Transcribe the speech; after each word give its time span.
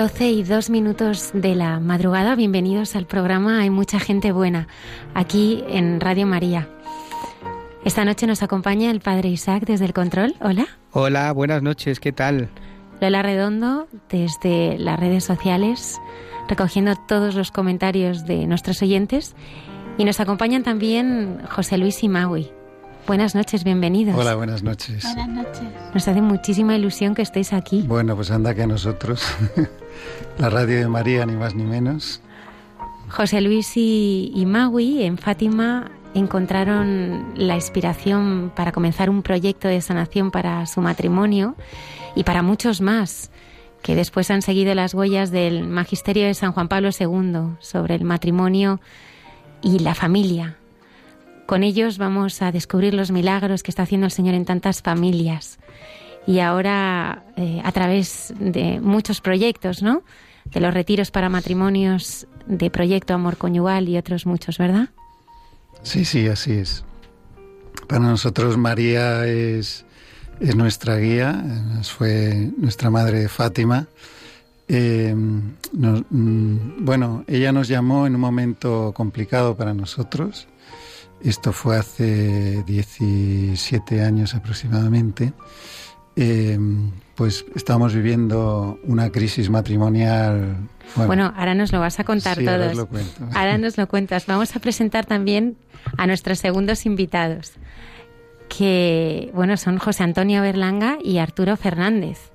Doce 0.00 0.30
y 0.30 0.44
dos 0.44 0.70
minutos 0.70 1.30
de 1.34 1.54
la 1.54 1.78
madrugada. 1.78 2.34
Bienvenidos 2.34 2.96
al 2.96 3.06
programa 3.06 3.60
Hay 3.60 3.68
mucha 3.68 4.00
gente 4.00 4.32
buena 4.32 4.66
aquí 5.12 5.62
en 5.68 6.00
Radio 6.00 6.26
María. 6.26 6.70
Esta 7.84 8.06
noche 8.06 8.26
nos 8.26 8.42
acompaña 8.42 8.90
el 8.90 9.00
Padre 9.00 9.28
Isaac 9.28 9.64
desde 9.66 9.84
el 9.84 9.92
control. 9.92 10.36
Hola. 10.40 10.66
Hola, 10.92 11.30
buenas 11.32 11.62
noches. 11.62 12.00
¿Qué 12.00 12.12
tal? 12.12 12.48
Lola 13.02 13.22
Redondo 13.22 13.88
desde 14.08 14.78
las 14.78 14.98
redes 14.98 15.22
sociales 15.22 16.00
recogiendo 16.48 16.94
todos 17.06 17.34
los 17.34 17.50
comentarios 17.50 18.24
de 18.24 18.46
nuestros 18.46 18.80
oyentes 18.80 19.34
y 19.98 20.06
nos 20.06 20.18
acompañan 20.18 20.62
también 20.62 21.42
José 21.50 21.76
Luis 21.76 22.02
y 22.02 22.08
Maui. 22.08 22.50
Buenas 23.06 23.34
noches, 23.34 23.64
bienvenidos. 23.64 24.16
Hola, 24.16 24.34
buenas 24.34 24.62
noches. 24.62 25.02
Buenas 25.02 25.28
noches. 25.28 25.68
Nos 25.92 26.06
hace 26.06 26.22
muchísima 26.22 26.76
ilusión 26.76 27.14
que 27.14 27.22
estéis 27.22 27.52
aquí. 27.52 27.82
Bueno, 27.82 28.14
pues 28.14 28.30
anda 28.30 28.54
que 28.54 28.62
a 28.62 28.66
nosotros, 28.66 29.26
la 30.38 30.50
radio 30.50 30.78
de 30.78 30.88
María, 30.88 31.26
ni 31.26 31.36
más 31.36 31.54
ni 31.54 31.64
menos. 31.64 32.20
José 33.08 33.40
Luis 33.40 33.76
y, 33.76 34.32
y 34.34 34.46
Maui 34.46 35.02
en 35.02 35.18
Fátima 35.18 35.90
encontraron 36.14 37.32
la 37.36 37.54
inspiración 37.54 38.52
para 38.54 38.72
comenzar 38.72 39.10
un 39.10 39.22
proyecto 39.22 39.68
de 39.68 39.80
sanación 39.80 40.30
para 40.30 40.66
su 40.66 40.80
matrimonio 40.80 41.56
y 42.14 42.24
para 42.24 42.42
muchos 42.42 42.80
más 42.80 43.30
que 43.82 43.94
después 43.94 44.30
han 44.30 44.42
seguido 44.42 44.74
las 44.74 44.94
huellas 44.94 45.30
del 45.30 45.66
magisterio 45.66 46.26
de 46.26 46.34
San 46.34 46.52
Juan 46.52 46.68
Pablo 46.68 46.90
II 46.98 47.56
sobre 47.60 47.94
el 47.94 48.04
matrimonio 48.04 48.80
y 49.62 49.78
la 49.78 49.94
familia. 49.94 50.56
Con 51.46 51.62
ellos 51.62 51.98
vamos 51.98 52.42
a 52.42 52.52
descubrir 52.52 52.94
los 52.94 53.10
milagros 53.10 53.62
que 53.62 53.70
está 53.70 53.82
haciendo 53.82 54.06
el 54.06 54.12
Señor 54.12 54.34
en 54.34 54.44
tantas 54.44 54.82
familias. 54.82 55.58
Y 56.30 56.38
ahora, 56.38 57.24
eh, 57.36 57.60
a 57.64 57.72
través 57.72 58.32
de 58.38 58.80
muchos 58.80 59.20
proyectos, 59.20 59.82
¿no? 59.82 60.04
De 60.44 60.60
los 60.60 60.72
retiros 60.72 61.10
para 61.10 61.28
matrimonios, 61.28 62.28
de 62.46 62.70
Proyecto 62.70 63.14
Amor 63.14 63.36
Conyugal 63.36 63.88
y 63.88 63.98
otros 63.98 64.26
muchos, 64.26 64.56
¿verdad? 64.56 64.90
Sí, 65.82 66.04
sí, 66.04 66.28
así 66.28 66.52
es. 66.52 66.84
Para 67.88 68.02
nosotros 68.02 68.56
María 68.56 69.26
es, 69.26 69.84
es 70.38 70.54
nuestra 70.54 70.98
guía, 70.98 71.42
fue 71.82 72.52
nuestra 72.56 72.90
madre 72.90 73.28
Fátima. 73.28 73.88
Eh, 74.68 75.12
mm, 75.12 76.84
bueno, 76.84 77.24
ella 77.26 77.50
nos 77.50 77.66
llamó 77.66 78.06
en 78.06 78.14
un 78.14 78.20
momento 78.20 78.92
complicado 78.94 79.56
para 79.56 79.74
nosotros. 79.74 80.46
Esto 81.24 81.52
fue 81.52 81.76
hace 81.76 82.62
17 82.62 84.04
años 84.04 84.36
aproximadamente. 84.36 85.32
Eh, 86.16 86.58
pues 87.14 87.44
estábamos 87.54 87.94
viviendo 87.94 88.78
una 88.84 89.10
crisis 89.10 89.50
matrimonial. 89.50 90.56
Bueno, 90.96 91.06
bueno 91.06 91.34
ahora 91.36 91.54
nos 91.54 91.72
lo 91.72 91.80
vas 91.80 92.00
a 92.00 92.04
contar 92.04 92.38
sí, 92.38 92.44
todos. 92.44 92.58
Ahora, 92.58 92.70
os 92.70 92.76
lo 92.76 92.86
cuento. 92.88 93.28
ahora 93.34 93.58
nos 93.58 93.76
lo 93.76 93.88
cuentas. 93.88 94.26
Vamos 94.26 94.56
a 94.56 94.60
presentar 94.60 95.06
también 95.06 95.56
a 95.96 96.06
nuestros 96.06 96.38
segundos 96.38 96.86
invitados, 96.86 97.52
que 98.48 99.30
bueno 99.34 99.56
son 99.56 99.78
José 99.78 100.02
Antonio 100.02 100.42
Berlanga 100.42 100.98
y 101.02 101.18
Arturo 101.18 101.56
Fernández. 101.56 102.30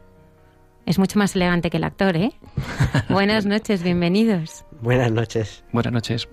Es 0.85 0.99
mucho 0.99 1.17
más 1.17 1.35
elegante 1.35 1.71
que 1.71 1.77
el 1.77 1.83
actor, 1.83 2.15
¿eh? 2.15 2.31
Buenas 3.09 3.47
noches, 3.47 3.81
bienvenidos. 3.81 4.65
Buenas 4.81 5.11
noches. 5.11 5.63
Buenas 5.71 5.93
noches. 5.93 6.27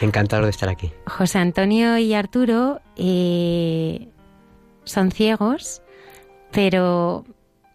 Encantado 0.00 0.44
de 0.44 0.50
estar 0.50 0.70
aquí. 0.70 0.90
José 1.06 1.38
Antonio 1.38 1.98
y 1.98 2.14
Arturo 2.14 2.80
eh, 2.96 4.08
son 4.84 5.10
ciegos, 5.10 5.82
pero 6.52 7.24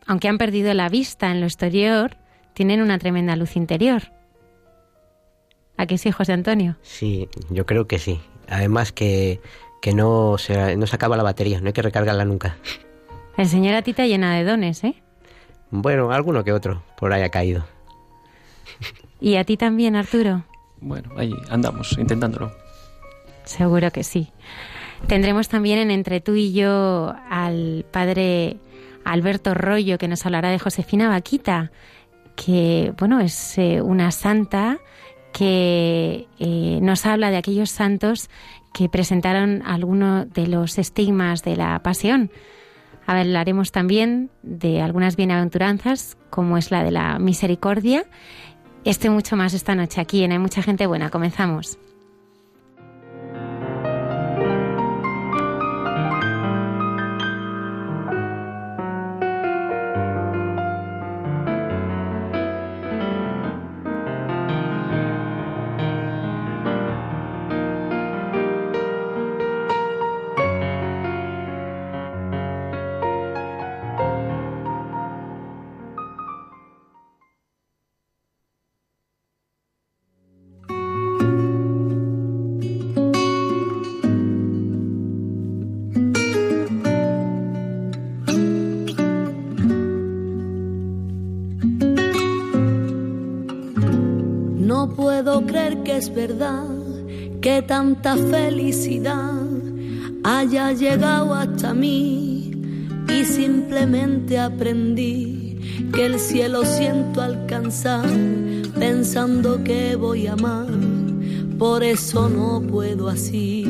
aunque 0.07 0.27
han 0.27 0.37
perdido 0.37 0.73
la 0.73 0.89
vista 0.89 1.31
en 1.31 1.39
lo 1.39 1.45
exterior, 1.45 2.17
tienen 2.53 2.81
una 2.81 2.99
tremenda 2.99 3.35
luz 3.35 3.55
interior. 3.55 4.03
¿A 5.77 5.85
qué 5.85 5.97
sí, 5.97 6.11
José 6.11 6.33
Antonio? 6.33 6.77
Sí, 6.81 7.27
yo 7.49 7.65
creo 7.65 7.87
que 7.87 7.99
sí. 7.99 8.21
Además 8.47 8.91
que, 8.91 9.41
que 9.81 9.93
no, 9.93 10.37
se, 10.37 10.77
no 10.77 10.87
se 10.87 10.95
acaba 10.95 11.17
la 11.17 11.23
batería, 11.23 11.59
no 11.59 11.67
hay 11.67 11.73
que 11.73 11.81
recargarla 11.81 12.25
nunca. 12.25 12.57
El 13.37 13.47
señor 13.47 13.75
a 13.75 13.81
ti 13.81 13.93
te 13.93 14.07
llena 14.07 14.35
de 14.35 14.45
dones, 14.45 14.83
¿eh? 14.83 14.95
Bueno, 15.69 16.11
alguno 16.11 16.43
que 16.43 16.53
otro 16.53 16.83
por 16.97 17.11
ahí 17.11 17.23
ha 17.23 17.29
caído. 17.29 17.65
¿Y 19.19 19.35
a 19.35 19.43
ti 19.43 19.57
también, 19.57 19.95
Arturo? 19.95 20.43
Bueno, 20.79 21.09
ahí 21.17 21.33
andamos, 21.49 21.97
intentándolo. 21.97 22.55
Seguro 23.43 23.91
que 23.91 24.03
sí. 24.03 24.31
Tendremos 25.07 25.49
también 25.49 25.79
en 25.79 25.91
Entre 25.91 26.21
tú 26.21 26.35
y 26.35 26.53
yo 26.53 27.13
al 27.29 27.85
padre 27.91 28.57
Alberto 29.05 29.53
Rollo, 29.53 29.97
que 29.97 30.07
nos 30.07 30.25
hablará 30.25 30.49
de 30.49 30.59
Josefina 30.59 31.07
Vaquita, 31.07 31.71
que, 32.35 32.93
bueno, 32.97 33.21
es 33.21 33.57
eh, 33.57 33.81
una 33.81 34.11
santa 34.11 34.79
que 35.31 36.27
eh, 36.39 36.79
nos 36.81 37.05
habla 37.05 37.29
de 37.29 37.37
aquellos 37.37 37.69
santos 37.69 38.29
que 38.73 38.89
presentaron 38.89 39.63
algunos 39.65 40.29
de 40.33 40.47
los 40.47 40.77
estigmas 40.77 41.43
de 41.43 41.55
la 41.55 41.79
pasión. 41.79 42.31
Hablaremos 43.05 43.71
también 43.71 44.31
de 44.41 44.81
algunas 44.81 45.15
bienaventuranzas, 45.15 46.17
como 46.29 46.57
es 46.57 46.71
la 46.71 46.83
de 46.83 46.91
la 46.91 47.19
misericordia. 47.19 48.05
Este 48.83 49.09
mucho 49.09 49.35
más 49.35 49.53
esta 49.53 49.75
noche 49.75 50.01
aquí 50.01 50.23
en 50.23 50.31
Hay 50.31 50.39
mucha 50.39 50.61
gente 50.61 50.87
buena. 50.87 51.09
Comenzamos. 51.09 51.77
Que 95.85 95.97
es 95.97 96.13
verdad 96.13 96.65
que 97.41 97.61
tanta 97.61 98.17
felicidad 98.17 99.35
haya 100.23 100.71
llegado 100.71 101.35
hasta 101.35 101.75
mí 101.75 102.51
y 103.07 103.23
simplemente 103.23 104.39
aprendí 104.39 105.59
que 105.93 106.07
el 106.07 106.19
cielo 106.19 106.65
siento 106.65 107.21
alcanzar 107.21 108.09
pensando 108.79 109.63
que 109.63 109.95
voy 109.95 110.25
a 110.25 110.33
amar. 110.33 110.67
Por 111.59 111.83
eso 111.83 112.29
no 112.29 112.61
puedo 112.61 113.07
así 113.07 113.63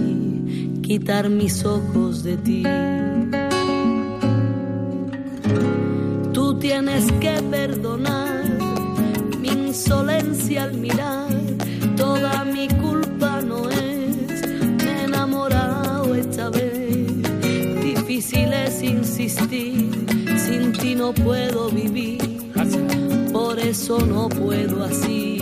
quitar 0.81 1.29
mis 1.29 1.65
ojos 1.65 2.23
de 2.23 2.37
ti. 2.37 2.63
Tú 6.31 6.57
tienes 6.59 7.11
que 7.19 7.33
perdonar 7.51 8.45
mi 9.41 9.49
insolencia 9.49 10.63
al 10.63 10.75
mirar. 10.75 11.44
Difícil 18.15 18.53
es 18.53 18.81
insistir, 18.81 19.91
sin 20.37 20.71
ti 20.71 20.95
no 20.95 21.13
puedo 21.13 21.69
vivir. 21.69 22.21
Por 23.33 23.59
eso 23.59 23.99
no 23.99 24.29
puedo 24.29 24.85
así 24.85 25.37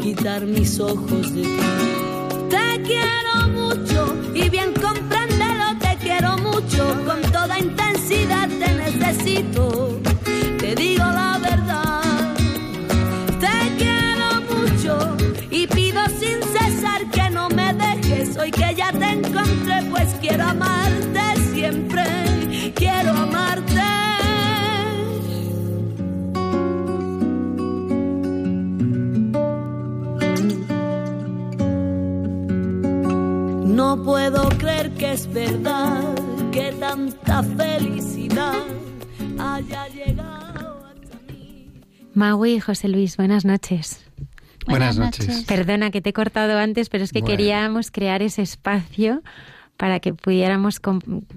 quitar 0.00 0.46
mis 0.46 0.78
ojos 0.78 1.34
de 1.34 1.42
ti. 1.42 1.48
Te 2.48 2.80
quiero 2.82 3.48
mucho 3.52 4.14
y 4.32 4.48
bien 4.48 4.72
compréndelo, 4.72 5.64
te 5.80 5.96
quiero 6.00 6.38
mucho, 6.38 6.86
con 7.04 7.20
toda 7.32 7.58
intensidad 7.58 8.48
te 8.48 8.72
necesito 8.72 9.89
puedo 34.10 34.48
creer 34.58 34.90
que 34.94 35.12
es 35.12 35.32
verdad 35.32 36.02
que 36.50 36.72
tanta 36.80 37.44
felicidad 37.44 38.64
haya 39.38 39.86
llegado. 39.86 40.90
Maui 42.14 42.54
y 42.54 42.60
José 42.60 42.88
Luis, 42.88 43.16
buenas 43.16 43.44
noches. 43.44 44.04
Buenas, 44.66 44.98
noches. 44.98 45.44
Perdona 45.46 45.92
que 45.92 46.00
te 46.00 46.10
he 46.10 46.12
cortado 46.12 46.58
antes, 46.58 46.88
pero 46.88 47.04
es 47.04 47.12
que 47.12 47.22
queríamos 47.22 47.92
crear 47.92 48.20
ese 48.20 48.42
espacio 48.42 49.22
para 49.76 50.00
que 50.00 50.12
pudiéramos 50.12 50.80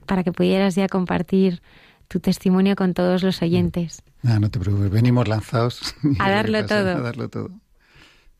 para 0.07 0.23
que 0.23 0.31
pudieras 0.31 0.73
ya 0.73 0.87
compartir 0.87 1.61
tu 2.07 2.19
testimonio 2.19 2.75
con 2.75 2.95
todos 2.95 3.21
los 3.21 3.43
oyentes. 3.43 4.01
No, 4.23 4.39
no 4.39 4.49
te 4.49 4.59
preocupes, 4.59 4.89
venimos 4.89 5.27
lanzados 5.27 5.95
a 6.19 6.31
darlo 6.31 6.65
todo. 6.65 6.97
A 6.97 7.01
darlo 7.01 7.29
todo. 7.29 7.51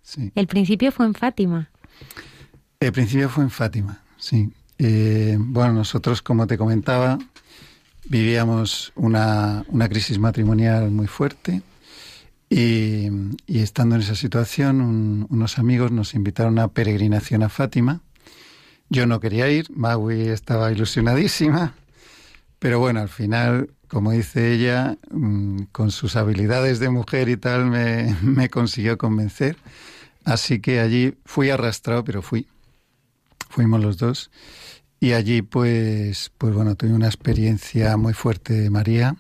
Sí. 0.02 0.32
El 0.34 0.48
principio 0.48 0.92
fue 0.92 1.06
en 1.06 1.14
Fátima. 1.14 1.70
El 2.80 2.92
principio 2.92 3.30
fue 3.30 3.46
en 3.46 3.50
Fátima, 3.50 4.03
sí. 4.24 4.50
Eh, 4.78 5.36
bueno, 5.38 5.74
nosotros, 5.74 6.22
como 6.22 6.48
te 6.48 6.58
comentaba, 6.58 7.20
vivíamos 8.06 8.94
una, 8.96 9.66
una 9.68 9.90
crisis 9.90 10.18
matrimonial 10.18 10.92
muy 10.92 11.08
fuerte 11.08 11.62
y, 12.50 13.10
estando 13.48 13.96
en 13.96 14.02
esa 14.02 14.16
situación, 14.16 15.28
unos 15.30 15.60
amigos 15.60 15.92
nos 15.92 16.14
invitaron 16.14 16.58
a 16.60 16.70
peregrinación 16.70 17.44
a 17.44 17.50
Fátima. 17.50 18.02
Yo 18.90 19.06
no 19.08 19.20
quería 19.20 19.50
ir, 19.50 19.68
Maui 19.76 20.28
estaba 20.28 20.72
ilusionadísima, 20.72 21.74
pero 22.60 22.80
bueno, 22.80 23.02
al 23.02 23.10
final, 23.10 23.72
como 23.88 24.12
dice 24.12 24.54
ella, 24.54 24.98
mm, 25.12 25.64
con 25.72 25.92
sus 25.92 26.16
habilidades 26.16 26.80
de 26.80 26.90
mujer 26.90 27.28
y 27.28 27.38
tal, 27.38 27.66
me, 27.66 28.16
me 28.22 28.50
consiguió 28.50 28.98
convencer. 28.98 29.58
Así 30.24 30.60
que 30.60 30.80
allí 30.80 31.16
fui 31.26 31.50
arrastrado, 31.50 32.04
pero 32.04 32.22
fui. 32.22 32.48
Fuimos 33.54 33.82
los 33.82 33.98
dos. 33.98 34.32
Y 35.00 35.14
allí, 35.14 35.44
pues, 35.44 36.32
pues 36.40 36.56
bueno, 36.56 36.74
tuve 36.74 36.92
una 36.92 37.06
experiencia 37.06 37.98
muy 37.98 38.14
fuerte 38.14 38.54
de 38.54 38.72
María 38.72 39.16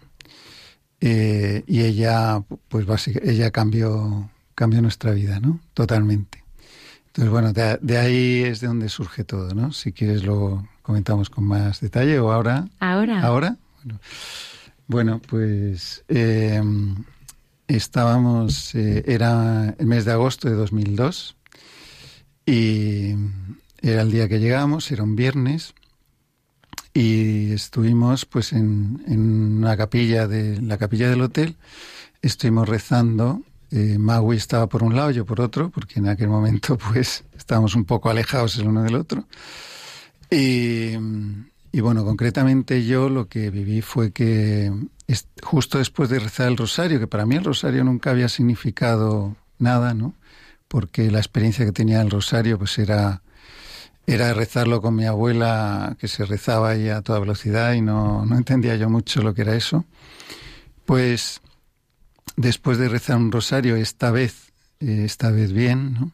eh, 0.99 1.63
y 1.67 1.81
ella, 1.81 2.43
pues 2.67 2.87
básicamente, 2.87 3.31
ella 3.31 3.51
cambió, 3.51 4.31
cambió 4.55 4.81
nuestra 4.81 5.11
vida, 5.11 5.39
¿no? 5.39 5.59
Totalmente. 5.75 6.43
Entonces, 7.07 7.31
bueno, 7.31 7.53
de, 7.53 7.97
ahí 7.99 8.41
es 8.41 8.59
de 8.59 8.65
donde 8.65 8.89
surge 8.89 9.23
todo, 9.23 9.53
¿no? 9.53 9.71
Si 9.71 9.93
quieres 9.93 10.23
lo 10.23 10.67
comentamos 10.81 11.29
con 11.29 11.43
más 11.43 11.79
detalle 11.79 12.17
o 12.17 12.31
ahora. 12.31 12.67
Ahora. 12.79 13.21
Ahora. 13.21 13.57
Bueno, 14.87 15.21
pues 15.29 16.03
em, 16.07 16.95
estábamos, 17.67 18.73
eh, 18.73 19.03
era 19.05 19.75
el 19.77 19.85
mes 19.85 20.05
de 20.05 20.11
agosto 20.11 20.49
de 20.49 20.55
2002 20.55 21.35
y 22.47 23.13
era 23.83 24.01
el 24.01 24.11
día 24.11 24.27
que 24.27 24.39
llegamos, 24.39 24.89
era 24.91 25.03
un 25.03 25.15
viernes 25.15 25.75
y 26.93 27.51
estuvimos 27.51 28.25
pues 28.25 28.53
en, 28.53 29.03
en 29.07 29.57
una 29.57 29.77
capilla 29.77 30.27
de 30.27 30.59
la 30.61 30.77
capilla 30.77 31.09
del 31.09 31.21
hotel. 31.21 31.57
Estuvimos 32.21 32.67
rezando 32.67 33.41
eh, 33.75 33.97
Maui 33.97 34.37
estaba 34.37 34.67
por 34.67 34.83
un 34.83 34.95
lado 34.95 35.09
yo 35.09 35.25
por 35.25 35.41
otro 35.41 35.71
porque 35.71 35.97
en 35.97 36.07
aquel 36.07 36.27
momento 36.27 36.77
pues 36.93 37.23
estábamos 37.35 37.73
un 37.73 37.85
poco 37.85 38.09
alejados 38.09 38.57
el 38.57 38.67
uno 38.67 38.83
del 38.83 38.95
otro. 38.95 39.25
Y, 40.29 40.91
y 41.71 41.79
bueno 41.81 42.05
concretamente 42.05 42.85
yo 42.85 43.09
lo 43.09 43.27
que 43.27 43.49
viví 43.49 43.81
fue 43.81 44.11
que 44.11 44.71
justo 45.41 45.79
después 45.79 46.09
de 46.09 46.19
rezar 46.19 46.47
el 46.47 46.57
rosario 46.57 46.99
que 46.99 47.07
para 47.07 47.25
mí 47.25 47.35
el 47.35 47.43
rosario 47.43 47.83
nunca 47.83 48.11
había 48.11 48.29
significado 48.29 49.35
nada 49.57 49.93
no 49.93 50.13
porque 50.67 51.11
la 51.11 51.19
experiencia 51.19 51.65
que 51.65 51.71
tenía 51.71 52.01
el 52.01 52.11
rosario 52.11 52.59
pues 52.59 52.77
era 52.77 53.23
era 54.05 54.33
rezarlo 54.33 54.81
con 54.81 54.95
mi 54.95 55.05
abuela, 55.05 55.95
que 55.99 56.07
se 56.07 56.25
rezaba 56.25 56.69
ahí 56.69 56.89
a 56.89 57.01
toda 57.01 57.19
velocidad 57.19 57.73
y 57.73 57.81
no, 57.81 58.25
no 58.25 58.37
entendía 58.37 58.75
yo 58.75 58.89
mucho 58.89 59.21
lo 59.21 59.33
que 59.33 59.43
era 59.43 59.55
eso. 59.55 59.85
Pues 60.85 61.41
después 62.35 62.77
de 62.77 62.89
rezar 62.89 63.17
un 63.17 63.31
rosario, 63.31 63.75
esta 63.75 64.11
vez, 64.11 64.51
eh, 64.79 65.03
esta 65.05 65.31
vez 65.31 65.53
bien, 65.53 66.11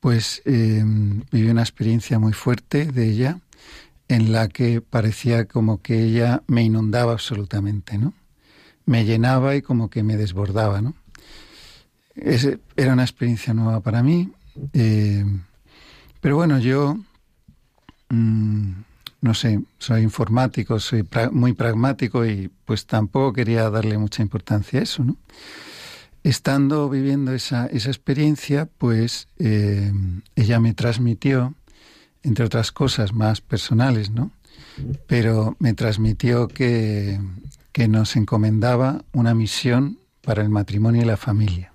pues 0.00 0.42
eh, 0.44 0.82
viví 1.30 1.48
una 1.48 1.62
experiencia 1.62 2.18
muy 2.18 2.32
fuerte 2.32 2.86
de 2.86 3.08
ella 3.08 3.38
en 4.08 4.32
la 4.32 4.48
que 4.48 4.80
parecía 4.80 5.46
como 5.46 5.80
que 5.80 6.02
ella 6.02 6.42
me 6.46 6.62
inundaba 6.62 7.12
absolutamente, 7.12 7.96
¿no? 7.96 8.12
Me 8.84 9.04
llenaba 9.04 9.54
y 9.54 9.62
como 9.62 9.88
que 9.88 10.02
me 10.02 10.16
desbordaba, 10.16 10.82
¿no? 10.82 10.94
era 12.14 12.92
una 12.92 13.04
experiencia 13.04 13.54
nueva 13.54 13.80
para 13.80 14.02
mí. 14.02 14.30
Eh, 14.74 15.24
pero 16.20 16.36
bueno, 16.36 16.58
yo 16.58 16.98
Mm, 18.12 18.82
no 19.22 19.32
sé, 19.32 19.62
soy 19.78 20.02
informático, 20.02 20.78
soy 20.78 21.02
muy 21.30 21.54
pragmático 21.54 22.26
y 22.26 22.50
pues 22.66 22.84
tampoco 22.84 23.32
quería 23.32 23.70
darle 23.70 23.96
mucha 23.96 24.20
importancia 24.22 24.80
a 24.80 24.82
eso, 24.82 25.02
¿no? 25.02 25.16
Estando 26.22 26.90
viviendo 26.90 27.32
esa, 27.32 27.66
esa 27.66 27.88
experiencia, 27.88 28.68
pues 28.78 29.28
eh, 29.38 29.92
ella 30.36 30.60
me 30.60 30.74
transmitió, 30.74 31.54
entre 32.22 32.44
otras 32.44 32.70
cosas 32.70 33.14
más 33.14 33.40
personales, 33.40 34.10
¿no? 34.10 34.30
Pero 35.06 35.56
me 35.58 35.72
transmitió 35.72 36.48
que, 36.48 37.18
que 37.72 37.88
nos 37.88 38.14
encomendaba 38.16 39.04
una 39.12 39.34
misión 39.34 39.98
para 40.20 40.42
el 40.42 40.50
matrimonio 40.50 41.02
y 41.02 41.06
la 41.06 41.16
familia. 41.16 41.71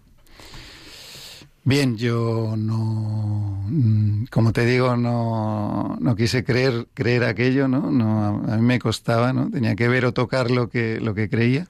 Bien, 1.68 1.98
yo 1.98 2.56
no, 2.58 3.62
mm, 3.68 4.28
como 4.32 4.54
te 4.54 4.66
digo, 4.66 4.96
no, 4.96 5.98
no 6.00 6.16
quise 6.16 6.46
creer, 6.46 6.88
creer 6.94 7.26
aquello, 7.26 7.68
¿no? 7.68 7.92
no 7.92 8.26
a, 8.50 8.56
mí 8.56 8.62
me 8.62 8.80
costaba, 8.80 9.34
¿no? 9.34 9.52
Tenía 9.52 9.76
que 9.76 9.90
ver 9.90 10.06
o 10.06 10.14
tocar 10.14 10.50
lo 10.50 10.70
que, 10.70 11.02
lo 11.02 11.14
que 11.14 11.30
creía. 11.30 11.68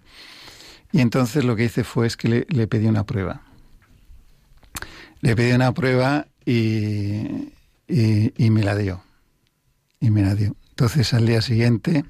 Y 0.91 1.01
entonces 1.01 1.45
lo 1.45 1.55
que 1.55 1.63
hice 1.63 1.83
fue 1.83 2.05
es 2.05 2.15
que 2.15 2.45
le, 2.47 2.67
pedí 2.67 2.85
una 2.85 3.07
prueba. 3.07 3.41
Le 5.21 5.35
pedí 5.35 5.51
una 5.53 5.73
prueba 5.73 6.27
y, 6.45 7.49
y, 7.87 8.49
me 8.51 8.61
la 8.61 8.75
dio. 8.75 9.01
Y 9.99 10.11
me 10.11 10.21
la 10.21 10.35
dio. 10.35 10.55
Entonces 10.69 11.11
al 11.15 11.25
día 11.25 11.41
siguiente, 11.41 12.05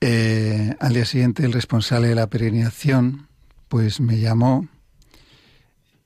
eh, 0.00 0.74
al 0.80 0.94
día 0.94 1.04
siguiente 1.04 1.44
el 1.44 1.52
responsable 1.52 2.08
de 2.08 2.14
la 2.14 2.28
peregrinación, 2.28 3.28
pues 3.68 4.00
me 4.00 4.20
llamó 4.20 4.66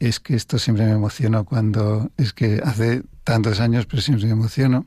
es 0.01 0.19
que 0.19 0.35
esto 0.35 0.59
siempre 0.59 0.87
me 0.87 0.93
emocionó 0.93 1.45
cuando, 1.45 2.11
es 2.17 2.33
que 2.33 2.61
hace 2.65 3.03
tantos 3.23 3.61
años, 3.61 3.87
pero 3.87 4.01
siempre 4.03 4.27
me 4.27 4.33
emociono, 4.33 4.87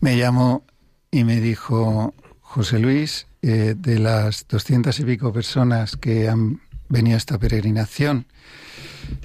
me 0.00 0.16
llamó 0.16 0.64
y 1.10 1.24
me 1.24 1.40
dijo, 1.40 2.14
José 2.40 2.78
Luis, 2.78 3.26
eh, 3.42 3.74
de 3.76 3.98
las 3.98 4.46
doscientas 4.48 5.00
y 5.00 5.04
pico 5.04 5.32
personas 5.32 5.96
que 5.96 6.28
han 6.28 6.60
venido 6.88 7.16
a 7.16 7.18
esta 7.18 7.38
peregrinación 7.38 8.26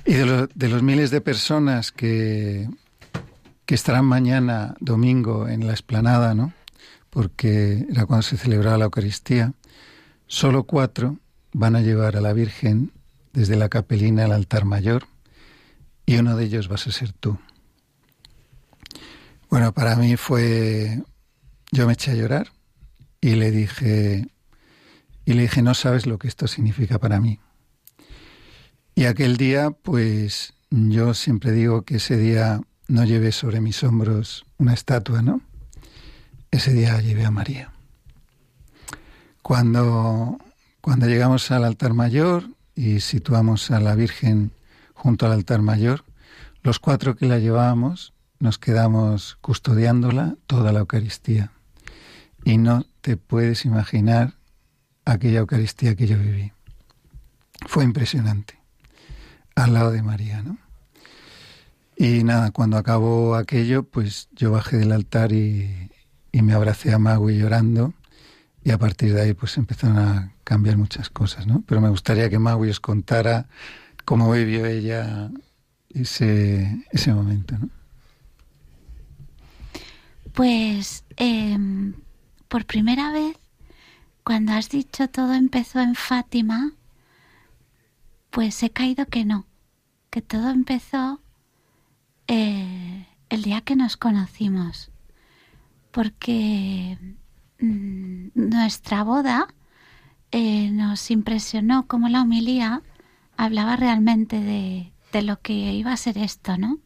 y 0.06 0.14
de, 0.14 0.70
los 0.70 0.84
miles 0.84 1.12
de 1.12 1.22
personas 1.22 1.92
que, 1.92 2.68
que 3.66 3.76
estarán 3.76 4.06
mañana, 4.06 4.76
domingo, 4.80 5.48
en 5.48 5.68
la 5.68 5.74
esplanada, 5.74 6.34
¿no? 6.34 6.52
Porque 7.12 7.86
era 7.90 8.08
cuando 8.08 8.24
se 8.24 8.38
celebraba 8.38 8.80
la 8.80 8.86
Eucaristía, 8.86 9.54
solo 10.26 10.64
cuatro 10.64 11.18
van 11.54 11.76
a 11.76 11.82
llevar 11.82 12.16
a 12.16 12.22
la 12.22 12.34
Virgen 12.34 12.92
desde 13.34 13.56
la 13.56 13.70
capelina 13.70 14.26
al 14.26 14.32
altar 14.32 14.66
mayor 14.66 15.08
y 16.06 16.18
uno 16.18 16.36
de 16.36 16.46
ellos 16.46 16.68
vas 16.68 16.88
a 16.88 16.92
ser 16.92 17.14
tú. 17.14 17.40
Bueno, 19.50 19.74
para 19.74 19.96
mí 19.96 20.16
fue, 20.18 21.02
yo 21.72 21.88
me 21.88 21.94
eché 21.94 22.12
a 22.12 22.16
llorar 22.16 22.52
y 23.20 23.36
le 23.36 23.52
dije, 23.52 24.28
Y 25.26 25.34
le 25.34 25.44
dije, 25.44 25.62
no 25.62 25.74
sabes 25.74 26.06
lo 26.06 26.18
que 26.18 26.28
esto 26.28 26.48
significa 26.48 27.00
para 27.00 27.20
mí. 27.20 27.40
Y 28.96 29.06
aquel 29.06 29.38
día, 29.38 29.72
pues 29.72 30.54
yo 30.70 31.14
siempre 31.14 31.52
digo 31.52 31.84
que 31.84 31.98
ese 31.98 32.18
día 32.18 32.62
no 32.88 33.06
llevé 33.06 33.32
sobre 33.32 33.62
mis 33.62 33.84
hombros 33.84 34.46
una 34.58 34.74
estatua, 34.74 35.22
¿no? 35.22 35.42
Ese 36.50 36.74
día 36.74 37.00
llevé 37.00 37.26
a 37.26 37.32
María. 37.32 37.72
Cuando, 39.42 40.38
cuando 40.82 41.08
llegamos 41.08 41.50
al 41.52 41.64
altar 41.64 41.94
mayor 41.94 42.50
y 42.76 43.00
situamos 43.00 43.72
a 43.72 43.80
la 43.80 43.96
Virgen 43.96 44.52
junto 44.94 45.26
al 45.26 45.34
altar 45.34 45.62
mayor, 45.62 46.06
los 46.64 46.80
cuatro 46.80 47.16
que 47.16 47.26
la 47.26 47.40
llevábamos 47.40 48.14
nos 48.40 48.58
quedamos 48.58 49.38
custodiándola 49.42 50.36
toda 50.48 50.72
la 50.72 50.80
Eucaristía. 50.80 51.52
Y 52.44 52.58
no 52.58 52.86
te 53.02 53.16
puedes 53.16 53.66
imaginar 53.66 54.34
aquella 55.06 55.40
Eucaristía 55.40 55.96
que 55.96 56.08
yo 56.08 56.18
viví. 56.18 56.52
Fue 57.68 57.84
impresionante. 57.84 58.60
Al 59.56 59.74
lado 59.74 59.92
de 59.92 60.02
María, 60.02 60.42
¿no? 60.42 60.58
Y 61.96 62.24
nada, 62.24 62.50
cuando 62.50 62.78
acabó 62.78 63.36
aquello, 63.36 63.84
pues 63.84 64.28
yo 64.32 64.50
bajé 64.52 64.78
del 64.78 64.92
altar 64.92 65.32
y, 65.34 65.90
me 66.34 66.54
abracé 66.54 66.94
a 66.94 66.98
Magui 66.98 67.38
llorando 67.38 67.94
y 68.64 68.72
a 68.72 68.80
partir 68.80 69.14
de 69.14 69.22
ahí 69.22 69.34
pues 69.34 69.58
empezaron 69.58 70.00
a 70.00 70.31
cambiar 70.44 70.78
muchas 70.78 71.10
cosas, 71.10 71.48
¿no? 71.48 71.64
Pero 71.68 71.82
me 71.82 71.90
gustaría 71.90 72.30
que 72.30 72.40
Magui 72.40 72.70
os 72.70 72.80
contara 72.80 73.48
cómo 74.06 74.32
vivió 74.32 74.66
ella 74.66 75.30
ese, 75.90 76.86
ese 76.92 77.14
momento, 77.14 77.58
¿no? 77.58 77.70
Pues 80.34 81.04
em, 81.18 81.94
por 82.48 82.66
primera 82.66 83.12
vez, 83.12 83.38
cuando 84.24 84.54
has 84.54 84.70
dicho 84.70 85.10
todo 85.10 85.34
empezó 85.34 85.82
en 85.82 85.96
Fátima, 85.96 86.74
pues 88.30 88.64
he 88.64 88.70
caído 88.70 89.06
que 89.08 89.26
no, 89.26 89.46
que 90.10 90.22
todo 90.22 90.50
empezó 90.50 91.22
eh, 92.28 93.08
el 93.30 93.42
día 93.42 93.62
que 93.62 93.76
nos 93.76 93.98
conocimos, 93.98 94.90
porque 95.92 96.98
mm, 97.60 98.28
nuestra 98.36 99.04
boda 99.04 99.54
eh, 100.32 100.70
nos 100.72 101.12
impresionó 101.12 101.88
como 101.88 102.10
la 102.10 102.22
homilía 102.22 102.82
hablaba 103.38 103.76
realmente 103.76 104.40
de, 104.40 104.92
de, 105.12 105.22
lo 105.22 105.42
que 105.42 105.54
iba 105.54 105.92
a 105.92 105.98
ser 105.98 106.18
esto, 106.18 106.58
¿no? 106.58 106.80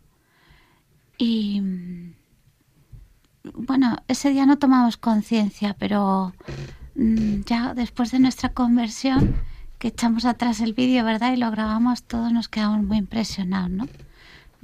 Y 1.18 1.62
mm, 1.62 2.14
bueno, 3.54 3.98
ese 4.08 4.30
día 4.30 4.46
no 4.46 4.58
tomamos 4.58 4.98
conciencia, 4.98 5.75
pero 5.78 6.34
mm, 6.96 7.42
ya 7.46 7.74
después 7.74 8.12
de 8.12 8.20
nuestra 8.20 8.50
conversión, 8.50 9.36
que 9.80 9.90
echamos 9.90 10.25
atrás 10.25 10.62
el 10.62 10.74
vídeo, 10.74 11.04
¿verdad? 11.04 11.34
Y 11.34 11.38
lo 11.38 11.52
grabamos, 11.52 12.04
todos 12.04 12.32
nos 12.32 12.48
quedamos 12.48 12.84
muy 12.84 12.98
impresionados, 12.98 13.70
¿no? 13.70 13.88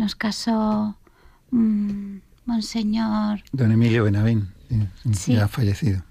nos 0.02 0.16
casó 0.16 0.98
un 1.52 2.22
Monseñor. 2.46 3.44
Don 3.52 3.72
Emilio 3.72 4.04
Benavín, 4.04 4.50
ya 5.06 5.46
ha 5.46 5.48
fallecido. 5.48 6.04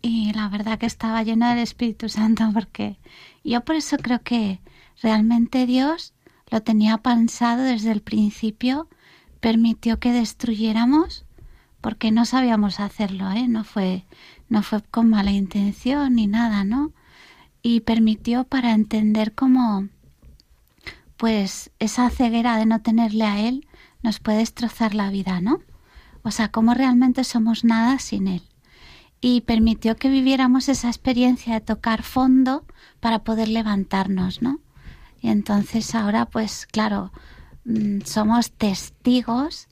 Y 0.00 0.32
la 0.32 0.48
verdad 0.48 0.78
que 0.78 0.86
estaba 0.86 1.22
lleno 1.22 1.48
del 1.48 1.58
Espíritu 1.58 2.08
Santo 2.08 2.50
porque 2.52 2.98
yo 3.44 3.64
por 3.64 3.76
eso 3.76 3.96
creo 3.96 4.22
que 4.22 4.60
realmente 5.02 5.66
Dios 5.66 6.14
lo 6.50 6.62
tenía 6.62 6.98
pensado 6.98 7.62
desde 7.62 7.92
el 7.92 8.00
principio, 8.00 8.88
permitió 9.40 9.98
que 9.98 10.12
destruyéramos 10.12 11.24
porque 11.80 12.10
no 12.10 12.24
sabíamos 12.24 12.80
hacerlo, 12.80 13.30
¿eh? 13.30 13.48
no 13.48 13.64
fue 13.64 14.04
no 14.48 14.62
fue 14.62 14.82
con 14.82 15.10
mala 15.10 15.30
intención 15.30 16.14
ni 16.14 16.26
nada, 16.26 16.64
¿no? 16.64 16.92
Y 17.62 17.80
permitió 17.80 18.44
para 18.44 18.72
entender 18.72 19.34
cómo 19.34 19.88
pues 21.16 21.70
esa 21.78 22.08
ceguera 22.08 22.56
de 22.56 22.66
no 22.66 22.80
tenerle 22.80 23.24
a 23.24 23.40
Él 23.40 23.66
nos 24.02 24.20
puede 24.20 24.38
destrozar 24.38 24.94
la 24.94 25.10
vida, 25.10 25.40
¿no? 25.40 25.60
O 26.22 26.30
sea, 26.30 26.48
cómo 26.50 26.74
realmente 26.74 27.24
somos 27.24 27.64
nada 27.64 27.98
sin 27.98 28.28
Él. 28.28 28.42
Y 29.20 29.40
permitió 29.42 29.96
que 29.96 30.08
viviéramos 30.08 30.68
esa 30.68 30.88
experiencia 30.88 31.54
de 31.54 31.60
tocar 31.60 32.02
fondo 32.02 32.64
para 33.00 33.20
poder 33.20 33.48
levantarnos, 33.48 34.42
¿no? 34.42 34.60
Y 35.20 35.28
entonces 35.28 35.94
ahora, 35.94 36.26
pues 36.26 36.66
claro, 36.66 37.12
mm, 37.64 38.02
somos 38.04 38.52
testigos 38.52 39.68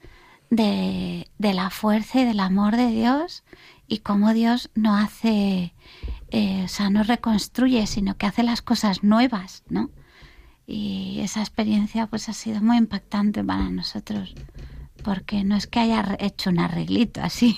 de, 0.50 1.28
la 1.38 1.70
fuerza 1.70 2.20
y 2.20 2.24
del 2.24 2.40
amor 2.40 2.76
de 2.76 2.88
Dios 2.88 3.44
y 3.86 3.98
cómo 3.98 4.34
Dios 4.34 4.70
no 4.74 4.96
hace, 4.96 5.74
eh, 6.30 6.62
o 6.64 6.68
sea, 6.68 6.90
no 6.90 7.04
reconstruye, 7.04 7.86
sino 7.86 8.16
que 8.16 8.26
hace 8.26 8.42
las 8.42 8.62
cosas 8.62 9.04
nuevas, 9.04 9.62
¿no? 9.68 9.90
y 10.66 11.20
esa 11.20 11.40
experiencia 11.40 12.08
pues 12.08 12.28
ha 12.28 12.32
sido 12.32 12.60
muy 12.60 12.76
impactante 12.76 13.44
para 13.44 13.70
nosotros 13.70 14.34
porque 15.06 15.44
no 15.44 15.54
es 15.54 15.68
que 15.68 15.78
haya 15.78 16.16
hecho 16.18 16.50
un 16.50 16.58
arreglito 16.58 17.20
así 17.22 17.56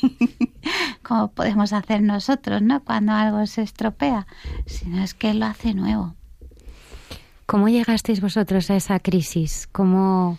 como 1.03 1.29
podemos 1.29 1.73
hacer 1.73 2.03
nosotros, 2.03 2.61
¿no? 2.61 2.85
Cuando 2.85 3.13
algo 3.13 3.47
se 3.47 3.63
estropea, 3.63 4.27
sino 4.67 5.03
es 5.03 5.15
que 5.15 5.33
lo 5.33 5.47
hace 5.47 5.73
nuevo. 5.73 6.15
¿Cómo 7.47 7.71
llegasteis 7.71 8.21
vosotros 8.21 8.71
a 8.71 8.77
esa 8.77 9.01
crisis? 9.01 9.67
¿Cómo, 9.73 10.39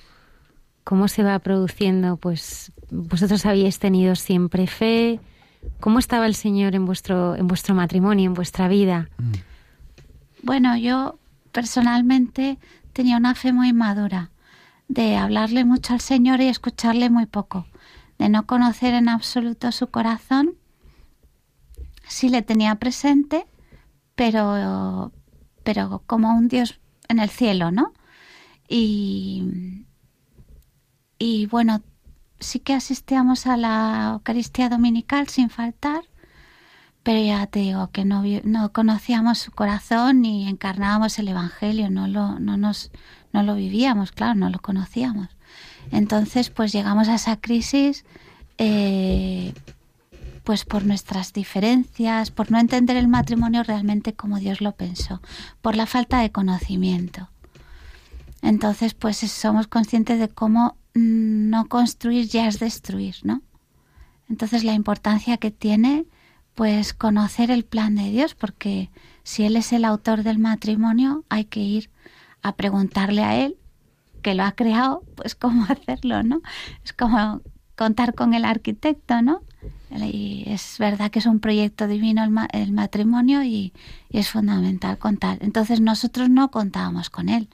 cómo 0.83 1.07
se 1.07 1.23
va 1.23 1.39
produciendo? 1.39 2.17
Pues 2.17 2.71
vosotros 2.91 3.43
habíais 3.47 3.79
tenido 3.79 4.13
siempre 4.13 4.67
fe. 4.67 5.19
¿Cómo 5.79 5.97
estaba 5.97 6.27
el 6.27 6.35
Señor 6.35 6.75
en 6.75 6.85
vuestro, 6.85 7.35
en 7.35 7.47
vuestro 7.47 7.73
matrimonio, 7.73 8.27
en 8.27 8.35
vuestra 8.35 8.67
vida? 8.67 9.09
Mm. 9.17 9.31
Bueno, 10.43 10.77
yo 10.77 11.17
personalmente 11.51 12.59
tenía 12.93 13.17
una 13.17 13.33
fe 13.33 13.51
muy 13.51 13.73
madura, 13.73 14.29
de 14.89 15.15
hablarle 15.15 15.63
mucho 15.63 15.93
al 15.93 16.01
Señor 16.01 16.41
y 16.41 16.47
escucharle 16.47 17.09
muy 17.09 17.27
poco, 17.27 17.65
de 18.17 18.27
no 18.27 18.45
conocer 18.45 18.93
en 18.93 19.07
absoluto 19.07 19.71
su 19.71 19.87
corazón. 19.87 20.55
Sí 22.07 22.27
le 22.27 22.41
tenía 22.41 22.75
presente, 22.75 23.45
pero, 24.15 25.13
pero 25.63 26.03
como 26.05 26.35
un 26.35 26.49
Dios 26.49 26.81
en 27.07 27.19
el 27.19 27.29
cielo, 27.29 27.71
¿no? 27.71 27.93
Y, 28.67 29.85
y 31.17 31.45
bueno, 31.45 31.81
sí 32.39 32.59
que 32.59 32.73
asistíamos 32.73 33.47
a 33.47 33.57
la 33.57 34.11
Eucaristía 34.15 34.69
Dominical 34.69 35.29
sin 35.29 35.49
faltar 35.49 36.03
pero 37.03 37.21
ya 37.21 37.47
te 37.47 37.59
digo 37.59 37.89
que 37.91 38.05
no, 38.05 38.23
no 38.43 38.71
conocíamos 38.73 39.39
su 39.39 39.51
corazón 39.51 40.21
ni 40.21 40.47
encarnábamos 40.47 41.17
el 41.19 41.29
Evangelio, 41.29 41.89
no 41.89 42.07
lo, 42.07 42.39
no, 42.39 42.57
nos, 42.57 42.91
no 43.33 43.43
lo 43.43 43.55
vivíamos, 43.55 44.11
claro, 44.11 44.35
no 44.35 44.49
lo 44.49 44.59
conocíamos. 44.59 45.29
Entonces, 45.91 46.49
pues 46.49 46.71
llegamos 46.71 47.07
a 47.07 47.15
esa 47.15 47.37
crisis 47.37 48.05
eh, 48.57 49.53
pues 50.43 50.65
por 50.65 50.85
nuestras 50.85 51.31
diferencias, 51.33 52.31
por 52.31 52.51
no 52.51 52.59
entender 52.59 52.97
el 52.97 53.07
matrimonio 53.07 53.63
realmente 53.63 54.13
como 54.13 54.39
Dios 54.39 54.61
lo 54.61 54.71
pensó, 54.73 55.21
por 55.61 55.75
la 55.75 55.85
falta 55.85 56.19
de 56.21 56.31
conocimiento. 56.31 57.29
Entonces, 58.41 58.93
pues 58.93 59.17
somos 59.17 59.67
conscientes 59.67 60.19
de 60.19 60.29
cómo 60.29 60.75
no 60.93 61.67
construir 61.67 62.27
ya 62.27 62.47
es 62.47 62.59
destruir, 62.59 63.17
¿no? 63.23 63.41
Entonces, 64.29 64.63
la 64.63 64.73
importancia 64.73 65.37
que 65.37 65.51
tiene 65.51 66.05
pues 66.55 66.93
conocer 66.93 67.51
el 67.51 67.63
plan 67.63 67.95
de 67.95 68.09
Dios, 68.11 68.35
porque 68.35 68.89
si 69.23 69.43
Él 69.43 69.55
es 69.55 69.71
el 69.71 69.85
autor 69.85 70.23
del 70.23 70.39
matrimonio, 70.39 71.23
hay 71.29 71.45
que 71.45 71.61
ir 71.61 71.89
a 72.41 72.55
preguntarle 72.55 73.23
a 73.23 73.35
Él, 73.35 73.57
que 74.21 74.33
lo 74.33 74.43
ha 74.43 74.51
creado, 74.51 75.03
pues 75.15 75.35
cómo 75.43 75.65
hacerlo, 75.69 76.23
¿no? 76.23 76.41
Es 76.83 76.93
como 76.93 77.41
contar 77.75 78.13
con 78.13 78.33
el 78.33 78.45
arquitecto, 78.45 79.21
¿no? 79.21 79.41
Y 79.91 80.43
es 80.47 80.75
verdad 80.77 81.09
que 81.09 81.19
es 81.19 81.25
un 81.25 81.39
proyecto 81.39 81.87
divino 81.87 82.23
el, 82.51 82.71
matrimonio 82.71 83.41
y, 83.43 83.73
y, 84.09 84.19
es 84.19 84.29
fundamental 84.29 84.99
contar. 84.99 85.39
Entonces 85.41 85.81
nosotros 85.81 86.29
no 86.29 86.51
contábamos 86.51 87.09
con 87.09 87.27
él. 87.27 87.49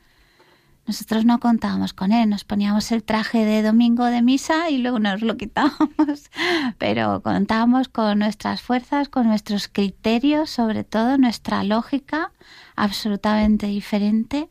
Nosotros 0.87 1.25
no 1.25 1.39
contábamos 1.39 1.93
con 1.93 2.11
él, 2.11 2.29
nos 2.29 2.43
poníamos 2.43 2.91
el 2.91 3.03
traje 3.03 3.43
de 3.43 3.63
domingo 3.63 4.05
de 4.05 4.21
misa 4.21 4.69
y 4.69 4.77
luego 4.77 4.99
nos 4.99 5.21
lo 5.21 5.35
quitábamos, 5.35 6.29
pero 6.77 7.21
contábamos 7.23 7.87
con 7.87 8.19
nuestras 8.19 8.61
fuerzas, 8.61 9.09
con 9.09 9.25
nuestros 9.27 9.67
criterios, 9.67 10.51
sobre 10.51 10.83
todo 10.83 11.17
nuestra 11.17 11.63
lógica 11.63 12.31
absolutamente 12.75 13.65
diferente 13.65 14.49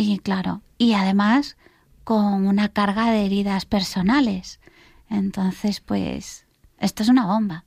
y 0.00 0.18
claro, 0.18 0.62
y 0.78 0.94
además 0.94 1.56
con 2.04 2.46
una 2.46 2.68
carga 2.68 3.10
de 3.10 3.26
heridas 3.26 3.66
personales. 3.66 4.60
Entonces, 5.10 5.80
pues, 5.80 6.46
esto 6.78 7.02
es 7.02 7.08
una 7.08 7.26
bomba. 7.26 7.64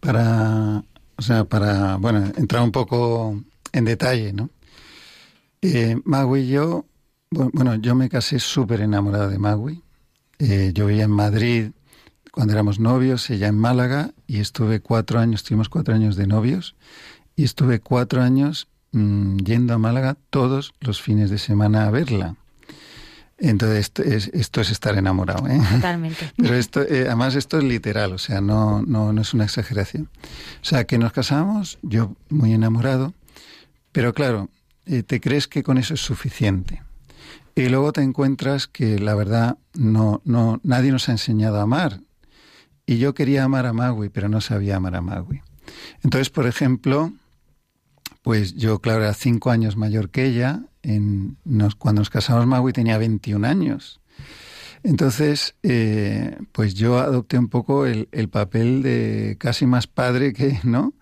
Para, 0.00 0.82
o 1.16 1.22
sea, 1.22 1.44
para, 1.44 1.96
bueno, 1.96 2.24
entrar 2.36 2.62
un 2.62 2.72
poco 2.72 3.40
en 3.72 3.84
detalle, 3.84 4.32
¿no? 4.32 4.50
Eh, 5.62 5.96
Mago 6.04 6.36
y 6.36 6.48
yo 6.48 6.86
bueno, 7.30 7.74
yo 7.74 7.94
me 7.94 8.08
casé 8.08 8.38
súper 8.38 8.80
enamorada 8.80 9.28
de 9.28 9.38
Magui. 9.38 9.82
Eh, 10.38 10.70
yo 10.74 10.86
vivía 10.86 11.04
en 11.04 11.10
Madrid 11.10 11.70
cuando 12.30 12.52
éramos 12.52 12.78
novios, 12.78 13.28
ella 13.30 13.48
en 13.48 13.58
Málaga, 13.58 14.12
y 14.26 14.40
estuve 14.40 14.80
cuatro 14.80 15.18
años, 15.18 15.40
estuvimos 15.40 15.68
cuatro 15.68 15.94
años 15.94 16.16
de 16.16 16.26
novios. 16.26 16.76
y 17.38 17.44
estuve 17.44 17.80
cuatro 17.80 18.22
años 18.22 18.68
mm, 18.96 19.38
yendo 19.38 19.74
a 19.74 19.78
Málaga 19.78 20.16
todos 20.30 20.74
los 20.80 21.02
fines 21.02 21.30
de 21.30 21.38
semana 21.38 21.86
a 21.86 21.90
verla. 21.90 22.36
Entonces 23.38 23.80
esto 23.80 24.02
es, 24.02 24.28
esto 24.28 24.62
es 24.62 24.70
estar 24.70 24.96
enamorado, 24.96 25.46
¿eh? 25.46 25.60
Totalmente. 25.70 26.32
Pero 26.36 26.54
esto, 26.54 26.82
eh, 26.82 27.04
además 27.06 27.34
esto 27.34 27.58
es 27.58 27.64
literal, 27.64 28.12
o 28.12 28.18
sea, 28.18 28.40
no, 28.40 28.82
no, 28.82 29.12
no 29.12 29.20
es 29.20 29.34
una 29.34 29.44
exageración. 29.44 30.08
O 30.62 30.64
sea, 30.64 30.84
que 30.84 30.96
nos 30.96 31.12
casamos, 31.12 31.78
yo 31.82 32.16
muy 32.30 32.54
enamorado, 32.54 33.12
pero 33.92 34.12
claro, 34.12 34.50
eh, 34.84 35.02
te 35.02 35.20
crees 35.20 35.48
que 35.48 35.62
con 35.62 35.78
eso 35.78 35.94
es 35.94 36.00
suficiente. 36.00 36.82
Y 37.54 37.68
luego 37.70 37.92
te 37.92 38.02
encuentras 38.02 38.66
que 38.66 38.98
la 38.98 39.14
verdad 39.14 39.56
no, 39.74 40.20
no, 40.24 40.60
nadie 40.62 40.92
nos 40.92 41.08
ha 41.08 41.12
enseñado 41.12 41.58
a 41.58 41.62
amar. 41.62 42.00
Y 42.84 42.98
yo 42.98 43.14
quería 43.14 43.44
amar 43.44 43.64
a 43.66 43.72
Magui, 43.72 44.10
pero 44.10 44.28
no 44.28 44.40
sabía 44.42 44.76
amar 44.76 44.94
a 44.94 45.00
Magui. 45.00 45.40
Entonces, 46.02 46.28
por 46.30 46.46
ejemplo, 46.46 47.12
pues 48.26 48.56
yo, 48.56 48.80
claro, 48.80 49.04
era 49.04 49.14
cinco 49.14 49.52
años 49.52 49.76
mayor 49.76 50.10
que 50.10 50.24
ella. 50.24 50.64
Cuando 51.78 52.00
nos 52.00 52.10
casamos, 52.10 52.44
Magui 52.44 52.72
tenía 52.72 52.98
21 52.98 53.46
años. 53.46 54.00
Entonces, 54.82 55.54
eh, 55.62 56.36
pues 56.50 56.74
yo 56.74 56.98
adopté 56.98 57.38
un 57.38 57.46
poco 57.46 57.86
el, 57.86 58.08
el, 58.10 58.28
papel 58.28 58.82
de 58.82 59.36
casi 59.38 59.64
más 59.66 59.86
padre 59.86 60.32
que, 60.32 60.58
¿no? 60.64 60.94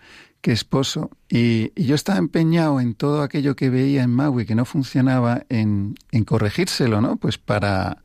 que 0.42 0.52
esposo. 0.52 1.12
Y, 1.30 1.72
yo 1.82 1.94
estaba 1.94 2.18
empeñado 2.18 2.78
en 2.78 2.92
todo 2.94 3.22
aquello 3.22 3.56
que 3.56 3.70
veía 3.70 4.02
en 4.02 4.10
Maui 4.10 4.44
que 4.44 4.54
no 4.54 4.66
funcionaba, 4.66 5.46
en, 5.48 5.94
en 6.12 6.24
corregírselo, 6.24 7.00
¿no? 7.00 7.16
Pues 7.16 7.38
para, 7.38 8.04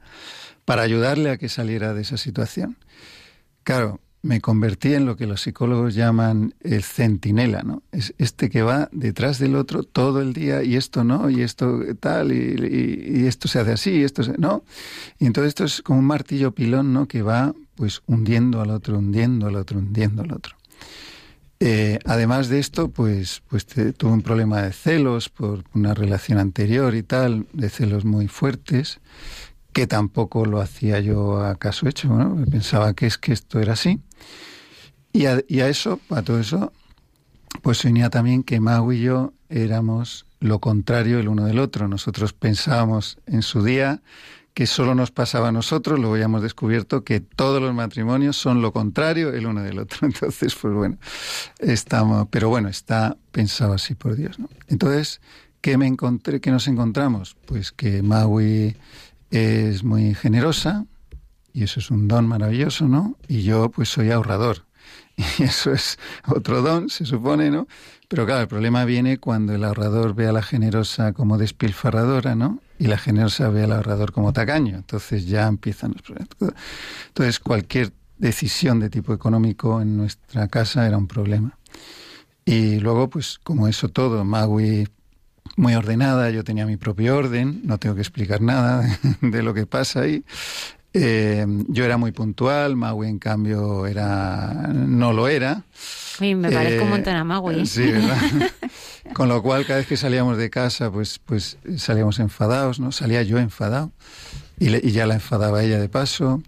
para 0.64 0.84
ayudarle 0.84 1.32
a 1.32 1.38
que 1.38 1.50
saliera 1.50 1.94
de 1.94 2.04
esa 2.04 2.16
situación. 2.16 2.78
Claro, 3.64 4.00
me 4.22 4.42
convertí 4.42 4.94
en 4.94 5.06
lo 5.06 5.16
que 5.16 5.26
los 5.26 5.42
psicólogos 5.42 5.96
llaman 5.96 6.54
el 6.60 6.84
centinela, 6.84 7.64
¿no? 7.64 7.84
Es 7.92 8.14
este 8.18 8.50
que 8.50 8.62
va 8.62 8.90
detrás 8.92 9.40
del 9.40 9.56
otro 9.56 9.84
todo 9.84 10.22
el 10.22 10.34
día 10.34 10.62
y 10.64 10.76
esto 10.76 11.04
no, 11.04 11.30
y 11.30 11.42
esto 11.42 11.80
tal, 12.00 12.32
y, 12.32 13.26
esto 13.28 13.48
se 13.48 13.60
hace 13.60 13.72
así, 13.72 13.92
y 13.92 14.04
esto 14.04 14.24
se, 14.24 14.38
no. 14.38 14.64
Y 15.20 15.26
entonces 15.26 15.50
esto 15.50 15.64
es 15.64 15.82
como 15.82 16.00
un 16.00 16.06
martillo 16.06 16.52
pilón, 16.54 16.94
¿no? 16.94 17.08
Que 17.08 17.22
va 17.22 17.54
pues 17.76 18.02
hundiendo 18.08 18.62
al 18.62 18.72
otro, 18.72 18.98
hundiendo 18.98 19.48
al 19.48 19.56
otro, 19.56 19.80
hundiendo 19.80 20.24
al 20.24 20.34
otro. 20.34 20.56
Eh, 21.62 22.00
además 22.06 22.48
de 22.48 22.60
esto, 22.60 22.90
pues, 22.90 23.42
pues 23.48 23.66
tuve 23.66 24.12
un 24.12 24.22
problema 24.22 24.62
de 24.62 24.72
celos 24.72 25.30
por 25.30 25.64
una 25.74 25.94
relación 25.94 26.40
anterior 26.40 26.96
y 26.96 27.04
tal, 27.04 27.48
de 27.52 27.70
celos 27.70 28.06
muy 28.06 28.28
fuertes, 28.28 29.00
que 29.80 29.88
tampoco 29.88 30.46
lo 30.46 30.60
hacía 30.60 31.00
yo 31.00 31.42
a 31.42 31.56
caso 31.56 31.88
hecho, 31.88 32.10
¿no? 32.10 32.46
pensaba 32.52 32.94
que 32.94 33.06
es 33.06 33.18
que 33.18 33.32
esto 33.32 33.62
era 33.62 33.72
así. 33.72 34.02
Y 35.14 35.26
a, 35.26 35.42
y 35.48 35.62
a 35.62 35.70
eso, 35.70 36.02
a 36.10 36.22
todo 36.22 36.38
eso, 36.38 36.74
pues 37.62 37.78
se 37.78 37.88
unía 37.88 38.10
también 38.10 38.44
que 38.44 38.60
Mau 38.60 38.92
y 38.92 39.00
yo 39.00 39.32
éramos 39.48 40.26
lo 40.42 40.60
contrario 40.60 41.18
el 41.20 41.30
uno 41.30 41.46
del 41.46 41.60
otro. 41.60 41.88
Nosotros 41.88 42.34
pensábamos 42.34 43.20
en 43.26 43.42
su 43.42 43.64
día 43.64 44.02
que 44.54 44.68
solo 44.68 44.96
nos 44.96 45.12
pasaba 45.12 45.48
a 45.48 45.54
nosotros, 45.54 45.98
luego 45.98 46.18
ya 46.18 46.26
hemos 46.26 46.42
descubierto 46.42 47.06
que 47.06 47.22
todos 47.22 47.62
los 47.62 47.74
matrimonios 47.74 48.36
son 48.36 48.62
lo 48.62 48.74
contrario 48.74 49.34
el 49.34 49.46
uno 49.46 49.64
del 49.64 49.80
otro. 49.80 50.00
Entonces, 50.08 50.56
pues 50.62 50.74
bueno, 50.74 50.98
estamos, 51.60 52.28
pero 52.30 52.50
bueno, 52.50 52.68
está 52.68 53.16
pensado 53.32 53.72
así 53.72 53.96
por 53.96 54.18
Dios, 54.18 54.40
¿no? 54.40 54.50
Entonces, 54.68 55.22
¿qué 55.62 55.78
me 55.78 55.88
encontré, 55.88 56.42
qué 56.42 56.52
nos 56.52 56.68
encontramos? 56.68 57.38
Pues 57.46 57.72
que 57.72 58.04
Maui 58.04 58.76
es 59.32 59.84
muy 59.84 60.16
generosa, 60.16 60.86
y 61.54 61.64
eso 61.64 61.80
es 61.80 61.92
un 61.92 62.08
don 62.08 62.28
maravilloso, 62.28 62.88
¿no? 62.88 63.18
Y 63.28 63.44
yo 63.44 63.70
pues 63.70 63.90
soy 63.90 64.12
ahorrador. 64.12 64.66
Y 65.38 65.44
eso 65.44 65.74
es 65.74 66.00
otro 66.28 66.62
don, 66.62 66.90
se 66.90 67.06
supone, 67.06 67.52
¿no? 67.52 67.68
Pero 68.08 68.26
claro, 68.26 68.42
el 68.42 68.48
problema 68.48 68.86
viene 68.86 69.18
cuando 69.18 69.54
el 69.54 69.64
ahorrador 69.64 70.16
ve 70.16 70.28
a 70.28 70.32
la 70.32 70.42
generosa 70.42 71.14
como 71.14 71.38
despilfarradora, 71.38 72.36
¿no? 72.36 72.62
Y 72.80 72.88
la 72.88 72.98
generosa 72.98 73.50
ve 73.50 73.66
al 73.66 73.74
ahorrador 73.74 74.14
como 74.14 74.32
tacaño. 74.34 74.78
Entonces 74.78 75.28
ya 75.28 75.48
empiezan 75.48 75.92
los 75.92 76.02
problemas. 76.02 76.30
Entonces 77.08 77.40
cualquier 77.40 77.92
decisión 78.18 78.80
de 78.80 78.90
tipo 78.90 79.14
económico 79.14 79.82
en 79.82 79.98
nuestra 79.98 80.48
casa 80.48 80.88
era 80.88 80.98
un 80.98 81.08
problema. 81.08 81.58
Y 82.46 82.80
luego, 82.80 83.10
pues 83.10 83.40
como 83.44 83.68
eso 83.68 83.90
todo, 83.90 84.24
Magui 84.24 84.88
muy 85.60 85.76
ordenada, 85.76 86.30
yo 86.30 86.44
tenía 86.46 86.66
mi 86.66 86.78
propio 86.78 87.18
orden, 87.18 87.62
no 87.66 87.78
tengo 87.78 87.94
que 87.94 88.02
explicar 88.02 88.42
nada 88.42 88.98
de 89.22 89.44
lo 89.44 89.54
que 89.54 89.66
pasa 89.66 90.02
ahí. 90.02 90.24
Eh, 90.94 91.46
yo 91.68 91.86
era 91.86 91.98
muy 91.98 92.12
puntual, 92.12 92.76
Maui 92.76 93.10
en 93.10 93.20
cambio 93.20 93.86
era 93.86 94.70
no 94.74 95.14
lo 95.14 95.28
era. 95.28 95.64
me 96.20 96.50
parece 96.50 96.80
un 96.80 96.90
montón 96.90 97.16
a 97.16 97.24
Maui. 97.24 97.66
Sí, 97.66 97.92
¿verdad? 97.92 98.18
Con 99.14 99.28
lo 99.28 99.44
cual, 99.44 99.66
cada 99.66 99.80
vez 99.80 99.88
que 99.88 99.98
salíamos 99.98 100.38
de 100.38 100.50
casa, 100.50 100.90
pues, 100.92 101.20
pues 101.20 101.58
salíamos 101.78 102.20
enfadados, 102.20 102.80
¿no? 102.80 102.92
Salía 102.92 103.22
yo 103.24 103.38
enfadado 103.38 103.92
y, 104.60 104.74
y 104.76 104.92
ya 104.92 105.06
la 105.06 105.16
enfadaba 105.16 105.62
ella 105.62 105.80
de 105.80 105.90
paso. 105.90 106.42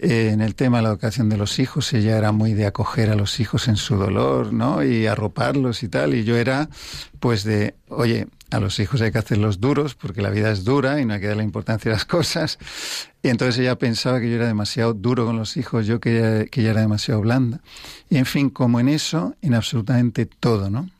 Eh, 0.00 0.30
en 0.32 0.40
el 0.40 0.54
tema 0.54 0.78
de 0.78 0.82
la 0.84 0.88
educación 0.90 1.28
de 1.28 1.36
los 1.36 1.58
hijos, 1.58 1.92
ella 1.94 2.18
era 2.18 2.32
muy 2.32 2.52
de 2.52 2.66
acoger 2.66 3.10
a 3.10 3.14
los 3.14 3.40
hijos 3.40 3.68
en 3.68 3.76
su 3.76 3.96
dolor, 3.96 4.52
¿no? 4.52 4.84
Y 4.84 5.06
arroparlos 5.06 5.82
y 5.82 5.88
tal. 5.88 6.14
Y 6.14 6.24
yo 6.24 6.36
era, 6.36 6.68
pues, 7.18 7.44
de, 7.44 7.74
oye, 7.88 8.26
a 8.50 8.60
los 8.60 8.78
hijos 8.78 9.00
hay 9.00 9.10
que 9.10 9.18
hacerlos 9.18 9.60
duros 9.60 9.94
porque 9.94 10.22
la 10.22 10.30
vida 10.30 10.50
es 10.50 10.64
dura 10.64 11.00
y 11.00 11.04
no 11.04 11.14
hay 11.14 11.20
que 11.20 11.28
darle 11.28 11.44
importancia 11.44 11.90
a 11.90 11.94
las 11.94 12.04
cosas. 12.16 12.58
Y 13.22 13.28
entonces 13.28 13.58
ella 13.58 13.78
pensaba 13.78 14.20
que 14.20 14.28
yo 14.28 14.36
era 14.36 14.46
demasiado 14.46 14.92
duro 14.92 15.24
con 15.24 15.36
los 15.36 15.56
hijos, 15.56 15.86
yo 15.86 15.98
que 16.00 16.48
que 16.50 16.60
ella 16.60 16.70
era 16.72 16.80
demasiado 16.82 17.20
blanda. 17.20 17.60
Y 18.10 18.18
en 18.18 18.26
fin, 18.26 18.50
como 18.50 18.80
en 18.80 18.88
eso, 18.88 19.34
en 19.42 19.54
absolutamente 19.54 20.26
todo, 20.26 20.70
¿no? 20.70 20.90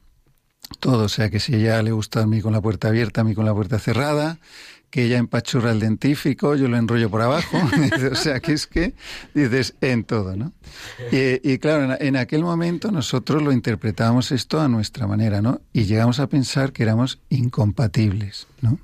Todo, 0.81 1.05
o 1.05 1.09
sea 1.09 1.31
que 1.31 1.39
si 1.39 1.55
ella 1.55 1.81
le 1.83 1.93
gusta 1.93 2.23
a 2.23 2.27
mí 2.27 2.41
con 2.41 2.53
la 2.53 2.61
puerta 2.61 2.89
abierta, 2.89 3.21
a 3.21 3.25
mí 3.25 3.35
con 3.35 3.45
la 3.45 3.55
puerta 3.55 3.79
cerrada, 3.79 4.39
que 4.97 5.05
ella 5.05 5.19
empachurra 5.19 5.73
el 5.73 5.81
dentífico, 5.81 6.55
yo 6.55 6.69
lo 6.69 6.79
enrollo 6.79 7.11
por 7.11 7.21
abajo. 7.21 7.59
o 8.13 8.15
sea, 8.15 8.41
que 8.41 8.55
es 8.55 8.67
que 8.67 8.95
dices 9.35 9.75
en 9.83 10.05
todo, 10.05 10.35
¿no? 10.37 10.55
Y, 11.13 11.59
claro, 11.59 11.99
en, 12.01 12.17
aquel 12.17 12.43
momento 12.43 12.91
nosotros 12.91 13.43
lo 13.43 13.53
interpretábamos 13.53 14.33
esto 14.33 14.59
a 14.59 14.69
nuestra 14.69 15.07
manera, 15.07 15.43
¿no? 15.43 15.61
Y 15.75 15.85
llegamos 15.85 16.19
a 16.19 16.29
pensar 16.29 16.73
que 16.73 16.83
éramos 16.83 17.21
incompatibles, 17.29 18.47
¿no? 18.63 18.79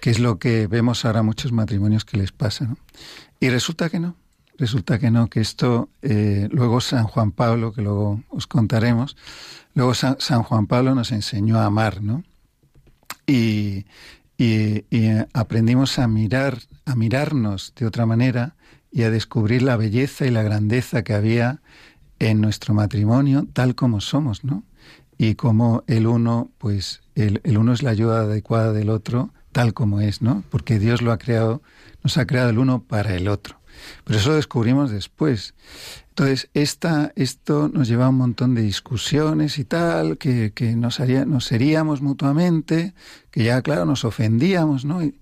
Que 0.00 0.10
es 0.10 0.18
lo 0.18 0.40
que 0.40 0.66
vemos 0.66 1.04
ahora 1.04 1.22
muchos 1.22 1.52
matrimonios 1.52 2.04
que 2.04 2.16
les 2.16 2.32
pasa, 2.32 2.64
¿no? 2.64 2.76
Y 3.38 3.48
resulta 3.48 3.90
que 3.90 4.00
no. 4.00 4.16
Resulta 4.58 4.98
que 4.98 5.12
no, 5.12 5.30
que 5.30 5.40
esto, 5.40 5.88
eh, 6.02 6.48
luego 6.50 6.80
San 6.80 7.04
Juan 7.04 7.30
Pablo, 7.30 7.72
que 7.72 7.82
luego 7.82 8.24
os 8.28 8.48
contaremos, 8.48 9.16
luego 9.74 9.94
San, 9.94 10.16
San 10.18 10.42
Juan 10.42 10.66
Pablo 10.66 10.96
nos 10.96 11.12
enseñó 11.12 11.60
a 11.60 11.66
amar, 11.66 12.02
¿no? 12.02 12.24
Y, 13.28 13.84
y, 14.38 14.84
aprendimos 15.34 15.98
a 15.98 16.06
mirar, 16.06 16.58
a 16.86 16.94
mirarnos 16.94 17.72
de 17.76 17.86
otra 17.86 18.06
manera 18.06 18.54
y 18.90 19.02
a 19.02 19.10
descubrir 19.10 19.62
la 19.62 19.76
belleza 19.76 20.26
y 20.26 20.30
la 20.30 20.44
grandeza 20.44 21.02
que 21.02 21.12
había 21.12 21.60
en 22.20 22.40
nuestro 22.40 22.72
matrimonio 22.72 23.46
tal 23.52 23.74
como 23.74 24.00
somos, 24.00 24.44
¿no? 24.44 24.64
Y 25.18 25.34
como 25.34 25.82
el 25.88 26.06
uno, 26.06 26.52
pues 26.58 27.02
el, 27.16 27.40
el 27.42 27.58
uno 27.58 27.72
es 27.72 27.82
la 27.82 27.90
ayuda 27.90 28.20
adecuada 28.20 28.72
del 28.72 28.90
otro 28.90 29.32
tal 29.50 29.74
como 29.74 30.00
es, 30.00 30.22
¿no? 30.22 30.44
Porque 30.50 30.78
Dios 30.78 31.02
lo 31.02 31.10
ha 31.10 31.18
creado, 31.18 31.62
nos 32.04 32.16
ha 32.16 32.26
creado 32.26 32.50
el 32.50 32.58
uno 32.58 32.84
para 32.84 33.16
el 33.16 33.26
otro. 33.26 33.60
Pero 34.04 34.18
eso 34.18 34.30
lo 34.30 34.36
descubrimos 34.36 34.90
después. 34.90 35.54
Entonces, 36.18 36.50
esta, 36.52 37.12
esto 37.14 37.70
nos 37.72 37.86
lleva 37.86 38.06
a 38.06 38.08
un 38.08 38.16
montón 38.16 38.52
de 38.56 38.62
discusiones 38.62 39.56
y 39.60 39.64
tal, 39.64 40.18
que, 40.18 40.50
que 40.52 40.74
nos, 40.74 40.98
haría, 40.98 41.24
nos 41.24 41.44
seríamos 41.44 42.02
mutuamente, 42.02 42.92
que 43.30 43.44
ya, 43.44 43.62
claro, 43.62 43.84
nos 43.84 44.04
ofendíamos, 44.04 44.84
¿no? 44.84 45.00
Y, 45.00 45.14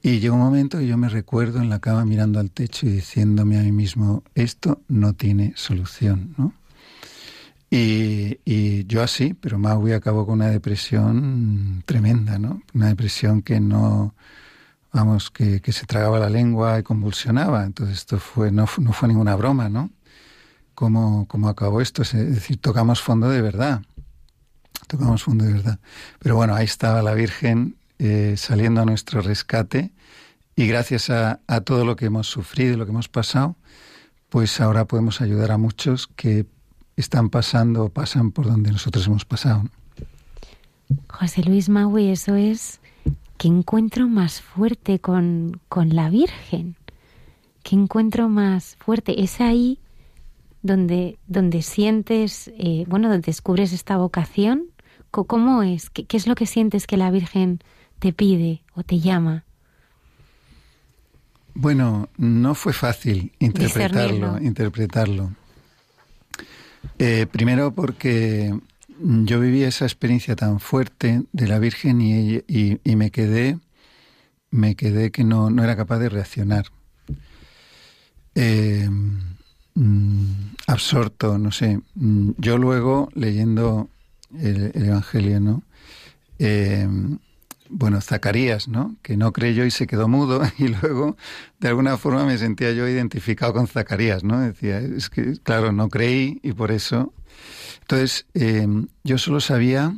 y 0.00 0.20
llegó 0.20 0.36
un 0.36 0.42
momento 0.42 0.78
que 0.78 0.86
yo 0.86 0.96
me 0.96 1.08
recuerdo 1.08 1.60
en 1.60 1.68
la 1.68 1.80
cama 1.80 2.04
mirando 2.04 2.38
al 2.38 2.52
techo 2.52 2.86
y 2.86 2.90
diciéndome 2.90 3.58
a 3.58 3.62
mí 3.62 3.72
mismo, 3.72 4.22
esto 4.36 4.80
no 4.86 5.12
tiene 5.12 5.54
solución, 5.56 6.36
¿no? 6.38 6.54
Y, 7.68 8.38
y, 8.44 8.86
yo 8.86 9.02
así, 9.02 9.34
pero 9.34 9.58
Maui 9.58 9.90
acabó 9.90 10.24
con 10.24 10.34
una 10.34 10.50
depresión 10.50 11.82
tremenda, 11.84 12.38
¿no? 12.38 12.62
Una 12.74 12.86
depresión 12.86 13.42
que 13.42 13.58
no, 13.58 14.14
vamos, 14.92 15.32
que, 15.32 15.60
que 15.60 15.72
se 15.72 15.84
tragaba 15.84 16.20
la 16.20 16.30
lengua 16.30 16.78
y 16.78 16.84
convulsionaba. 16.84 17.64
Entonces 17.64 17.98
esto 17.98 18.20
fue, 18.20 18.52
no, 18.52 18.66
no 18.78 18.92
fue 18.92 19.08
ninguna 19.08 19.34
broma, 19.34 19.68
¿no? 19.68 19.90
Cómo, 20.78 21.26
cómo 21.26 21.48
acabó 21.48 21.80
esto. 21.80 22.02
Es 22.02 22.12
decir, 22.12 22.58
tocamos 22.58 23.02
fondo 23.02 23.28
de 23.28 23.42
verdad. 23.42 23.82
Tocamos 24.86 25.24
fondo 25.24 25.44
de 25.44 25.54
verdad. 25.54 25.80
Pero 26.20 26.36
bueno, 26.36 26.54
ahí 26.54 26.66
estaba 26.66 27.02
la 27.02 27.14
Virgen 27.14 27.76
eh, 27.98 28.34
saliendo 28.36 28.80
a 28.80 28.84
nuestro 28.84 29.20
rescate 29.20 29.92
y 30.54 30.68
gracias 30.68 31.10
a, 31.10 31.40
todo 31.64 31.84
lo 31.84 31.96
que 31.96 32.06
hemos 32.06 32.28
sufrido 32.28 32.74
y 32.74 32.76
lo 32.76 32.84
que 32.84 32.92
hemos 32.92 33.08
pasado, 33.08 33.56
pues 34.28 34.60
ahora 34.60 34.84
podemos 34.84 35.20
ayudar 35.20 35.50
a 35.50 35.58
muchos 35.58 36.06
que 36.06 36.46
están 36.94 37.28
pasando 37.28 37.86
o 37.86 37.88
pasan 37.88 38.30
por 38.30 38.46
donde 38.46 38.70
nosotros 38.70 39.04
hemos 39.08 39.24
pasado. 39.24 39.64
José 41.08 41.42
Luis 41.42 41.68
Maui, 41.68 42.08
eso 42.08 42.36
es 42.36 42.78
qué 43.36 43.48
encuentro 43.48 44.06
más 44.06 44.42
fuerte 44.42 45.00
con, 45.00 45.60
con 45.68 45.96
la 45.96 46.08
Virgen. 46.08 46.76
Qué 47.64 47.74
encuentro 47.74 48.28
más 48.28 48.76
fuerte. 48.78 49.24
Es 49.24 49.40
ahí 49.40 49.80
donde, 50.62 51.18
donde 51.26 51.62
sientes, 51.62 52.50
eh, 52.58 52.84
bueno, 52.88 53.08
donde 53.08 53.26
descubres 53.26 53.72
esta 53.72 53.96
vocación 53.96 54.70
¿Cómo 55.10 55.62
es? 55.62 55.90
¿Qué, 55.90 56.06
es 56.10 56.26
lo 56.26 56.34
que 56.34 56.46
sientes 56.46 56.86
que 56.86 56.96
la 56.96 57.10
Virgen 57.10 57.60
te 57.98 58.12
pide 58.12 58.62
o 58.74 58.82
te 58.82 59.00
llama? 59.00 59.44
Bueno, 61.54 62.08
no 62.18 62.54
fue 62.54 62.72
fácil 62.72 63.32
interpretarlo. 63.38 64.38
interpretarlo. 64.38 65.32
Eh, 66.98 67.26
primero 67.30 67.72
porque 67.72 68.56
yo 69.00 69.40
viví 69.40 69.64
esa 69.64 69.86
experiencia 69.86 70.36
tan 70.36 70.60
fuerte 70.60 71.22
de 71.32 71.48
la 71.48 71.58
Virgen 71.58 72.00
y, 72.00 72.42
y, 72.46 72.96
me 72.96 73.10
quedé, 73.10 73.58
me 74.50 74.76
quedé 74.76 75.10
que 75.10 75.24
no, 75.24 75.50
no 75.50 75.64
era 75.64 75.74
capaz 75.76 75.98
de 75.98 76.10
reaccionar. 76.10 76.66
Eh, 78.34 78.88
mm, 79.80 80.54
absorto, 80.66 81.38
no 81.38 81.52
sé. 81.52 81.80
Mm, 81.94 82.32
yo 82.38 82.58
luego, 82.58 83.08
leyendo 83.14 83.88
el, 84.38 84.72
Evangelio, 84.74 85.40
¿no? 85.40 85.62
Eh, 86.38 86.88
bueno, 87.70 88.00
Zacarías, 88.00 88.68
¿no? 88.68 88.96
Que 89.02 89.16
no 89.16 89.32
creyó 89.32 89.64
y 89.64 89.70
se 89.70 89.86
quedó 89.86 90.08
mudo 90.08 90.42
y 90.58 90.68
luego, 90.68 91.16
de 91.60 91.68
alguna 91.68 91.96
forma, 91.96 92.24
me 92.24 92.38
sentía 92.38 92.72
yo 92.72 92.88
identificado 92.88 93.52
con 93.52 93.66
Zacarías, 93.66 94.24
¿no? 94.24 94.40
Decía, 94.40 94.80
es 94.80 95.10
que, 95.10 95.34
claro, 95.42 95.72
no 95.72 95.88
creí 95.88 96.40
y 96.42 96.52
por 96.52 96.70
eso 96.72 97.12
entonces, 97.82 98.26
em, 98.34 98.88
yo 99.04 99.18
solo 99.18 99.40
sabía 99.40 99.94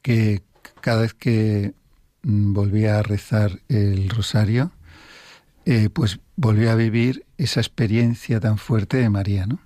que 0.00 0.42
cada 0.80 1.02
vez 1.02 1.14
que 1.14 1.74
mm, 2.22 2.52
volvía 2.52 2.98
a 2.98 3.02
rezar 3.02 3.60
el 3.68 4.08
rosario, 4.08 4.72
eh, 5.64 5.88
pues 5.92 6.20
volvía 6.42 6.72
a 6.72 6.74
vivir 6.74 7.24
esa 7.38 7.60
experiencia 7.60 8.40
tan 8.40 8.58
fuerte 8.58 8.96
de 8.96 9.08
María, 9.08 9.46
¿no? 9.46 9.60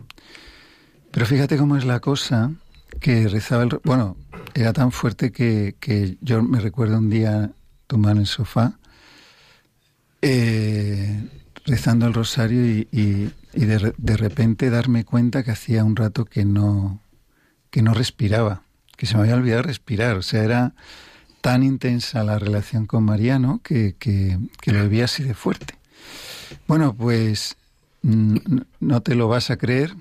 Pero 1.11 1.25
fíjate 1.25 1.57
cómo 1.57 1.79
es 1.79 1.87
la 1.87 2.01
cosa 2.01 2.53
que 3.01 3.29
rezaba 3.29 3.63
el... 3.63 3.81
Bueno, 3.83 4.19
era 4.55 4.75
tan 4.75 4.93
fuerte 4.93 5.33
que, 5.33 6.19
yo 6.21 6.43
me 6.43 6.61
recuerdo 6.61 6.99
un 6.99 7.09
día 7.09 7.51
tomar 7.87 8.13
en 8.13 8.19
el 8.19 8.27
sofá, 8.27 8.79
eh, 10.21 11.27
rezando 11.65 12.07
el 12.07 12.13
rosario 12.13 12.67
y, 12.67 12.87
y 12.93 13.65
de, 13.65 13.95
de, 13.97 14.17
repente 14.19 14.69
darme 14.69 15.07
cuenta 15.07 15.43
que 15.43 15.53
hacía 15.53 15.83
un 15.83 15.97
rato 15.97 16.27
que 16.27 16.45
no, 16.45 17.01
que 17.71 17.81
no 17.81 17.95
respiraba, 17.95 18.65
que 18.99 19.07
se 19.07 19.15
me 19.15 19.23
había 19.23 19.37
olvidado 19.37 19.63
respirar. 19.63 20.19
O 20.19 20.23
sea, 20.23 20.45
era 20.45 20.75
tan 21.41 21.63
intensa 21.63 22.23
la 22.23 22.39
relación 22.39 22.85
con 22.85 23.05
Mariano 23.05 23.61
que, 23.65 23.97
que, 23.99 24.39
que 24.61 24.73
lo 24.73 24.83
vivía 24.83 25.07
así 25.07 25.23
de 25.23 25.33
fuerte. 25.33 25.76
Bueno, 26.67 26.95
pues 26.95 27.57
mm, 28.03 28.37
no 28.81 29.01
te 29.03 29.15
lo 29.15 29.29
vas 29.29 29.51
a 29.51 29.57
creer, 29.57 29.95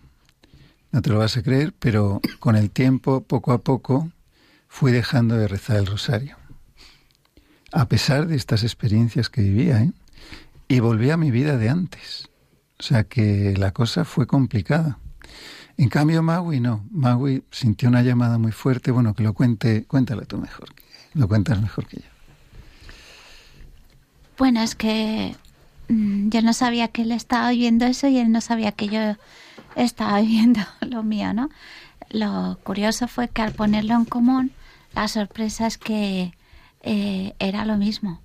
no 0.92 1.02
te 1.02 1.10
lo 1.10 1.20
vas 1.20 1.38
a 1.38 1.44
creer, 1.44 1.74
pero 1.78 2.22
con 2.40 2.56
el 2.56 2.72
tiempo, 2.72 3.22
poco 3.22 3.52
a 3.52 3.60
poco, 3.60 4.10
fui 4.68 4.92
dejando 4.92 5.36
de 5.36 5.48
rezar 5.48 5.78
el 5.78 5.86
rosario. 5.86 6.38
A 7.72 7.88
pesar 7.88 8.28
de 8.28 8.36
estas 8.36 8.64
experiencias 8.64 9.30
que 9.30 9.42
vivía, 9.42 9.82
¿eh? 9.82 9.92
y 10.68 10.80
volví 10.80 11.10
a 11.12 11.18
mi 11.18 11.32
vida 11.32 11.58
de 11.58 11.70
antes. 11.70 12.30
O 12.80 12.84
sea 12.84 13.04
que 13.04 13.54
la 13.58 13.72
cosa 13.72 14.06
fue 14.06 14.28
complicada. 14.28 15.00
En 15.78 15.90
cambio, 15.90 16.24
Maui 16.24 16.60
no. 16.60 16.86
Maui 16.92 17.44
sintió 17.52 17.90
una 17.90 18.02
llamada 18.02 18.38
muy 18.38 18.52
fuerte. 18.52 18.92
Bueno, 18.92 19.14
que 19.14 19.24
lo 19.24 19.34
cuente, 19.34 19.86
cuéntale 19.86 20.26
tú 20.26 20.38
mejor. 20.38 20.70
lo 21.14 21.28
cuentas 21.28 21.62
mejor 21.62 21.88
que 21.88 21.98
yo. 21.98 22.08
Bueno, 24.38 24.62
es 24.62 24.76
que 24.76 25.36
yo 25.88 26.42
no 26.42 26.54
sabía 26.54 26.88
que 26.88 27.04
él 27.04 27.12
estaba 27.12 27.50
oyendo 27.50 27.86
eso 27.86 28.08
y 28.08 28.18
él 28.18 28.32
no 28.32 28.42
sabía 28.42 28.72
que 28.72 28.88
yo 28.88 29.00
estaba 29.76 30.16
oyendo 30.20 30.62
lo 30.82 31.04
mío, 31.04 31.34
¿no? 31.34 31.50
Lo 32.10 32.60
curioso 32.64 33.08
fue 33.08 33.28
que 33.28 33.42
al 33.42 33.54
ponerlo 33.54 33.96
en 33.96 34.06
común, 34.06 34.52
la 34.94 35.08
sorpresa 35.08 35.68
es 35.68 35.78
que 35.78 36.34
eh, 36.82 37.34
era 37.40 37.66
lo 37.66 37.78
mismo, 37.78 38.22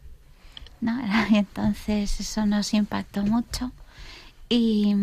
¿no? 0.80 1.00
Entonces 1.32 2.20
eso 2.20 2.46
nos 2.46 2.74
impactó 2.74 3.24
mucho 3.24 3.72
y, 4.50 4.94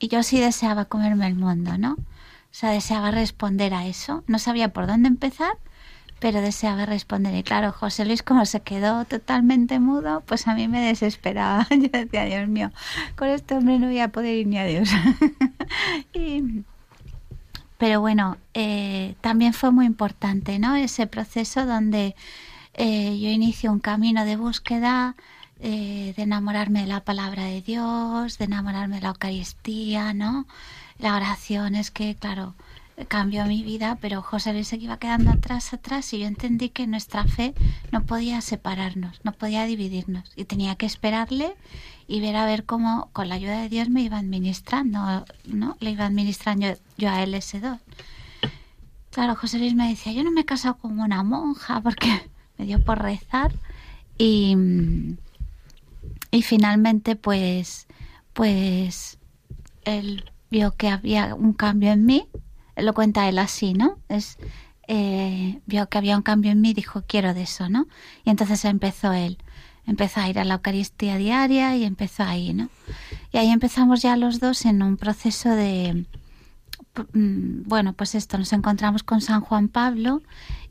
yo 0.00 0.22
sí 0.22 0.38
deseaba 0.38 0.84
comerme 0.84 1.26
el 1.26 1.34
mundo, 1.34 1.76
¿no? 1.76 1.94
O 1.94 2.52
sea, 2.52 2.70
deseaba 2.70 3.10
responder 3.10 3.74
a 3.74 3.86
eso. 3.86 4.22
No 4.26 4.38
sabía 4.38 4.72
por 4.72 4.86
dónde 4.86 5.08
empezar, 5.08 5.52
pero 6.18 6.40
deseaba 6.40 6.86
responder. 6.86 7.34
Y 7.34 7.42
claro, 7.42 7.72
José 7.72 8.04
Luis, 8.04 8.22
como 8.22 8.44
se 8.46 8.60
quedó 8.60 9.04
totalmente 9.04 9.78
mudo, 9.78 10.22
pues 10.26 10.48
a 10.48 10.54
mí 10.54 10.68
me 10.68 10.80
desesperaba. 10.80 11.66
Yo 11.70 11.88
decía, 11.88 12.24
Dios 12.24 12.48
mío, 12.48 12.70
con 13.16 13.28
este 13.28 13.54
hombre 13.54 13.78
no 13.78 13.86
voy 13.86 14.00
a 14.00 14.08
poder 14.08 14.34
ir 14.36 14.46
ni 14.46 14.58
a 14.58 14.64
Dios. 14.64 14.88
pero 17.78 18.00
bueno, 18.00 18.36
eh, 18.54 19.14
también 19.20 19.54
fue 19.54 19.70
muy 19.70 19.86
importante, 19.86 20.58
¿no? 20.58 20.74
Ese 20.76 21.06
proceso 21.06 21.64
donde 21.64 22.16
eh, 22.74 23.18
yo 23.18 23.28
inicio 23.28 23.72
un 23.72 23.80
camino 23.80 24.24
de 24.24 24.36
búsqueda 24.36 25.14
eh, 25.60 26.14
de 26.16 26.22
enamorarme 26.22 26.82
de 26.82 26.86
la 26.86 27.00
palabra 27.00 27.44
de 27.44 27.62
Dios, 27.62 28.38
de 28.38 28.44
enamorarme 28.44 28.96
de 28.96 29.02
la 29.02 29.08
Eucaristía, 29.08 30.14
¿no? 30.14 30.46
La 30.98 31.16
oración 31.16 31.74
es 31.74 31.90
que, 31.90 32.14
claro, 32.14 32.54
cambió 33.06 33.44
mi 33.46 33.62
vida, 33.62 33.98
pero 34.00 34.22
José 34.22 34.52
Luis 34.52 34.68
se 34.68 34.76
iba 34.76 34.98
quedando 34.98 35.30
atrás, 35.30 35.72
atrás, 35.72 36.12
y 36.12 36.18
yo 36.18 36.26
entendí 36.26 36.70
que 36.70 36.86
nuestra 36.86 37.24
fe 37.24 37.54
no 37.92 38.04
podía 38.04 38.40
separarnos, 38.40 39.20
no 39.22 39.32
podía 39.32 39.64
dividirnos, 39.64 40.30
y 40.34 40.44
tenía 40.44 40.74
que 40.74 40.86
esperarle 40.86 41.54
y 42.08 42.20
ver 42.20 42.36
a 42.36 42.46
ver 42.46 42.64
cómo, 42.64 43.10
con 43.12 43.28
la 43.28 43.36
ayuda 43.36 43.60
de 43.60 43.68
Dios, 43.68 43.88
me 43.88 44.02
iba 44.02 44.18
administrando, 44.18 45.24
¿no? 45.44 45.76
Le 45.80 45.90
iba 45.90 46.06
administrando 46.06 46.66
yo, 46.96 47.10
a 47.10 47.22
él 47.22 47.34
ese 47.34 47.60
don. 47.60 47.78
Claro, 49.10 49.36
José 49.36 49.58
Luis 49.58 49.74
me 49.74 49.88
decía, 49.88 50.12
yo 50.12 50.24
no 50.24 50.30
me 50.30 50.40
he 50.40 50.44
casado 50.44 50.76
como 50.78 51.04
una 51.04 51.22
monja, 51.22 51.80
porque 51.80 52.08
me 52.58 52.66
dio 52.66 52.82
por 52.82 53.00
rezar, 53.00 53.52
y 54.16 54.56
y 56.30 56.42
finalmente 56.42 57.16
pues 57.16 57.86
pues 58.34 59.18
él 59.84 60.30
vio 60.50 60.72
que 60.76 60.88
había 60.88 61.34
un 61.34 61.52
cambio 61.52 61.92
en 61.92 62.04
mí 62.04 62.28
lo 62.80 62.94
cuenta 62.94 63.28
él 63.28 63.38
así 63.38 63.74
no 63.74 63.98
es 64.08 64.38
eh, 64.86 65.60
vio 65.66 65.88
que 65.88 65.98
había 65.98 66.16
un 66.16 66.22
cambio 66.22 66.50
en 66.50 66.60
mí 66.60 66.70
y 66.70 66.74
dijo 66.74 67.04
quiero 67.06 67.34
de 67.34 67.42
eso 67.42 67.68
no 67.68 67.86
y 68.24 68.30
entonces 68.30 68.64
empezó 68.64 69.12
él. 69.12 69.38
Empezó 69.86 70.20
a 70.20 70.28
ir 70.28 70.38
a 70.38 70.44
la 70.44 70.54
Eucaristía 70.54 71.16
diaria 71.16 71.74
y 71.74 71.84
empezó 71.84 72.22
ahí 72.22 72.52
no 72.52 72.68
y 73.32 73.38
ahí 73.38 73.48
empezamos 73.48 74.02
ya 74.02 74.16
los 74.16 74.38
dos 74.40 74.66
en 74.66 74.82
un 74.82 74.96
proceso 74.98 75.50
de 75.50 76.04
mm, 77.12 77.62
bueno, 77.64 77.94
pues 77.94 78.14
esto, 78.14 78.36
nos 78.36 78.52
encontramos 78.52 79.02
con 79.02 79.20
San 79.20 79.40
Juan 79.40 79.68
Pablo 79.68 80.22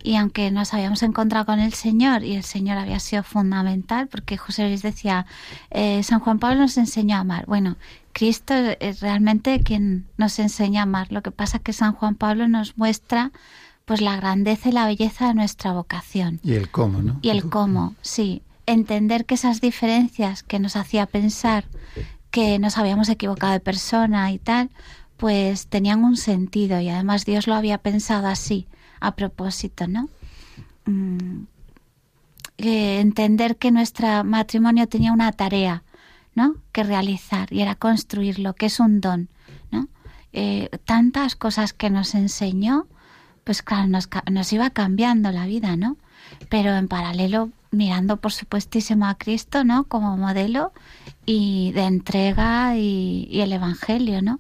y 0.04 0.16
aunque 0.16 0.52
nos 0.52 0.74
habíamos 0.74 1.04
encontrado 1.04 1.46
con 1.46 1.60
el 1.60 1.74
Señor 1.74 2.24
y 2.24 2.36
el 2.36 2.44
Señor 2.44 2.78
había 2.78 3.00
sido 3.00 3.24
fundamental, 3.24 4.08
porque 4.08 4.38
José 4.38 4.68
Luis 4.68 4.82
decía, 4.82 5.26
eh, 5.70 6.02
San 6.04 6.20
Juan 6.20 6.40
Pablo 6.40 6.62
nos 6.62 6.78
enseñó 6.78 7.18
a 7.18 7.20
amar. 7.20 7.46
Bueno, 7.46 7.76
Cristo 8.18 8.56
es 8.80 9.02
realmente 9.02 9.60
quien 9.60 10.08
nos 10.18 10.40
enseña 10.40 10.80
a 10.80 10.84
amar. 10.84 11.12
Lo 11.12 11.22
que 11.22 11.30
pasa 11.30 11.58
es 11.58 11.64
que 11.64 11.72
San 11.72 11.94
Juan 11.94 12.16
Pablo 12.16 12.48
nos 12.48 12.76
muestra 12.76 13.32
pues 13.86 14.02
la 14.02 14.16
grandeza 14.16 14.70
y 14.70 14.72
la 14.72 14.88
belleza 14.88 15.28
de 15.28 15.36
nuestra 15.36 15.72
vocación. 15.72 16.40
Y 16.42 16.54
el 16.54 16.72
cómo, 16.72 17.04
¿no? 17.04 17.20
Y 17.22 17.30
el 17.30 17.48
cómo, 17.48 17.94
sí. 18.02 18.42
Entender 18.66 19.26
que 19.26 19.36
esas 19.36 19.62
diferencias 19.62 20.42
que 20.42 20.58
nos 20.58 20.76
hacía 20.76 21.06
pensar 21.06 21.66
que 22.32 22.58
nos 22.58 22.80
habíamos 22.80 23.08
equivocado 23.10 23.54
de 23.54 23.60
persona 23.60 24.32
y 24.32 24.40
tal, 24.40 24.72
pues 25.18 25.68
tenían 25.68 26.04
un 26.04 26.18
sentido 26.18 26.80
y 26.80 26.90
además 26.90 27.24
Dios 27.24 27.46
lo 27.46 27.54
había 27.54 27.78
pensado 27.78 28.26
así 28.26 28.66
a 29.00 29.16
propósito, 29.16 29.88
¿no? 29.88 30.10
Mm, 30.86 31.44
entender 32.58 33.58
que 33.58 33.70
nuestro 33.70 34.24
matrimonio 34.24 34.88
tenía 34.88 35.12
una 35.12 35.32
tarea, 35.34 35.84
¿no? 36.38 36.56
Que 36.72 36.84
realizar 36.84 37.52
y 37.52 37.62
era 37.62 37.74
construirlo, 37.74 38.54
que 38.54 38.68
es 38.68 38.80
un 38.80 39.02
don, 39.02 39.28
¿no? 39.72 39.88
Eh, 40.34 40.70
tantas 40.86 41.36
cosas 41.36 41.74
que 41.74 41.90
nos 41.90 42.14
enseñó, 42.14 42.86
pues 43.44 43.64
claro, 43.64 43.88
nos, 43.88 44.08
nos 44.32 44.54
iba 44.54 44.70
cambiando 44.70 45.32
la 45.32 45.48
vida, 45.48 45.76
¿no? 45.76 45.98
Pero 46.48 46.76
en 46.76 46.88
paralelo 46.88 47.50
mirando 47.72 48.18
por 48.18 48.32
supuestísimo 48.32 49.08
a 49.08 49.16
Cristo, 49.16 49.64
¿no? 49.64 49.86
Como 49.86 50.16
modelo 50.16 50.74
y 51.26 51.72
de 51.72 51.86
entrega 51.86 52.78
y, 52.78 53.42
el 53.42 53.52
Evangelio, 53.52 54.22
¿no? 54.22 54.40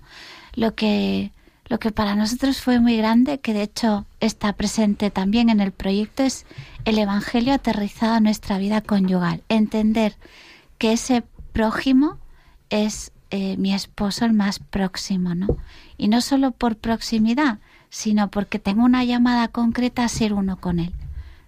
Lo 0.53 0.75
que 0.75 1.31
lo 1.69 1.79
que 1.79 1.91
para 1.91 2.15
nosotros 2.15 2.61
fue 2.61 2.79
muy 2.79 2.95
grande, 2.95 3.39
que 3.39 3.53
de 3.53 3.63
hecho 3.63 4.05
está 4.19 4.53
presente 4.53 5.09
también 5.09 5.49
en 5.49 5.59
el 5.61 5.71
proyecto, 5.71 6.23
es 6.23 6.45
el 6.85 6.99
Evangelio 6.99 7.55
aterrizado 7.55 8.13
a 8.13 8.19
nuestra 8.21 8.59
vida 8.59 8.81
conyugal. 8.81 9.43
Entender 9.49 10.15
que 10.77 10.93
ese 10.93 11.23
prójimo 11.57 12.19
es 12.69 13.11
eh, 13.31 13.57
mi 13.57 13.73
esposo 13.73 14.25
el 14.25 14.33
más 14.33 14.59
próximo, 14.59 15.33
¿no? 15.33 15.47
Y 15.97 16.07
no 16.07 16.21
solo 16.21 16.51
por 16.51 16.77
proximidad, 16.77 17.57
sino 17.89 18.29
porque 18.29 18.59
tengo 18.59 18.83
una 18.83 19.03
llamada 19.03 19.47
concreta 19.47 20.03
a 20.03 20.07
ser 20.07 20.33
uno 20.33 20.57
con 20.57 20.77
él, 20.77 20.93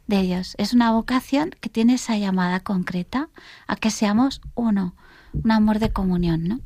de 0.07 0.23
Dios. 0.23 0.55
Es 0.57 0.73
una 0.73 0.91
vocación 0.91 1.51
que 1.61 1.69
tiene 1.69 1.93
esa 1.93 2.17
llamada 2.17 2.59
concreta 2.59 3.29
a 3.67 3.75
que 3.75 3.91
seamos 3.91 4.41
uno, 4.55 4.95
un 5.31 5.51
amor 5.51 5.77
de 5.77 5.91
comunión, 5.91 6.47
¿no? 6.47 6.59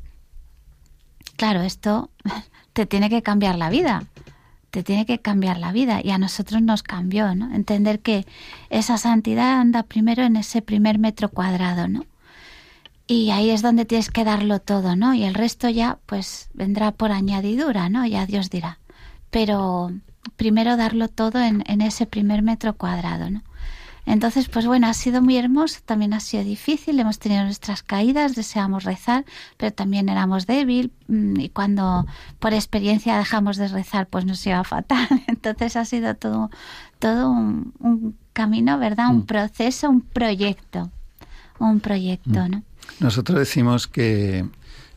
Claro, 1.36 1.60
esto 1.60 2.08
te 2.72 2.86
tiene 2.86 3.10
que 3.10 3.20
cambiar 3.20 3.58
la 3.58 3.68
vida, 3.68 4.04
te 4.70 4.82
tiene 4.82 5.04
que 5.04 5.18
cambiar 5.18 5.58
la 5.58 5.70
vida 5.70 6.00
y 6.02 6.12
a 6.12 6.18
nosotros 6.18 6.62
nos 6.62 6.82
cambió, 6.82 7.34
¿no? 7.34 7.54
Entender 7.54 8.00
que 8.00 8.24
esa 8.70 8.96
santidad 8.96 9.60
anda 9.60 9.82
primero 9.82 10.22
en 10.22 10.36
ese 10.36 10.62
primer 10.62 10.98
metro 10.98 11.28
cuadrado, 11.28 11.88
¿no? 11.88 12.06
Y 13.06 13.30
ahí 13.30 13.50
es 13.50 13.62
donde 13.62 13.84
tienes 13.84 14.10
que 14.10 14.24
darlo 14.24 14.60
todo, 14.60 14.96
¿no? 14.96 15.14
Y 15.14 15.24
el 15.24 15.34
resto 15.34 15.68
ya, 15.68 15.98
pues, 16.06 16.48
vendrá 16.54 16.92
por 16.92 17.12
añadidura, 17.12 17.88
¿no? 17.88 18.06
Ya 18.06 18.26
Dios 18.26 18.48
dirá. 18.48 18.78
Pero 19.30 19.92
primero 20.36 20.76
darlo 20.76 21.08
todo 21.08 21.40
en, 21.40 21.62
en 21.66 21.80
ese 21.82 22.06
primer 22.06 22.42
metro 22.42 22.74
cuadrado, 22.74 23.30
¿no? 23.30 23.42
Entonces, 24.06 24.48
pues 24.48 24.66
bueno, 24.66 24.86
ha 24.86 24.94
sido 24.94 25.22
muy 25.22 25.36
hermoso, 25.36 25.80
también 25.84 26.12
ha 26.12 26.20
sido 26.20 26.44
difícil, 26.44 27.00
hemos 27.00 27.18
tenido 27.18 27.42
nuestras 27.44 27.82
caídas, 27.82 28.34
deseamos 28.34 28.84
rezar, 28.84 29.24
pero 29.56 29.72
también 29.72 30.10
éramos 30.10 30.46
débil 30.46 30.92
mm, 31.08 31.40
y 31.40 31.48
cuando 31.48 32.06
por 32.38 32.52
experiencia 32.52 33.16
dejamos 33.16 33.56
de 33.56 33.68
rezar, 33.68 34.06
pues 34.06 34.26
nos 34.26 34.46
iba 34.46 34.62
fatal. 34.64 35.08
Entonces 35.26 35.76
ha 35.76 35.84
sido 35.84 36.14
todo, 36.16 36.50
todo 36.98 37.30
un, 37.30 38.16
camino, 38.34 38.78
¿verdad? 38.78 39.10
Un 39.10 39.18
mm. 39.18 39.26
proceso, 39.26 39.88
un 39.88 40.00
proyecto, 40.02 40.90
un 41.58 41.80
proyecto, 41.80 42.44
mm. 42.46 42.50
¿no? 42.50 42.62
Nosotros 43.00 43.38
decimos 43.38 43.86
que 43.86 44.46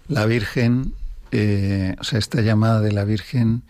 la 0.08 0.26
Virgen, 0.26 0.94
eh, 1.32 1.96
o 2.00 2.04
sea, 2.04 2.20
esta 2.20 2.42
llamada 2.42 2.82
de 2.82 2.92
la 2.92 3.04
Virgen, 3.04 3.64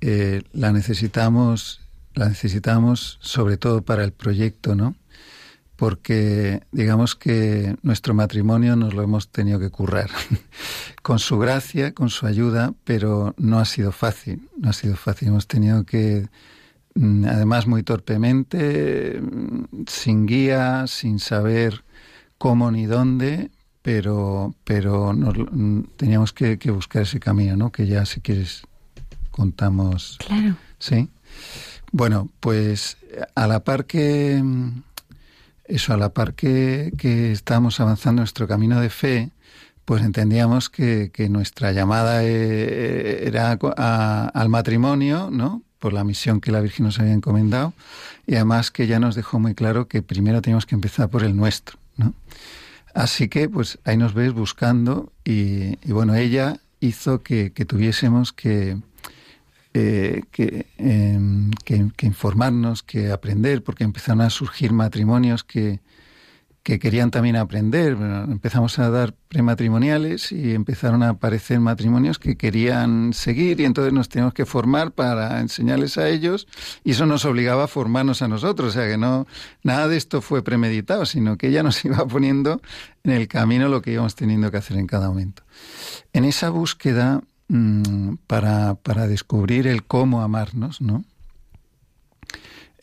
eh, 0.00 0.42
la 0.52 0.72
necesitamos 0.72 1.80
la 2.14 2.28
necesitamos 2.28 3.18
sobre 3.20 3.56
todo 3.56 3.82
para 3.82 4.04
el 4.04 4.12
proyecto, 4.12 4.74
¿no? 4.74 4.94
Porque 5.76 6.62
digamos 6.72 7.14
que 7.14 7.76
nuestro 7.82 8.12
matrimonio 8.12 8.76
nos 8.76 8.92
lo 8.92 9.02
hemos 9.02 9.28
tenido 9.28 9.58
que 9.58 9.70
currar 9.70 10.10
con 11.02 11.18
su 11.18 11.38
gracia, 11.38 11.94
con 11.94 12.10
su 12.10 12.26
ayuda, 12.26 12.74
pero 12.84 13.34
no 13.38 13.58
ha 13.58 13.64
sido 13.64 13.90
fácil, 13.92 14.48
no 14.58 14.70
ha 14.70 14.72
sido 14.74 14.96
fácil. 14.96 15.28
Hemos 15.28 15.46
tenido 15.46 15.84
que, 15.84 16.28
mm, 16.94 17.24
además 17.24 17.66
muy 17.66 17.82
torpemente, 17.82 19.20
mm, 19.22 19.84
sin 19.86 20.26
guía, 20.26 20.84
sin 20.86 21.18
saber 21.18 21.84
cómo 22.36 22.70
ni 22.70 22.84
dónde, 22.84 23.50
pero, 23.82 24.54
pero 24.64 25.12
mm, 25.12 25.82
teníamos 25.96 26.32
que, 26.32 26.58
que 26.58 26.70
buscar 26.70 27.02
ese 27.02 27.20
camino, 27.20 27.56
¿no? 27.56 27.72
Que 27.72 27.86
ya 27.86 28.04
si 28.06 28.20
quieres 28.20 28.62
contamos. 29.30 30.18
Claro. 30.26 30.56
Sí. 30.78 31.08
Bueno, 31.92 32.28
pues 32.40 32.98
a 33.34 33.46
la 33.46 33.64
par 33.64 33.86
que 33.86 34.42
eso, 35.64 35.92
a 35.92 35.96
la 35.96 36.10
par 36.10 36.34
que, 36.34 36.92
que 36.98 37.32
estábamos 37.32 37.80
avanzando 37.80 38.20
nuestro 38.20 38.46
camino 38.46 38.80
de 38.80 38.90
fe, 38.90 39.30
pues 39.84 40.02
entendíamos 40.02 40.68
que, 40.68 41.10
que 41.12 41.28
nuestra 41.28 41.72
llamada 41.72 42.22
eh, 42.24 43.26
era 43.26 43.52
al 43.52 44.48
matrimonio, 44.48 45.30
¿no? 45.30 45.62
Por 45.78 45.92
la 45.92 46.04
misión 46.04 46.40
que 46.40 46.52
la 46.52 46.60
Virgen 46.60 46.86
nos 46.86 47.00
había 47.00 47.12
encomendado, 47.12 47.72
y 48.26 48.34
además 48.34 48.70
que 48.70 48.86
ya 48.86 49.00
nos 49.00 49.14
dejó 49.14 49.38
muy 49.38 49.54
claro 49.54 49.88
que 49.88 50.02
primero 50.02 50.42
teníamos 50.42 50.66
que 50.66 50.74
empezar 50.74 51.08
por 51.08 51.24
el 51.24 51.36
nuestro, 51.36 51.78
¿no? 51.96 52.14
Así 52.94 53.28
que, 53.28 53.48
pues 53.48 53.78
ahí 53.84 53.96
nos 53.96 54.14
ves 54.14 54.32
buscando, 54.32 55.12
y, 55.24 55.78
y 55.86 55.92
bueno, 55.92 56.14
ella 56.14 56.60
hizo 56.80 57.22
que, 57.22 57.52
que 57.52 57.64
tuviésemos 57.64 58.32
que, 58.32 58.78
eh, 59.74 60.22
em, 60.78 61.50
que, 61.64 61.90
que, 61.96 62.06
informarnos, 62.06 62.82
que 62.82 63.10
aprender, 63.10 63.62
porque 63.62 63.84
empezaron 63.84 64.22
a 64.22 64.30
surgir 64.30 64.72
matrimonios 64.72 65.44
que, 65.44 65.80
que 66.62 66.78
querían 66.78 67.10
también 67.10 67.36
aprender. 67.36 67.92
empezamos 67.92 68.78
a 68.78 68.90
dar 68.90 69.14
prematrimoniales 69.28 70.32
y 70.32 70.54
empezaron 70.54 71.02
a 71.02 71.10
aparecer 71.10 71.60
matrimonios 71.60 72.18
que 72.18 72.36
querían 72.36 73.12
seguir 73.12 73.60
y 73.60 73.64
entonces 73.64 73.92
nos 73.92 74.08
teníamos 74.08 74.34
que 74.34 74.44
formar 74.44 74.92
para 74.92 75.40
enseñarles 75.40 75.96
a 75.98 76.08
ellos 76.08 76.46
y 76.84 76.92
eso 76.92 77.06
nos 77.06 77.24
obligaba 77.24 77.64
a 77.64 77.68
formarnos 77.68 78.22
a 78.22 78.28
nosotros. 78.28 78.70
O 78.70 78.72
sea 78.72 78.88
que 78.88 78.98
no, 78.98 79.26
nada 79.62 79.88
de 79.88 79.96
esto 79.96 80.20
fue 80.20 80.42
premeditado, 80.42 81.06
sino 81.06 81.36
que 81.36 81.48
ella 81.48 81.62
nos 81.62 81.84
iba 81.84 82.06
poniendo 82.06 82.60
en 83.04 83.12
el 83.12 83.28
camino 83.28 83.68
lo 83.68 83.82
que 83.82 83.92
íbamos 83.92 84.14
teniendo 84.14 84.50
que 84.50 84.58
hacer 84.58 84.76
en 84.76 84.86
cada 84.86 85.08
momento. 85.08 85.42
En 86.12 86.24
esa 86.24 86.50
búsqueda 86.50 87.22
Mm, 87.52 88.14
para, 88.28 88.76
para, 88.76 89.08
descubrir 89.08 89.66
el 89.66 89.82
cómo 89.82 90.22
amarnos, 90.22 90.80
¿no? 90.80 91.04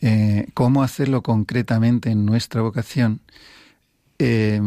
Eh, 0.02 0.46
cómo 0.52 0.82
hacerlo 0.82 1.22
concretamente 1.22 2.10
en 2.10 2.26
nuestra 2.26 2.60
vocación. 2.60 3.22
Eh, 4.18 4.60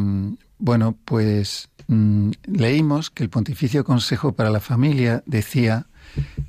bueno, 0.57 0.97
pues 1.05 1.69
mm, 1.87 2.31
leímos 2.45 3.09
que 3.09 3.23
el 3.23 3.29
Pontificio 3.29 3.83
Consejo 3.83 4.33
para 4.33 4.49
la 4.49 4.59
Familia 4.59 5.23
decía 5.25 5.87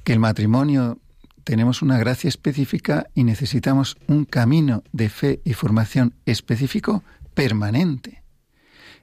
que 0.05 0.13
el 0.13 0.19
matrimonio 0.19 0.99
tenemos 1.45 1.83
una 1.83 1.99
gracia 1.99 2.29
específica 2.29 3.09
y 3.15 3.25
necesitamos 3.25 3.97
un 4.07 4.25
camino 4.25 4.83
de 4.93 5.09
fe 5.09 5.41
y 5.45 5.55
formación 5.55 6.15
específico 6.27 7.03
permanente. 7.35 8.23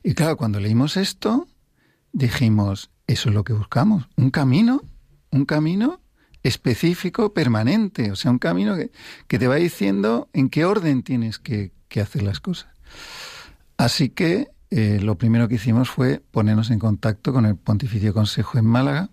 Y 0.03 0.13
claro, 0.13 0.37
cuando 0.37 0.59
leímos 0.59 0.95
esto, 0.95 1.47
dijimos, 2.13 2.89
eso 3.07 3.29
es 3.29 3.35
lo 3.35 3.43
que 3.43 3.53
buscamos, 3.53 4.07
un 4.15 4.29
camino, 4.31 4.81
un 5.31 5.45
camino 5.45 5.99
específico, 6.43 7.33
permanente, 7.33 8.11
o 8.11 8.15
sea, 8.15 8.31
un 8.31 8.39
camino 8.39 8.75
que, 8.75 8.91
que 9.27 9.39
te 9.39 9.47
va 9.47 9.55
diciendo 9.55 10.29
en 10.33 10.49
qué 10.49 10.65
orden 10.65 11.03
tienes 11.03 11.39
que, 11.39 11.71
hacer 11.99 12.21
las 12.21 12.39
cosas. 12.39 12.69
Así 13.79 14.09
que 14.09 14.49
eh, 14.71 14.99
lo 15.01 15.17
primero 15.17 15.47
que 15.47 15.55
hicimos 15.55 15.89
fue 15.89 16.21
ponernos 16.31 16.69
en 16.69 16.79
contacto 16.79 17.31
con 17.31 17.45
el 17.45 17.55
Pontificio 17.55 18.13
Consejo 18.13 18.57
en 18.57 18.65
Málaga, 18.65 19.09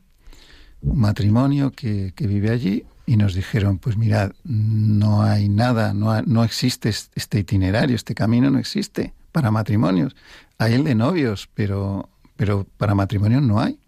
un 0.83 0.99
matrimonio 0.99 1.71
que, 1.71 2.13
que 2.17 2.27
vive 2.27 2.51
allí, 2.51 2.85
y 3.07 3.17
nos 3.17 3.35
dijeron, 3.35 3.79
pues 3.79 3.97
mirad, 3.97 4.33
no 4.43 5.23
hay 5.23 5.49
nada, 5.49 5.95
no, 5.95 6.21
no 6.23 6.43
existe 6.43 6.89
este 6.89 7.39
itinerario, 7.39 7.95
este 7.95 8.17
camino 8.17 8.51
no 8.51 8.59
existe 8.59 9.15
para 9.31 9.53
matrimonios. 9.53 10.17
Hay 10.59 10.75
el 10.75 10.83
de 10.83 10.97
novios, 10.97 11.49
pero, 11.55 12.09
pero 12.35 12.67
para 12.77 12.97
matrimonios 12.97 13.43
no 13.43 13.61
hay. 13.61 13.79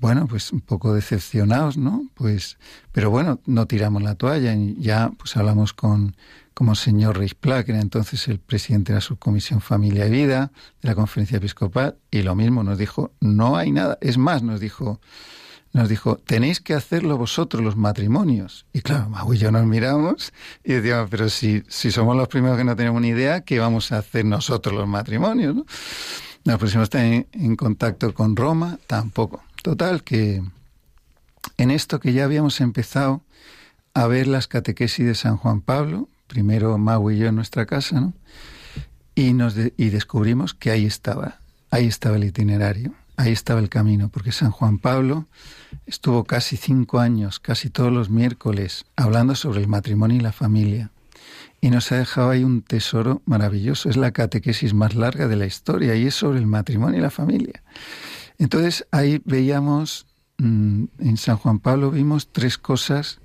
Bueno, 0.00 0.26
pues 0.26 0.52
un 0.52 0.60
poco 0.60 0.92
decepcionados, 0.92 1.78
¿no? 1.78 2.10
Pues, 2.14 2.58
pero 2.90 3.10
bueno, 3.10 3.38
no 3.46 3.66
tiramos 3.66 4.02
la 4.02 4.16
toalla 4.16 4.54
y 4.54 4.74
ya 4.80 5.12
pues 5.16 5.36
hablamos 5.36 5.72
con 5.72 6.16
como 6.54 6.76
señor 6.76 7.18
Reichpla, 7.18 7.64
que 7.64 7.72
era 7.72 7.80
entonces 7.80 8.28
el 8.28 8.38
presidente 8.38 8.92
de 8.92 8.98
la 8.98 9.00
subcomisión 9.00 9.60
Familia 9.60 10.06
y 10.06 10.10
Vida 10.10 10.52
de 10.80 10.88
la 10.88 10.94
Conferencia 10.94 11.38
Episcopal, 11.38 11.98
y 12.10 12.22
lo 12.22 12.34
mismo 12.36 12.62
nos 12.62 12.78
dijo, 12.78 13.12
no 13.20 13.56
hay 13.56 13.72
nada. 13.72 13.98
Es 14.00 14.16
más, 14.16 14.42
nos 14.42 14.60
dijo, 14.60 15.00
nos 15.72 15.88
dijo, 15.88 16.16
tenéis 16.16 16.60
que 16.60 16.74
hacerlo 16.74 17.18
vosotros 17.18 17.62
los 17.62 17.76
matrimonios. 17.76 18.66
Y 18.72 18.80
claro, 18.82 19.08
Mau 19.08 19.34
y 19.34 19.38
yo 19.38 19.50
nos 19.50 19.66
miramos 19.66 20.32
y 20.62 20.74
decíamos, 20.74 21.10
pero 21.10 21.28
si, 21.28 21.64
si 21.68 21.90
somos 21.90 22.16
los 22.16 22.28
primeros 22.28 22.56
que 22.56 22.64
no 22.64 22.76
tenemos 22.76 23.02
ni 23.02 23.08
idea, 23.08 23.40
¿qué 23.40 23.58
vamos 23.58 23.90
a 23.90 23.98
hacer 23.98 24.24
nosotros 24.24 24.74
los 24.74 24.86
matrimonios? 24.86 25.56
¿no? 25.56 25.66
Nos 26.44 26.58
pusimos 26.58 26.88
en, 26.94 27.26
en 27.32 27.56
contacto 27.56 28.14
con 28.14 28.36
Roma, 28.36 28.78
tampoco. 28.86 29.42
Total, 29.62 30.04
que 30.04 30.42
en 31.56 31.70
esto 31.72 31.98
que 31.98 32.12
ya 32.12 32.24
habíamos 32.24 32.60
empezado 32.60 33.22
a 33.94 34.06
ver 34.06 34.28
las 34.28 34.46
catequesis 34.46 35.06
de 35.06 35.14
San 35.14 35.36
Juan 35.36 35.60
Pablo, 35.60 36.08
primero 36.26 36.76
Mau 36.78 37.10
y 37.10 37.18
yo 37.18 37.28
en 37.28 37.36
nuestra 37.36 37.66
casa, 37.66 38.00
¿no? 38.00 38.14
Y, 39.14 39.32
nos 39.32 39.56
y 39.56 39.90
descubrimos 39.90 40.54
que 40.54 40.70
ahí 40.70 40.86
estaba, 40.86 41.38
ahí 41.70 41.86
estaba 41.86 42.16
el 42.16 42.24
itinerario, 42.24 42.94
ahí 43.16 43.32
estaba 43.32 43.60
el 43.60 43.68
camino, 43.68 44.08
porque 44.08 44.32
San 44.32 44.50
Juan 44.50 44.78
Pablo 44.78 45.26
estuvo 45.86 46.24
casi 46.24 46.56
cinco 46.56 46.98
años, 46.98 47.38
casi 47.38 47.70
todos 47.70 47.92
los 47.92 48.10
miércoles, 48.10 48.86
hablando 48.96 49.34
sobre 49.34 49.60
el 49.60 49.68
matrimonio 49.68 50.16
y 50.16 50.20
la 50.20 50.32
familia. 50.32 50.90
Y 51.60 51.70
nos 51.70 51.90
ha 51.92 51.96
dejado 51.96 52.30
ahí 52.30 52.44
un 52.44 52.62
tesoro 52.62 53.22
maravilloso. 53.24 53.88
Es 53.88 53.96
la 53.96 54.10
catequesis 54.10 54.74
más 54.74 54.94
larga 54.94 55.28
de 55.28 55.36
la 55.36 55.46
historia 55.46 55.94
y 55.94 56.06
es 56.06 56.14
sobre 56.14 56.38
el 56.38 56.46
matrimonio 56.46 56.98
y 56.98 57.02
la 57.02 57.10
familia. 57.10 57.62
Entonces 58.38 58.86
ahí 58.90 59.22
veíamos, 59.24 60.06
mm, 60.38 60.84
en 60.98 61.16
San 61.16 61.36
Juan 61.36 61.60
Pablo 61.60 61.90
vimos 61.90 62.28
tres 62.32 62.58
cosas 62.58 63.20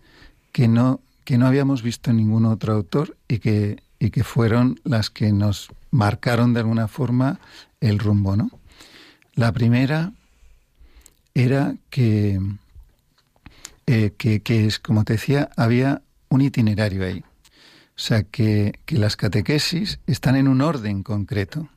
que 0.51 0.67
no, 0.67 1.01
que 1.29 1.37
no 1.37 1.45
habíamos 1.45 1.83
visto 1.83 2.09
en 2.09 2.17
ningún 2.17 2.47
otro 2.47 2.73
autor 2.73 3.15
y 3.27 3.37
que, 3.37 3.83
y 3.99 4.09
que 4.09 4.23
fueron 4.23 4.79
las 4.83 5.11
que 5.11 5.31
nos 5.31 5.69
marcaron 5.91 6.55
de 6.55 6.61
alguna 6.61 6.87
forma 6.87 7.39
el 7.81 7.99
rumbo, 7.99 8.35
¿no? 8.35 8.49
La 9.35 9.51
primera 9.51 10.11
era 11.35 11.75
que, 11.91 12.39
eh, 13.85 14.11
que, 14.17 14.41
que, 14.41 14.65
es, 14.65 14.79
como 14.79 15.03
te 15.03 15.13
decía, 15.13 15.51
había 15.55 16.01
un 16.29 16.41
itinerario 16.41 17.05
ahí. 17.05 17.19
O 17.19 18.01
sea, 18.01 18.23
que, 18.23 18.79
que 18.87 18.97
las 18.97 19.15
catequesis 19.15 19.99
están 20.07 20.35
en 20.35 20.47
un 20.47 20.61
orden 20.61 21.03
concreto. 21.03 21.69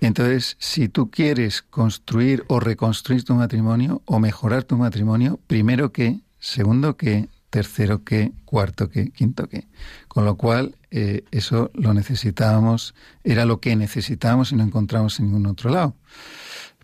Entonces, 0.00 0.56
si 0.60 0.88
tú 0.88 1.10
quieres 1.10 1.60
construir 1.60 2.44
o 2.46 2.60
reconstruir 2.60 3.24
tu 3.24 3.34
matrimonio 3.34 4.02
o 4.04 4.20
mejorar 4.20 4.62
tu 4.62 4.76
matrimonio, 4.76 5.40
primero 5.48 5.90
que, 5.90 6.20
segundo 6.38 6.96
que, 6.96 7.28
tercero 7.50 8.04
que, 8.04 8.32
cuarto 8.44 8.88
que, 8.88 9.10
quinto 9.10 9.48
que. 9.48 9.66
Con 10.08 10.24
lo 10.24 10.36
cual, 10.36 10.76
eh, 10.90 11.24
eso 11.30 11.70
lo 11.74 11.94
necesitábamos, 11.94 12.94
era 13.24 13.44
lo 13.44 13.60
que 13.60 13.76
necesitábamos 13.76 14.52
y 14.52 14.56
no 14.56 14.64
encontramos 14.64 15.18
en 15.18 15.26
ningún 15.26 15.46
otro 15.46 15.70
lado. 15.70 15.94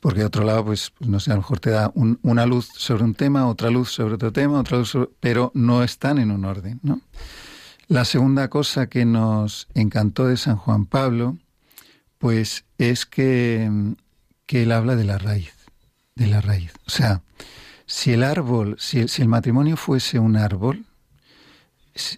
porque 0.01 0.25
otro 0.25 0.43
lado, 0.43 0.65
pues, 0.65 0.93
no 0.99 1.21
sé, 1.21 1.31
a 1.31 1.35
lo 1.35 1.43
mejor 1.43 1.61
te 1.61 1.71
da 1.71 1.93
una 1.95 2.45
luz 2.45 2.69
sobre 2.75 3.05
un 3.05 3.15
tema, 3.15 3.47
otra 3.47 3.71
luz 3.71 3.93
sobre 3.93 4.15
otro 4.15 4.33
tema, 4.33 4.59
otra 4.59 4.79
luz 4.79 4.97
pero 5.21 5.53
no 5.55 5.85
están 5.85 6.19
en 6.19 6.33
un 6.33 6.45
orden, 6.45 6.81
¿no? 6.83 7.01
La 7.87 8.05
segunda 8.05 8.49
cosa 8.49 8.89
que 8.89 9.05
nos 9.05 9.69
encantó 9.75 10.27
de 10.27 10.37
San 10.37 10.57
Juan 10.57 10.87
Pablo, 10.87 11.39
pues 12.19 12.65
es 12.79 13.07
que, 13.07 13.71
que 14.47 14.63
él 14.63 14.73
habla 14.73 14.97
de 14.97 15.05
la 15.05 15.19
raíz, 15.19 15.53
de 16.15 16.27
la 16.27 16.41
raíz. 16.41 16.73
O 16.87 16.91
sea, 16.91 17.23
si 17.87 18.13
el 18.13 18.23
árbol, 18.23 18.77
si 18.79 19.01
el, 19.01 19.29
matrimonio 19.29 19.77
fuese 19.77 20.19
un 20.19 20.37
árbol, 20.37 20.85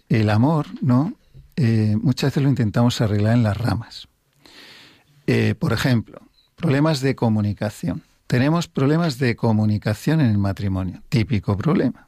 el 0.09 0.29
amor, 0.29 0.67
¿no? 0.81 1.13
Eh, 1.55 1.95
muchas 2.01 2.31
veces 2.31 2.43
lo 2.43 2.49
intentamos 2.49 3.01
arreglar 3.01 3.33
en 3.33 3.43
las 3.43 3.57
ramas. 3.57 4.07
Eh, 5.27 5.55
por 5.57 5.73
ejemplo, 5.73 6.21
problemas 6.55 7.01
de 7.01 7.15
comunicación. 7.15 8.03
Tenemos 8.27 8.67
problemas 8.67 9.19
de 9.19 9.35
comunicación 9.35 10.21
en 10.21 10.27
el 10.27 10.37
matrimonio, 10.37 11.01
típico 11.09 11.57
problema. 11.57 12.07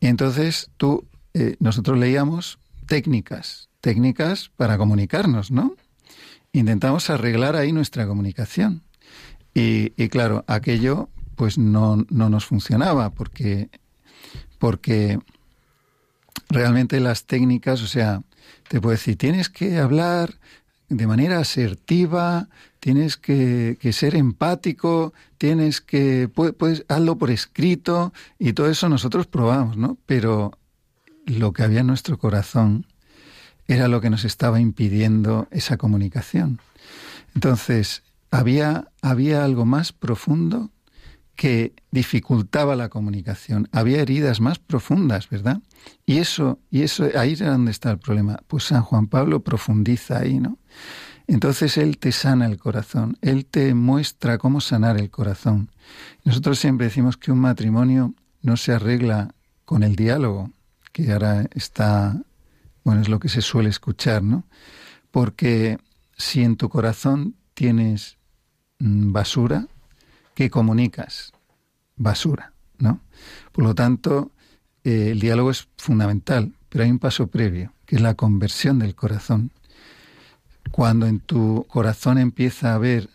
Entonces 0.00 0.70
tú, 0.76 1.06
eh, 1.34 1.56
nosotros 1.60 1.98
leíamos 1.98 2.58
técnicas, 2.86 3.68
técnicas 3.80 4.50
para 4.56 4.76
comunicarnos, 4.78 5.50
¿no? 5.50 5.74
Intentamos 6.52 7.10
arreglar 7.10 7.56
ahí 7.56 7.72
nuestra 7.72 8.06
comunicación. 8.06 8.82
Y, 9.54 9.92
y 10.02 10.08
claro, 10.08 10.44
aquello 10.46 11.08
pues 11.40 11.56
no, 11.56 12.04
no 12.10 12.28
nos 12.28 12.44
funcionaba 12.44 13.14
porque, 13.14 13.70
porque 14.58 15.18
realmente 16.50 17.00
las 17.00 17.24
técnicas, 17.24 17.80
o 17.80 17.86
sea, 17.86 18.20
te 18.68 18.78
puedo 18.78 18.90
decir, 18.90 19.16
tienes 19.16 19.48
que 19.48 19.78
hablar 19.78 20.34
de 20.90 21.06
manera 21.06 21.38
asertiva, 21.38 22.50
tienes 22.78 23.16
que, 23.16 23.78
ser 23.90 24.16
empático, 24.16 25.14
tienes 25.38 25.80
que, 25.80 26.28
puedes, 26.28 26.84
hazlo 26.88 27.16
por 27.16 27.30
escrito 27.30 28.12
y 28.38 28.52
todo 28.52 28.68
eso 28.68 28.90
nosotros 28.90 29.26
probamos, 29.26 29.78
¿no? 29.78 29.96
Pero 30.04 30.58
lo 31.24 31.54
que 31.54 31.62
había 31.62 31.80
en 31.80 31.86
nuestro 31.86 32.18
corazón 32.18 32.84
era 33.66 33.88
lo 33.88 34.02
que 34.02 34.10
nos 34.10 34.26
estaba 34.26 34.60
impidiendo 34.60 35.48
esa 35.52 35.78
comunicación. 35.78 36.60
Entonces, 37.34 38.02
había, 38.30 38.88
había 39.00 39.42
algo 39.42 39.64
más 39.64 39.94
profundo 39.94 40.70
que 41.40 41.72
dificultaba 41.90 42.76
la 42.76 42.90
comunicación. 42.90 43.66
Había 43.72 44.02
heridas 44.02 44.42
más 44.42 44.58
profundas, 44.58 45.30
¿verdad? 45.30 45.62
Y 46.04 46.18
eso, 46.18 46.58
y 46.70 46.82
eso, 46.82 47.08
ahí 47.16 47.32
es 47.32 47.38
donde 47.38 47.70
está 47.70 47.90
el 47.92 47.98
problema. 47.98 48.40
Pues 48.46 48.64
San 48.64 48.82
Juan 48.82 49.06
Pablo 49.06 49.42
profundiza 49.42 50.18
ahí, 50.18 50.38
¿no? 50.38 50.58
Entonces 51.26 51.78
Él 51.78 51.96
te 51.96 52.12
sana 52.12 52.44
el 52.44 52.58
corazón, 52.58 53.16
Él 53.22 53.46
te 53.46 53.72
muestra 53.72 54.36
cómo 54.36 54.60
sanar 54.60 54.98
el 54.98 55.08
corazón. 55.08 55.70
Nosotros 56.24 56.58
siempre 56.58 56.88
decimos 56.88 57.16
que 57.16 57.32
un 57.32 57.38
matrimonio 57.38 58.14
no 58.42 58.58
se 58.58 58.74
arregla 58.74 59.34
con 59.64 59.82
el 59.82 59.96
diálogo, 59.96 60.50
que 60.92 61.10
ahora 61.10 61.46
está, 61.54 62.20
bueno, 62.84 63.00
es 63.00 63.08
lo 63.08 63.18
que 63.18 63.30
se 63.30 63.40
suele 63.40 63.70
escuchar, 63.70 64.22
¿no? 64.22 64.44
Porque 65.10 65.78
si 66.18 66.44
en 66.44 66.56
tu 66.56 66.68
corazón 66.68 67.34
tienes 67.54 68.18
mm, 68.78 69.10
basura, 69.10 69.68
que 70.40 70.48
comunicas 70.48 71.32
basura, 71.96 72.54
¿no? 72.78 73.02
Por 73.52 73.62
lo 73.62 73.74
tanto, 73.74 74.30
eh, 74.84 75.10
el 75.10 75.20
diálogo 75.20 75.50
es 75.50 75.68
fundamental, 75.76 76.54
pero 76.70 76.84
hay 76.84 76.90
un 76.90 76.98
paso 76.98 77.26
previo, 77.26 77.74
que 77.84 77.96
es 77.96 78.00
la 78.00 78.14
conversión 78.14 78.78
del 78.78 78.94
corazón. 78.94 79.50
Cuando 80.70 81.06
en 81.06 81.20
tu 81.20 81.66
corazón 81.68 82.16
empieza 82.16 82.72
a 82.72 82.76
haber 82.76 83.10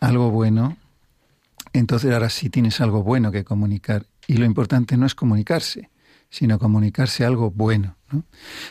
algo 0.00 0.30
bueno, 0.30 0.76
entonces 1.72 2.12
ahora 2.12 2.30
sí 2.30 2.50
tienes 2.50 2.80
algo 2.80 3.02
bueno 3.02 3.32
que 3.32 3.42
comunicar. 3.42 4.06
Y 4.28 4.34
lo 4.34 4.44
importante 4.44 4.96
no 4.96 5.06
es 5.06 5.16
comunicarse, 5.16 5.90
sino 6.28 6.60
comunicarse 6.60 7.24
algo 7.24 7.50
bueno. 7.50 7.96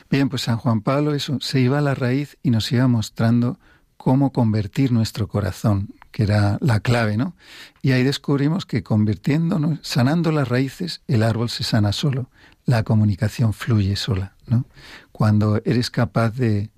Bien, 0.09 0.29
pues 0.29 0.43
San 0.43 0.55
Juan 0.55 0.79
Pablo 0.79 1.13
eso 1.15 1.38
se 1.41 1.59
iba 1.59 1.79
a 1.79 1.81
la 1.81 1.95
raíz 1.95 2.38
y 2.43 2.51
nos 2.51 2.71
iba 2.71 2.88
mostrando 2.88 3.59
cómo 3.97 4.31
convertir 4.31 4.93
nuestro 4.93 5.27
corazón, 5.27 5.89
que 6.12 6.24
era 6.24 6.58
la 6.62 6.80
clave, 6.80 7.17
¿no? 7.17 7.36
Y 7.82 7.91
ahí 7.91 8.04
descubrimos 8.04 8.65
que 8.65 8.84
convirtiéndonos, 8.84 9.80
sanando 9.82 10.32
las 10.32 10.48
raíces, 10.48 11.02
el 11.08 11.24
árbol 11.24 11.50
se 11.50 11.63
sana 11.63 11.91
solo, 11.91 12.30
la 12.65 12.84
comunicación 12.84 13.54
fluye 13.54 13.95
sola, 13.95 14.34
¿no? 14.48 14.65
Cuando 15.12 15.62
eres 15.65 15.89
capaz 15.89 16.32
de, 16.32 16.69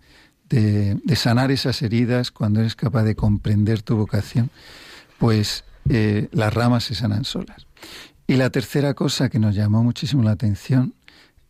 de, 0.50 1.16
sanar 1.16 1.52
esas 1.52 1.82
heridas, 1.82 2.32
cuando 2.32 2.60
eres 2.60 2.76
capaz 2.76 3.04
de 3.04 3.16
comprender 3.16 3.82
tu 3.82 3.96
vocación, 3.96 4.50
pues 5.18 5.64
eh, 5.90 6.28
las 6.32 6.54
ramas 6.54 6.84
se 6.86 6.96
sanan 6.96 7.26
solas. 7.26 7.68
Y 8.28 8.36
la 8.36 8.50
tercera 8.50 8.94
cosa 8.94 9.30
que 9.30 9.40
nos 9.40 9.56
llamó 9.56 9.84
muchísimo 9.84 10.24
la 10.24 10.32
atención 10.32 10.94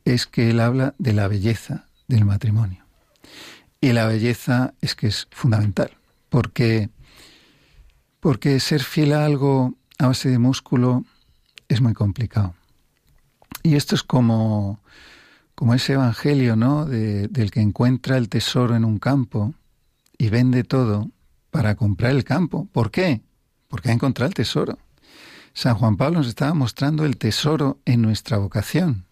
es 0.05 0.25
que 0.27 0.49
él 0.49 0.59
habla 0.59 0.95
de 0.97 1.13
la 1.13 1.27
belleza 1.27 1.85
del 2.07 2.25
matrimonio. 2.25 2.85
Y 3.79 3.93
la 3.93 4.05
belleza 4.05 4.73
es 4.81 4.95
que 4.95 5.07
es 5.07 5.27
fundamental, 5.31 5.91
porque 6.29 6.89
porque 8.21 8.59
ser 8.59 8.83
fiel 8.83 9.11
a 9.11 9.25
algo 9.25 9.73
a 9.99 10.07
base 10.07 10.29
de 10.29 10.39
músculo 10.39 11.03
es 11.67 11.81
muy 11.81 11.93
complicado. 11.93 12.55
Y 13.63 13.75
esto 13.75 13.95
es 13.95 14.03
como, 14.03 14.79
como 15.55 15.73
ese 15.73 15.93
evangelio, 15.93 16.55
¿no? 16.55 16.85
del 16.85 17.51
que 17.51 17.59
encuentra 17.59 18.17
el 18.17 18.29
tesoro 18.29 18.75
en 18.75 18.85
un 18.85 18.99
campo 18.99 19.53
y 20.17 20.29
vende 20.29 20.63
todo 20.63 21.09
para 21.49 21.75
comprar 21.75 22.11
el 22.11 22.23
campo. 22.23 22.67
¿Por 22.71 22.91
qué? 22.91 23.21
Porque 23.67 23.89
ha 23.89 23.93
encontrado 23.93 24.29
el 24.29 24.35
tesoro. 24.35 24.77
San 25.53 25.75
Juan 25.75 25.97
Pablo 25.97 26.19
nos 26.19 26.27
estaba 26.27 26.53
mostrando 26.53 27.05
el 27.05 27.17
tesoro 27.17 27.79
en 27.85 28.01
nuestra 28.01 28.37
vocación. 28.37 29.05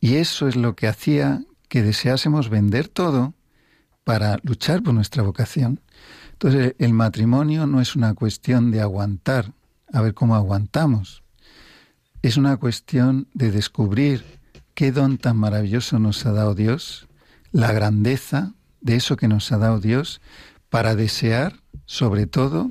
Y 0.00 0.16
eso 0.16 0.48
es 0.48 0.56
lo 0.56 0.74
que 0.74 0.88
hacía 0.88 1.42
que 1.68 1.82
deseásemos 1.82 2.50
vender 2.50 2.88
todo 2.88 3.34
para 4.04 4.38
luchar 4.42 4.82
por 4.82 4.94
nuestra 4.94 5.22
vocación. 5.22 5.80
Entonces, 6.42 6.74
el 6.80 6.92
matrimonio 6.92 7.68
no 7.68 7.80
es 7.80 7.94
una 7.94 8.14
cuestión 8.14 8.72
de 8.72 8.80
aguantar, 8.80 9.52
a 9.92 10.00
ver 10.00 10.12
cómo 10.12 10.34
aguantamos. 10.34 11.22
Es 12.20 12.36
una 12.36 12.56
cuestión 12.56 13.28
de 13.32 13.52
descubrir 13.52 14.24
qué 14.74 14.90
don 14.90 15.18
tan 15.18 15.36
maravilloso 15.36 16.00
nos 16.00 16.26
ha 16.26 16.32
dado 16.32 16.56
Dios, 16.56 17.06
la 17.52 17.70
grandeza 17.70 18.54
de 18.80 18.96
eso 18.96 19.14
que 19.14 19.28
nos 19.28 19.52
ha 19.52 19.58
dado 19.58 19.78
Dios, 19.78 20.20
para 20.68 20.96
desear, 20.96 21.60
sobre 21.86 22.26
todo, 22.26 22.68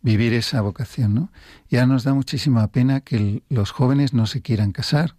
vivir 0.00 0.32
esa 0.32 0.62
vocación, 0.62 1.12
¿no? 1.12 1.30
Ya 1.68 1.84
nos 1.84 2.04
da 2.04 2.14
muchísima 2.14 2.66
pena 2.68 3.02
que 3.02 3.42
los 3.50 3.72
jóvenes 3.72 4.14
no 4.14 4.24
se 4.24 4.40
quieran 4.40 4.72
casar, 4.72 5.16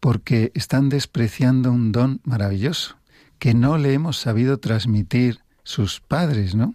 porque 0.00 0.52
están 0.54 0.88
despreciando 0.88 1.70
un 1.70 1.92
don 1.92 2.22
maravilloso 2.24 2.96
que 3.38 3.52
no 3.52 3.76
le 3.76 3.92
hemos 3.92 4.16
sabido 4.16 4.56
transmitir 4.56 5.40
sus 5.64 6.00
padres, 6.00 6.54
¿no? 6.54 6.74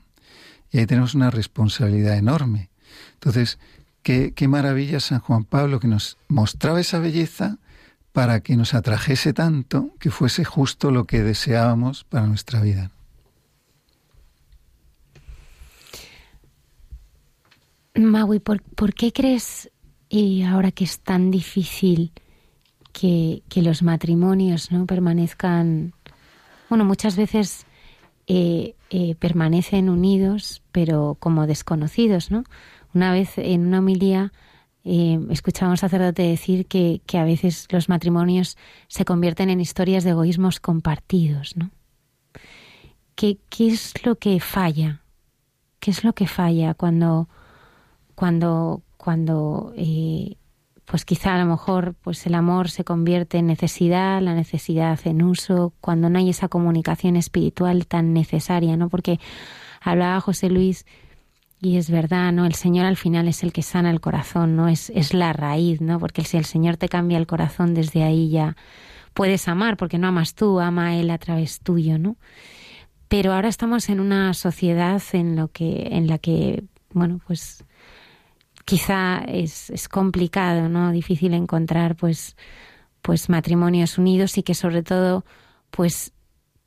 Y 0.71 0.79
ahí 0.79 0.85
tenemos 0.85 1.15
una 1.15 1.31
responsabilidad 1.31 2.17
enorme. 2.17 2.69
Entonces, 3.13 3.59
qué, 4.03 4.33
qué 4.33 4.47
maravilla 4.47 4.99
San 4.99 5.19
Juan 5.19 5.45
Pablo 5.45 5.79
que 5.79 5.87
nos 5.87 6.17
mostraba 6.27 6.79
esa 6.79 6.99
belleza 6.99 7.57
para 8.11 8.41
que 8.41 8.55
nos 8.55 8.73
atrajese 8.73 9.33
tanto 9.33 9.93
que 9.99 10.11
fuese 10.11 10.43
justo 10.43 10.91
lo 10.91 11.05
que 11.05 11.23
deseábamos 11.23 12.03
para 12.03 12.27
nuestra 12.27 12.61
vida. 12.61 12.91
Maui, 17.95 18.39
¿por, 18.39 18.93
qué 18.93 19.11
crees, 19.11 19.69
y 20.07 20.43
ahora 20.43 20.71
que 20.71 20.83
es 20.83 20.99
tan 20.99 21.31
difícil 21.31 22.11
que, 22.93 23.43
que 23.49 23.61
los 23.61 23.83
matrimonios 23.83 24.71
no 24.71 24.85
permanezcan, 24.85 25.93
bueno, 26.69 26.85
muchas 26.85 27.15
veces 27.15 27.65
eh, 28.27 28.75
eh, 28.89 29.15
permanecen 29.15 29.89
unidos, 29.89 30.63
pero 30.71 31.15
como 31.19 31.45
desconocidos, 31.45 32.31
¿no? 32.31 32.43
Una 32.93 33.11
vez 33.11 33.37
en 33.37 33.67
una 33.67 33.79
homilía 33.79 34.33
eh, 34.83 35.19
escuchaba 35.29 35.69
a 35.69 35.73
un 35.73 35.77
sacerdote 35.77 36.23
decir 36.23 36.65
que, 36.65 37.01
a 37.13 37.23
veces 37.23 37.67
los 37.69 37.89
matrimonios 37.89 38.57
se 38.87 39.05
convierten 39.05 39.51
en 39.51 39.61
historias 39.61 40.03
de 40.03 40.11
egoísmos 40.11 40.59
compartidos, 40.59 41.55
¿no? 41.55 41.69
¿Qué, 43.13 43.37
qué 43.49 43.67
es 43.67 43.93
lo 44.05 44.15
que 44.15 44.39
falla? 44.39 45.03
¿Qué 45.79 45.91
es 45.91 46.03
lo 46.03 46.13
que 46.13 46.25
falla 46.25 46.73
cuando, 46.73 47.29
cuando, 48.15 48.81
cuando 48.97 49.73
eh, 49.77 50.37
pues 50.89 51.05
quizá 51.05 51.35
a 51.35 51.37
lo 51.37 51.45
mejor 51.45 51.93
pues 52.01 52.25
el 52.25 52.33
amor 52.33 52.71
se 52.71 52.83
convierte 52.83 53.37
en 53.37 53.45
necesidad, 53.45 54.21
la 54.23 54.33
necesidad 54.33 54.99
en 55.05 55.21
uso, 55.21 55.71
cuando 55.81 56.09
no 56.09 56.17
hay 56.17 56.31
esa 56.31 56.47
comunicación 56.47 57.15
espiritual 57.15 57.85
tan 57.85 58.11
necesaria, 58.11 58.75
¿no? 58.75 58.89
Porque 58.89 59.19
hablaba 59.81 60.19
José 60.19 60.49
Luis 60.49 60.87
y 61.61 61.77
es 61.77 61.91
verdad, 61.91 62.31
¿no? 62.31 62.47
El 62.47 62.55
Señor 62.55 62.87
al 62.87 62.97
final 62.97 63.27
es 63.27 63.43
el 63.43 63.53
que 63.53 63.61
sana 63.61 63.91
el 63.91 64.01
corazón, 64.01 64.55
¿no? 64.55 64.67
Es, 64.67 64.89
es 64.89 65.13
la 65.13 65.31
raíz, 65.31 65.79
¿no? 65.79 65.99
Porque 65.99 66.23
si 66.23 66.37
el 66.37 66.45
Señor 66.45 66.77
te 66.77 66.89
cambia 66.89 67.19
el 67.19 67.27
corazón, 67.27 67.75
desde 67.75 68.01
ahí 68.01 68.29
ya 68.29 68.55
puedes 69.13 69.47
amar, 69.47 69.77
porque 69.77 69.99
no 69.99 70.07
amas 70.07 70.33
tú, 70.33 70.59
ama 70.59 70.95
Él 70.95 71.11
a 71.11 71.19
través 71.19 71.59
tuyo, 71.59 71.99
¿no? 71.99 72.15
Pero 73.09 73.33
ahora 73.33 73.49
estamos 73.49 73.89
en 73.89 73.99
una 73.99 74.33
sociedad 74.33 75.03
en 75.13 75.35
lo 75.35 75.49
que, 75.49 75.89
en 75.91 76.07
la 76.07 76.17
que, 76.17 76.63
bueno, 76.93 77.19
pues 77.27 77.63
quizá 78.69 79.23
es, 79.27 79.71
es 79.71 79.89
complicado, 79.89 80.69
¿no? 80.69 80.91
Difícil 80.91 81.33
encontrar, 81.33 81.95
pues, 81.95 82.35
pues 83.01 83.27
matrimonios 83.27 83.97
unidos 83.97 84.37
y 84.37 84.43
que 84.43 84.53
sobre 84.53 84.83
todo, 84.83 85.25
pues, 85.71 86.13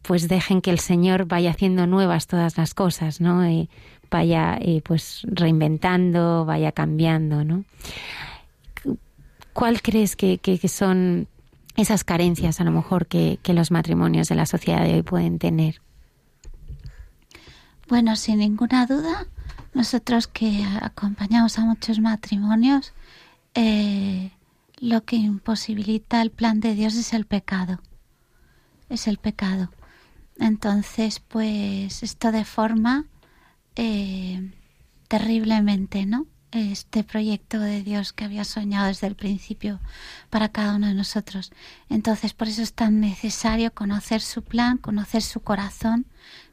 pues 0.02 0.26
dejen 0.26 0.62
que 0.62 0.72
el 0.72 0.80
Señor 0.80 1.26
vaya 1.26 1.50
haciendo 1.50 1.86
nuevas 1.86 2.26
todas 2.26 2.58
las 2.58 2.74
cosas, 2.74 3.20
¿no? 3.20 3.44
Eh, 3.44 3.68
vaya, 4.10 4.58
eh, 4.60 4.82
pues, 4.84 5.22
reinventando, 5.30 6.44
vaya 6.44 6.72
cambiando, 6.72 7.44
¿no? 7.44 7.64
¿Cuál 9.52 9.80
crees 9.80 10.16
que, 10.16 10.38
que, 10.38 10.58
que 10.58 10.68
son 10.68 11.28
esas 11.76 12.02
carencias, 12.02 12.60
a 12.60 12.64
lo 12.64 12.72
mejor, 12.72 13.06
que, 13.06 13.38
que 13.44 13.54
los 13.54 13.70
matrimonios 13.70 14.28
de 14.28 14.34
la 14.34 14.46
sociedad 14.46 14.82
de 14.82 14.94
hoy 14.94 15.02
pueden 15.02 15.38
tener? 15.38 15.80
Bueno, 17.88 18.16
sin 18.16 18.38
ninguna 18.38 18.86
duda, 18.86 19.28
nosotros 19.74 20.26
que 20.26 20.64
acompañamos 20.80 21.58
a 21.58 21.64
muchos 21.64 21.98
matrimonios, 22.00 22.92
eh, 23.54 24.30
lo 24.78 25.04
que 25.04 25.16
imposibilita 25.16 26.20
el 26.22 26.30
plan 26.30 26.60
de 26.60 26.74
Dios 26.74 26.94
es 26.94 27.12
el 27.12 27.24
pecado. 27.24 27.80
Es 28.88 29.06
el 29.06 29.18
pecado. 29.18 29.70
Entonces, 30.38 31.20
pues 31.20 32.02
esto 32.02 32.32
deforma 32.32 33.06
eh, 33.76 34.52
terriblemente, 35.08 36.04
¿no? 36.06 36.26
Este 36.50 37.02
proyecto 37.02 37.60
de 37.60 37.82
Dios 37.82 38.12
que 38.12 38.24
había 38.24 38.44
soñado 38.44 38.88
desde 38.88 39.06
el 39.06 39.14
principio 39.14 39.80
para 40.28 40.50
cada 40.50 40.74
uno 40.74 40.88
de 40.88 40.94
nosotros. 40.94 41.52
Entonces, 41.88 42.34
por 42.34 42.48
eso 42.48 42.60
es 42.60 42.74
tan 42.74 43.00
necesario 43.00 43.72
conocer 43.72 44.20
su 44.20 44.42
plan, 44.42 44.76
conocer 44.76 45.22
su 45.22 45.40
corazón, 45.40 46.06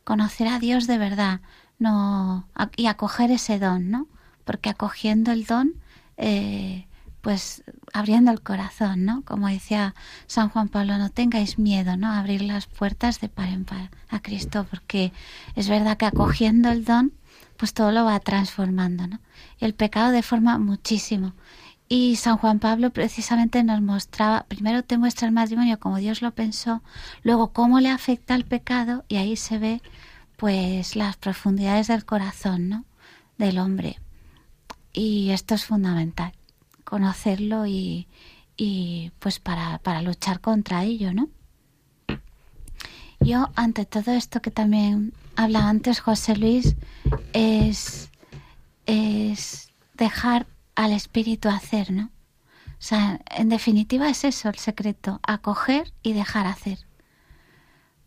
conocer 0.05 0.47
a 0.47 0.59
Dios 0.59 0.87
de 0.87 0.97
verdad, 0.97 1.41
no 1.79 2.47
y 2.75 2.85
acoger 2.85 3.31
ese 3.31 3.59
don, 3.59 3.89
¿no? 3.89 4.07
Porque 4.45 4.69
acogiendo 4.69 5.31
el 5.31 5.45
don, 5.45 5.73
eh, 6.17 6.85
pues 7.21 7.63
abriendo 7.93 8.31
el 8.31 8.41
corazón, 8.41 9.05
¿no? 9.05 9.23
Como 9.23 9.47
decía 9.47 9.95
San 10.27 10.49
Juan 10.49 10.69
Pablo, 10.69 10.97
no 10.97 11.09
tengáis 11.09 11.59
miedo, 11.59 11.97
¿no? 11.97 12.11
Abrir 12.11 12.41
las 12.41 12.67
puertas 12.67 13.19
de 13.19 13.29
par 13.29 13.49
en 13.49 13.65
par 13.65 13.89
a 14.09 14.21
Cristo, 14.21 14.65
porque 14.69 15.11
es 15.55 15.69
verdad 15.69 15.97
que 15.97 16.05
acogiendo 16.05 16.69
el 16.69 16.85
don, 16.85 17.13
pues 17.57 17.73
todo 17.73 17.91
lo 17.91 18.05
va 18.05 18.19
transformando, 18.19 19.07
¿no? 19.07 19.19
Y 19.59 19.65
el 19.65 19.73
pecado 19.73 20.11
deforma 20.11 20.57
muchísimo. 20.57 21.33
Y 21.91 22.17
San 22.17 22.37
Juan 22.37 22.59
Pablo 22.59 22.91
precisamente 22.91 23.63
nos 23.63 23.81
mostraba, 23.81 24.45
primero 24.47 24.83
te 24.83 24.97
muestra 24.97 25.27
el 25.27 25.33
matrimonio 25.33 25.79
como 25.79 25.97
Dios 25.97 26.21
lo 26.21 26.31
pensó, 26.31 26.83
luego 27.23 27.51
cómo 27.51 27.79
le 27.79 27.89
afecta 27.89 28.35
el 28.35 28.45
pecado 28.45 29.03
y 29.07 29.15
ahí 29.15 29.35
se 29.35 29.57
ve 29.57 29.81
pues 30.39 30.95
las 30.95 31.17
profundidades 31.17 31.87
del 31.87 32.05
corazón, 32.05 32.69
¿no? 32.69 32.85
del 33.37 33.59
hombre. 33.59 33.99
Y 34.93 35.31
esto 35.31 35.53
es 35.53 35.65
fundamental, 35.65 36.31
conocerlo 36.85 37.65
y, 37.65 38.07
y 38.55 39.11
pues 39.19 39.39
para, 39.39 39.79
para 39.79 40.01
luchar 40.01 40.39
contra 40.39 40.83
ello, 40.83 41.13
¿no? 41.13 41.29
Yo, 43.19 43.49
ante 43.55 43.85
todo 43.85 44.11
esto 44.11 44.41
que 44.41 44.49
también 44.49 45.13
habla 45.35 45.67
antes 45.67 45.99
José 45.99 46.37
Luis, 46.37 46.77
es, 47.33 48.09
es 48.85 49.73
dejar 49.95 50.47
al 50.75 50.93
espíritu 50.93 51.49
hacer, 51.49 51.91
¿no? 51.91 52.05
O 52.05 52.81
sea, 52.81 53.19
en 53.29 53.49
definitiva 53.49 54.09
es 54.09 54.23
eso 54.23 54.47
el 54.47 54.57
secreto, 54.57 55.19
acoger 55.21 55.91
y 56.01 56.13
dejar 56.13 56.47
hacer 56.47 56.88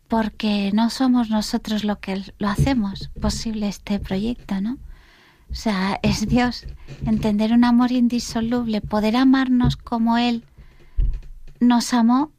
porque 0.07 0.71
no 0.73 0.89
somos 0.89 1.29
nosotros 1.29 1.83
lo 1.83 1.99
que 1.99 2.23
lo 2.37 2.47
hacemos 2.47 3.09
posible 3.19 3.67
este 3.67 3.99
proyecto, 3.99 4.61
¿no? 4.61 4.77
O 5.51 5.55
sea, 5.55 5.99
es 6.03 6.27
Dios, 6.27 6.65
entender 7.05 7.53
un 7.53 7.63
amor 7.63 7.91
indisoluble, 7.91 8.81
poder 8.81 9.15
amarnos 9.15 9.75
como 9.75 10.17
Él 10.17 10.43
nos 11.59 11.93
amó, 11.93 12.31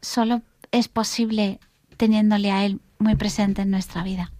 solo 0.00 0.42
es 0.72 0.88
posible 0.88 1.60
teniéndole 1.96 2.52
a 2.52 2.64
Él 2.64 2.80
muy 2.98 3.16
presente 3.16 3.62
en 3.62 3.70
nuestra 3.70 4.02
vida. 4.02 4.30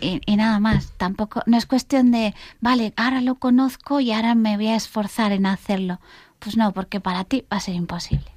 Y, 0.00 0.36
nada 0.36 0.60
más, 0.60 0.92
tampoco, 0.96 1.42
no 1.46 1.56
es 1.56 1.66
cuestión 1.66 2.12
de, 2.12 2.34
vale, 2.60 2.92
ahora 2.96 3.20
lo 3.20 3.34
conozco 3.34 3.98
y 3.98 4.12
ahora 4.12 4.34
me 4.34 4.56
voy 4.56 4.68
a 4.68 4.76
esforzar 4.76 5.32
en 5.32 5.46
hacerlo. 5.46 6.00
Pues 6.38 6.56
no, 6.56 6.72
porque 6.72 7.00
para 7.00 7.24
ti 7.24 7.44
va 7.52 7.56
a 7.56 7.60
ser 7.60 7.74
imposible. 7.74 8.30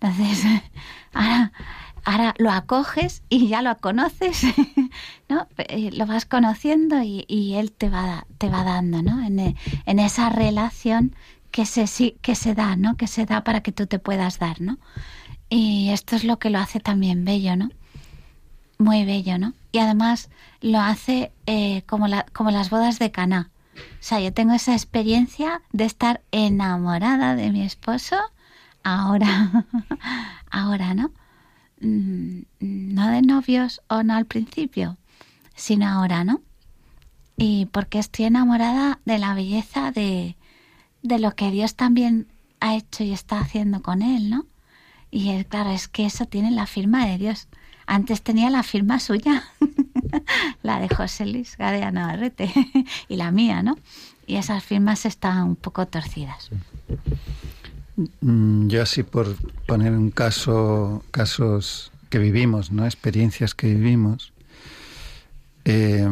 Entonces, 0.00 0.44
ahora 1.12 1.52
ahora 2.06 2.34
lo 2.38 2.52
acoges 2.52 3.22
y 3.28 3.48
ya 3.48 3.62
lo 3.62 3.76
conoces, 3.78 4.42
¿no? 5.28 5.48
Eh, 5.58 5.90
lo 5.92 6.06
vas 6.06 6.24
conociendo 6.24 7.02
y, 7.02 7.54
él 7.54 7.72
te 7.72 7.90
va, 7.90 8.26
te 8.38 8.48
va 8.48 8.62
dando, 8.62 9.02
¿no? 9.02 9.22
En, 9.22 9.38
en, 9.40 9.98
esa 9.98 10.30
relación 10.30 11.16
que 11.50 11.66
se, 11.66 12.14
que 12.22 12.34
se 12.36 12.54
da, 12.54 12.76
¿no? 12.76 12.96
Que 12.96 13.08
se 13.08 13.26
da 13.26 13.42
para 13.42 13.60
que 13.60 13.72
tú 13.72 13.86
te 13.88 13.98
puedas 13.98 14.38
dar, 14.38 14.60
¿no? 14.60 14.78
Y 15.50 15.90
esto 15.90 16.14
es 16.14 16.22
lo 16.22 16.38
que 16.38 16.48
lo 16.48 16.60
hace 16.60 16.78
también 16.78 17.24
bello, 17.24 17.56
¿no? 17.56 17.70
Muy 18.78 19.04
bello, 19.04 19.36
¿no? 19.38 19.54
Y 19.72 19.78
además 19.78 20.30
lo 20.60 20.78
hace 20.78 21.32
eh, 21.46 21.82
como, 21.86 22.06
la, 22.06 22.24
como 22.32 22.52
las 22.52 22.70
bodas 22.70 23.00
de 23.00 23.10
Caná. 23.10 23.50
O 23.74 23.98
sea, 24.00 24.20
yo 24.20 24.32
tengo 24.32 24.54
esa 24.54 24.74
experiencia 24.74 25.60
de 25.72 25.84
estar 25.84 26.22
enamorada 26.30 27.34
de 27.34 27.50
mi 27.50 27.62
esposo 27.62 28.16
ahora, 28.84 29.64
ahora, 30.52 30.94
¿no? 30.94 31.10
Mm, 31.80 32.42
no 32.60 33.10
de 33.10 33.22
novios 33.22 33.82
o 33.88 34.02
no 34.02 34.14
al 34.14 34.26
principio, 34.26 34.96
sino 35.54 35.86
ahora, 35.86 36.24
¿no? 36.24 36.40
Y 37.36 37.66
porque 37.66 37.98
estoy 37.98 38.26
enamorada 38.26 39.00
de 39.04 39.18
la 39.18 39.34
belleza 39.34 39.92
de, 39.92 40.36
de 41.02 41.18
lo 41.18 41.34
que 41.34 41.50
Dios 41.50 41.74
también 41.74 42.28
ha 42.60 42.76
hecho 42.76 43.04
y 43.04 43.12
está 43.12 43.40
haciendo 43.40 43.82
con 43.82 44.02
él, 44.02 44.30
¿no? 44.30 44.46
Y 45.10 45.44
claro, 45.44 45.70
es 45.70 45.88
que 45.88 46.06
eso 46.06 46.26
tiene 46.26 46.50
la 46.50 46.66
firma 46.66 47.06
de 47.06 47.18
Dios. 47.18 47.48
Antes 47.86 48.22
tenía 48.22 48.50
la 48.50 48.62
firma 48.62 48.98
suya, 48.98 49.44
la 50.62 50.80
de 50.80 50.88
José 50.88 51.26
Luis 51.26 51.56
Gadea 51.56 51.90
Navarrete 51.90 52.52
y 53.08 53.16
la 53.16 53.30
mía, 53.30 53.62
¿no? 53.62 53.76
Y 54.26 54.36
esas 54.36 54.64
firmas 54.64 55.06
están 55.06 55.42
un 55.42 55.56
poco 55.56 55.86
torcidas. 55.86 56.50
Mm, 58.20 58.68
yo 58.68 58.82
así 58.82 59.02
por 59.02 59.34
poner 59.66 59.92
un 59.92 60.10
caso, 60.10 61.02
casos 61.10 61.92
que 62.10 62.18
vivimos, 62.18 62.70
¿no? 62.70 62.84
Experiencias 62.84 63.54
que 63.54 63.68
vivimos. 63.68 64.32
Eh, 65.64 66.06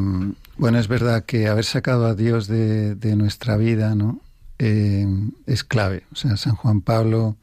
bueno, 0.57 0.79
es 0.79 0.89
verdad 0.89 1.25
que 1.25 1.49
haber 1.49 1.65
sacado 1.65 2.07
a 2.07 2.15
Dios 2.15 2.47
de, 2.49 3.17
nuestra 3.17 3.57
vida, 3.57 3.95
¿no? 3.95 4.21
Eh, 4.59 5.07
es 5.47 5.65
clave. 5.65 6.05
O 6.13 6.17
sea, 6.17 6.37
San 6.37 6.55
Juan 6.57 6.81
Pablo 6.81 7.37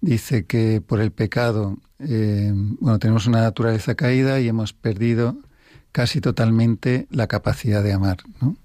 dice 0.00 0.46
que 0.46 0.80
por 0.80 1.00
el 1.00 1.12
pecado, 1.12 1.76
eh, 1.98 2.52
bueno, 2.54 2.98
tenemos 2.98 3.26
una 3.26 3.40
naturaleza 3.42 3.94
caída 3.94 4.40
y 4.40 4.48
hemos 4.48 4.72
perdido 4.72 5.36
casi 5.92 6.20
totalmente 6.20 7.06
la 7.10 7.26
capacidad 7.26 7.82
de 7.82 7.92
amar, 7.92 8.18
¿no? 8.40 8.56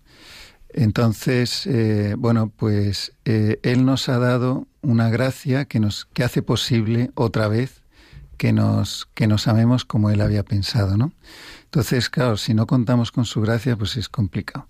Entonces, 0.72 1.66
eh, 1.66 2.16
bueno, 2.18 2.52
pues 2.56 3.14
eh, 3.26 3.60
Él 3.64 3.86
nos 3.86 4.08
ha 4.08 4.20
dado 4.20 4.68
una 4.82 5.10
gracia 5.10 5.66
que 5.66 5.80
nos 5.80 6.06
que 6.14 6.24
hace 6.24 6.42
posible 6.42 7.12
otra 7.16 7.48
vez 7.48 7.82
que 8.38 8.54
nos 8.54 9.10
que 9.16 9.28
nos 9.28 9.48
amemos 9.48 9.84
como 9.84 10.12
Él 10.12 10.22
había 10.22 10.44
pensado, 10.44 10.96
¿no? 10.96 11.12
Entonces, 11.66 12.10
claro, 12.10 12.38
si 12.38 12.54
no 12.54 12.68
contamos 12.68 13.12
con 13.12 13.26
su 13.26 13.42
gracia, 13.42 13.76
pues 13.76 13.98
es 13.98 14.10
complicado. 14.10 14.68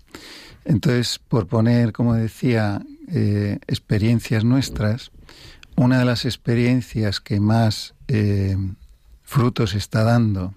Entonces, 0.64 1.18
por 1.18 1.46
poner, 1.46 1.92
como 1.92 2.14
decía, 2.14 2.82
eh, 3.08 3.58
experiencias 3.66 4.44
nuestras, 4.44 5.10
una 5.76 5.98
de 5.98 6.04
las 6.04 6.24
experiencias 6.24 7.20
que 7.20 7.40
más 7.40 7.94
frutos 9.22 9.74
está 9.74 10.02
dando 10.02 10.52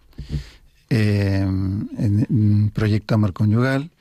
en, 0.90 1.88
en 1.98 2.72
Proyecto 2.74 3.14
Amor 3.14 3.32
Conyugal 3.34 3.92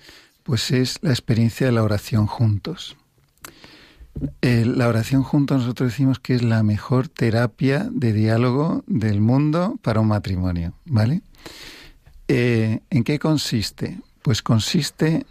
pues 0.42 0.70
es 0.70 0.98
la 1.02 1.10
experiencia 1.10 1.66
de 1.66 1.72
la 1.72 1.82
oración 1.82 2.26
juntos. 2.26 2.96
Eh, 4.42 4.64
la 4.66 4.88
oración 4.88 5.22
juntos 5.22 5.60
nosotros 5.60 5.90
decimos 5.90 6.18
que 6.18 6.34
es 6.34 6.42
la 6.42 6.62
mejor 6.62 7.08
terapia 7.08 7.88
de 7.90 8.12
diálogo 8.12 8.84
del 8.86 9.20
mundo 9.20 9.78
para 9.82 10.00
un 10.00 10.08
matrimonio, 10.08 10.74
¿vale? 10.84 11.22
Eh, 12.28 12.80
¿En 12.90 13.04
qué 13.04 13.18
consiste? 13.18 13.98
Pues 14.22 14.42
consiste, 14.42 15.26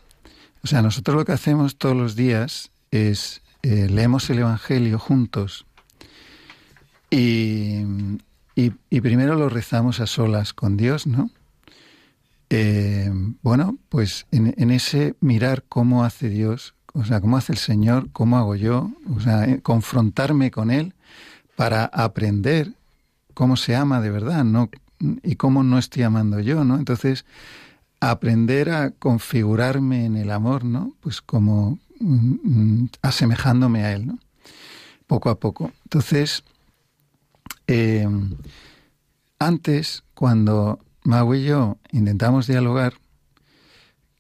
o 0.64 0.68
sea, 0.68 0.82
nosotros 0.82 1.16
lo 1.16 1.26
que 1.26 1.32
hacemos 1.32 1.78
todos 1.78 1.96
los 1.96 2.16
días 2.16 2.72
es 2.90 3.42
eh, 3.62 3.88
leemos 3.90 4.30
el 4.30 4.40
Evangelio 4.40 4.98
juntos 4.98 5.66
y, 7.12 7.82
y 8.56 9.02
primero 9.02 9.36
lo 9.36 9.50
rezamos 9.50 10.00
a 10.00 10.08
solas 10.08 10.54
con 10.54 10.78
Dios, 10.78 11.06
¿no? 11.06 11.30
Eh, 12.54 13.10
bueno, 13.42 13.78
pues 13.88 14.28
en, 14.32 14.72
ese 14.72 15.16
mirar 15.22 15.64
cómo 15.70 16.04
hace 16.04 16.28
Dios, 16.28 16.76
o 16.92 17.06
sea, 17.06 17.22
cómo 17.22 17.38
hace 17.38 17.54
el 17.54 17.58
Señor, 17.58 18.10
cómo 18.12 18.38
hago 18.38 18.58
yo, 18.58 18.92
o 19.16 19.22
sea, 19.22 19.46
eh, 19.46 19.62
confrontarme 19.62 20.52
con 20.52 20.70
Él 20.70 20.94
para 21.56 21.86
aprender 21.86 22.74
cómo 23.34 23.56
se 23.56 23.74
ama 23.74 24.02
de 24.02 24.10
verdad, 24.12 24.44
¿no? 24.44 24.70
Y 25.00 25.38
cómo 25.38 25.64
no 25.64 25.78
estoy 25.80 26.04
amando 26.04 26.42
yo, 26.42 26.66
¿no? 26.66 26.76
Entonces, 26.76 27.24
aprender 28.02 28.70
a 28.70 28.92
configurarme 28.92 30.04
en 30.04 30.18
el 30.18 30.30
amor, 30.30 30.66
¿no? 30.66 30.94
Pues 31.00 31.22
como, 31.22 31.80
mm, 32.02 32.36
mm, 32.44 32.90
asemejándome 33.02 33.86
a 33.86 33.94
él, 33.94 34.08
¿no? 34.08 34.20
Poco 35.08 35.30
a 35.30 35.40
poco. 35.40 35.72
Entonces, 35.86 36.44
eh, 37.68 38.06
antes, 39.40 40.04
cuando 40.14 40.80
Mau 41.04 41.34
y 41.34 41.44
yo 41.44 41.78
intentamos 41.92 42.48
dialogar, 42.48 42.94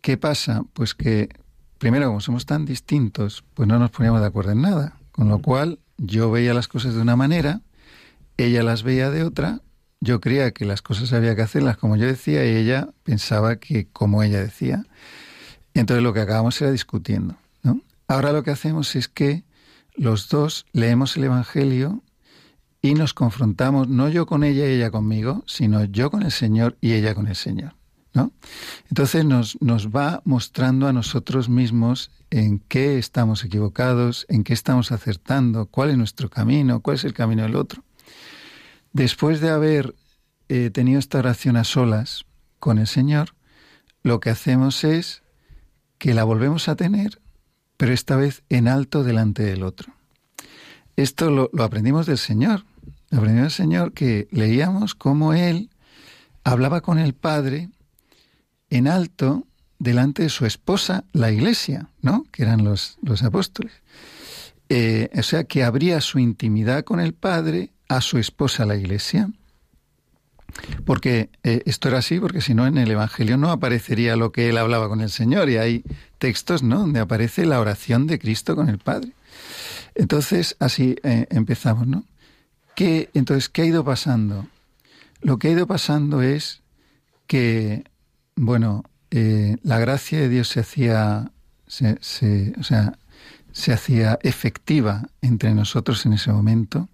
¿qué 0.01 0.17
pasa? 0.17 0.63
Pues 0.73 0.95
que, 0.95 1.29
primero, 1.77 2.07
como 2.07 2.21
somos 2.21 2.45
tan 2.45 2.65
distintos, 2.65 3.43
pues 3.53 3.67
no 3.67 3.77
nos 3.77 3.91
poníamos 3.91 4.21
de 4.21 4.27
acuerdo 4.27 4.51
en 4.51 4.61
nada. 4.61 4.97
Con 5.11 5.29
lo 5.29 5.39
cual, 5.39 5.79
yo 5.97 6.31
veía 6.31 6.53
las 6.53 6.67
cosas 6.67 6.95
de 6.95 7.01
una 7.01 7.15
manera, 7.15 7.61
ella 8.37 8.63
las 8.63 8.81
veía 8.81 9.11
de 9.11 9.23
otra, 9.23 9.61
yo 9.99 10.19
creía 10.19 10.51
que 10.51 10.65
las 10.65 10.81
cosas 10.81 11.13
había 11.13 11.35
que 11.35 11.43
hacerlas 11.43 11.77
como 11.77 11.95
yo 11.95 12.07
decía 12.07 12.43
y 12.43 12.55
ella 12.55 12.89
pensaba 13.03 13.57
que 13.57 13.87
como 13.87 14.23
ella 14.23 14.41
decía. 14.41 14.83
Entonces 15.75 16.03
lo 16.03 16.13
que 16.13 16.21
acabamos 16.21 16.59
era 16.59 16.71
discutiendo. 16.71 17.35
¿no? 17.61 17.81
Ahora 18.07 18.31
lo 18.31 18.41
que 18.41 18.49
hacemos 18.49 18.95
es 18.95 19.07
que 19.07 19.43
los 19.95 20.27
dos 20.29 20.65
leemos 20.73 21.15
el 21.17 21.25
Evangelio 21.25 22.01
y 22.81 22.93
nos 22.93 23.13
confrontamos, 23.13 23.87
no 23.87 24.09
yo 24.09 24.25
con 24.25 24.43
ella 24.43 24.67
y 24.67 24.73
ella 24.73 24.91
conmigo, 24.91 25.43
sino 25.45 25.83
yo 25.85 26.09
con 26.09 26.23
el 26.23 26.31
Señor 26.31 26.77
y 26.81 26.93
ella 26.93 27.13
con 27.13 27.27
el 27.27 27.35
Señor. 27.35 27.75
¿no? 28.13 28.31
Entonces 28.89 29.23
nos, 29.23 29.57
nos 29.61 29.89
va 29.89 30.21
mostrando 30.25 30.87
a 30.87 30.93
nosotros 30.93 31.47
mismos 31.47 32.11
en 32.29 32.59
qué 32.59 32.97
estamos 32.97 33.43
equivocados, 33.43 34.25
en 34.29 34.43
qué 34.43 34.53
estamos 34.53 34.91
acertando, 34.91 35.67
cuál 35.67 35.91
es 35.91 35.97
nuestro 35.97 36.29
camino, 36.29 36.81
cuál 36.81 36.95
es 36.95 37.03
el 37.03 37.13
camino 37.13 37.43
del 37.43 37.55
otro. 37.55 37.83
Después 38.93 39.39
de 39.39 39.49
haber 39.49 39.95
eh, 40.49 40.69
tenido 40.71 40.99
esta 40.99 41.19
oración 41.19 41.55
a 41.55 41.63
solas 41.63 42.25
con 42.59 42.77
el 42.79 42.87
Señor, 42.87 43.35
lo 44.03 44.19
que 44.19 44.29
hacemos 44.29 44.83
es 44.83 45.23
que 45.97 46.13
la 46.13 46.23
volvemos 46.23 46.67
a 46.67 46.75
tener, 46.75 47.21
pero 47.77 47.93
esta 47.93 48.15
vez 48.15 48.43
en 48.49 48.67
alto 48.67 49.03
delante 49.03 49.43
del 49.43 49.63
otro. 49.63 49.93
Esto 50.95 51.29
lo, 51.31 51.49
lo 51.53 51.63
aprendimos 51.63 52.05
del 52.05 52.17
Señor. 52.17 52.65
Aprendimos 53.11 53.43
del 53.43 53.51
Señor 53.51 53.93
que 53.93 54.27
leíamos 54.31 54.95
cómo 54.95 55.33
Él 55.33 55.69
hablaba 56.43 56.81
con 56.81 56.97
el 56.97 57.13
Padre 57.13 57.69
en 58.69 58.87
alto 58.87 59.45
delante 59.79 60.23
de 60.23 60.29
su 60.29 60.45
esposa, 60.45 61.03
la 61.11 61.31
iglesia, 61.31 61.89
¿no? 62.01 62.25
Que 62.31 62.43
eran 62.43 62.63
los, 62.63 62.97
los 63.01 63.23
apóstoles. 63.23 63.73
Eh, 64.69 65.09
o 65.17 65.23
sea, 65.23 65.43
que 65.43 65.63
abría 65.63 65.99
su 65.99 66.19
intimidad 66.19 66.83
con 66.83 66.99
el 66.99 67.13
Padre 67.13 67.71
a 67.89 67.99
su 67.99 68.17
esposa, 68.17 68.65
la 68.65 68.75
iglesia. 68.75 69.29
Porque 70.85 71.29
eh, 71.43 71.61
esto 71.65 71.89
era 71.89 71.97
así, 71.97 72.19
porque 72.19 72.41
si 72.41 72.53
no 72.53 72.67
en 72.67 72.77
el 72.77 72.91
Evangelio 72.91 73.37
no 73.37 73.51
aparecería 73.51 74.15
lo 74.15 74.31
que 74.31 74.49
él 74.49 74.57
hablaba 74.57 74.87
con 74.87 75.01
el 75.01 75.09
Señor, 75.09 75.49
y 75.49 75.57
hay 75.57 75.83
textos, 76.19 76.63
¿no?, 76.63 76.79
donde 76.79 76.99
aparece 76.99 77.45
la 77.45 77.59
oración 77.59 78.07
de 78.07 78.19
Cristo 78.19 78.55
con 78.55 78.69
el 78.69 78.77
Padre. 78.77 79.11
Entonces, 79.95 80.55
así 80.59 80.95
eh, 81.03 81.27
empezamos, 81.29 81.87
¿no? 81.87 82.05
¿Qué, 82.81 83.11
entonces, 83.13 83.47
¿qué 83.47 83.61
ha 83.61 83.65
ido 83.65 83.85
pasando? 83.85 84.47
Lo 85.21 85.37
que 85.37 85.49
ha 85.49 85.51
ido 85.51 85.67
pasando 85.67 86.23
es 86.23 86.63
que, 87.27 87.83
bueno, 88.35 88.85
eh, 89.11 89.57
la 89.61 89.77
gracia 89.77 90.19
de 90.19 90.29
Dios 90.29 90.47
se 90.47 90.61
hacía, 90.61 91.31
se, 91.67 92.55
o 92.59 92.63
sea, 92.63 92.97
se 93.51 93.71
hacía 93.71 94.17
efectiva 94.23 95.07
entre 95.21 95.53
nosotros 95.53 96.07
en 96.07 96.13
ese 96.13 96.31
momento. 96.31 96.89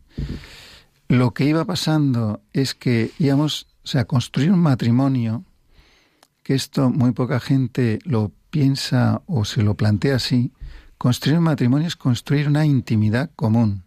Lo 1.08 1.34
que 1.34 1.46
iba 1.46 1.64
pasando 1.64 2.42
es 2.52 2.76
que 2.76 3.12
íbamos, 3.18 3.68
o 3.86 3.88
sea, 3.88 4.04
construir 4.04 4.52
un 4.52 4.60
matrimonio, 4.60 5.46
que 6.44 6.54
esto 6.54 6.90
muy 6.90 7.14
poca 7.14 7.40
gente 7.40 8.00
lo 8.04 8.34
piensa 8.50 9.22
o 9.26 9.46
se 9.46 9.64
lo 9.64 9.76
plantea 9.76 10.18
así, 10.18 10.52
construir 10.98 11.38
un 11.38 11.46
matrimonio 11.46 11.88
es 11.88 11.96
construir 11.96 12.50
una 12.50 12.66
intimidad 12.66 13.32
común. 13.38 13.87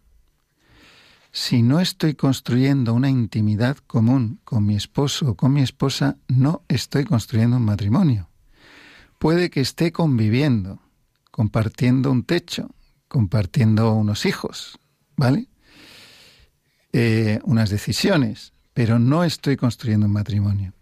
Si 1.33 1.61
no 1.61 1.79
estoy 1.79 2.15
construyendo 2.15 2.93
una 2.93 3.09
intimidad 3.09 3.77
común 3.77 4.41
con 4.43 4.65
mi 4.65 4.75
esposo 4.75 5.29
o 5.29 5.35
con 5.35 5.53
mi 5.53 5.61
esposa, 5.61 6.17
no 6.27 6.63
estoy 6.67 7.05
construyendo 7.05 7.55
un 7.55 7.63
matrimonio. 7.63 8.29
Puede 9.17 9.49
que 9.49 9.61
esté 9.61 9.93
conviviendo, 9.93 10.81
compartiendo 11.31 12.11
un 12.11 12.23
techo, 12.23 12.69
compartiendo 13.07 13.93
unos 13.93 14.25
hijos, 14.25 14.77
¿vale? 15.15 15.47
Eh, 16.91 17.39
unas 17.43 17.69
decisiones, 17.69 18.51
pero 18.73 18.99
no 18.99 19.23
estoy 19.23 19.55
construyendo 19.55 20.07
un 20.07 20.13
matrimonio. 20.13 20.73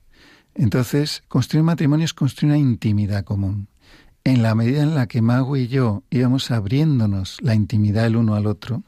Entonces, 0.56 1.24
construir 1.28 1.62
un 1.62 1.68
matrimonio 1.68 2.06
es 2.06 2.14
construir 2.14 2.54
una 2.54 2.60
intimidad 2.60 3.24
común. 3.24 3.68
En 4.24 4.42
la 4.42 4.56
medida 4.56 4.82
en 4.82 4.96
la 4.96 5.08
que 5.08 5.22
Mago 5.22 5.58
y 5.58 5.68
yo 5.68 6.04
íbamos 6.10 6.50
abriéndonos 6.50 7.38
la 7.42 7.54
intimidad 7.54 8.08
el 8.08 8.16
uno 8.16 8.34
al 8.34 8.48
otro, 8.48 8.84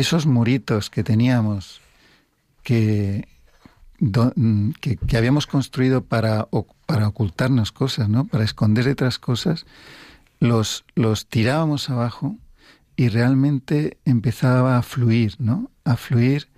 esos 0.00 0.26
muritos 0.26 0.90
que 0.90 1.02
teníamos, 1.02 1.80
que, 2.62 3.26
mm, 4.00 4.70
que, 4.80 5.16
habíamos 5.16 5.46
construido 5.46 6.04
para, 6.04 6.48
para 6.86 7.08
ocultarnos 7.08 7.72
cosas, 7.72 8.08
¿no? 8.08 8.24
para 8.26 8.44
esconder 8.44 8.88
otras 8.88 9.18
cosas, 9.18 9.66
los, 10.40 10.84
los 10.94 11.26
tirábamos 11.26 11.90
abajo 11.90 12.36
y 12.96 13.08
realmente 13.08 13.98
empezaba 14.04 14.78
a 14.78 14.82
fluir, 14.82 15.34
¿no? 15.38 15.70
A 15.84 15.96
fluir 15.96 16.48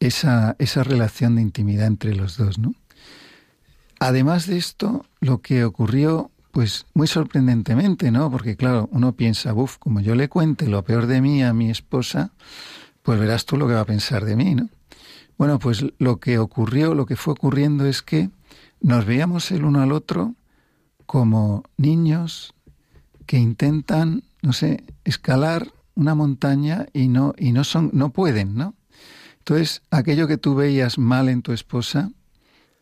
esa, 0.00 0.56
esa 0.58 0.82
relación 0.82 1.36
de 1.36 1.42
intimidad 1.42 1.86
entre 1.86 2.14
los 2.14 2.36
dos, 2.36 2.58
¿no? 2.58 2.74
Además 3.98 4.46
de 4.46 4.56
esto, 4.58 5.04
lo 5.20 5.40
que 5.42 5.64
ocurrió 5.64 6.30
pues 6.58 6.86
muy 6.92 7.06
sorprendentemente, 7.06 8.10
¿no? 8.10 8.32
Porque 8.32 8.56
claro, 8.56 8.88
uno 8.90 9.12
piensa, 9.12 9.54
uff, 9.54 9.78
como 9.78 10.00
yo 10.00 10.16
le 10.16 10.28
cuente 10.28 10.66
lo 10.66 10.82
peor 10.82 11.06
de 11.06 11.20
mí 11.20 11.40
a 11.40 11.52
mi 11.52 11.70
esposa, 11.70 12.32
pues 13.02 13.20
verás 13.20 13.46
tú 13.46 13.56
lo 13.56 13.68
que 13.68 13.74
va 13.74 13.82
a 13.82 13.84
pensar 13.84 14.24
de 14.24 14.34
mí, 14.34 14.56
¿no? 14.56 14.68
Bueno, 15.36 15.60
pues 15.60 15.84
lo 15.98 16.18
que 16.18 16.40
ocurrió, 16.40 16.96
lo 16.96 17.06
que 17.06 17.14
fue 17.14 17.34
ocurriendo 17.34 17.86
es 17.86 18.02
que 18.02 18.30
nos 18.80 19.06
veíamos 19.06 19.52
el 19.52 19.64
uno 19.64 19.82
al 19.82 19.92
otro 19.92 20.34
como 21.06 21.62
niños 21.76 22.54
que 23.24 23.38
intentan, 23.38 24.24
no 24.42 24.52
sé, 24.52 24.82
escalar 25.04 25.68
una 25.94 26.16
montaña 26.16 26.86
y 26.92 27.06
no 27.06 27.34
y 27.38 27.52
no 27.52 27.62
son 27.62 27.90
no 27.92 28.10
pueden, 28.10 28.56
¿no? 28.56 28.74
Entonces, 29.38 29.82
aquello 29.92 30.26
que 30.26 30.38
tú 30.38 30.56
veías 30.56 30.98
mal 30.98 31.28
en 31.28 31.42
tu 31.42 31.52
esposa, 31.52 32.10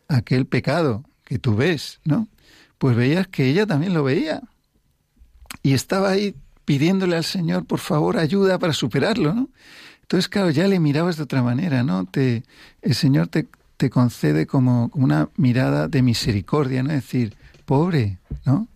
aquel 0.07 0.47
pecado 0.47 1.03
que 1.23 1.37
tú 1.37 1.55
ves, 1.55 1.99
¿no? 2.05 2.27
Pues 2.77 2.95
veías 2.95 3.27
que 3.27 3.47
ella 3.47 3.65
también 3.65 3.93
lo 3.93 4.03
veía. 4.03 4.41
Y 5.63 5.73
estaba 5.73 6.11
ahí 6.11 6.35
pidiéndole 6.65 7.15
al 7.15 7.23
Señor, 7.23 7.65
por 7.65 7.79
favor, 7.79 8.17
ayuda 8.17 8.59
para 8.59 8.73
superarlo, 8.73 9.33
¿no? 9.33 9.49
Entonces, 10.01 10.29
claro, 10.29 10.49
ya 10.49 10.67
le 10.67 10.79
mirabas 10.79 11.17
de 11.17 11.23
otra 11.23 11.41
manera, 11.43 11.83
¿no? 11.83 12.05
Te, 12.05 12.43
el 12.81 12.95
Señor 12.95 13.27
te, 13.27 13.47
te 13.77 13.89
concede 13.89 14.47
como, 14.47 14.89
una 14.93 15.29
mirada 15.37 15.87
de 15.87 16.01
misericordia, 16.01 16.83
¿no? 16.83 16.89
Es 16.89 17.03
decir, 17.03 17.35
pobre, 17.65 18.17
¿no? 18.45 18.67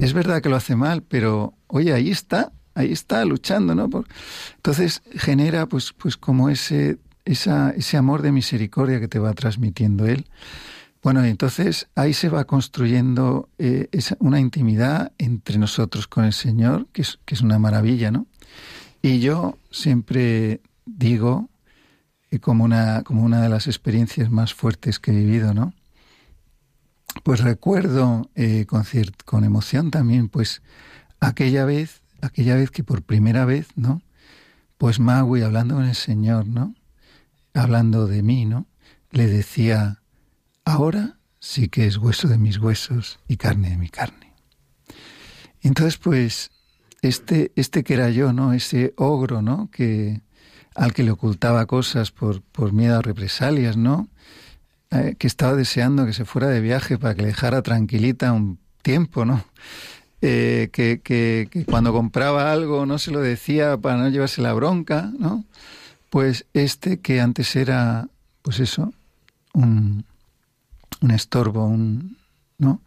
Es 0.00 0.12
verdad 0.12 0.40
que 0.40 0.48
lo 0.48 0.56
hace 0.56 0.76
mal, 0.76 1.02
pero, 1.02 1.54
oye, 1.66 1.92
ahí 1.92 2.10
está, 2.10 2.52
ahí 2.74 2.92
está 2.92 3.24
luchando, 3.24 3.74
¿no? 3.74 3.88
entonces 4.56 5.02
genera, 5.14 5.66
pues, 5.66 5.92
pues 5.92 6.16
como 6.16 6.48
ese, 6.48 6.98
ese 7.24 7.96
amor 7.96 8.22
de 8.22 8.32
misericordia 8.32 9.00
que 9.00 9.08
te 9.08 9.18
va 9.18 9.32
transmitiendo 9.32 10.06
Él. 10.06 10.26
Bueno, 11.02 11.24
entonces 11.24 11.88
ahí 11.94 12.12
se 12.12 12.28
va 12.28 12.44
construyendo 12.44 13.48
eh, 13.58 13.88
una 14.18 14.40
intimidad 14.40 15.12
entre 15.18 15.58
nosotros 15.58 16.08
con 16.08 16.24
el 16.24 16.32
Señor, 16.32 16.88
que 16.92 17.02
es, 17.02 17.20
que 17.24 17.34
es 17.34 17.40
una 17.40 17.58
maravilla, 17.58 18.10
¿no? 18.10 18.26
Y 19.00 19.20
yo 19.20 19.58
siempre 19.70 20.60
digo, 20.84 21.48
eh, 22.30 22.40
como, 22.40 22.64
una, 22.64 23.02
como 23.04 23.22
una 23.22 23.40
de 23.40 23.48
las 23.48 23.68
experiencias 23.68 24.30
más 24.30 24.54
fuertes 24.54 24.98
que 24.98 25.12
he 25.12 25.14
vivido, 25.14 25.54
¿no? 25.54 25.72
Pues 27.22 27.40
recuerdo 27.40 28.28
eh, 28.34 28.66
con, 28.66 28.84
con 29.24 29.44
emoción 29.44 29.90
también, 29.90 30.28
pues 30.28 30.62
aquella 31.20 31.64
vez, 31.64 32.02
aquella 32.22 32.56
vez 32.56 32.70
que 32.70 32.82
por 32.82 33.02
primera 33.02 33.44
vez, 33.44 33.68
¿no? 33.76 34.02
Pues 34.78 34.98
Magui 34.98 35.42
hablando 35.42 35.76
con 35.76 35.84
el 35.84 35.94
Señor, 35.94 36.46
¿no? 36.46 36.74
Hablando 37.54 38.06
de 38.06 38.22
mí, 38.22 38.44
¿no? 38.44 38.66
Le 39.10 39.26
decía, 39.26 40.02
ahora 40.68 41.16
sí 41.40 41.68
que 41.68 41.86
es 41.86 41.96
hueso 41.96 42.28
de 42.28 42.38
mis 42.38 42.58
huesos 42.58 43.18
y 43.26 43.36
carne 43.36 43.70
de 43.70 43.78
mi 43.78 43.88
carne. 43.88 44.34
Entonces, 45.62 45.96
pues, 45.96 46.50
este, 47.02 47.52
este 47.56 47.82
que 47.82 47.94
era 47.94 48.10
yo, 48.10 48.32
¿no? 48.32 48.52
Ese 48.52 48.92
ogro, 48.96 49.40
¿no? 49.42 49.70
Que, 49.72 50.20
al 50.74 50.92
que 50.92 51.02
le 51.02 51.10
ocultaba 51.10 51.66
cosas 51.66 52.10
por, 52.10 52.42
por 52.42 52.72
miedo 52.72 52.98
a 52.98 53.02
represalias, 53.02 53.76
¿no? 53.76 54.08
Eh, 54.90 55.16
que 55.18 55.26
estaba 55.26 55.54
deseando 55.54 56.06
que 56.06 56.12
se 56.12 56.24
fuera 56.24 56.48
de 56.48 56.60
viaje 56.60 56.98
para 56.98 57.14
que 57.14 57.22
le 57.22 57.28
dejara 57.28 57.62
tranquilita 57.62 58.32
un 58.32 58.58
tiempo, 58.82 59.24
¿no? 59.24 59.44
Eh, 60.20 60.68
que, 60.72 61.00
que, 61.02 61.48
que, 61.50 61.64
cuando 61.64 61.92
compraba 61.92 62.52
algo 62.52 62.86
no 62.86 62.98
se 62.98 63.12
lo 63.12 63.20
decía 63.20 63.76
para 63.76 63.96
no 63.96 64.08
llevarse 64.08 64.42
la 64.42 64.52
bronca, 64.52 65.12
¿no? 65.18 65.44
Pues 66.10 66.46
este 66.54 67.00
que 67.00 67.20
antes 67.20 67.54
era, 67.54 68.08
pues 68.42 68.60
eso, 68.60 68.92
un, 69.52 70.04
un 71.00 71.10
estorbo, 71.10 71.66
un, 71.66 72.16
¿no? 72.58 72.82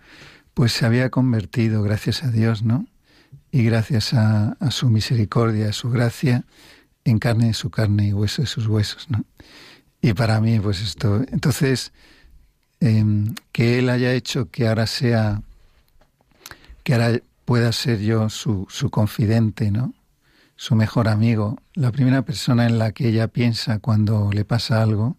Pues 0.54 0.74
se 0.74 0.86
había 0.86 1.10
convertido, 1.10 1.82
gracias 1.82 2.24
a 2.24 2.32
Dios, 2.32 2.64
¿no? 2.64 2.86
y 3.52 3.64
gracias 3.64 4.14
a, 4.14 4.56
su 4.72 4.90
misericordia, 4.90 5.70
a 5.70 5.74
su 5.74 5.90
gracia, 5.90 6.46
en 7.04 7.20
carne 7.20 7.48
de 7.48 7.54
su 7.54 7.70
carne 7.70 8.08
y 8.08 8.14
hueso 8.14 8.42
de 8.42 8.48
sus 8.48 8.68
huesos, 8.68 9.10
¿no? 9.10 9.26
Y 10.02 10.14
para 10.14 10.40
mí, 10.40 10.60
pues 10.60 10.82
esto, 10.82 11.22
entonces, 11.32 11.92
em, 12.80 13.36
que 13.52 13.80
Él 13.80 13.90
haya 13.90 14.14
hecho 14.14 14.50
que 14.50 14.68
ahora 14.68 14.88
sea, 14.88 15.42
que 16.84 16.94
ahora 16.94 17.20
pueda 17.46 17.72
ser 17.72 18.00
yo 18.00 18.30
su, 18.30 18.66
su 18.70 18.90
confidente, 18.90 19.70
¿no? 19.72 19.94
Su 20.56 20.76
mejor 20.76 21.08
amigo, 21.08 21.58
la 21.74 21.92
primera 21.92 22.22
persona 22.24 22.66
en 22.66 22.78
la 22.80 22.92
que 22.92 23.10
ella 23.10 23.28
piensa 23.28 23.80
cuando 23.80 24.32
le 24.32 24.46
pasa 24.46 24.82
algo, 24.82 25.18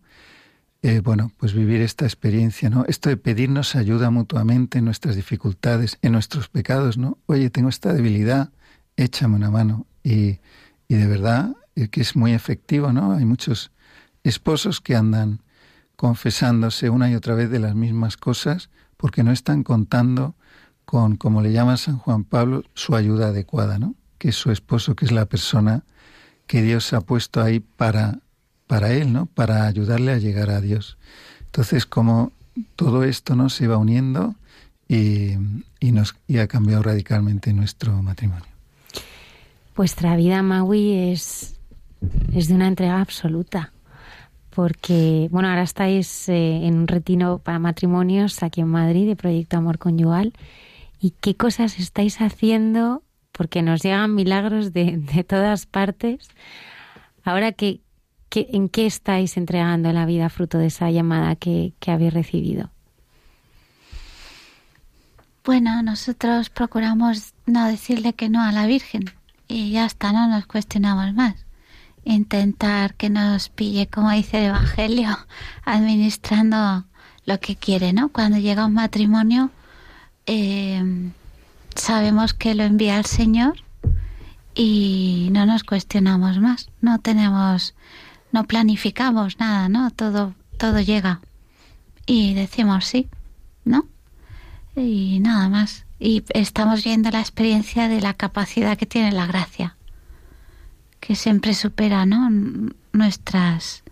eh, 0.82 1.00
bueno, 1.00 1.30
pues 1.36 1.54
vivir 1.54 1.80
esta 1.80 2.04
experiencia, 2.04 2.68
¿no? 2.68 2.84
Esto 2.88 3.08
de 3.08 3.16
pedirnos 3.16 3.76
ayuda 3.76 4.10
mutuamente 4.10 4.78
en 4.78 4.84
nuestras 4.84 5.14
dificultades, 5.14 5.98
en 6.02 6.12
nuestros 6.12 6.48
pecados, 6.48 6.98
¿no? 6.98 7.18
Oye, 7.26 7.50
tengo 7.50 7.68
esta 7.68 7.92
debilidad, 7.92 8.50
échame 8.96 9.36
una 9.36 9.50
mano. 9.50 9.86
Y, 10.02 10.40
y 10.88 10.94
de 10.96 11.06
verdad 11.06 11.56
eh, 11.76 11.88
que 11.88 12.00
es 12.00 12.16
muy 12.16 12.32
efectivo, 12.32 12.92
¿no? 12.92 13.12
Hay 13.12 13.24
muchos 13.24 13.70
esposos 14.24 14.80
que 14.80 14.96
andan 14.96 15.40
confesándose 15.94 16.90
una 16.90 17.08
y 17.08 17.14
otra 17.14 17.34
vez 17.34 17.48
de 17.48 17.60
las 17.60 17.76
mismas 17.76 18.16
cosas 18.16 18.68
porque 18.96 19.22
no 19.22 19.30
están 19.30 19.62
contando 19.62 20.34
con, 20.84 21.16
como 21.16 21.42
le 21.42 21.52
llama 21.52 21.76
San 21.76 21.96
Juan 21.96 22.24
Pablo, 22.24 22.64
su 22.74 22.96
ayuda 22.96 23.28
adecuada, 23.28 23.78
¿no? 23.78 23.94
Que 24.18 24.30
es 24.30 24.36
su 24.36 24.50
esposo, 24.50 24.96
que 24.96 25.04
es 25.04 25.12
la 25.12 25.26
persona 25.26 25.84
que 26.48 26.60
Dios 26.60 26.92
ha 26.92 27.00
puesto 27.00 27.40
ahí 27.40 27.60
para 27.60 28.18
para 28.66 28.92
él, 28.92 29.12
¿no? 29.12 29.26
Para 29.26 29.66
ayudarle 29.66 30.12
a 30.12 30.18
llegar 30.18 30.50
a 30.50 30.60
Dios. 30.60 30.98
Entonces, 31.46 31.86
como 31.86 32.32
todo 32.76 33.04
esto 33.04 33.36
no 33.36 33.48
se 33.48 33.66
va 33.66 33.76
uniendo 33.76 34.34
y, 34.88 35.36
nos 35.80 36.14
y 36.26 36.38
ha 36.38 36.46
cambiado 36.48 36.82
radicalmente 36.82 37.52
nuestro 37.52 38.02
matrimonio. 38.02 38.46
Vuestra 39.76 40.16
vida, 40.16 40.42
Maui, 40.42 41.12
es, 41.12 41.58
es 42.34 42.48
de 42.48 42.54
una 42.54 42.68
entrega 42.68 43.00
absoluta. 43.00 43.72
Porque, 44.50 45.28
bueno, 45.30 45.48
ahora 45.48 45.62
estáis 45.62 46.28
eh, 46.28 46.66
en 46.66 46.74
un 46.74 46.86
retiro 46.86 47.38
para 47.38 47.58
matrimonios 47.58 48.42
aquí 48.42 48.60
en 48.60 48.68
Madrid 48.68 49.06
de 49.06 49.16
Proyecto 49.16 49.56
Amor 49.56 49.78
Conyugal. 49.78 50.34
¿Y 51.00 51.14
qué 51.20 51.34
cosas 51.34 51.78
estáis 51.78 52.20
haciendo? 52.20 53.02
Porque 53.32 53.62
nos 53.62 53.82
llegan 53.82 54.14
milagros 54.14 54.74
de, 54.74 54.98
de 54.98 55.24
todas 55.24 55.64
partes. 55.64 56.28
Ahora 57.24 57.52
que, 58.32 58.48
¿En 58.50 58.70
qué 58.70 58.86
estáis 58.86 59.36
entregando 59.36 59.92
la 59.92 60.06
vida 60.06 60.30
fruto 60.30 60.56
de 60.56 60.68
esa 60.68 60.90
llamada 60.90 61.36
que, 61.36 61.74
habéis 61.86 62.14
recibido? 62.14 62.70
Bueno, 65.44 65.82
nosotros 65.82 66.48
procuramos 66.48 67.34
no 67.44 67.66
decirle 67.66 68.14
que 68.14 68.30
no 68.30 68.40
a 68.40 68.50
la 68.50 68.66
Virgen 68.66 69.04
y 69.48 69.72
ya 69.72 69.84
está, 69.84 70.12
no 70.12 70.28
nos 70.28 70.46
cuestionamos 70.46 71.12
más. 71.12 71.44
Intentar 72.04 72.94
que 72.94 73.10
nos 73.10 73.50
pille, 73.50 73.86
como 73.86 74.10
dice 74.10 74.38
el 74.38 74.44
Evangelio, 74.46 75.10
administrando 75.66 76.86
lo 77.26 77.38
que 77.38 77.56
quiere, 77.56 77.92
¿no? 77.92 78.08
Cuando 78.08 78.38
llega 78.38 78.64
un 78.64 78.72
matrimonio, 78.72 79.50
eh, 80.24 80.82
sabemos 81.74 82.32
que 82.32 82.54
lo 82.54 82.62
envía 82.62 82.96
el 82.96 83.04
Señor 83.04 83.56
y 84.54 85.28
no 85.32 85.44
nos 85.44 85.64
cuestionamos 85.64 86.38
más. 86.38 86.70
No 86.80 86.98
tenemos 86.98 87.74
no 88.32 88.44
planificamos 88.44 89.38
nada, 89.38 89.68
¿no? 89.68 89.90
Todo, 89.90 90.34
todo 90.58 90.80
llega. 90.80 91.20
Y 92.06 92.34
decimos 92.34 92.86
sí, 92.86 93.08
¿no? 93.64 93.86
Y 94.74 95.20
nada 95.20 95.48
más. 95.48 95.84
Y 95.98 96.24
estamos 96.30 96.82
viendo 96.82 97.10
la 97.10 97.20
experiencia 97.20 97.88
de 97.88 98.00
la 98.00 98.14
capacidad 98.14 98.76
que 98.76 98.86
tiene 98.86 99.12
la 99.12 99.26
gracia, 99.26 99.76
que 100.98 101.14
siempre 101.14 101.54
supera, 101.54 102.06
¿no? 102.06 102.28
Nuestras, 102.92 103.84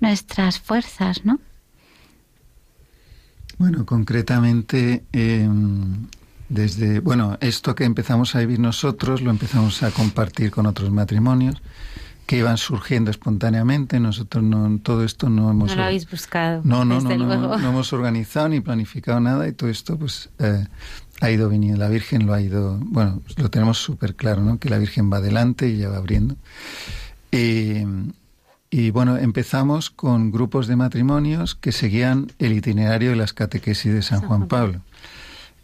nuestras 0.00 0.60
fuerzas, 0.60 1.24
¿no? 1.24 1.40
Bueno, 3.58 3.84
concretamente, 3.84 5.04
em, 5.10 6.06
desde, 6.48 7.00
bueno, 7.00 7.38
esto 7.40 7.74
que 7.74 7.84
empezamos 7.84 8.36
a 8.36 8.38
vivir 8.38 8.60
nosotros, 8.60 9.20
lo 9.20 9.32
empezamos 9.32 9.82
a 9.82 9.90
compartir 9.90 10.52
con 10.52 10.66
otros 10.66 10.92
matrimonios 10.92 11.60
que 12.28 12.36
iban 12.36 12.58
surgiendo 12.58 13.10
espontáneamente. 13.10 13.98
Nosotros 13.98 14.44
no, 14.44 14.78
todo 14.82 15.02
esto 15.02 15.30
no 15.30 15.50
hemos... 15.50 15.70
No 15.70 15.76
lo 15.76 15.84
habéis 15.84 16.08
buscado. 16.10 16.60
No, 16.62 16.84
no, 16.84 17.00
no, 17.00 17.16
no, 17.16 17.56
no, 17.56 17.68
hemos 17.70 17.90
organizado 17.94 18.50
ni 18.50 18.60
planificado 18.60 19.18
nada 19.18 19.48
y 19.48 19.52
todo 19.52 19.70
esto 19.70 19.98
pues 19.98 20.28
eh, 20.38 20.66
ha 21.22 21.30
ido 21.30 21.48
viniendo. 21.48 21.78
La 21.78 21.88
Virgen 21.88 22.26
lo 22.26 22.34
ha 22.34 22.42
ido... 22.42 22.78
Bueno, 22.82 23.22
lo 23.38 23.50
tenemos 23.50 23.78
súper 23.78 24.14
claro, 24.14 24.42
¿no? 24.42 24.58
Que 24.58 24.68
la 24.68 24.76
Virgen 24.76 25.10
va 25.10 25.16
adelante 25.16 25.70
y 25.70 25.78
ya 25.78 25.88
va 25.88 25.96
abriendo. 25.96 26.36
Y, 27.32 27.84
y 28.68 28.90
bueno, 28.90 29.16
empezamos 29.16 29.88
con 29.88 30.30
grupos 30.30 30.66
de 30.66 30.76
matrimonios 30.76 31.54
que 31.54 31.72
seguían 31.72 32.30
el 32.38 32.52
itinerario 32.52 33.08
de 33.08 33.16
las 33.16 33.32
catequesis 33.32 33.94
de 33.94 34.02
San 34.02 34.20
Juan 34.20 34.48
Pablo. 34.48 34.82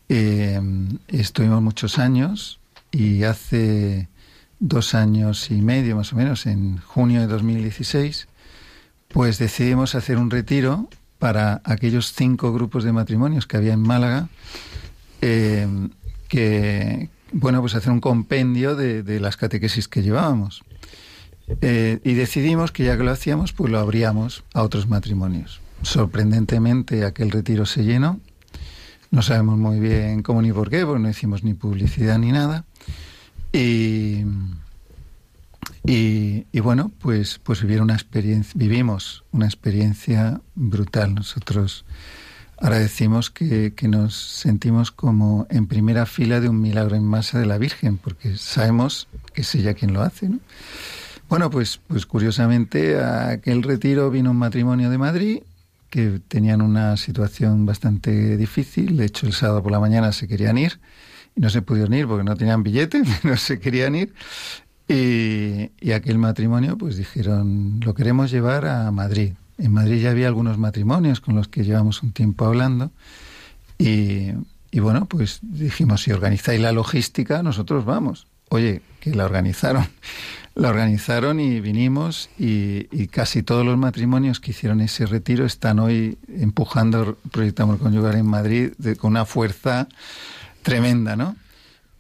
Eh, 0.08 0.62
estuvimos 1.08 1.60
muchos 1.60 1.98
años 1.98 2.58
y 2.90 3.24
hace 3.24 4.08
dos 4.58 4.94
años 4.94 5.50
y 5.50 5.60
medio 5.60 5.96
más 5.96 6.12
o 6.12 6.16
menos, 6.16 6.46
en 6.46 6.78
junio 6.78 7.20
de 7.20 7.26
2016, 7.26 8.28
pues 9.08 9.38
decidimos 9.38 9.94
hacer 9.94 10.18
un 10.18 10.30
retiro 10.30 10.88
para 11.18 11.62
aquellos 11.64 12.12
cinco 12.12 12.52
grupos 12.52 12.84
de 12.84 12.92
matrimonios 12.92 13.46
que 13.46 13.56
había 13.56 13.72
en 13.72 13.80
Málaga, 13.80 14.28
eh, 15.20 15.66
que, 16.28 17.08
bueno, 17.32 17.60
pues 17.60 17.74
hacer 17.74 17.92
un 17.92 18.00
compendio 18.00 18.76
de, 18.76 19.20
las 19.20 19.36
catequesis 19.36 19.88
que 19.88 20.02
llevábamos. 20.02 20.62
Eh, 21.60 22.00
y 22.04 22.14
decidimos 22.14 22.72
que 22.72 22.84
ya 22.84 22.96
que 22.96 23.04
lo 23.04 23.10
hacíamos, 23.10 23.52
pues 23.52 23.70
lo 23.70 23.78
abríamos 23.78 24.44
a 24.52 24.62
otros 24.62 24.88
matrimonios. 24.88 25.60
Sorprendentemente 25.82 27.04
aquel 27.04 27.30
retiro 27.30 27.66
se 27.66 27.84
llenó. 27.84 28.18
No 29.10 29.22
sabemos 29.22 29.58
muy 29.58 29.78
bien 29.78 30.22
cómo 30.22 30.42
ni 30.42 30.52
por 30.52 30.70
qué, 30.70 30.84
porque 30.84 31.02
no 31.02 31.08
hicimos 31.08 31.44
ni 31.44 31.54
publicidad 31.54 32.18
ni 32.18 32.32
nada. 32.32 32.64
Y, 33.54 34.24
y, 35.86 36.60
bueno, 36.60 36.90
pues, 36.98 37.38
pues 37.40 37.62
vivieron 37.62 37.84
una 37.84 37.94
experiencia, 37.94 38.52
vivimos 38.56 39.22
una 39.30 39.46
experiencia 39.46 40.40
brutal. 40.56 41.14
Nosotros 41.14 41.84
ahora 42.58 42.80
decimos 42.80 43.30
que, 43.30 43.72
que, 43.74 43.86
nos 43.86 44.16
sentimos 44.16 44.90
como 44.90 45.46
en 45.50 45.68
primera 45.68 46.04
fila 46.04 46.40
de 46.40 46.48
un 46.48 46.60
milagro 46.60 46.96
en 46.96 47.04
masa 47.04 47.38
de 47.38 47.46
la 47.46 47.56
Virgen, 47.56 47.96
porque 47.96 48.36
sabemos 48.38 49.06
que 49.32 49.42
es 49.42 49.54
ella 49.54 49.74
quien 49.74 49.92
lo 49.92 50.02
hace. 50.02 50.28
¿no? 50.28 50.40
Bueno, 51.28 51.48
pues, 51.48 51.80
pues 51.86 52.06
curiosamente 52.06 52.98
a 52.98 53.28
aquel 53.28 53.62
retiro 53.62 54.10
vino 54.10 54.32
un 54.32 54.36
matrimonio 54.36 54.90
de 54.90 54.98
Madrid 54.98 55.42
que 55.90 56.20
tenían 56.26 56.60
una 56.60 56.96
situación 56.96 57.66
bastante 57.66 58.36
difícil. 58.36 58.96
De 58.96 59.04
hecho, 59.04 59.26
el 59.26 59.32
sábado 59.32 59.62
por 59.62 59.70
la 59.70 59.78
mañana 59.78 60.10
se 60.10 60.26
querían 60.26 60.58
ir 60.58 60.80
no 61.36 61.50
se 61.50 61.62
pudieron 61.62 61.94
ir 61.94 62.06
porque 62.06 62.24
no 62.24 62.36
tenían 62.36 62.62
billete, 62.62 63.02
no 63.22 63.36
se 63.36 63.58
querían 63.58 63.94
ir. 63.94 64.14
Y, 64.86 65.70
y, 65.80 65.92
aquel 65.92 66.18
matrimonio, 66.18 66.76
pues 66.76 66.96
dijeron, 66.96 67.80
lo 67.82 67.94
queremos 67.94 68.30
llevar 68.30 68.66
a 68.66 68.90
Madrid. 68.90 69.32
En 69.56 69.72
Madrid 69.72 70.02
ya 70.02 70.10
había 70.10 70.26
algunos 70.26 70.58
matrimonios 70.58 71.20
con 71.20 71.34
los 71.36 71.48
que 71.48 71.64
llevamos 71.64 72.02
un 72.02 72.12
tiempo 72.12 72.44
hablando. 72.44 72.90
Y, 73.78 74.32
y 74.70 74.80
bueno, 74.80 75.06
pues 75.06 75.38
dijimos, 75.42 76.02
si 76.02 76.12
organizáis 76.12 76.60
la 76.60 76.72
logística, 76.72 77.42
nosotros 77.42 77.84
vamos. 77.86 78.26
Oye, 78.50 78.82
que 79.00 79.14
la 79.14 79.24
organizaron. 79.24 79.86
La 80.56 80.68
organizaron 80.68 81.40
y 81.40 81.58
vinimos 81.58 82.30
y, 82.38 82.86
y, 82.92 83.08
casi 83.08 83.42
todos 83.42 83.66
los 83.66 83.76
matrimonios 83.76 84.38
que 84.38 84.52
hicieron 84.52 84.80
ese 84.80 85.04
retiro 85.04 85.44
están 85.44 85.80
hoy 85.80 86.16
empujando 86.28 87.18
Proyecto 87.32 87.64
Amor 87.64 87.80
Conyugal 87.80 88.14
en 88.14 88.26
Madrid 88.26 88.70
con 89.00 89.10
una 89.10 89.24
fuerza 89.24 89.88
tremenda, 90.64 91.14
¿no? 91.14 91.36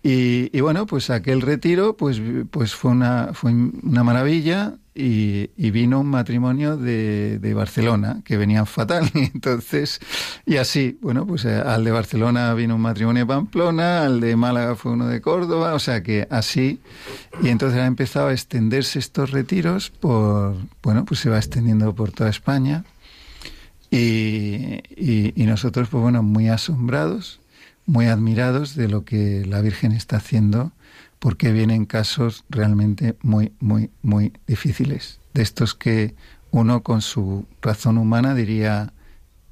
Y, 0.06 0.60
bueno, 0.60 0.84
pues 0.84 1.08
aquel 1.08 1.40
retiro 1.40 1.96
pues, 1.96 2.20
pues 2.50 2.74
fue, 2.74 2.90
una, 2.90 3.30
fue 3.32 3.54
una 3.54 4.04
maravilla 4.04 4.74
y, 4.94 5.48
vino 5.70 6.00
un 6.00 6.08
matrimonio 6.08 6.76
de, 6.76 7.38
de, 7.38 7.54
Barcelona 7.54 8.20
que 8.22 8.36
venían 8.36 8.66
fatal. 8.66 9.10
Y 9.14 9.20
entonces, 9.34 10.00
y 10.44 10.58
así, 10.58 10.98
bueno, 11.00 11.26
pues 11.26 11.46
eh, 11.46 11.54
al 11.54 11.84
de 11.84 11.90
Barcelona 11.90 12.52
vino 12.52 12.74
un 12.74 12.82
matrimonio 12.82 13.22
de 13.22 13.26
Pamplona, 13.26 14.04
al 14.04 14.20
de 14.20 14.36
Málaga 14.36 14.76
fue 14.76 14.92
uno 14.92 15.06
de 15.06 15.22
Córdoba, 15.22 15.72
o 15.72 15.78
sea 15.78 16.02
que 16.02 16.28
así. 16.30 16.80
Y 17.42 17.48
entonces 17.48 17.80
ha 17.80 17.86
empezado 17.86 18.28
a 18.28 18.32
extenderse 18.32 18.98
estos 18.98 19.30
retiros 19.30 19.88
por, 19.88 20.54
bueno, 20.82 21.06
pues 21.06 21.20
se 21.20 21.30
va 21.30 21.38
extendiendo 21.38 21.94
por 21.94 22.12
toda 22.12 22.28
España. 22.28 22.84
Y, 23.90 24.82
y 24.96 25.46
nosotros, 25.46 25.88
pues 25.88 26.02
bueno, 26.02 26.22
muy 26.22 26.48
asombrados 26.48 27.40
muy 27.86 28.06
admirados 28.06 28.74
de 28.74 28.88
lo 28.88 29.04
que 29.04 29.44
la 29.46 29.60
Virgen 29.60 29.92
está 29.92 30.16
haciendo, 30.16 30.72
porque 31.18 31.52
vienen 31.52 31.86
casos 31.86 32.44
realmente 32.50 33.16
muy, 33.22 33.52
muy, 33.60 33.90
muy 34.02 34.32
difíciles, 34.46 35.20
de 35.32 35.42
estos 35.42 35.74
que 35.74 36.14
uno 36.50 36.82
con 36.82 37.02
su 37.02 37.46
razón 37.60 37.98
humana 37.98 38.34
diría, 38.34 38.92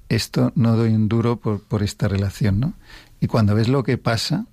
esto 0.08 0.52
no 0.54 0.76
doy 0.76 0.92
un 0.92 1.08
duro 1.08 1.36
por, 1.36 1.62
por 1.62 1.82
esta 1.82 2.08
relación, 2.08 2.60
¿no? 2.60 2.74
Y 3.20 3.26
cuando 3.26 3.54
ves 3.54 3.68
lo 3.68 3.82
que 3.82 3.98
pasa, 3.98 4.46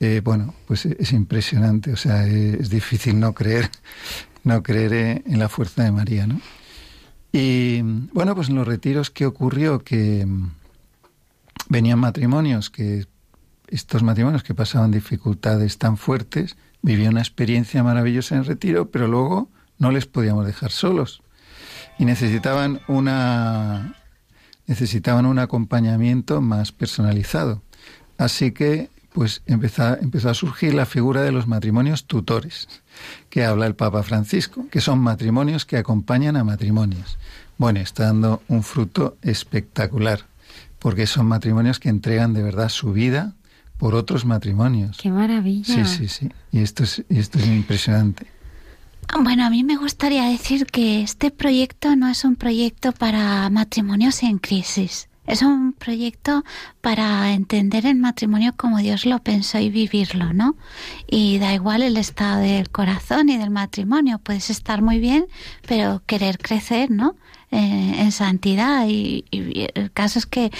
eh, 0.00 0.22
bueno, 0.24 0.54
pues 0.66 0.86
es 0.86 1.12
impresionante, 1.12 1.92
o 1.92 1.96
sea, 1.96 2.26
es 2.26 2.70
difícil 2.70 3.20
no 3.20 3.34
creer, 3.34 3.70
no 4.44 4.62
creer 4.62 5.22
en 5.26 5.38
la 5.38 5.48
fuerza 5.48 5.84
de 5.84 5.92
María, 5.92 6.26
¿no? 6.26 6.40
Y 7.32 7.82
bueno, 8.12 8.34
pues 8.34 8.48
en 8.48 8.56
los 8.56 8.66
retiros, 8.66 9.10
¿qué 9.10 9.26
ocurrió? 9.26 9.84
Que 9.84 10.26
venían 11.68 11.98
matrimonios, 11.98 12.70
que 12.70 13.06
estos 13.68 14.02
matrimonios 14.02 14.42
que 14.42 14.54
pasaban 14.54 14.90
dificultades 14.90 15.78
tan 15.78 15.96
fuertes, 15.96 16.56
vivían 16.82 17.12
una 17.12 17.20
experiencia 17.20 17.82
maravillosa 17.82 18.36
en 18.36 18.44
retiro, 18.44 18.90
pero 18.90 19.06
luego 19.06 19.48
no 19.78 19.90
les 19.90 20.06
podíamos 20.06 20.46
dejar 20.46 20.70
solos. 20.70 21.22
Y 21.98 22.04
necesitaban 22.04 22.80
una 22.88 23.96
necesitaban 24.66 25.26
un 25.26 25.40
acompañamiento 25.40 26.40
más 26.40 26.70
personalizado. 26.70 27.60
Así 28.18 28.52
que 28.52 28.88
pues 29.12 29.42
empezó, 29.46 29.96
empezó 29.98 30.30
a 30.30 30.34
surgir 30.34 30.74
la 30.74 30.86
figura 30.86 31.22
de 31.22 31.32
los 31.32 31.48
matrimonios 31.48 32.04
tutores, 32.06 32.68
que 33.28 33.44
habla 33.44 33.66
el 33.66 33.74
Papa 33.74 34.04
Francisco, 34.04 34.66
que 34.70 34.80
son 34.80 35.00
matrimonios 35.00 35.66
que 35.66 35.76
acompañan 35.76 36.36
a 36.36 36.44
matrimonios. 36.44 37.18
Bueno, 37.58 37.80
está 37.80 38.04
dando 38.04 38.42
un 38.46 38.62
fruto 38.62 39.16
espectacular, 39.22 40.20
porque 40.80 41.06
son 41.06 41.26
matrimonios 41.26 41.78
que 41.78 41.88
entregan 41.88 42.34
de 42.34 42.42
verdad 42.42 42.68
su 42.68 42.92
vida 42.92 43.34
por 43.76 43.94
otros 43.94 44.24
matrimonios. 44.24 44.98
¡Qué 44.98 45.10
maravilla! 45.10 45.64
Sí, 45.64 45.84
sí, 45.84 46.08
sí. 46.08 46.28
Y 46.50 46.60
esto 46.60 46.82
es, 46.82 47.04
y 47.08 47.18
esto 47.18 47.38
es 47.38 47.46
impresionante. 47.46 48.26
Bueno, 49.18 49.44
a 49.44 49.50
mí 49.50 49.64
me 49.64 49.76
gustaría 49.76 50.24
decir 50.24 50.66
que 50.66 51.02
este 51.02 51.30
proyecto 51.30 51.96
no 51.96 52.08
es 52.08 52.24
un 52.24 52.36
proyecto 52.36 52.92
para 52.92 53.48
matrimonios 53.50 54.22
en 54.22 54.38
crisis. 54.38 55.08
Es 55.26 55.42
un 55.42 55.72
proyecto 55.74 56.44
para 56.80 57.32
entender 57.32 57.86
el 57.86 57.96
matrimonio 57.96 58.52
como 58.56 58.78
Dios 58.78 59.06
lo 59.06 59.20
pensó 59.20 59.58
y 59.58 59.70
vivirlo, 59.70 60.32
¿no? 60.32 60.56
Y 61.06 61.38
da 61.38 61.54
igual 61.54 61.82
el 61.82 61.96
estado 61.96 62.40
del 62.40 62.70
corazón 62.70 63.28
y 63.28 63.36
del 63.36 63.50
matrimonio. 63.50 64.18
Puedes 64.18 64.50
estar 64.50 64.82
muy 64.82 64.98
bien, 64.98 65.26
pero 65.68 66.02
querer 66.06 66.38
crecer, 66.38 66.90
¿no? 66.90 67.16
Eh, 67.52 67.94
en 67.98 68.12
santidad. 68.12 68.86
Y, 68.88 69.24
el 69.32 69.90
caso 69.90 70.20
es 70.20 70.26
que 70.26 70.52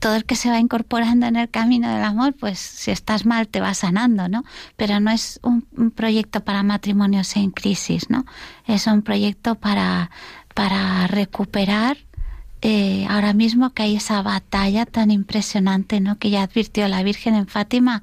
todo 0.00 0.16
el 0.16 0.24
que 0.24 0.34
se 0.34 0.50
va 0.50 0.58
incorporando 0.58 1.26
en 1.26 1.36
el 1.36 1.48
camino 1.48 1.88
del 1.88 2.02
amor, 2.02 2.34
pues 2.34 2.58
si 2.58 2.90
estás 2.90 3.24
mal 3.26 3.46
te 3.46 3.60
va 3.60 3.74
sanando, 3.74 4.28
¿no? 4.28 4.44
Pero 4.76 4.98
no 4.98 5.12
es 5.12 5.38
un, 5.42 5.62
proyecto 5.92 6.40
para 6.40 6.64
matrimonios 6.64 7.36
en 7.36 7.52
crisis, 7.52 8.10
¿no? 8.10 8.26
Es 8.66 8.88
un 8.88 9.02
proyecto 9.02 9.54
para, 9.54 10.10
para 10.54 11.06
recuperar 11.06 11.98
eh, 12.60 13.06
ahora 13.08 13.32
mismo 13.32 13.70
que 13.70 13.84
hay 13.84 13.96
esa 13.96 14.20
batalla 14.22 14.84
tan 14.84 15.12
impresionante, 15.12 16.00
¿no? 16.00 16.18
Que 16.18 16.30
ya 16.30 16.42
advirtió 16.42 16.88
la 16.88 17.04
Virgen 17.04 17.36
en 17.36 17.46
Fátima 17.46 18.02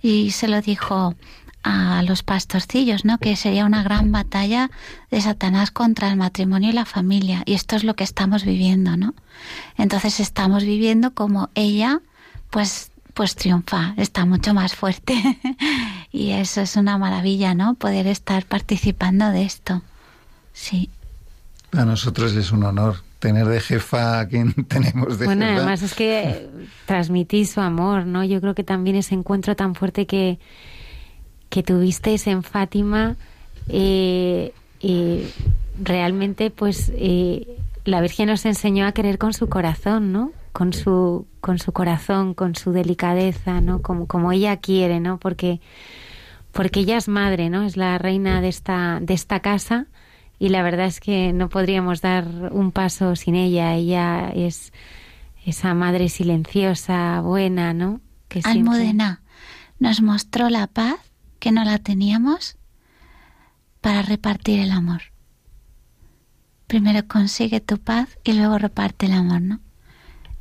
y 0.00 0.30
se 0.30 0.46
lo 0.46 0.60
dijo 0.60 1.16
a 1.64 2.02
los 2.02 2.22
pastorcillos, 2.22 3.06
¿no? 3.06 3.18
Que 3.18 3.36
sería 3.36 3.64
una 3.64 3.82
gran 3.82 4.12
batalla 4.12 4.70
de 5.10 5.20
Satanás 5.22 5.70
contra 5.70 6.10
el 6.10 6.16
matrimonio 6.16 6.68
y 6.68 6.74
la 6.74 6.84
familia. 6.84 7.42
Y 7.46 7.54
esto 7.54 7.74
es 7.74 7.84
lo 7.84 7.94
que 7.96 8.04
estamos 8.04 8.44
viviendo, 8.44 8.98
¿no? 8.98 9.14
Entonces 9.78 10.20
estamos 10.20 10.64
viviendo 10.64 11.14
como 11.14 11.48
ella, 11.54 12.02
pues, 12.50 12.90
pues 13.14 13.34
triunfa, 13.34 13.94
está 13.96 14.26
mucho 14.26 14.52
más 14.52 14.74
fuerte. 14.74 15.14
y 16.12 16.32
eso 16.32 16.60
es 16.60 16.76
una 16.76 16.98
maravilla, 16.98 17.54
¿no? 17.54 17.74
Poder 17.74 18.06
estar 18.06 18.44
participando 18.44 19.30
de 19.30 19.44
esto. 19.44 19.82
Sí. 20.52 20.90
Para 21.70 21.86
nosotros 21.86 22.34
es 22.34 22.52
un 22.52 22.64
honor 22.64 23.02
tener 23.20 23.46
de 23.46 23.60
jefa 23.60 24.20
a 24.20 24.28
quien 24.28 24.52
tenemos 24.68 25.18
de 25.18 25.24
bueno, 25.24 25.46
jefa. 25.46 25.54
Bueno, 25.54 25.56
además 25.62 25.80
es 25.80 25.94
que 25.94 26.46
transmitís 26.86 27.52
su 27.52 27.62
amor, 27.62 28.04
¿no? 28.04 28.22
Yo 28.22 28.38
creo 28.42 28.54
que 28.54 28.64
también 28.64 28.96
ese 28.96 29.14
encuentro 29.14 29.56
tan 29.56 29.74
fuerte 29.74 30.06
que 30.06 30.38
que 31.54 31.62
tuvisteis 31.62 32.26
en 32.26 32.42
Fátima, 32.42 33.14
eh, 33.68 34.52
realmente 35.80 36.50
pues 36.50 36.90
eh, 36.96 37.46
la 37.84 38.00
Virgen 38.00 38.26
nos 38.26 38.44
enseñó 38.44 38.88
a 38.88 38.92
querer 38.92 39.18
con 39.18 39.32
su 39.32 39.48
corazón, 39.48 40.10
¿no? 40.10 40.32
Con 40.50 40.72
su, 40.72 41.28
con 41.40 41.60
su 41.60 41.70
corazón, 41.70 42.34
con 42.34 42.56
su 42.56 42.72
delicadeza, 42.72 43.60
¿no? 43.60 43.82
Como, 43.82 44.08
como 44.08 44.32
ella 44.32 44.56
quiere, 44.56 44.98
¿no? 44.98 45.18
Porque, 45.18 45.60
porque 46.50 46.80
ella 46.80 46.96
es 46.96 47.06
madre, 47.06 47.50
¿no? 47.50 47.62
Es 47.62 47.76
la 47.76 47.98
reina 47.98 48.40
de 48.40 48.48
esta, 48.48 48.98
de 49.00 49.14
esta 49.14 49.38
casa 49.38 49.86
y 50.40 50.48
la 50.48 50.60
verdad 50.64 50.86
es 50.86 50.98
que 50.98 51.32
no 51.32 51.48
podríamos 51.48 52.00
dar 52.00 52.26
un 52.50 52.72
paso 52.72 53.14
sin 53.14 53.36
ella. 53.36 53.76
Ella 53.76 54.32
es 54.34 54.72
esa 55.46 55.72
madre 55.72 56.08
silenciosa, 56.08 57.20
buena, 57.20 57.72
¿no? 57.74 58.00
Que 58.26 58.40
Almudena 58.42 59.22
nos 59.78 60.02
mostró 60.02 60.50
la 60.50 60.66
paz 60.66 60.98
que 61.44 61.52
no 61.52 61.62
la 61.62 61.76
teníamos 61.76 62.56
para 63.82 64.00
repartir 64.00 64.60
el 64.60 64.70
amor. 64.70 65.02
Primero 66.66 67.06
consigue 67.06 67.60
tu 67.60 67.76
paz 67.76 68.18
y 68.24 68.32
luego 68.32 68.56
reparte 68.56 69.04
el 69.04 69.12
amor, 69.12 69.42
¿no? 69.42 69.60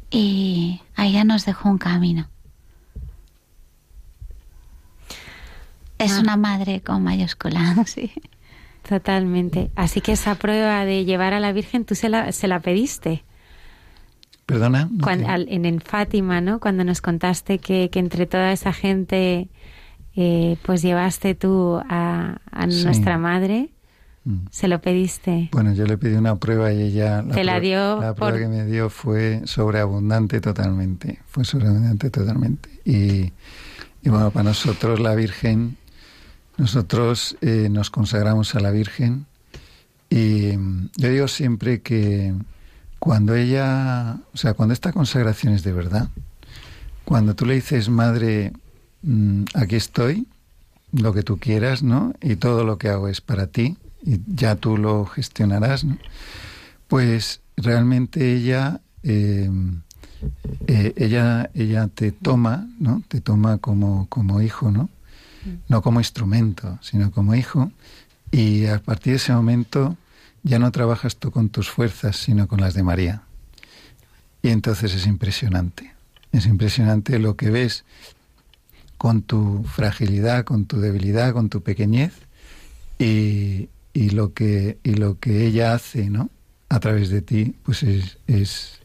Y 0.10 0.80
ahí 0.95 1.12
ya 1.12 1.26
nos 1.26 1.45
dejó 1.45 1.68
un 1.68 1.78
camino. 1.78 2.30
Es 5.97 6.14
ah. 6.14 6.22
una 6.22 6.38
madre 6.38 6.82
con 6.82 7.04
mayúscula, 7.04 7.76
sí. 7.86 8.14
Totalmente. 8.88 9.72
Así 9.76 9.99
que 9.99 10.14
esa 10.14 10.36
prueba 10.36 10.86
de 10.86 11.04
llevar 11.04 11.34
a 11.34 11.41
la 11.41 11.51
Virgen, 11.51 11.84
tú 11.84 11.95
se 11.95 12.08
la, 12.08 12.32
se 12.32 12.47
la 12.47 12.62
pediste. 12.62 13.26
Perdona. 14.45 14.89
en, 15.47 15.82
Fátima, 15.82 16.39
¿no? 16.39 16.62
Cuando 16.62 16.86
nos 16.86 17.01
contaste 17.01 17.60
que, 17.60 17.89
que 17.89 17.99
entre 17.99 18.26
toda 18.26 18.54
esa 18.54 18.72
gente 18.72 19.49
eh, 20.16 20.57
pues 20.64 20.82
llevaste 20.82 21.36
tú 21.36 21.80
a, 21.89 22.39
nuestra 22.68 23.18
madre. 23.18 23.70
Mm. 24.26 24.45
¿Se 24.51 24.68
lo 24.68 24.80
pediste? 24.80 25.49
Bueno, 25.51 25.74
yo 25.74 25.86
le 25.86 25.97
pedí 25.97 26.16
una 26.16 26.36
prueba 26.38 26.72
y 26.72 26.82
ella... 26.82 27.22
La 27.22 27.34
Te 27.34 27.43
la 27.43 27.59
dio 27.59 27.99
La 27.99 28.16
prueba 28.16 28.38
que 28.38 28.47
me 28.47 28.66
dio 28.66 28.89
fue 28.89 29.41
sobreabundante 29.45 30.39
totalmente. 30.39 31.20
Fue 31.28 31.43
sobreabundante 31.43 32.09
totalmente. 32.09 32.70
Y, 32.86 33.32
bueno, 34.09 34.32
para 34.32 34.43
nosotros 34.43 34.99
la 34.99 35.16
Virgen, 35.16 35.78
nosotros 36.57 37.36
eh, 37.41 37.68
nos 37.70 37.89
consagramos 37.89 38.55
a 38.55 38.59
la 38.59 38.72
Virgen 38.72 39.26
y 40.14 40.55
mm, 40.55 40.89
yo 40.95 41.09
digo 41.09 41.28
siempre 41.28 41.82
que 41.82 42.34
cuando 42.99 43.36
ella, 43.36 44.18
o 44.34 44.38
sea, 44.38 44.53
cuando 44.53 44.74
esta 44.74 44.93
consagración 44.93 45.53
es 45.53 45.64
de 45.64 45.74
verdad, 45.74 46.07
cuando 47.03 47.36
tú 47.36 47.47
le 47.47 47.55
dices, 47.55 47.89
Madre, 47.89 48.53
Mm, 49.04 49.43
aquí 49.54 49.76
estoy, 49.76 50.28
lo 50.93 51.14
que 51.14 51.24
tú 51.24 51.38
quieras, 51.38 51.84
¿no? 51.84 52.14
Y 52.22 52.38
todo 52.38 52.64
lo 52.64 52.78
que 52.78 52.89
hago 52.89 53.08
es 53.08 53.22
para 53.22 53.47
ti 53.47 53.78
y 54.06 54.20
ya 54.28 54.56
tú 54.56 54.78
lo 54.78 55.06
gestionarás, 55.06 55.84
¿no? 55.84 55.97
Pues 56.88 57.41
realmente 57.58 58.34
ella, 58.34 58.82
em, 59.04 59.82
eh, 60.68 60.93
ella, 60.95 61.49
ella 61.54 61.88
te 61.88 62.12
toma, 62.12 62.68
¿no? 62.80 63.04
Te 63.08 63.22
toma 63.22 63.58
como, 63.58 64.08
como 64.08 64.41
hijo, 64.41 64.72
¿no? 64.72 64.89
No 65.68 65.82
como 65.82 65.99
instrumento, 65.99 66.80
sino 66.82 67.12
como 67.12 67.36
hijo. 67.36 67.72
Y 68.32 68.68
a 68.68 68.80
partir 68.80 69.14
de 69.14 69.18
ese 69.18 69.34
momento 69.34 69.97
ya 70.43 70.60
no 70.60 70.72
trabajas 70.72 71.18
tú 71.18 71.32
con 71.32 71.49
tus 71.49 71.70
fuerzas, 71.70 72.16
sino 72.18 72.47
con 72.47 72.62
las 72.62 72.74
de 72.74 72.84
María. 72.84 73.24
Y 74.41 74.49
entonces 74.49 74.93
es 74.93 75.06
impresionante. 75.08 75.93
Es 76.32 76.45
impresionante 76.45 77.20
lo 77.20 77.36
que 77.36 77.49
ves 77.49 77.84
con 78.97 79.21
tu 79.21 79.63
fragilidad, 79.63 80.43
con 80.45 80.65
tu 80.65 80.79
debilidad, 80.79 81.33
con 81.33 81.49
tu 81.49 81.61
pequeñez 81.61 82.13
y, 82.99 83.69
lo 83.93 84.33
que 84.33 84.77
y 84.83 84.95
lo 84.95 85.19
que 85.19 85.45
ella 85.45 85.73
hace, 85.73 86.09
¿no? 86.09 86.29
A 86.69 86.79
través 86.79 87.09
de 87.09 87.21
ti, 87.21 87.55
pues 87.63 87.83
es, 87.83 88.17
es 88.27 88.79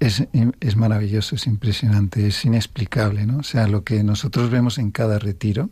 es, 0.00 0.76
maravilloso, 0.76 1.34
es 1.34 1.46
impresionante, 1.46 2.26
es 2.26 2.44
inexplicable, 2.44 3.26
¿no? 3.26 3.38
O 3.38 3.42
sea, 3.42 3.68
lo 3.68 3.84
que 3.84 4.02
nosotros 4.02 4.50
vemos 4.50 4.78
en 4.78 4.90
cada 4.90 5.18
retiro 5.18 5.68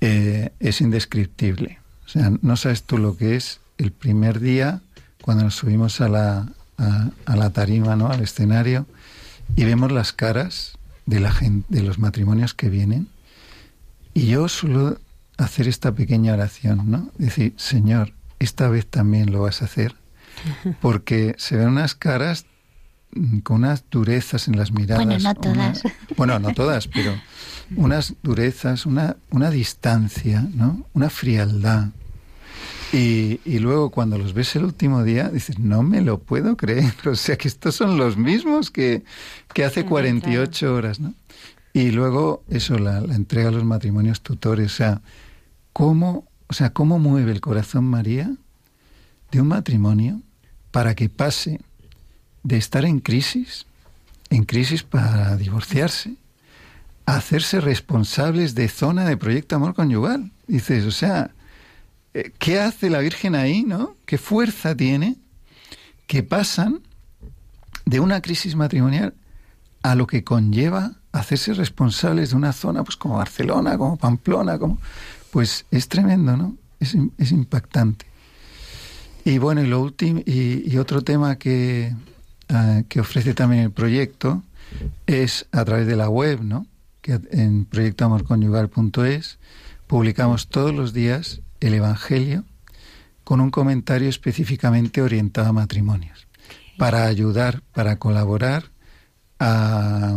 eh, 0.00 0.50
es 0.58 0.80
indescriptible. 0.80 1.78
O 2.04 2.08
sea, 2.08 2.32
no 2.42 2.56
sabes 2.56 2.82
tú 2.82 2.98
lo 2.98 3.16
que 3.16 3.36
es 3.36 3.60
el 3.78 3.92
primer 3.92 4.40
día 4.40 4.80
cuando 5.22 5.44
nos 5.44 5.54
subimos 5.54 6.00
a 6.00 6.08
la, 6.08 6.48
a 6.76 7.36
la 7.36 7.50
tarima, 7.50 7.94
¿no? 7.94 8.08
Al 8.08 8.20
escenario 8.20 8.86
y 9.56 9.64
vemos 9.64 9.92
las 9.92 10.12
caras 10.12 10.77
de 11.08 11.20
la 11.20 11.32
gente, 11.32 11.66
de 11.74 11.82
los 11.82 11.98
matrimonios 11.98 12.52
que 12.52 12.68
vienen. 12.68 13.08
Y 14.12 14.26
yo 14.26 14.48
suelo 14.48 14.98
hacer 15.38 15.66
esta 15.66 15.92
pequeña 15.92 16.34
oración, 16.34 16.90
¿no? 16.90 17.10
Decir, 17.16 17.54
Señor, 17.56 18.12
esta 18.38 18.68
vez 18.68 18.86
también 18.86 19.32
lo 19.32 19.42
vas 19.42 19.62
a 19.62 19.64
hacer. 19.64 19.94
Porque 20.82 21.34
se 21.38 21.56
ven 21.56 21.68
unas 21.68 21.94
caras 21.94 22.44
mm, 23.12 23.38
con 23.38 23.58
unas 23.58 23.84
durezas 23.90 24.48
en 24.48 24.58
las 24.58 24.70
miradas. 24.70 25.06
Bueno, 25.06 25.18
no 25.18 25.34
todas. 25.34 25.82
bueno, 26.16 26.38
no 26.38 26.52
todas, 26.52 26.88
pero 26.88 27.18
unas 27.74 28.14
durezas, 28.22 28.84
una, 28.84 29.16
una 29.30 29.50
distancia, 29.50 30.46
¿no? 30.54 30.86
Una 30.92 31.08
frialdad. 31.08 31.88
Y, 32.92 33.40
y, 33.44 33.58
luego 33.58 33.90
cuando 33.90 34.16
los 34.16 34.32
ves 34.32 34.56
el 34.56 34.64
último 34.64 35.04
día, 35.04 35.28
dices, 35.28 35.58
no 35.58 35.82
me 35.82 36.00
lo 36.00 36.18
puedo 36.18 36.56
creer. 36.56 36.94
O 37.06 37.16
sea, 37.16 37.36
que 37.36 37.48
estos 37.48 37.74
son 37.74 37.98
los 37.98 38.16
mismos 38.16 38.70
que, 38.70 39.04
que 39.52 39.64
hace 39.64 39.84
48 39.84 40.74
horas, 40.74 40.98
¿no? 40.98 41.12
Y 41.72 41.90
luego 41.90 42.42
eso, 42.48 42.78
la, 42.78 42.98
entrega 42.98 43.48
a 43.48 43.52
los 43.52 43.64
matrimonios 43.64 44.22
tutores, 44.22 44.72
o 44.72 44.76
sea, 44.76 45.02
cómo, 45.72 46.26
o 46.48 46.54
sea, 46.54 46.72
cómo 46.72 46.98
mueve 46.98 47.30
el 47.30 47.40
corazón 47.40 47.84
María 47.84 48.30
de 49.30 49.40
un 49.40 49.48
matrimonio 49.48 50.20
para 50.70 50.94
que 50.94 51.08
pase 51.08 51.60
de 52.42 52.56
estar 52.56 52.84
en 52.84 53.00
crisis, 53.00 53.66
en 54.30 54.44
crisis 54.44 54.82
para 54.82 55.36
divorciarse, 55.36 56.16
a 57.06 57.16
hacerse 57.16 57.60
responsables 57.60 58.54
de 58.54 58.68
zona 58.68 59.04
de 59.04 59.16
proyecto 59.16 59.56
amor 59.56 59.74
conyugal. 59.74 60.32
Dices, 60.46 60.84
o 60.84 60.90
sea, 60.90 61.30
¿qué 62.38 62.60
hace 62.60 62.90
la 62.90 63.00
Virgen 63.00 63.34
ahí, 63.34 63.62
no? 63.62 63.96
¿Qué 64.06 64.18
fuerza 64.18 64.74
tiene? 64.74 65.16
Que 66.06 66.22
pasan 66.22 66.80
de 67.84 68.00
una 68.00 68.20
crisis 68.20 68.54
matrimonial 68.54 69.14
a 69.82 69.94
lo 69.94 70.06
que 70.06 70.24
conlleva 70.24 70.92
hacerse 71.12 71.54
responsables 71.54 72.30
de 72.30 72.36
una 72.36 72.52
zona 72.52 72.84
pues 72.84 72.96
como 72.96 73.16
Barcelona, 73.16 73.78
como 73.78 73.96
Pamplona, 73.96 74.58
como 74.58 74.78
pues 75.30 75.66
es 75.70 75.88
tremendo, 75.88 76.36
¿no? 76.36 76.56
Es, 76.80 76.94
impactante. 77.32 78.06
Y 79.24 79.38
bueno, 79.38 79.62
y 79.62 79.66
lo 79.66 79.80
último 79.80 80.20
y, 80.24 80.76
otro 80.78 81.02
tema 81.02 81.36
que, 81.36 81.94
ah, 82.48 82.82
que 82.88 83.00
ofrece 83.00 83.34
también 83.34 83.64
el 83.64 83.70
proyecto 83.70 84.42
es 85.06 85.46
a 85.52 85.64
través 85.64 85.86
de 85.86 85.96
la 85.96 86.08
web, 86.08 86.42
¿no? 86.42 86.66
Que 87.00 87.20
en 87.30 87.64
proyectoamorconyugal.es 87.64 89.38
publicamos 89.86 90.48
todos 90.48 90.74
los 90.74 90.92
días 90.92 91.40
el 91.60 91.74
Evangelio 91.74 92.44
con 93.24 93.40
un 93.40 93.50
comentario 93.50 94.08
específicamente 94.08 95.02
orientado 95.02 95.48
a 95.48 95.52
matrimonios 95.52 96.26
para 96.78 97.04
ayudar, 97.04 97.62
para 97.72 97.98
colaborar, 97.98 98.70
a, 99.38 100.16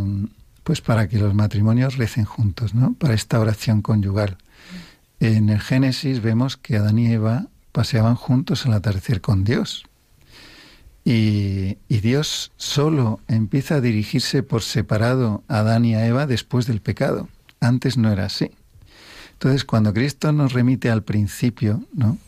pues 0.64 0.80
para 0.80 1.10
que 1.10 1.18
los 1.18 1.34
matrimonios 1.34 1.98
recen 1.98 2.24
juntos, 2.24 2.74
¿no? 2.74 2.94
Para 2.94 3.16
esta 3.16 3.40
oración 3.40 3.82
conyugal. 3.82 4.38
En 5.20 5.50
el 5.50 5.60
Génesis 5.60 6.22
vemos 6.22 6.56
que 6.56 6.78
Adán 6.78 7.00
y 7.00 7.12
Eva 7.12 7.48
paseaban 7.72 8.16
juntos 8.16 8.66
al 8.66 8.74
atardecer 8.74 9.22
con 9.22 9.44
Dios. 9.44 9.86
Y, 11.04 11.78
y, 11.88 12.00
Dios 12.00 12.52
solo 12.58 13.20
empieza 13.28 13.76
a 13.76 13.82
dirigirse 13.82 14.44
por 14.44 14.62
separado 14.62 15.44
a 15.48 15.60
Adán 15.60 15.84
y 15.84 15.96
a 15.96 16.06
Eva 16.06 16.28
después 16.28 16.68
del 16.68 16.80
pecado. 16.80 17.28
Antes 17.60 17.98
no 17.98 18.12
era 18.12 18.26
así. 18.26 18.52
Entonces, 19.42 19.66
cuando 19.66 19.92
Cristo 19.92 20.32
nos 20.32 20.54
remite 20.54 20.92
al 20.92 21.02
principio, 21.02 21.84
¿no? 21.96 22.20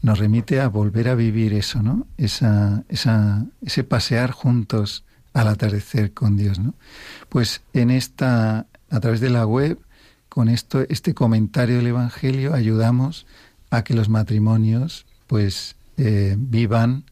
nos 0.00 0.18
remite 0.18 0.62
a 0.62 0.68
volver 0.68 1.10
a 1.10 1.14
vivir 1.14 1.52
eso, 1.52 1.82
¿no? 1.82 2.06
Esa, 2.16 2.84
esa, 2.88 3.44
ese 3.60 3.84
pasear 3.84 4.30
juntos 4.30 5.04
al 5.34 5.48
atardecer 5.48 6.14
con 6.14 6.38
Dios, 6.38 6.58
¿no? 6.58 6.72
Pues 7.28 7.60
en 7.74 7.90
esta, 7.90 8.66
a 8.88 9.00
través 9.00 9.20
de 9.20 9.28
la 9.28 9.44
web, 9.44 9.78
con 10.30 10.48
esto, 10.48 10.86
este 10.88 11.12
comentario 11.12 11.76
del 11.76 11.88
Evangelio, 11.88 12.54
ayudamos 12.54 13.26
a 13.68 13.84
que 13.84 13.92
los 13.92 14.08
matrimonios, 14.08 15.04
pues, 15.26 15.76
eh, 15.98 16.34
vivan 16.38 17.04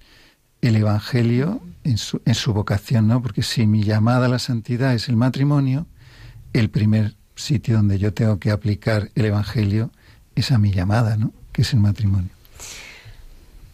el 0.62 0.76
Evangelio 0.76 1.60
en 1.84 1.98
su, 1.98 2.22
en 2.24 2.34
su 2.34 2.54
vocación, 2.54 3.06
¿no? 3.06 3.20
Porque 3.20 3.42
si 3.42 3.66
mi 3.66 3.82
llamada 3.82 4.24
a 4.24 4.30
la 4.30 4.38
santidad 4.38 4.94
es 4.94 5.10
el 5.10 5.16
matrimonio, 5.16 5.86
el 6.54 6.70
primer 6.70 7.16
sitio 7.34 7.76
donde 7.76 7.98
yo 7.98 8.12
tengo 8.12 8.38
que 8.38 8.50
aplicar 8.50 9.10
el 9.14 9.26
Evangelio 9.26 9.90
es 10.34 10.52
a 10.52 10.58
mi 10.58 10.72
llamada, 10.72 11.16
¿no? 11.16 11.32
Que 11.52 11.62
es 11.62 11.72
el 11.72 11.80
matrimonio. 11.80 12.30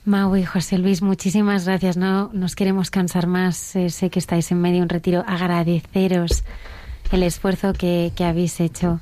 Mau 0.05 0.35
y 0.37 0.45
José 0.45 0.79
Luis, 0.79 1.03
muchísimas 1.03 1.67
gracias. 1.67 1.97
No 1.97 2.31
nos 2.33 2.57
queremos 2.57 2.91
cansar 2.91 3.27
más. 3.27 3.77
Eh, 3.77 3.91
sé 3.91 4.09
que 4.09 4.19
estáis 4.19 4.51
en 4.51 4.61
medio 4.61 4.77
de 4.77 4.83
un 4.85 4.89
retiro. 4.89 5.23
Agradeceros 5.27 6.45
el 7.13 7.23
esfuerzo 7.23 7.75
que, 7.75 8.13
habéis 8.21 8.59
hecho 8.61 9.01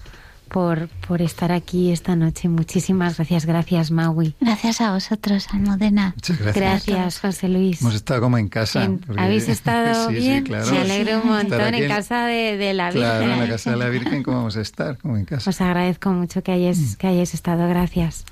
por, 0.48 0.88
por 1.06 1.22
estar 1.22 1.52
aquí 1.52 1.92
esta 1.92 2.16
noche. 2.16 2.48
Muchísimas 2.48 3.16
gracias. 3.16 3.46
Gracias, 3.46 3.90
Maui. 3.90 4.34
Gracias 4.40 4.80
a 4.80 4.92
vosotros, 4.92 5.48
Almudena. 5.52 6.12
Muchas 6.14 6.38
gracias. 6.38 6.86
Gracias, 6.86 7.20
José 7.20 7.48
Luis. 7.48 7.80
Hemos 7.80 7.94
estado 7.94 8.20
como 8.20 8.38
en 8.38 8.48
casa. 8.48 8.88
¿Habéis 9.16 9.48
estado 9.48 10.08
bien? 10.08 10.44
Sí, 10.44 10.50
claro. 10.50 10.70
Me 10.70 10.78
alegro 10.78 11.20
un 11.22 11.28
montón 11.28 11.74
en, 11.74 11.88
casa 11.88 12.26
de, 12.26 12.74
la 12.74 12.90
Virgen. 12.90 13.02
Claro, 13.02 13.32
en 13.32 13.40
la 13.40 13.48
casa 13.48 13.70
de 13.70 13.76
la 13.76 13.88
Virgen, 13.88 14.22
¿cómo 14.22 14.38
vamos 14.38 14.56
a 14.56 14.60
estar? 14.60 14.98
Como 14.98 15.16
en 15.16 15.24
casa. 15.24 15.50
Os 15.50 15.60
agradezco 15.60 16.10
mucho 16.10 16.42
que 16.42 16.52
hayáis, 16.52 16.78
mm. 16.78 16.94
que 16.96 17.06
hayáis 17.06 17.34
estado. 17.34 17.68
Gracias. 17.68 18.24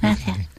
gracias. 0.00 0.49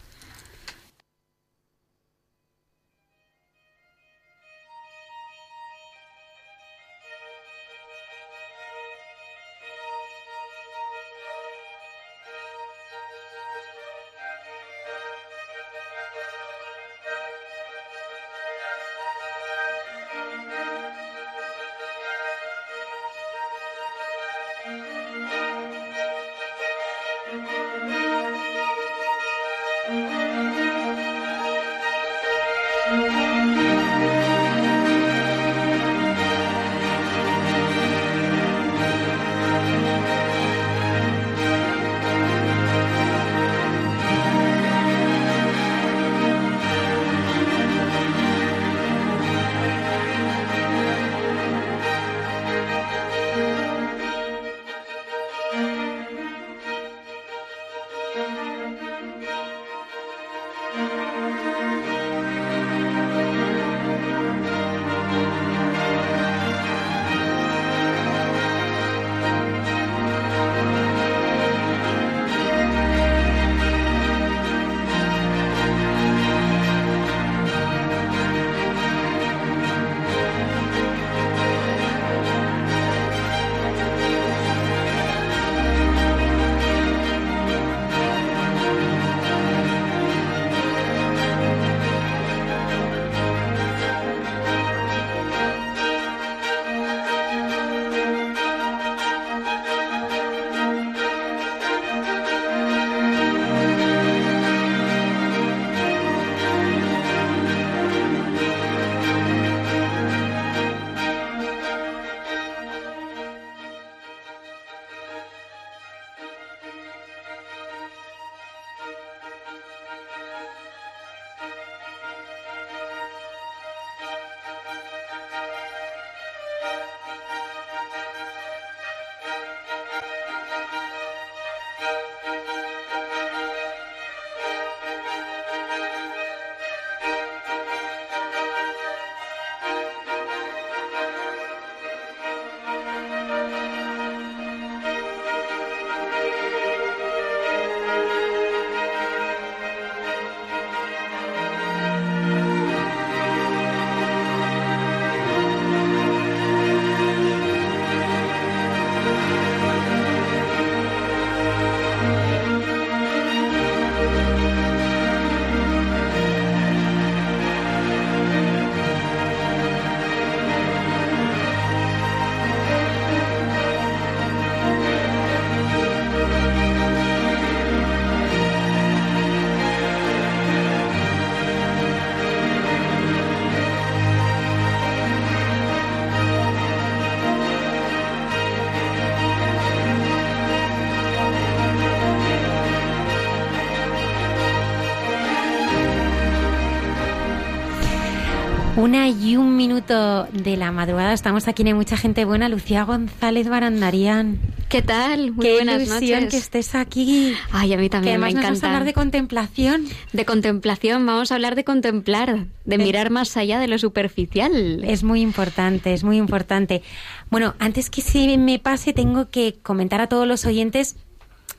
Una 198.82 199.10
y 199.10 199.38
un 199.38 199.58
minuto 199.58 200.26
de 200.34 200.58
la 200.58 200.72
madrugada. 200.72 201.14
Estamos 201.14 201.48
aquí, 201.48 201.62
hay 201.64 201.76
mucha 201.76 201.98
gente 201.98 202.26
buena. 202.26 202.50
Lucía 202.50 202.84
González 202.84 203.48
Barandarian. 203.48 204.40
¿Qué 204.70 204.82
tal? 204.82 205.34
Muy 205.34 205.46
Qué 205.46 205.54
buenas 205.54 205.84
ilusión 205.84 206.30
que 206.30 206.38
estés 206.38 206.74
aquí. 206.74 207.36
Ay, 207.52 207.76
a 207.76 207.78
mí 207.78 207.90
también 207.90 208.20
me 208.20 208.30
encanta. 208.30 208.48
vamos 208.48 208.64
a 208.64 208.66
hablar 208.66 208.86
de 208.86 208.94
contemplación. 208.94 209.86
De 210.14 210.26
contemplación, 210.26 211.06
vamos 211.06 211.32
a 211.32 211.36
hablar 211.36 211.54
de 211.54 211.64
contemplar, 211.64 212.48
de 212.66 212.78
mirar 212.80 213.12
más 213.12 213.38
allá 213.38 213.60
de 213.60 213.68
lo 213.68 213.78
superficial. 213.78 214.84
Es 214.84 215.04
muy 215.04 215.22
importante, 215.22 215.94
es 215.94 216.04
muy 216.04 216.18
importante. 216.18 216.82
Bueno, 217.30 217.54
antes 217.60 217.92
que 217.92 218.02
se 218.02 218.36
me 218.40 218.58
pase, 218.58 218.94
tengo 218.94 219.30
que 219.30 219.60
comentar 219.62 220.02
a 220.02 220.08
todos 220.08 220.28
los 220.28 220.44
oyentes 220.48 220.96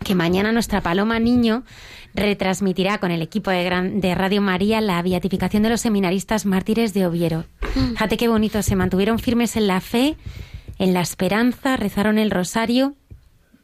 que 0.02 0.14
mañana 0.14 0.52
nuestra 0.52 0.80
Paloma 0.80 1.18
Niño 1.18 1.64
retransmitirá 2.14 2.98
con 2.98 3.10
el 3.10 3.22
equipo 3.22 3.50
de, 3.50 4.14
Radio 4.14 4.42
María 4.42 4.80
la 4.80 5.00
beatificación 5.02 5.62
de 5.62 5.70
los 5.70 5.80
seminaristas 5.80 6.46
mártires 6.46 6.92
de 6.94 7.06
Oviero. 7.06 7.44
Mm. 7.74 7.92
Fíjate 7.92 8.16
qué 8.16 8.28
bonito, 8.28 8.62
se 8.62 8.76
mantuvieron 8.76 9.18
firmes 9.18 9.56
en 9.56 9.66
la 9.66 9.80
fe, 9.80 10.16
en 10.78 10.94
la 10.94 11.00
esperanza, 11.00 11.76
rezaron 11.76 12.18
el 12.18 12.30
rosario, 12.30 12.94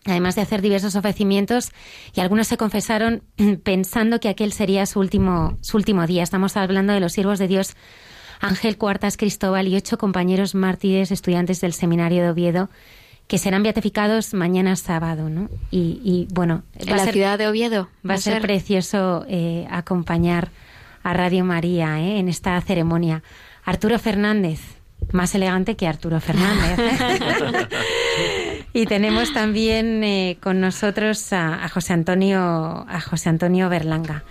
además 0.05 0.35
de 0.35 0.43
hacer 0.43 0.63
diversos 0.63 0.97
ofrecimientos, 0.97 1.73
y 2.15 2.21
algunos 2.21 2.49
se 2.49 2.57
confesaron 2.57 3.23
pensando 3.65 4.21
que 4.21 4.29
aquel 4.29 4.53
sería 4.53 4.87
su 4.87 5.01
último, 5.01 5.59
su 5.61 5.77
último 5.77 6.07
día. 6.07 6.23
Estamos 6.23 6.57
hablando 6.57 6.93
de 6.93 7.01
los 7.01 7.13
siervos 7.13 7.39
de 7.39 7.49
Dios 7.49 7.75
Ángel 8.41 8.79
Cuartas 8.79 9.17
Cristóbal 9.17 9.69
y 9.69 9.77
ocho 9.77 9.99
compañeros 9.99 10.55
mártires 10.55 11.11
estudiantes 11.11 11.61
del 11.61 11.73
seminario 11.73 12.23
de 12.23 12.31
Oviedo 12.31 12.71
que 13.29 13.37
serán 13.37 13.63
beatificados 13.63 14.33
mañana 14.33 14.75
sábado, 14.75 15.29
¿no? 15.29 15.51
Y, 15.71 16.27
bueno, 16.33 16.63
en 16.75 16.97
la 16.97 17.07
ciudad 17.13 17.39
de 17.39 17.47
Oviedo 17.47 17.89
va, 18.09 18.15
a 18.15 18.19
ser, 18.19 18.41
precioso 18.41 19.27
eh, 19.29 19.67
acompañar 19.71 20.49
a 21.03 21.13
Radio 21.13 21.45
María 21.45 22.01
¿eh? 22.01 22.19
en 22.19 22.29
esta 22.29 22.59
ceremonia. 22.63 23.23
Arturo 23.65 23.99
Fernández, 23.99 24.61
más 25.13 25.35
elegante 25.35 25.77
que 25.77 25.87
Arturo 25.87 26.21
Fernández. 26.21 26.79
y 28.73 28.87
tenemos 28.87 29.35
también 29.35 30.03
eh, 30.05 30.39
con 30.43 30.61
nosotros 30.61 31.31
a, 31.35 31.69
José 31.69 31.93
Antonio 31.93 32.87
a 32.89 33.01
José 33.03 33.29
Antonio 33.29 33.69
Berlanga. 33.69 34.25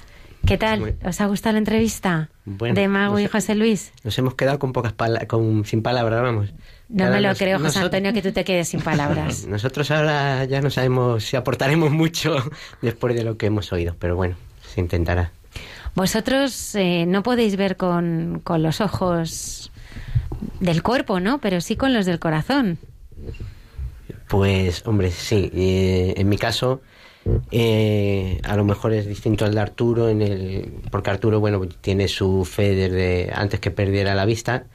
¿Qué 0.47 0.57
tal? 0.57 0.95
¿Os 1.03 1.21
ha 1.21 1.27
gustado 1.27 1.53
la 1.53 1.59
entrevista 1.59 2.29
de 2.45 2.87
Mago 2.87 3.19
y 3.19 3.27
José 3.27 3.53
Luis? 3.53 3.91
Nos 4.03 4.17
hemos 4.17 4.33
quedado 4.33 4.57
con 4.57 4.71
pocas 4.71 4.93
con 5.27 5.65
sin 5.65 5.83
palabras, 5.83 6.23
vamos. 6.23 6.53
No 6.89 7.09
me 7.09 7.19
lo 7.19 7.35
creo, 7.35 7.59
José 7.59 7.79
Antonio, 7.79 8.13
que 8.13 8.21
tú 8.21 8.31
te 8.31 8.45
quedes 8.45 8.69
sin 8.69 8.81
palabras. 8.81 9.45
Nosotros 9.47 9.91
ahora 9.91 10.45
ya 10.45 10.61
no 10.61 10.69
sabemos 10.69 11.25
si 11.25 11.35
aportaremos 11.35 11.91
mucho 11.91 12.37
después 12.81 13.15
de 13.15 13.23
lo 13.23 13.37
que 13.37 13.47
hemos 13.47 13.71
oído, 13.73 13.95
pero 13.99 14.15
bueno, 14.15 14.35
se 14.61 14.79
intentará. 14.79 15.31
Vosotros 15.95 16.75
eh, 16.75 17.05
no 17.07 17.23
podéis 17.23 17.55
ver 17.55 17.75
con, 17.75 18.41
con 18.43 18.61
los 18.61 18.81
ojos 18.81 19.71
del 20.59 20.83
cuerpo, 20.83 21.19
¿no? 21.19 21.39
Pero 21.39 21.59
sí 21.59 21.75
con 21.75 21.93
los 21.93 22.05
del 22.05 22.19
corazón. 22.19 22.77
Pues, 24.27 24.85
hombre, 24.85 25.11
sí. 25.11 25.49
Eh, 25.53 26.13
en 26.17 26.29
mi 26.29 26.37
caso, 26.37 26.81
eh, 27.51 28.39
a 28.43 28.55
lo 28.55 28.63
mejor 28.63 28.93
es 28.93 29.07
distinto 29.07 29.45
al 29.45 29.53
de 29.53 29.59
Arturo, 29.59 30.09
en 30.09 30.21
el, 30.21 30.73
porque 30.91 31.09
Arturo, 31.09 31.39
bueno, 31.39 31.61
tiene 31.81 32.07
su 32.07 32.45
fe 32.45 32.75
desde 32.75 33.31
antes 33.33 33.59
que 33.59 33.71
perdiera 33.71 34.15
la 34.15 34.25
vista 34.25 34.65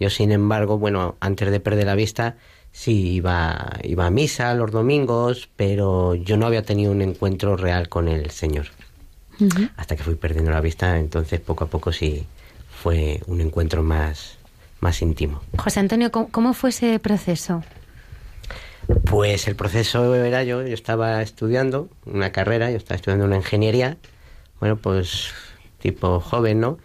yo, 0.00 0.08
sin 0.10 0.32
embargo, 0.32 0.78
bueno, 0.78 1.16
antes 1.20 1.50
de 1.50 1.60
perder 1.60 1.86
la 1.86 1.94
vista, 1.94 2.36
sí 2.72 3.12
iba, 3.12 3.70
iba 3.84 4.06
a 4.06 4.10
misa 4.10 4.54
los 4.54 4.70
domingos, 4.70 5.50
pero 5.56 6.14
yo 6.14 6.38
no 6.38 6.46
había 6.46 6.62
tenido 6.62 6.90
un 6.90 7.02
encuentro 7.02 7.56
real 7.56 7.88
con 7.88 8.08
el 8.08 8.30
Señor. 8.30 8.66
Hasta 9.76 9.96
que 9.96 10.02
fui 10.02 10.16
perdiendo 10.16 10.50
la 10.50 10.60
vista, 10.60 10.98
entonces 10.98 11.40
poco 11.40 11.64
a 11.64 11.66
poco 11.68 11.92
sí 11.92 12.26
fue 12.82 13.22
un 13.26 13.40
encuentro 13.40 13.82
más, 13.82 14.36
más 14.80 15.00
íntimo. 15.00 15.40
José 15.56 15.80
Antonio, 15.80 16.10
¿cómo, 16.10 16.52
fue 16.52 16.70
ese 16.70 16.98
proceso? 16.98 17.62
Pues 19.04 19.48
el 19.48 19.56
proceso 19.56 20.14
era 20.14 20.44
yo, 20.44 20.66
yo 20.66 20.74
estaba 20.74 21.22
estudiando 21.22 21.88
una 22.04 22.32
carrera, 22.32 22.70
yo 22.70 22.76
estaba 22.76 22.96
estudiando 22.96 23.24
una 23.24 23.36
ingeniería, 23.36 23.96
bueno, 24.60 24.76
pues 24.76 25.32
tipo 25.78 26.20
joven, 26.20 26.60
¿no? 26.60 26.78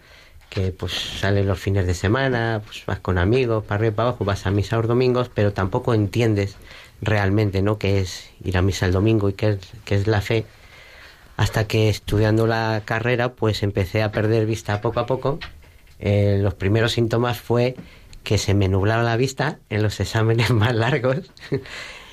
Que 0.56 0.72
pues 0.72 0.92
sales 0.92 1.44
los 1.44 1.60
fines 1.60 1.86
de 1.86 1.92
semana, 1.92 2.62
pues 2.64 2.82
vas 2.86 2.98
con 3.00 3.18
amigos, 3.18 3.62
para 3.62 3.74
arriba 3.74 3.92
y 3.92 3.94
para 3.94 4.08
abajo, 4.08 4.24
vas 4.24 4.46
a 4.46 4.50
misa 4.50 4.78
los 4.78 4.88
domingos, 4.88 5.30
pero 5.32 5.52
tampoco 5.52 5.92
entiendes 5.92 6.56
realmente, 7.02 7.60
¿no? 7.60 7.76
qué 7.78 8.00
es 8.00 8.30
ir 8.42 8.56
a 8.56 8.62
misa 8.62 8.86
el 8.86 8.92
domingo 8.92 9.28
y 9.28 9.34
qué 9.34 9.58
es, 9.86 10.06
la 10.06 10.22
fe. 10.22 10.46
Hasta 11.36 11.66
que 11.66 11.90
estudiando 11.90 12.46
la 12.46 12.80
carrera, 12.86 13.34
pues 13.34 13.62
empecé 13.62 14.02
a 14.02 14.12
perder 14.12 14.46
vista 14.46 14.80
poco 14.80 15.00
a 15.00 15.04
poco. 15.04 15.38
Eh, 15.98 16.38
los 16.40 16.54
primeros 16.54 16.92
síntomas 16.92 17.38
fue 17.38 17.76
que 18.24 18.38
se 18.38 18.54
me 18.54 18.68
nublaba 18.68 19.02
la 19.02 19.18
vista 19.18 19.58
en 19.68 19.82
los 19.82 20.00
exámenes 20.00 20.48
más 20.52 20.74
largos 20.74 21.30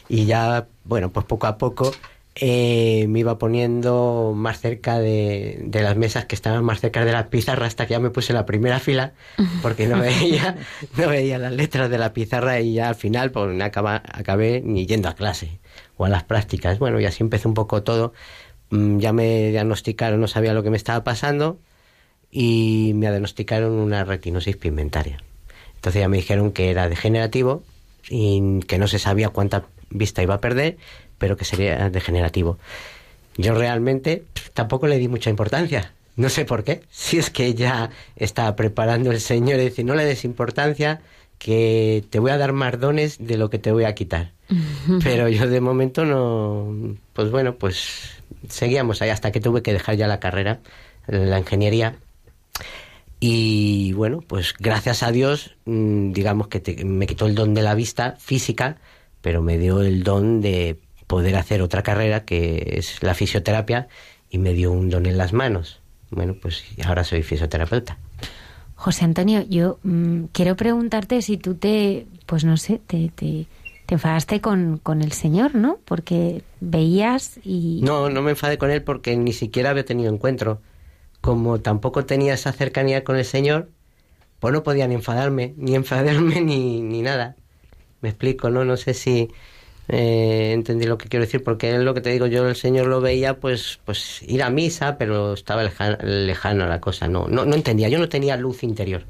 y 0.09 0.25
ya, 0.25 0.67
bueno, 0.83 1.13
pues 1.13 1.25
poco 1.25 1.47
a 1.47 1.57
poco 1.57 1.93
eh, 2.35 3.05
me 3.09 3.19
iba 3.19 3.37
poniendo 3.37 4.33
más 4.35 4.59
cerca 4.59 4.97
de, 4.97 5.59
de, 5.65 5.83
las 5.83 5.95
mesas 5.95 6.25
que 6.25 6.33
estaban 6.33 6.63
más 6.63 6.79
cerca 6.79 7.05
de 7.05 7.11
la 7.11 7.29
pizarra 7.29 7.67
hasta 7.67 7.85
que 7.85 7.91
ya 7.91 7.99
me 7.99 8.09
puse 8.09 8.31
en 8.31 8.37
la 8.37 8.45
primera 8.47 8.79
fila 8.79 9.13
porque 9.61 9.87
no 9.87 9.99
veía, 9.99 10.57
no 10.97 11.09
veía 11.09 11.37
las 11.37 11.53
letras 11.53 11.91
de 11.91 11.99
la 11.99 12.11
pizarra 12.11 12.59
y 12.59 12.73
ya 12.73 12.89
al 12.89 12.95
final 12.95 13.31
pues 13.31 13.61
acaba, 13.61 14.01
acabé 14.11 14.61
ni 14.65 14.87
yendo 14.87 15.09
a 15.09 15.13
clase 15.13 15.59
o 15.97 16.05
a 16.05 16.09
las 16.09 16.23
prácticas. 16.23 16.79
Bueno, 16.79 16.99
y 16.99 17.05
así 17.05 17.21
empezó 17.21 17.47
un 17.47 17.55
poco 17.55 17.83
todo. 17.83 18.13
Mm, 18.71 18.97
ya 18.97 19.13
me 19.13 19.51
diagnosticaron, 19.51 20.19
no 20.19 20.27
sabía 20.27 20.53
lo 20.53 20.63
que 20.63 20.71
me 20.71 20.77
estaba 20.77 21.03
pasando 21.03 21.59
y 22.31 22.93
me 22.95 23.09
diagnosticaron 23.09 23.73
una 23.73 24.05
retinosis 24.05 24.57
pigmentaria. 24.57 25.23
Entonces 25.75 26.01
ya 26.01 26.09
me 26.09 26.17
dijeron 26.17 26.51
que 26.51 26.71
era 26.71 26.89
degenerativo 26.89 27.63
y 28.09 28.61
que 28.61 28.79
no 28.79 28.87
se 28.87 28.97
sabía 28.97 29.29
cuánta 29.29 29.65
vista 29.91 30.23
iba 30.23 30.33
a 30.33 30.41
perder 30.41 30.77
pero 31.17 31.37
que 31.37 31.45
sería 31.45 31.89
degenerativo. 31.89 32.57
Yo 33.37 33.53
realmente 33.53 34.23
tampoco 34.53 34.87
le 34.87 34.97
di 34.97 35.07
mucha 35.07 35.29
importancia. 35.29 35.93
No 36.15 36.29
sé 36.29 36.45
por 36.45 36.63
qué. 36.63 36.81
Si 36.91 37.17
es 37.17 37.29
que 37.29 37.53
ya 37.55 37.89
estaba 38.15 38.55
preparando 38.55 39.11
el 39.11 39.19
Señor 39.19 39.59
y 39.59 39.63
decir, 39.63 39.85
no 39.85 39.95
le 39.95 40.05
des 40.05 40.25
importancia, 40.25 41.01
que 41.39 42.05
te 42.09 42.19
voy 42.19 42.31
a 42.31 42.37
dar 42.37 42.53
más 42.53 42.79
dones 42.79 43.17
de 43.19 43.37
lo 43.37 43.49
que 43.49 43.59
te 43.59 43.71
voy 43.71 43.83
a 43.83 43.95
quitar. 43.95 44.31
Pero 45.03 45.29
yo 45.29 45.47
de 45.47 45.61
momento 45.61 46.05
no, 46.05 46.95
pues 47.13 47.31
bueno, 47.31 47.55
pues 47.55 48.21
seguíamos 48.47 49.01
ahí 49.01 49.09
hasta 49.09 49.31
que 49.31 49.39
tuve 49.39 49.63
que 49.63 49.73
dejar 49.73 49.95
ya 49.95 50.07
la 50.07 50.19
carrera, 50.19 50.59
la 51.07 51.39
ingeniería. 51.39 51.95
Y 53.19 53.93
bueno, 53.93 54.21
pues 54.25 54.53
gracias 54.59 55.01
a 55.01 55.11
Dios, 55.11 55.55
mm, 55.65 56.11
digamos 56.11 56.49
que 56.49 56.83
me 56.85 57.07
quitó 57.07 57.25
el 57.25 57.35
don 57.35 57.53
de 57.53 57.61
la 57.61 57.73
vista 57.73 58.15
física, 58.19 58.77
pero 59.21 59.41
me 59.41 59.57
dio 59.57 59.81
el 59.81 60.03
don 60.03 60.41
de 60.41 60.77
poder 61.13 61.35
hacer 61.35 61.61
otra 61.61 61.83
carrera 61.83 62.25
que 62.25 62.73
es 62.77 63.03
la 63.03 63.13
fisioterapia 63.13 63.87
y 64.31 64.39
me 64.39 64.53
dio 64.55 64.71
un 64.71 64.89
don 64.89 65.05
en 65.05 65.19
las 65.19 65.31
manos. 65.31 65.79
Bueno, 66.09 66.35
pues 66.41 66.63
ahora 66.83 67.03
soy 67.03 67.21
fisioterapeuta. 67.21 67.99
José 68.73 69.05
Antonio, 69.05 69.45
yo 69.47 69.77
mm, 69.83 70.23
quiero 70.31 70.55
preguntarte 70.55 71.21
si 71.21 71.37
tú 71.37 71.53
te, 71.53 72.07
pues 72.25 72.45
no 72.45 72.57
sé, 72.57 72.81
te, 72.87 73.11
te, 73.13 73.45
enfadaste 73.89 74.41
con, 74.41 74.79
con, 74.79 75.03
el 75.03 75.11
Señor, 75.11 75.53
¿no? 75.53 75.77
Porque 75.85 76.41
veías 76.61 77.39
y... 77.43 77.81
No, 77.83 78.09
no 78.09 78.23
me 78.23 78.31
enfadé 78.31 78.57
con 78.57 78.71
Él 78.71 78.81
porque 78.81 79.15
ni 79.15 79.33
siquiera 79.33 79.69
había 79.69 79.85
tenido 79.85 80.11
encuentro. 80.11 80.61
Como 81.21 81.59
tampoco 81.59 82.05
tenía 82.05 82.33
esa 82.33 82.53
cercanía 82.53 83.03
con 83.03 83.17
el 83.17 83.25
Señor, 83.25 83.69
pues 84.39 84.51
no 84.51 84.63
podían 84.63 84.91
enfadarme, 84.91 85.53
ni 85.57 85.75
enfadarme 85.75 86.41
ni, 86.41 86.81
ni 86.81 87.03
nada. 87.03 87.35
Me 88.01 88.09
explico, 88.09 88.49
¿no? 88.49 88.65
No 88.65 88.77
sé 88.77 88.95
si 88.95 89.29
eh, 89.89 90.51
entendí 90.53 90.85
lo 90.85 90.97
que 90.97 91.09
quiero 91.09 91.25
decir, 91.25 91.43
porque 91.43 91.75
es 91.75 91.81
lo 91.81 91.93
que 91.93 92.01
te 92.01 92.09
digo, 92.09 92.25
yo 92.27 92.47
el 92.47 92.55
Señor 92.55 92.87
lo 92.87 93.01
veía, 93.01 93.39
pues, 93.39 93.79
pues 93.85 94.21
ir 94.23 94.41
a 94.43 94.49
misa, 94.49 94.97
pero 94.97 95.33
estaba 95.33 95.63
lejano, 95.63 96.63
a 96.63 96.67
la 96.67 96.79
cosa, 96.79 97.07
no, 97.07 97.27
no, 97.27 97.45
no 97.45 97.55
entendía, 97.55 97.89
yo 97.89 97.99
no 97.99 98.09
tenía 98.09 98.37
luz 98.37 98.63
interior. 98.63 99.03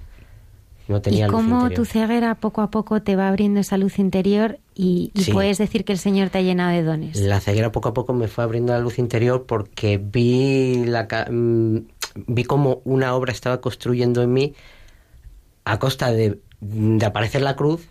No 0.87 1.01
tenía 1.01 1.27
¿Y 1.27 1.29
cómo 1.29 1.69
tu 1.69 1.85
ceguera 1.85 2.35
poco 2.35 2.61
a 2.61 2.69
poco 2.69 3.01
te 3.01 3.15
va 3.15 3.29
abriendo 3.29 3.61
esa 3.61 3.77
luz 3.77 3.99
interior 3.99 4.59
y, 4.75 5.13
puedes 5.31 5.57
decir 5.57 5.85
que 5.85 5.93
el 5.93 5.99
Señor 5.99 6.29
te 6.29 6.39
ha 6.39 6.41
llenado 6.41 6.71
de 6.71 6.83
dones? 6.83 7.15
La 7.21 7.39
ceguera 7.39 7.71
poco 7.71 7.89
a 7.89 7.93
poco 7.93 8.11
me 8.13 8.27
fue 8.27 8.43
abriendo 8.43 8.73
la 8.73 8.79
luz 8.79 8.99
interior 8.99 9.45
porque 9.45 9.97
vi, 9.97 10.83
la, 10.85 11.07
mm, 11.31 11.77
vi 12.27 12.43
como 12.43 12.81
una 12.83 13.15
obra 13.15 13.31
estaba 13.31 13.61
construyendo 13.61 14.21
en 14.23 14.33
mí 14.33 14.55
a 15.63 15.79
costa 15.79 16.11
de, 16.11 16.41
de 16.59 17.05
aparecer 17.05 17.43
la 17.43 17.55
cruz 17.55 17.87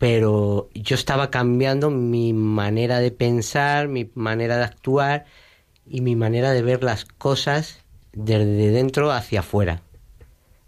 pero 0.00 0.70
yo 0.72 0.94
estaba 0.94 1.30
cambiando 1.30 1.90
mi 1.90 2.32
manera 2.32 3.00
de 3.00 3.10
pensar, 3.10 3.86
mi 3.86 4.10
manera 4.14 4.56
de 4.56 4.64
actuar 4.64 5.26
y 5.86 6.00
mi 6.00 6.16
manera 6.16 6.52
de 6.52 6.62
ver 6.62 6.82
las 6.82 7.04
cosas 7.04 7.80
desde 8.14 8.70
dentro 8.70 9.12
hacia 9.12 9.40
afuera. 9.40 9.82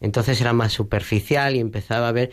Entonces 0.03 0.39
era 0.39 0.53
más 0.53 0.75
superficial 0.75 1.57
y 1.57 1.61
empezaba 1.61 2.09
a 2.09 2.13
ver, 2.13 2.31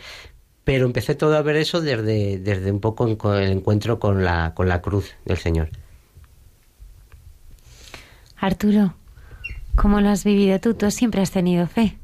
pero 0.62 0.84
empecé 0.84 1.14
todo 1.14 1.38
a 1.38 1.42
ver 1.42 1.56
eso 1.56 1.80
desde, 1.80 2.38
desde 2.38 2.70
un 2.70 2.80
poco 2.80 3.16
con 3.16 3.34
el 3.38 3.50
encuentro 3.50 3.98
con 3.98 4.22
la, 4.22 4.52
con 4.54 4.68
la 4.68 4.82
cruz 4.82 5.14
del 5.24 5.38
Señor. 5.38 5.70
Arturo, 8.36 8.92
¿cómo 9.74 10.02
lo 10.02 10.10
has 10.10 10.22
vivido 10.22 10.60
tú? 10.60 10.74
Tú 10.74 10.90
siempre 10.90 11.22
has 11.22 11.30
tenido 11.30 11.66
fe. 11.66 11.96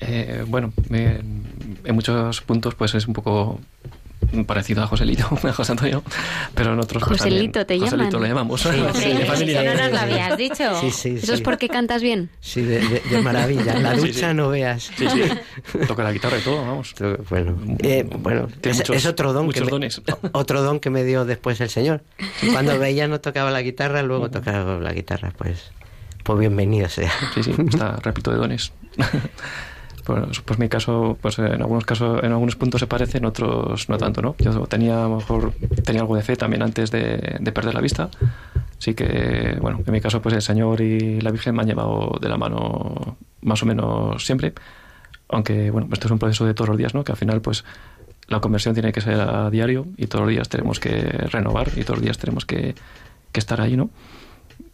Eh, 0.00 0.44
bueno, 0.46 0.74
me, 0.90 1.16
en 1.16 1.94
muchos 1.94 2.42
puntos 2.42 2.74
pues 2.74 2.94
es 2.94 3.08
un 3.08 3.14
poco 3.14 3.58
parecido 4.46 4.82
a 4.82 4.86
Joselito, 4.86 5.28
a 5.42 5.52
José 5.52 5.72
Antonio, 5.72 6.02
pero 6.54 6.72
en 6.72 6.80
otros 6.80 7.02
pues, 7.06 7.20
Joselito 7.20 7.64
te 7.66 7.74
llaman. 7.74 7.90
Joselito 7.90 8.18
lo 8.18 8.26
llamamos. 8.26 8.60
Sí, 8.60 8.68
sí, 8.94 9.12
de 9.12 9.24
familia. 9.26 9.62
no 9.62 9.82
nos 9.82 9.92
lo 9.92 9.98
habías 9.98 10.36
dicho. 10.36 10.80
Sí, 10.80 10.90
sí, 10.90 11.18
¿Eso 11.22 11.34
es 11.34 11.40
porque 11.40 11.68
cantas 11.68 12.02
bien? 12.02 12.30
Sí, 12.40 12.62
de, 12.62 12.80
de, 12.80 13.22
maravilla. 13.22 13.78
La 13.78 13.94
ducha 13.96 14.34
no 14.34 14.48
veas. 14.48 14.90
Sí, 14.96 15.06
sí. 15.08 15.78
Toca 15.86 16.02
la 16.02 16.12
guitarra 16.12 16.38
y 16.38 16.42
todo, 16.42 16.56
vamos. 16.56 16.94
Bueno, 17.28 17.56
eh, 17.80 18.06
bueno 18.18 18.48
es, 18.62 18.76
muchos, 18.78 18.96
es, 18.96 19.06
otro 19.06 19.32
don 19.32 19.46
muchos 19.46 19.64
que 19.64 19.70
dones. 19.70 20.02
Me, 20.06 20.30
otro 20.32 20.62
don 20.62 20.80
que 20.80 20.90
me 20.90 21.04
dio 21.04 21.24
después 21.24 21.60
el 21.60 21.70
Señor. 21.70 22.02
Cuando 22.52 22.78
veía 22.78 23.08
no 23.08 23.20
tocaba 23.20 23.50
la 23.50 23.62
guitarra, 23.62 24.02
luego 24.02 24.30
tocaba 24.30 24.78
la 24.78 24.92
guitarra, 24.92 25.32
pues 25.36 25.70
pues 26.28 26.40
bienvenido 26.40 26.90
sea. 26.90 27.10
Sí, 27.34 27.42
sí, 27.42 27.54
está 27.56 27.96
repito 28.02 28.30
de 28.30 28.36
dones. 28.36 28.72
Pues, 30.08 30.40
pues 30.40 30.58
mi 30.58 30.70
caso, 30.70 31.18
pues 31.20 31.38
en 31.38 31.60
algunos 31.60 31.84
casos, 31.84 32.24
en 32.24 32.32
algunos 32.32 32.56
puntos 32.56 32.80
se 32.80 32.86
parece, 32.86 33.18
en 33.18 33.26
otros 33.26 33.90
no 33.90 33.98
tanto, 33.98 34.22
¿no? 34.22 34.34
Yo 34.38 34.66
tenía, 34.66 35.04
a 35.04 35.08
lo 35.08 35.16
mejor, 35.16 35.52
tenía 35.84 36.00
algo 36.00 36.16
de 36.16 36.22
fe 36.22 36.34
también 36.34 36.62
antes 36.62 36.90
de, 36.90 37.36
de 37.38 37.52
perder 37.52 37.74
la 37.74 37.82
vista. 37.82 38.08
Así 38.78 38.94
que, 38.94 39.58
bueno, 39.60 39.82
en 39.86 39.92
mi 39.92 40.00
caso, 40.00 40.22
pues 40.22 40.34
el 40.34 40.40
Señor 40.40 40.80
y 40.80 41.20
la 41.20 41.30
Virgen 41.30 41.54
me 41.54 41.60
han 41.60 41.68
llevado 41.68 42.18
de 42.22 42.26
la 42.30 42.38
mano 42.38 43.18
más 43.42 43.62
o 43.62 43.66
menos 43.66 44.24
siempre. 44.24 44.54
Aunque, 45.28 45.70
bueno, 45.70 45.90
esto 45.92 46.06
es 46.06 46.10
un 46.10 46.18
proceso 46.18 46.46
de 46.46 46.54
todos 46.54 46.70
los 46.70 46.78
días, 46.78 46.94
¿no? 46.94 47.04
Que 47.04 47.12
al 47.12 47.18
final, 47.18 47.42
pues, 47.42 47.66
la 48.28 48.40
conversión 48.40 48.72
tiene 48.72 48.92
que 48.92 49.02
ser 49.02 49.20
a 49.20 49.50
diario 49.50 49.88
y 49.98 50.06
todos 50.06 50.24
los 50.24 50.30
días 50.30 50.48
tenemos 50.48 50.80
que 50.80 51.02
renovar 51.30 51.68
y 51.76 51.82
todos 51.82 51.98
los 51.98 52.02
días 52.02 52.16
tenemos 52.16 52.46
que, 52.46 52.74
que 53.30 53.40
estar 53.40 53.60
ahí, 53.60 53.76
¿no? 53.76 53.90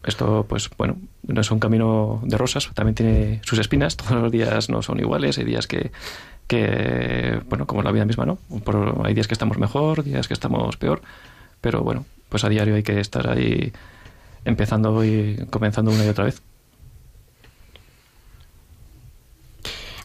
Esto, 0.06 0.44
pues 0.48 0.70
bueno, 0.76 0.96
no 1.22 1.40
es 1.40 1.50
un 1.50 1.58
camino 1.58 2.20
de 2.24 2.36
rosas, 2.36 2.70
también 2.74 2.94
tiene 2.94 3.40
sus 3.42 3.58
espinas, 3.58 3.96
todos 3.98 4.12
los 4.12 4.30
días 4.30 4.68
no 4.68 4.82
son 4.82 5.00
iguales, 5.00 5.38
hay 5.38 5.44
días 5.44 5.66
que, 5.66 5.92
que 6.46 7.40
bueno, 7.48 7.66
como 7.66 7.82
la 7.82 7.92
vida 7.92 8.04
misma, 8.04 8.26
¿no? 8.26 8.38
hay 9.02 9.14
días 9.14 9.26
que 9.26 9.34
estamos 9.34 9.58
mejor, 9.58 10.04
días 10.04 10.28
que 10.28 10.34
estamos 10.34 10.76
peor, 10.76 11.00
pero 11.60 11.82
bueno, 11.82 12.04
pues 12.28 12.44
a 12.44 12.48
diario 12.48 12.74
hay 12.74 12.82
que 12.82 13.00
estar 13.00 13.28
ahí 13.28 13.72
empezando 14.44 15.04
y 15.04 15.46
comenzando 15.50 15.90
una 15.90 16.04
y 16.04 16.08
otra 16.08 16.24
vez. 16.24 16.42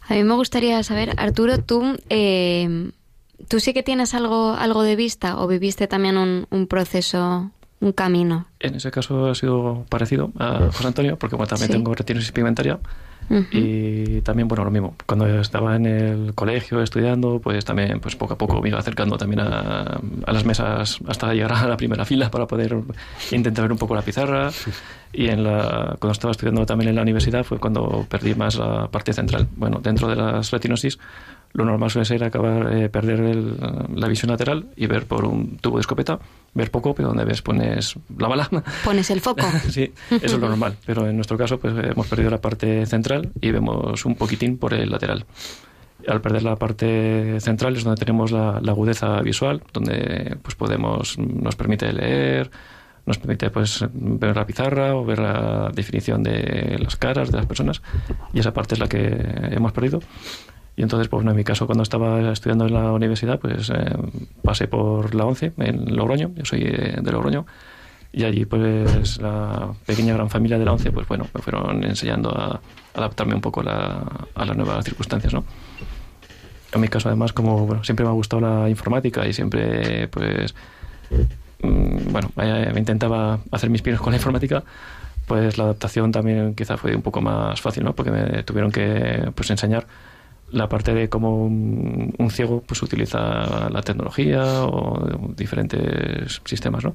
A 0.08 0.14
mí 0.14 0.24
me 0.24 0.34
gustaría 0.34 0.82
saber, 0.82 1.14
Arturo, 1.18 1.58
tú, 1.58 1.96
eh, 2.08 2.90
tú 3.48 3.60
sí 3.60 3.72
que 3.72 3.84
tienes 3.84 4.14
algo, 4.14 4.54
algo 4.54 4.82
de 4.82 4.96
vista 4.96 5.40
o 5.40 5.46
viviste 5.46 5.86
también 5.86 6.16
un, 6.16 6.46
un 6.50 6.66
proceso 6.66 7.52
un 7.80 7.92
camino. 7.92 8.46
En 8.58 8.74
ese 8.74 8.90
caso 8.90 9.30
ha 9.30 9.34
sido 9.34 9.84
parecido 9.88 10.30
a 10.38 10.66
José 10.72 10.86
Antonio, 10.86 11.18
porque 11.18 11.36
bueno, 11.36 11.48
también 11.48 11.70
tengo 11.70 11.94
retinosis 11.94 12.32
pigmentaria. 12.32 12.78
Y 13.52 14.22
también, 14.22 14.48
bueno, 14.48 14.64
lo 14.64 14.72
mismo. 14.72 14.96
Cuando 15.06 15.24
estaba 15.40 15.76
en 15.76 15.86
el 15.86 16.34
colegio 16.34 16.82
estudiando, 16.82 17.38
pues 17.38 17.64
también, 17.64 18.00
pues 18.00 18.16
poco 18.16 18.34
a 18.34 18.38
poco 18.38 18.60
me 18.60 18.70
iba 18.70 18.78
acercando 18.80 19.16
también 19.16 19.40
a, 19.40 20.00
a 20.26 20.32
las 20.32 20.44
mesas 20.44 20.98
hasta 21.06 21.32
llegar 21.32 21.52
a 21.52 21.68
la 21.68 21.76
primera 21.76 22.04
fila 22.04 22.28
para 22.28 22.48
poder 22.48 22.76
intentar 23.30 23.66
ver 23.66 23.72
un 23.72 23.78
poco 23.78 23.94
la 23.94 24.02
pizarra. 24.02 24.50
Y 25.12 25.28
en 25.28 25.44
la, 25.44 25.96
cuando 26.00 26.10
estaba 26.10 26.32
estudiando 26.32 26.66
también 26.66 26.88
en 26.88 26.96
la 26.96 27.02
universidad 27.02 27.44
fue 27.44 27.58
cuando 27.58 28.04
perdí 28.08 28.34
más 28.34 28.56
la 28.56 28.88
parte 28.88 29.12
central. 29.12 29.46
Bueno, 29.54 29.78
dentro 29.80 30.08
de 30.08 30.16
las 30.16 30.50
retinosis, 30.50 30.98
lo 31.52 31.64
normal 31.64 31.90
suele 31.90 32.04
ser 32.04 32.22
acabar 32.22 32.72
eh, 32.72 32.88
perder 32.88 33.20
el, 33.20 33.56
la 33.94 34.08
visión 34.08 34.30
lateral 34.30 34.66
y 34.76 34.86
ver 34.86 35.06
por 35.06 35.24
un 35.24 35.56
tubo 35.56 35.76
de 35.76 35.80
escopeta, 35.80 36.18
ver 36.54 36.70
poco, 36.70 36.94
pero 36.94 37.08
donde 37.08 37.24
ves 37.24 37.42
pones 37.42 37.96
la 38.16 38.28
bala. 38.28 38.48
Pones 38.84 39.10
el 39.10 39.20
foco. 39.20 39.46
sí, 39.68 39.92
eso 40.10 40.26
es 40.26 40.32
lo 40.38 40.48
normal. 40.48 40.76
Pero 40.86 41.08
en 41.08 41.16
nuestro 41.16 41.36
caso, 41.36 41.58
pues 41.58 41.74
hemos 41.76 42.06
perdido 42.06 42.30
la 42.30 42.40
parte 42.40 42.86
central 42.86 43.30
y 43.40 43.50
vemos 43.50 44.04
un 44.04 44.14
poquitín 44.14 44.58
por 44.58 44.74
el 44.74 44.90
lateral. 44.90 45.24
Al 46.06 46.20
perder 46.20 46.44
la 46.44 46.56
parte 46.56 47.40
central 47.40 47.76
es 47.76 47.84
donde 47.84 47.98
tenemos 47.98 48.30
la, 48.30 48.60
la 48.62 48.72
agudeza 48.72 49.20
visual, 49.20 49.62
donde 49.72 50.38
pues 50.42 50.54
podemos, 50.54 51.18
nos 51.18 51.56
permite 51.56 51.92
leer, 51.92 52.50
nos 53.04 53.18
permite 53.18 53.50
pues 53.50 53.84
ver 53.92 54.36
la 54.36 54.46
pizarra 54.46 54.94
o 54.94 55.04
ver 55.04 55.18
la 55.18 55.70
definición 55.74 56.22
de 56.22 56.78
las 56.78 56.96
caras 56.96 57.30
de 57.30 57.36
las 57.36 57.46
personas 57.46 57.82
y 58.32 58.40
esa 58.40 58.52
parte 58.52 58.74
es 58.74 58.78
la 58.80 58.88
que 58.88 59.08
hemos 59.50 59.72
perdido 59.72 60.00
y 60.76 60.82
entonces, 60.82 61.08
pues 61.08 61.26
en 61.26 61.36
mi 61.36 61.44
caso, 61.44 61.66
cuando 61.66 61.82
estaba 61.82 62.32
estudiando 62.32 62.66
en 62.66 62.74
la 62.74 62.92
universidad, 62.92 63.38
pues 63.38 63.70
eh, 63.70 63.96
pasé 64.42 64.68
por 64.68 65.14
la 65.14 65.24
11 65.26 65.52
en 65.58 65.96
Logroño, 65.96 66.30
yo 66.34 66.44
soy 66.44 66.60
de, 66.60 67.12
Logroño, 67.12 67.46
y 68.12 68.24
allí 68.24 68.44
pues 68.44 69.20
la 69.20 69.72
pequeña 69.86 70.14
gran 70.14 70.30
familia 70.30 70.58
de 70.58 70.64
la 70.64 70.72
11, 70.72 70.90
pues 70.92 71.06
bueno, 71.06 71.26
me 71.34 71.42
fueron 71.42 71.84
enseñando 71.84 72.30
a 72.30 72.60
adaptarme 72.94 73.34
un 73.34 73.40
poco 73.40 73.60
a 73.60 74.44
las 74.44 74.56
nuevas 74.56 74.84
circunstancias, 74.84 75.32
¿no? 75.32 75.44
En 76.72 76.80
mi 76.80 76.88
caso, 76.88 77.08
además, 77.08 77.32
como 77.32 77.66
bueno, 77.66 77.82
siempre 77.84 78.04
me 78.04 78.10
ha 78.10 78.14
gustado 78.14 78.40
la 78.40 78.68
informática 78.68 79.26
y 79.26 79.32
siempre, 79.32 80.08
pues, 80.08 80.54
mm, 81.62 82.12
bueno, 82.12 82.30
me 82.36 82.78
intentaba 82.78 83.40
hacer 83.50 83.70
mis 83.70 83.82
pinos 83.82 84.00
con 84.00 84.12
la 84.12 84.18
informática, 84.18 84.62
pues 85.26 85.58
la 85.58 85.64
adaptación 85.64 86.10
también 86.10 86.54
quizá 86.54 86.76
fue 86.76 86.94
un 86.94 87.02
poco 87.02 87.20
más 87.20 87.60
fácil, 87.60 87.84
¿no? 87.84 87.94
Porque 87.94 88.10
me 88.10 88.42
tuvieron 88.44 88.72
que 88.72 89.30
pues 89.34 89.50
enseñar 89.50 89.86
la 90.52 90.68
parte 90.68 90.94
de 90.94 91.08
cómo 91.08 91.44
un, 91.44 92.30
ciego 92.30 92.62
pues 92.66 92.82
utiliza 92.82 93.68
la 93.70 93.82
tecnología 93.82 94.64
o 94.64 95.32
diferentes 95.36 96.40
sistemas, 96.44 96.84
¿no? 96.84 96.94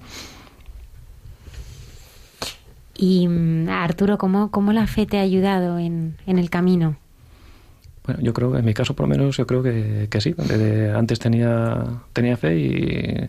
Y 2.98 3.28
mm, 3.28 3.70
Arturo, 3.70 4.18
¿cómo, 4.18 4.52
¿cómo 4.52 4.72
la 4.74 4.88
fe 4.88 5.06
te 5.06 5.18
ha 5.18 5.22
ayudado 5.22 5.80
en, 5.80 6.16
en 6.26 6.40
el 6.40 6.50
camino? 6.50 6.96
Bueno, 8.06 8.22
yo 8.22 8.34
creo 8.34 8.52
que 8.52 8.60
en 8.60 8.66
mi 8.66 8.74
caso, 8.74 8.96
por 8.96 9.08
lo 9.08 9.16
menos, 9.16 9.36
yo 9.36 9.48
creo 9.48 9.64
que, 9.64 10.08
que 10.10 10.22
sí. 10.22 10.34
Desde 10.38 10.94
antes 10.94 11.20
tenía, 11.20 11.84
tenía 12.14 12.38
fe 12.38 12.58
y, 12.58 13.28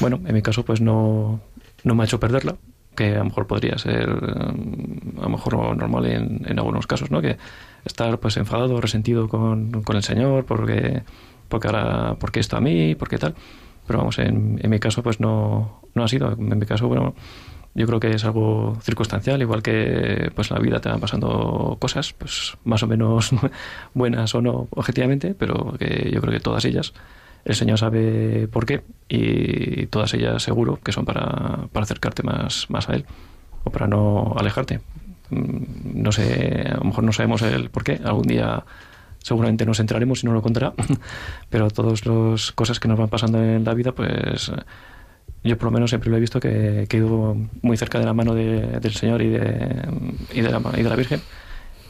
bueno, 0.00 0.20
en 0.24 0.34
mi 0.34 0.42
caso, 0.42 0.64
pues 0.64 0.80
no, 0.80 1.40
no 1.84 1.94
me 1.94 2.02
ha 2.02 2.06
hecho 2.06 2.20
perderla, 2.20 2.56
que 2.94 3.14
a 3.14 3.18
lo 3.18 3.24
mejor 3.24 3.46
podría 3.46 3.78
ser, 3.78 4.08
a 4.10 5.22
lo 5.22 5.28
mejor 5.28 5.76
normal 5.76 6.06
en, 6.06 6.42
en 6.46 6.58
algunos 6.58 6.86
casos, 6.86 7.10
¿no? 7.10 7.22
Que 7.22 7.38
estar 7.84 8.18
pues 8.18 8.36
enfadado, 8.36 8.80
resentido 8.80 9.28
con, 9.28 9.82
con 9.82 9.96
el 9.96 10.02
Señor, 10.02 10.44
porque, 10.44 11.02
porque 11.48 11.68
ahora, 11.68 12.16
porque 12.18 12.40
esto 12.40 12.56
a 12.56 12.60
mí, 12.60 12.94
porque 12.94 13.18
tal. 13.18 13.34
Pero 13.86 13.98
vamos, 13.98 14.18
en, 14.18 14.60
mi 14.68 14.78
caso 14.78 15.02
pues 15.02 15.20
no, 15.20 15.80
no 15.94 16.04
ha 16.04 16.08
sido. 16.08 16.32
En 16.32 16.58
mi 16.58 16.66
caso, 16.66 16.86
bueno, 16.88 17.14
yo 17.74 17.86
creo 17.86 18.00
que 18.00 18.10
es 18.10 18.24
algo 18.24 18.76
circunstancial, 18.82 19.40
igual 19.42 19.62
que 19.62 20.30
pues 20.34 20.50
en 20.50 20.56
la 20.56 20.62
vida 20.62 20.80
te 20.80 20.88
van 20.88 21.00
pasando 21.00 21.76
cosas, 21.80 22.12
pues 22.12 22.56
más 22.64 22.82
o 22.82 22.86
menos 22.86 23.30
buenas 23.94 24.34
o 24.34 24.42
no 24.42 24.68
objetivamente, 24.70 25.34
pero 25.34 25.74
que 25.78 26.10
yo 26.12 26.20
creo 26.20 26.32
que 26.32 26.40
todas 26.40 26.64
ellas 26.64 26.92
el 27.44 27.54
Señor 27.54 27.78
sabe 27.78 28.48
por 28.48 28.66
qué 28.66 28.82
y 29.08 29.86
todas 29.86 30.12
ellas 30.14 30.42
seguro 30.42 30.78
que 30.82 30.92
son 30.92 31.04
para, 31.04 31.68
para 31.72 31.84
acercarte 31.84 32.22
más, 32.22 32.68
más 32.68 32.88
a 32.88 32.94
Él 32.94 33.06
o 33.64 33.70
para 33.70 33.86
no 33.86 34.34
alejarte. 34.36 34.80
Mm, 35.30 36.02
no 36.02 36.12
sé, 36.12 36.66
a 36.70 36.76
lo 36.78 36.84
mejor 36.84 37.04
no 37.04 37.12
sabemos 37.12 37.42
el 37.42 37.70
por 37.70 37.84
qué, 37.84 38.00
algún 38.04 38.26
día 38.26 38.64
seguramente 39.22 39.66
nos 39.66 39.80
enteraremos 39.80 40.22
y 40.22 40.26
no 40.26 40.32
lo 40.32 40.42
contará, 40.42 40.72
pero 41.50 41.70
todas 41.70 42.04
las 42.06 42.52
cosas 42.52 42.80
que 42.80 42.88
nos 42.88 42.98
van 42.98 43.08
pasando 43.08 43.42
en 43.42 43.64
la 43.64 43.74
vida, 43.74 43.92
pues 43.92 44.50
yo 45.42 45.56
por 45.56 45.66
lo 45.66 45.70
menos 45.72 45.90
siempre 45.90 46.10
lo 46.10 46.16
he 46.16 46.20
visto 46.20 46.40
que, 46.40 46.86
he 46.90 46.96
ido 46.96 47.36
muy 47.62 47.76
cerca 47.76 47.98
de 47.98 48.04
la 48.04 48.12
mano 48.12 48.34
del 48.34 48.92
Señor 48.92 49.22
y 49.22 49.28
de, 49.28 49.88
y 50.34 50.40
de, 50.40 50.50
la, 50.50 50.60
y 50.76 50.82
de 50.82 50.88
la 50.88 50.96
Virgen 50.96 51.20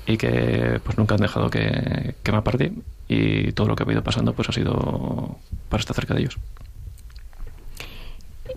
y 0.07 0.17
que 0.17 0.81
pues 0.85 0.99
nunca 0.99 1.15
han 1.15 1.21
dejado 1.21 1.51
que, 1.51 2.15
que 2.23 2.33
me 2.33 2.39
aparte 2.39 2.73
y 3.09 3.53
todo 3.53 3.69
lo 3.69 3.77
que 3.77 3.85
ha 3.85 3.93
ido 3.93 4.03
pasando 4.03 4.33
pues 4.33 4.49
ha 4.49 4.53
sido 4.53 5.37
para 5.69 5.81
estar 5.81 5.95
cerca 5.95 6.15
de 6.15 6.21
ellos. 6.21 6.39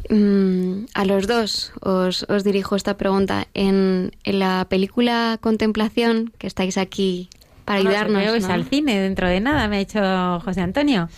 Mm, 0.10 0.86
a 0.94 1.06
los 1.06 1.28
dos 1.28 1.72
os, 1.82 2.26
os 2.30 2.44
dirijo 2.44 2.76
esta 2.76 2.98
pregunta. 2.98 3.48
En, 3.54 4.12
en, 4.24 4.40
la 4.40 4.66
película 4.70 5.38
Contemplación, 5.42 6.34
que 6.38 6.48
estáis 6.48 6.78
aquí 6.78 7.30
para 7.66 7.80
ayudarnos. 7.80 8.22
Creo 8.22 8.36
es 8.36 8.46
al 8.46 8.66
cine 8.66 9.00
dentro 9.00 9.28
de 9.28 9.40
nada, 9.40 9.68
me 9.68 9.78
ha 9.78 9.80
dicho 9.80 10.40
José 10.44 10.62
Antonio. 10.62 11.10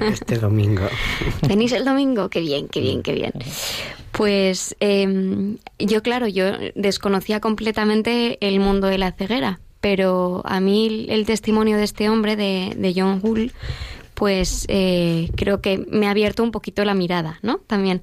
este 0.00 0.38
domingo. 0.38 0.86
¿Venís 1.48 1.72
el 1.72 1.84
domingo? 1.84 2.28
Qué 2.28 2.40
bien, 2.40 2.68
qué 2.68 2.80
bien, 2.80 3.02
qué 3.02 3.14
bien. 3.14 3.32
Pues 4.12 4.76
eh, 4.80 5.56
yo, 5.78 6.02
claro, 6.02 6.26
yo 6.28 6.44
desconocía 6.74 7.40
completamente 7.40 8.38
el 8.46 8.60
mundo 8.60 8.88
de 8.88 8.98
la 8.98 9.12
ceguera, 9.12 9.60
pero 9.80 10.42
a 10.44 10.60
mí 10.60 10.86
el, 10.86 11.10
el 11.10 11.26
testimonio 11.26 11.76
de 11.76 11.84
este 11.84 12.10
hombre, 12.10 12.36
de, 12.36 12.74
de 12.76 12.92
John 12.94 13.20
Hull, 13.22 13.52
pues 14.20 14.66
eh, 14.68 15.30
creo 15.34 15.62
que 15.62 15.78
me 15.78 16.06
ha 16.06 16.10
abierto 16.10 16.42
un 16.42 16.50
poquito 16.50 16.84
la 16.84 16.92
mirada, 16.92 17.38
¿no? 17.40 17.56
También. 17.66 18.02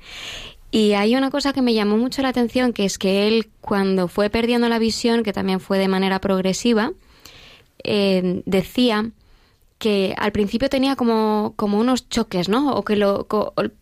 Y 0.72 0.94
hay 0.94 1.15
una 1.15 1.30
cosa 1.30 1.53
que 1.53 1.61
me 1.61 1.76
llamó 1.76 1.95
mucho 1.95 2.23
la 2.23 2.30
atención, 2.30 2.73
que 2.73 2.85
es 2.85 2.98
que 2.98 3.27
él, 3.27 3.52
cuando 3.61 4.07
fue 4.07 4.31
perdiendo 4.31 4.68
la 4.68 4.80
visión, 4.80 5.22
que 5.22 5.31
también 5.31 5.60
fue 5.60 5.77
de 5.77 5.88
manera 5.88 6.19
progresiva, 6.19 6.91
eh, 7.84 8.41
decía 8.48 9.11
que 9.77 10.15
al 10.18 10.31
principio 10.31 10.69
tenía 10.69 10.95
como, 10.95 11.53
unos 11.60 12.10
choques, 12.10 12.49
¿no? 12.49 12.73
O 12.73 12.84
que 12.84 12.95
lo, 12.95 13.27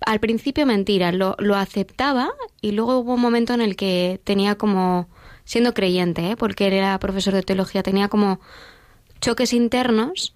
al 0.06 0.20
principio 0.20 0.66
mentira, 0.66 1.14
lo, 1.14 1.38
lo, 1.40 1.56
aceptaba 1.56 2.34
y 2.60 2.72
luego 2.72 3.00
hubo 3.00 3.14
un 3.14 3.22
momento 3.22 3.54
en 3.54 3.62
el 3.62 3.78
que 3.78 4.20
tenía 4.26 4.56
como, 4.56 5.08
siendo 5.46 5.74
creyente, 5.74 6.32
¿eh? 6.32 6.36
porque 6.36 6.68
él 6.68 6.74
era 6.74 7.00
profesor 7.00 7.34
de 7.34 7.44
teología, 7.44 7.82
tenía 7.82 8.10
como 8.10 8.42
choques 9.22 9.54
internos 9.54 10.36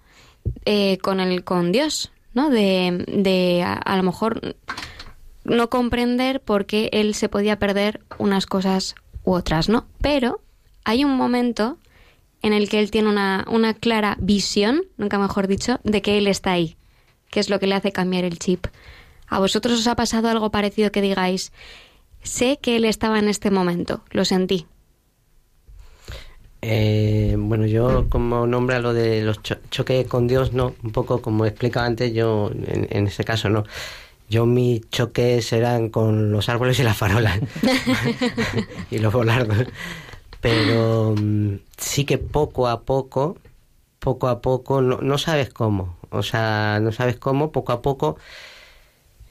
eh, 0.64 0.98
con 0.98 1.20
el 1.20 1.44
con 1.44 1.72
Dios, 1.72 2.12
¿no? 2.34 2.50
De, 2.50 3.04
de 3.08 3.62
a, 3.62 3.96
lo 3.96 4.02
mejor 4.02 4.56
no 5.44 5.70
comprender 5.70 6.40
por 6.40 6.66
qué 6.66 6.90
él 6.92 7.14
se 7.14 7.28
podía 7.28 7.58
perder 7.58 8.00
unas 8.18 8.46
cosas 8.46 8.94
u 9.24 9.32
otras, 9.32 9.68
¿no? 9.68 9.86
Pero 10.00 10.40
hay 10.84 11.04
un 11.04 11.16
momento 11.16 11.78
en 12.42 12.52
el 12.52 12.68
que 12.68 12.80
él 12.80 12.90
tiene 12.90 13.08
una, 13.08 13.44
una 13.48 13.74
clara 13.74 14.16
visión, 14.20 14.82
nunca 14.96 15.18
mejor 15.18 15.46
dicho, 15.46 15.80
de 15.84 16.02
que 16.02 16.18
él 16.18 16.26
está 16.26 16.52
ahí, 16.52 16.76
que 17.30 17.40
es 17.40 17.50
lo 17.50 17.58
que 17.58 17.66
le 17.66 17.74
hace 17.74 17.92
cambiar 17.92 18.24
el 18.24 18.38
chip. 18.38 18.66
¿A 19.26 19.38
vosotros 19.38 19.78
os 19.78 19.86
ha 19.86 19.96
pasado 19.96 20.28
algo 20.28 20.50
parecido 20.50 20.90
que 20.90 21.02
digáis, 21.02 21.52
sé 22.22 22.58
que 22.60 22.76
él 22.76 22.84
estaba 22.84 23.18
en 23.18 23.28
este 23.28 23.50
momento, 23.50 24.02
lo 24.10 24.24
sentí? 24.24 24.66
Eh, 26.62 27.36
bueno, 27.38 27.66
yo 27.66 28.08
como 28.10 28.46
nombra 28.46 28.80
lo 28.80 28.92
de 28.92 29.22
los 29.22 29.40
choques 29.42 30.06
con 30.06 30.28
Dios, 30.28 30.52
no, 30.52 30.74
un 30.82 30.92
poco 30.92 31.22
como 31.22 31.46
explicaba 31.46 31.86
antes, 31.86 32.12
yo 32.12 32.50
en, 32.50 32.86
en 32.90 33.06
ese 33.06 33.24
caso 33.24 33.48
no. 33.48 33.64
Yo 34.28 34.46
mis 34.46 34.88
choques 34.90 35.52
eran 35.52 35.88
con 35.88 36.30
los 36.30 36.48
árboles 36.48 36.78
y 36.78 36.84
las 36.84 36.96
farolas 36.96 37.40
y 38.90 38.98
los 38.98 39.12
volardos. 39.12 39.66
Pero 40.40 41.14
mm, 41.18 41.54
sí 41.76 42.04
que 42.04 42.18
poco 42.18 42.68
a 42.68 42.82
poco, 42.82 43.38
poco 43.98 44.28
a 44.28 44.40
poco, 44.40 44.82
no, 44.82 44.98
no 44.98 45.18
sabes 45.18 45.50
cómo, 45.50 45.96
o 46.10 46.22
sea, 46.22 46.78
no 46.80 46.92
sabes 46.92 47.16
cómo, 47.16 47.52
poco 47.52 47.72
a 47.72 47.82
poco 47.82 48.16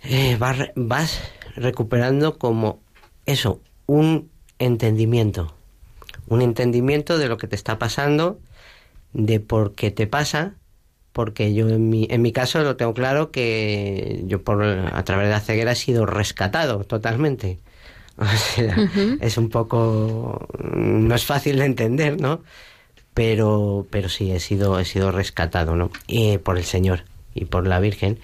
eh, 0.03 0.37
vas 0.75 1.21
recuperando 1.55 2.37
como 2.37 2.79
eso, 3.25 3.61
un 3.85 4.29
entendimiento 4.59 5.53
un 6.29 6.41
entendimiento 6.41 7.17
de 7.17 7.27
lo 7.27 7.37
que 7.37 7.47
te 7.47 7.55
está 7.55 7.79
pasando, 7.79 8.39
de 9.13 9.39
por 9.39 9.75
qué 9.75 9.91
te 9.91 10.07
pasa, 10.07 10.55
porque 11.11 11.53
yo 11.53 11.67
en 11.69 11.89
mi, 11.89 12.07
en 12.09 12.21
mi 12.21 12.31
caso 12.31 12.63
lo 12.63 12.75
tengo 12.75 12.93
claro 12.93 13.31
que 13.31 14.23
yo 14.25 14.41
por 14.43 14.63
a 14.63 15.03
través 15.03 15.27
de 15.27 15.33
la 15.33 15.39
ceguera 15.39 15.71
he 15.73 15.75
sido 15.75 16.05
rescatado 16.05 16.83
totalmente. 16.83 17.59
O 18.19 18.25
sea, 18.25 18.75
es 19.21 19.37
un 19.37 19.49
poco 19.49 20.45
no 20.61 21.15
es 21.15 21.23
fácil 21.23 21.57
de 21.57 21.63
entender, 21.63 22.19
¿no? 22.19 22.41
Pero 23.13 23.87
pero 23.89 24.09
sí 24.09 24.31
he 24.31 24.41
sido 24.41 24.77
he 24.77 24.83
sido 24.83 25.13
rescatado, 25.13 25.77
¿no? 25.77 25.89
Por 26.43 26.57
el 26.57 26.65
Señor 26.65 27.05
y 27.33 27.45
por 27.45 27.65
la 27.65 27.79
Virgen. 27.79 28.19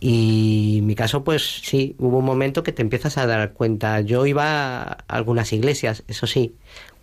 Y 0.00 0.78
en 0.78 0.86
mi 0.86 0.94
caso, 0.94 1.24
pues 1.24 1.60
sí, 1.62 1.94
hubo 1.98 2.18
un 2.18 2.24
momento 2.24 2.62
que 2.62 2.72
te 2.72 2.82
empiezas 2.82 3.18
a 3.18 3.26
dar 3.26 3.52
cuenta. 3.52 4.00
Yo 4.00 4.26
iba 4.26 4.82
a 4.82 4.92
algunas 5.08 5.52
iglesias, 5.52 6.04
eso 6.08 6.26
sí, 6.26 6.54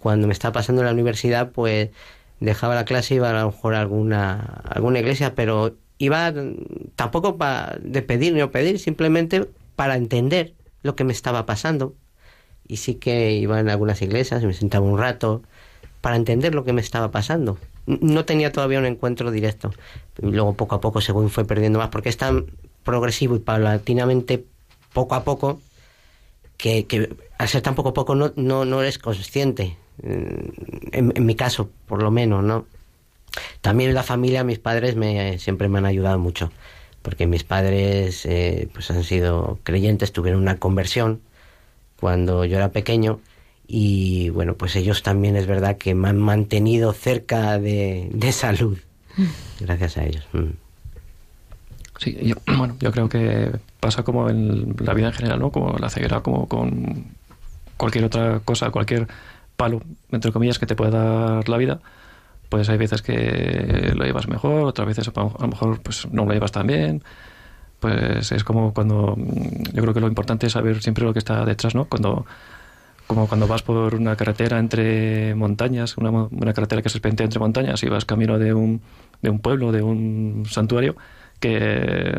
cuando 0.02 0.28
me 0.28 0.34
estaba 0.34 0.52
pasando 0.52 0.82
en 0.82 0.88
la 0.88 0.94
universidad, 0.94 1.52
pues 1.52 1.90
dejaba 2.41 2.76
la 2.76 2.86
clase, 2.86 3.15
iba 3.15 3.30
a 3.30 3.41
lo 3.41 3.52
mejor 3.52 3.76
a 3.76 3.82
alguna, 3.82 4.61
alguna 4.65 4.99
iglesia, 4.99 5.36
pero 5.36 5.76
iba 5.99 6.34
tampoco 6.95 7.38
para 7.38 7.78
de 7.82 8.02
pedir 8.02 8.34
ni 8.34 8.45
pedir, 8.48 8.80
simplemente 8.80 9.48
para 9.76 9.95
entender 9.95 10.53
lo 10.82 10.95
que 10.95 11.03
me 11.03 11.14
estaba 11.14 11.45
pasando. 11.45 11.94
Y 12.68 12.78
sí 12.78 12.95
que 12.95 13.34
iba 13.34 13.60
en 13.60 13.69
algunas 13.69 14.02
iglesias, 14.02 14.44
me 14.44 14.53
sentaba 14.53 14.86
un 14.86 14.98
rato 14.98 15.44
para 16.02 16.15
entender 16.15 16.56
lo 16.56 16.64
que 16.64 16.73
me 16.73 16.82
estaba 16.82 17.11
pasando. 17.11 17.57
No 17.86 18.26
tenía 18.26 18.52
todavía 18.52 18.80
un 18.80 18.86
encuentro 18.86 19.30
directo. 19.30 19.72
Y 20.22 20.32
luego 20.32 20.53
poco 20.53 20.76
a 20.76 20.82
poco, 20.82 21.02
según 21.02 21.30
fue 21.30 21.45
perdiendo 21.45 21.80
más, 21.80 21.90
porque 21.90 22.10
es 22.10 22.18
tan 22.18 22.48
progresivo 22.84 23.36
y 23.36 23.40
paulatinamente, 23.40 24.45
poco 24.94 25.14
a 25.14 25.23
poco, 25.23 25.61
que, 26.57 26.88
que 26.88 27.15
al 27.38 27.48
ser 27.48 27.61
tan 27.61 27.76
poco 27.76 27.90
a 27.90 27.94
poco 27.94 28.15
no, 28.15 28.34
no, 28.36 28.65
no 28.65 28.82
eres 28.82 28.98
consciente 28.98 29.78
en, 30.03 31.26
mi 31.26 31.36
caso, 31.36 31.69
por 31.88 32.02
lo 32.02 32.11
menos, 32.11 32.44
¿no? 32.44 32.65
También 33.61 33.94
la 33.94 34.03
familia, 34.03 34.44
mis 34.44 34.60
padres 34.60 34.95
me, 34.95 35.40
siempre 35.40 35.69
me 35.69 35.78
han 35.78 35.86
ayudado 35.86 36.19
mucho, 36.19 36.52
porque 37.02 37.28
mis 37.28 37.44
padres 37.44 38.26
eh, 38.26 38.69
pues 38.73 38.91
han 38.91 39.03
sido 39.03 39.60
creyentes, 39.64 40.11
tuvieron 40.11 40.41
una 40.41 40.57
conversión 40.57 41.22
cuando 41.99 42.45
yo 42.45 42.57
era 42.57 42.72
pequeño 42.72 43.19
y 43.68 44.30
bueno, 44.32 44.56
pues 44.56 44.76
ellos 44.76 45.02
también 45.02 45.38
es 45.38 45.48
verdad 45.48 45.78
que 45.78 45.95
me 45.95 46.10
han 46.10 46.18
mantenido 46.18 46.91
cerca 46.91 47.57
de, 47.57 48.10
de 48.11 48.32
salud, 48.34 48.78
gracias 49.60 49.98
a 49.98 50.03
ellos. 50.03 50.28
Mm. 50.34 50.49
Sí, 51.99 52.18
yo, 52.22 52.36
bueno, 52.57 52.76
yo 52.80 52.91
creo 52.91 53.07
que 53.07 53.52
pasa 53.80 54.03
como 54.03 54.30
en 54.30 54.76
la 54.80 54.94
vida 54.94 55.07
en 55.07 55.14
general, 55.14 55.40
¿no? 55.40 55.52
Como 55.52 55.78
la 55.78 55.90
ceguera, 55.90 56.22
como 56.22 56.48
con 56.48 57.06
cualquier 57.78 58.06
otra 58.06 58.41
cosa, 58.44 58.72
cualquier 58.72 59.07
entre 60.12 60.32
comillas, 60.32 60.60
que 60.60 60.66
te 60.66 60.76
puede 60.76 60.92
dar 60.92 61.48
la 61.48 61.58
vida, 61.58 61.80
pues 62.50 62.70
hay 62.70 62.78
veces 62.78 63.02
que 63.02 63.94
lo 63.96 64.04
llevas 64.04 64.28
mejor, 64.28 64.66
otras 64.66 64.88
veces 64.88 65.08
a 65.08 65.12
lo 65.22 65.48
mejor 65.48 65.82
pues 65.82 66.08
no 66.12 66.26
lo 66.26 66.34
llevas 66.34 66.52
tan 66.52 66.68
bien. 66.68 67.04
Pues 67.80 68.32
es 68.32 68.44
como 68.44 68.74
cuando 68.74 69.16
yo 69.18 69.82
creo 69.82 69.94
que 69.94 70.02
lo 70.02 70.08
importante 70.08 70.48
es 70.48 70.54
saber 70.54 70.82
siempre 70.84 71.04
lo 71.04 71.14
que 71.14 71.20
está 71.20 71.46
detrás, 71.46 71.74
¿no? 71.74 71.86
Cuando 71.86 72.26
como 73.08 73.28
cuando 73.28 73.48
vas 73.48 73.62
por 73.62 73.96
una 73.96 74.16
carretera 74.16 74.60
entre 74.60 75.36
montañas, 75.36 75.98
una, 75.98 76.12
una 76.12 76.54
carretera 76.54 76.82
que 76.82 76.90
se 76.90 76.98
espente 76.98 77.24
entre 77.24 77.40
montañas 77.40 77.84
y 77.84 77.90
vas 77.90 78.06
camino 78.06 78.40
de 78.40 78.54
un, 78.54 78.82
de 79.22 79.30
un 79.30 79.40
pueblo, 79.40 79.72
de 79.72 79.82
un 79.82 80.44
santuario, 80.48 80.96
que 81.41 82.13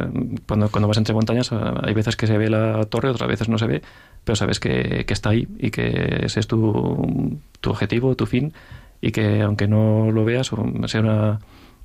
cuando, 0.47 0.69
cuando 0.71 0.89
vas 0.89 0.99
entre 0.99 1.15
montañas 1.15 1.51
hay 1.53 1.95
veces 1.95 2.17
que 2.17 2.27
se 2.27 2.37
ve 2.37 2.51
la 2.51 2.85
torre, 2.85 3.09
otras 3.09 3.29
veces 3.29 3.49
no 3.49 3.57
se 3.57 3.67
ve, 3.67 3.83
pero 4.25 4.37
sabes 4.37 4.61
que, 4.61 5.07
está 5.09 5.31
ahí 5.31 5.49
y 5.59 5.71
que 5.71 6.21
ese 6.25 6.41
es 6.41 6.47
tu, 6.47 7.39
tu, 7.61 7.71
objetivo, 7.71 8.17
tu 8.17 8.27
fin, 8.27 8.53
y 9.01 9.13
que 9.13 9.41
aunque 9.41 9.69
no 9.69 10.11
lo 10.11 10.25
veas, 10.25 10.51
sea 10.87 11.01
una 11.01 11.39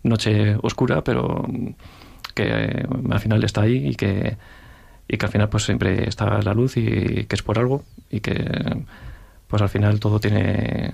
noche 0.04 0.58
oscura, 0.62 1.04
pero 1.04 1.46
que 2.34 2.44
eh, 2.48 2.86
al 3.10 3.20
final 3.20 3.44
está 3.44 3.62
ahí 3.62 3.88
y 3.88 3.96
que, 3.96 4.38
y 5.08 5.18
que 5.18 5.26
al 5.26 5.32
final 5.32 5.50
pues 5.50 5.64
siempre 5.64 6.10
está 6.10 6.42
la 6.42 6.54
luz 6.54 6.76
y 6.78 7.26
que 7.26 7.36
es 7.36 7.44
por 7.44 7.60
algo 7.60 7.84
y 8.10 8.20
que 8.20 8.36
pues 9.48 9.62
al 9.62 9.70
final 9.70 10.00
todo 10.00 10.20
tiene 10.20 10.94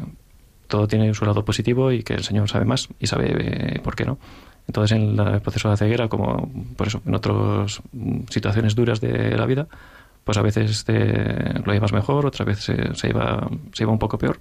todo 0.67 0.87
tiene 0.87 1.13
su 1.13 1.25
lado 1.25 1.45
positivo 1.45 1.91
y 1.91 2.03
que 2.03 2.13
el 2.13 2.23
Señor 2.23 2.49
sabe 2.49 2.65
más 2.65 2.89
y 2.99 3.07
sabe 3.07 3.33
eh, 3.37 3.79
por 3.83 3.95
qué 3.95 4.05
no. 4.05 4.17
Entonces 4.67 4.97
en 4.97 5.19
el 5.19 5.41
proceso 5.41 5.69
de 5.69 5.77
ceguera, 5.77 6.07
como 6.07 6.51
por 6.77 6.87
eso, 6.87 7.01
en 7.05 7.15
otras 7.15 7.81
situaciones 8.29 8.75
duras 8.75 9.01
de 9.01 9.37
la 9.37 9.45
vida, 9.45 9.67
pues 10.23 10.37
a 10.37 10.41
veces 10.41 10.85
te 10.85 11.59
lo 11.65 11.73
llevas 11.73 11.91
mejor, 11.91 12.25
otras 12.25 12.47
veces 12.47 12.63
se, 12.63 12.95
se, 12.95 13.07
lleva, 13.07 13.49
se 13.73 13.85
un 13.85 13.99
poco 13.99 14.17
peor, 14.17 14.39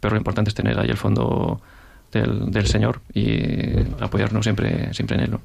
pero 0.00 0.14
lo 0.14 0.18
importante 0.18 0.48
es 0.48 0.54
tener 0.54 0.78
ahí 0.78 0.90
el 0.90 0.96
fondo 0.96 1.60
del, 2.10 2.50
del 2.50 2.66
Señor 2.66 3.00
y 3.14 3.78
apoyarnos 4.00 4.44
siempre, 4.44 4.92
siempre 4.92 5.16
en 5.16 5.22
Él. 5.22 5.38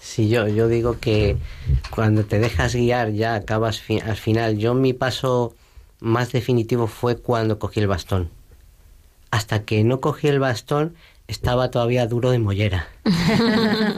Sí, 0.00 0.28
yo, 0.28 0.48
yo 0.48 0.68
digo 0.68 0.98
que 0.98 1.36
cuando 1.90 2.24
te 2.24 2.38
dejas 2.38 2.74
guiar 2.74 3.12
ya 3.12 3.34
acabas 3.34 3.82
al 4.04 4.16
final. 4.16 4.58
Yo 4.58 4.74
mi 4.74 4.92
paso 4.92 5.54
más 6.00 6.32
definitivo 6.32 6.88
fue 6.88 7.16
cuando 7.16 7.58
cogí 7.58 7.80
el 7.80 7.86
bastón. 7.86 8.28
Hasta 9.30 9.62
que 9.62 9.84
no 9.84 10.00
cogí 10.00 10.28
el 10.28 10.40
bastón 10.40 10.94
estaba 11.32 11.70
todavía 11.70 12.06
duro 12.06 12.30
de 12.30 12.38
mollera. 12.38 12.88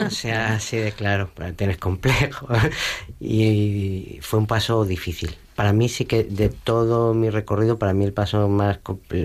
o 0.05 0.09
sea, 0.09 0.55
así 0.55 0.77
de 0.77 0.91
claro, 0.91 1.29
tienes 1.55 1.77
complejo. 1.77 2.47
y 3.19 4.19
fue 4.21 4.39
un 4.39 4.47
paso 4.47 4.85
difícil. 4.85 5.37
Para 5.55 5.73
mí 5.73 5.87
sí 5.89 6.05
que 6.05 6.23
de 6.23 6.49
todo 6.49 7.13
mi 7.13 7.29
recorrido, 7.29 7.77
para 7.77 7.93
mí 7.93 8.03
el 8.05 8.13
paso 8.13 8.47
más, 8.47 8.79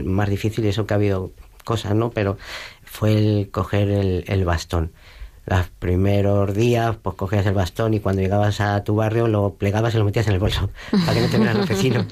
más 0.04 0.28
difícil, 0.28 0.66
eso 0.66 0.86
que 0.86 0.94
ha 0.94 0.96
habido 0.96 1.32
cosas, 1.64 1.94
¿no? 1.94 2.10
Pero 2.10 2.36
fue 2.84 3.16
el 3.16 3.50
coger 3.50 3.88
el, 3.90 4.24
el 4.26 4.44
bastón. 4.44 4.92
Los 5.46 5.68
primeros 5.68 6.54
días, 6.54 6.96
pues 7.02 7.16
cogías 7.16 7.46
el 7.46 7.54
bastón 7.54 7.94
y 7.94 8.00
cuando 8.00 8.22
llegabas 8.22 8.60
a 8.60 8.84
tu 8.84 8.94
barrio 8.94 9.26
lo 9.26 9.54
plegabas 9.54 9.94
y 9.94 9.98
lo 9.98 10.04
metías 10.04 10.26
en 10.26 10.34
el 10.34 10.38
bolso 10.38 10.70
para 10.90 11.14
que 11.14 11.20
no 11.22 11.28
te 11.28 11.38
vieran 11.38 11.58
los 11.58 11.68
vecinos. 11.68 12.06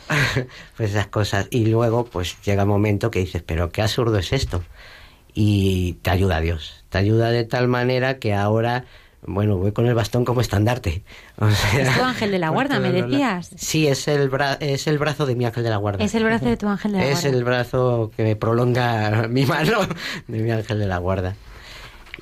pues 0.76 0.90
esas 0.90 1.08
cosas. 1.08 1.48
Y 1.50 1.66
luego, 1.66 2.04
pues 2.04 2.40
llega 2.42 2.62
un 2.62 2.70
momento 2.70 3.10
que 3.10 3.18
dices, 3.18 3.42
pero 3.44 3.70
qué 3.70 3.82
absurdo 3.82 4.18
es 4.18 4.32
esto 4.32 4.62
y 5.34 5.94
te 6.02 6.10
ayuda 6.10 6.40
Dios. 6.40 6.84
Te 6.88 6.98
ayuda 6.98 7.30
de 7.30 7.44
tal 7.44 7.68
manera 7.68 8.18
que 8.18 8.34
ahora, 8.34 8.84
bueno, 9.26 9.56
voy 9.56 9.72
con 9.72 9.86
el 9.86 9.94
bastón 9.94 10.24
como 10.24 10.40
estandarte. 10.40 11.02
es 11.78 11.94
tu 11.96 12.02
ángel 12.02 12.30
de 12.30 12.38
la 12.38 12.48
guarda, 12.50 12.78
me 12.80 12.92
decías. 12.92 13.50
Sí, 13.56 13.86
es 13.86 14.08
el, 14.08 14.30
es 14.60 14.86
el 14.86 14.98
brazo 14.98 15.26
de 15.26 15.34
mi 15.34 15.46
ángel 15.46 15.64
de 15.64 15.70
la 15.70 15.76
guarda. 15.76 16.04
Es 16.04 16.14
el 16.14 16.24
brazo 16.24 16.46
de 16.46 16.56
tu 16.56 16.68
ángel 16.68 16.92
de 16.92 16.98
la 16.98 17.04
guarda. 17.04 17.18
Es 17.18 17.24
el 17.24 17.44
brazo 17.44 18.10
que 18.16 18.22
me 18.24 18.36
prolonga 18.36 19.26
mi 19.30 19.46
mano 19.46 19.80
de 20.28 20.38
mi 20.38 20.50
ángel 20.50 20.78
de 20.78 20.86
la 20.86 20.98
guarda. 20.98 21.34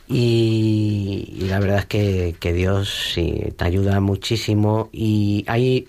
Y, 0.07 1.47
la 1.49 1.61
verdad 1.61 1.79
es 1.81 1.87
que, 1.87 2.35
que, 2.41 2.53
Dios 2.53 3.13
sí, 3.15 3.53
te 3.57 3.65
ayuda 3.65 4.01
muchísimo 4.01 4.89
y 4.93 5.45
ahí 5.47 5.87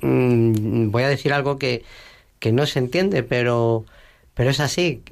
mm, 0.00 0.90
voy 0.90 1.02
a 1.04 1.08
decir 1.08 1.32
algo 1.32 1.56
que, 1.56 1.84
que 2.40 2.50
no 2.50 2.66
se 2.66 2.80
entiende, 2.80 3.22
pero, 3.22 3.84
pero 4.34 4.50
es 4.50 4.58
así 4.58 5.04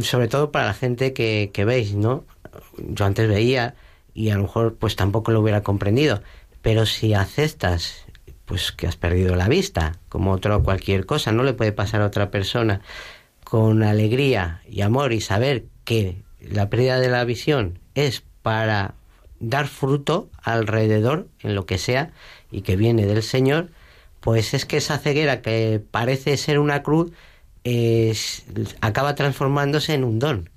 sobre 0.00 0.28
todo 0.28 0.52
para 0.52 0.66
la 0.66 0.74
gente 0.74 1.12
que, 1.12 1.50
que 1.52 1.64
veis, 1.64 1.94
¿no? 1.94 2.24
Yo 2.78 3.04
antes 3.04 3.28
veía 3.28 3.74
y 4.14 4.30
a 4.30 4.36
lo 4.36 4.42
mejor 4.42 4.76
pues 4.76 4.96
tampoco 4.96 5.32
lo 5.32 5.40
hubiera 5.40 5.62
comprendido, 5.62 6.22
pero 6.60 6.86
si 6.86 7.14
aceptas 7.14 8.04
pues 8.44 8.72
que 8.72 8.86
has 8.86 8.96
perdido 8.96 9.34
la 9.36 9.48
vista, 9.48 9.98
como 10.08 10.32
otro 10.32 10.62
cualquier 10.62 11.06
cosa, 11.06 11.32
no 11.32 11.42
le 11.42 11.54
puede 11.54 11.72
pasar 11.72 12.02
a 12.02 12.06
otra 12.06 12.30
persona 12.30 12.82
con 13.44 13.82
alegría 13.82 14.62
y 14.68 14.82
amor 14.82 15.12
y 15.12 15.20
saber 15.20 15.64
que 15.84 16.22
la 16.40 16.68
pérdida 16.68 16.98
de 16.98 17.08
la 17.08 17.24
visión 17.24 17.78
es 17.94 18.22
para 18.42 18.94
dar 19.40 19.68
fruto 19.68 20.30
alrededor, 20.42 21.28
en 21.40 21.54
lo 21.54 21.66
que 21.66 21.78
sea, 21.78 22.12
y 22.50 22.62
que 22.62 22.76
viene 22.76 23.06
del 23.06 23.22
Señor, 23.22 23.70
pues 24.20 24.54
es 24.54 24.66
que 24.66 24.76
esa 24.76 24.98
ceguera 24.98 25.42
que 25.42 25.82
parece 25.90 26.36
ser 26.36 26.58
una 26.58 26.82
cruz 26.82 27.12
es, 27.64 28.44
acaba 28.80 29.14
transformándose 29.14 29.94
en 29.94 30.04
un 30.04 30.18
don. 30.18 30.50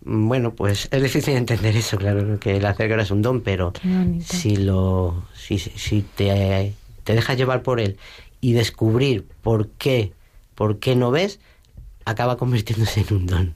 Bueno, 0.00 0.54
pues 0.54 0.88
es 0.90 1.02
difícil 1.02 1.34
entender 1.34 1.76
eso, 1.76 1.98
claro, 1.98 2.38
que 2.38 2.60
la 2.60 2.74
ceguera 2.74 3.02
es 3.02 3.10
un 3.10 3.20
don, 3.20 3.40
pero 3.42 3.72
si 4.24 4.56
lo 4.56 5.24
si, 5.34 5.58
si 5.58 6.02
te, 6.02 6.72
te 7.04 7.14
dejas 7.14 7.36
llevar 7.36 7.62
por 7.62 7.80
él 7.80 7.98
y 8.40 8.52
descubrir 8.52 9.26
por 9.42 9.68
qué, 9.70 10.12
por 10.54 10.78
qué 10.78 10.96
no 10.96 11.10
ves, 11.10 11.40
acaba 12.04 12.36
convirtiéndose 12.36 13.04
en 13.08 13.14
un 13.14 13.26
don. 13.26 13.54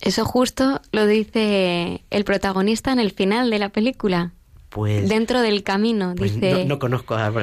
Eso 0.00 0.24
justo 0.24 0.80
lo 0.90 1.06
dice 1.06 2.02
el 2.10 2.24
protagonista 2.24 2.92
en 2.92 2.98
el 2.98 3.12
final 3.12 3.50
de 3.50 3.58
la 3.58 3.70
película. 3.70 4.32
Pues, 4.72 5.06
Dentro 5.06 5.42
del 5.42 5.62
camino, 5.62 6.14
pues 6.16 6.34
dice... 6.34 6.64
no, 6.64 6.78
conozco 6.78 7.14
al, 7.14 7.36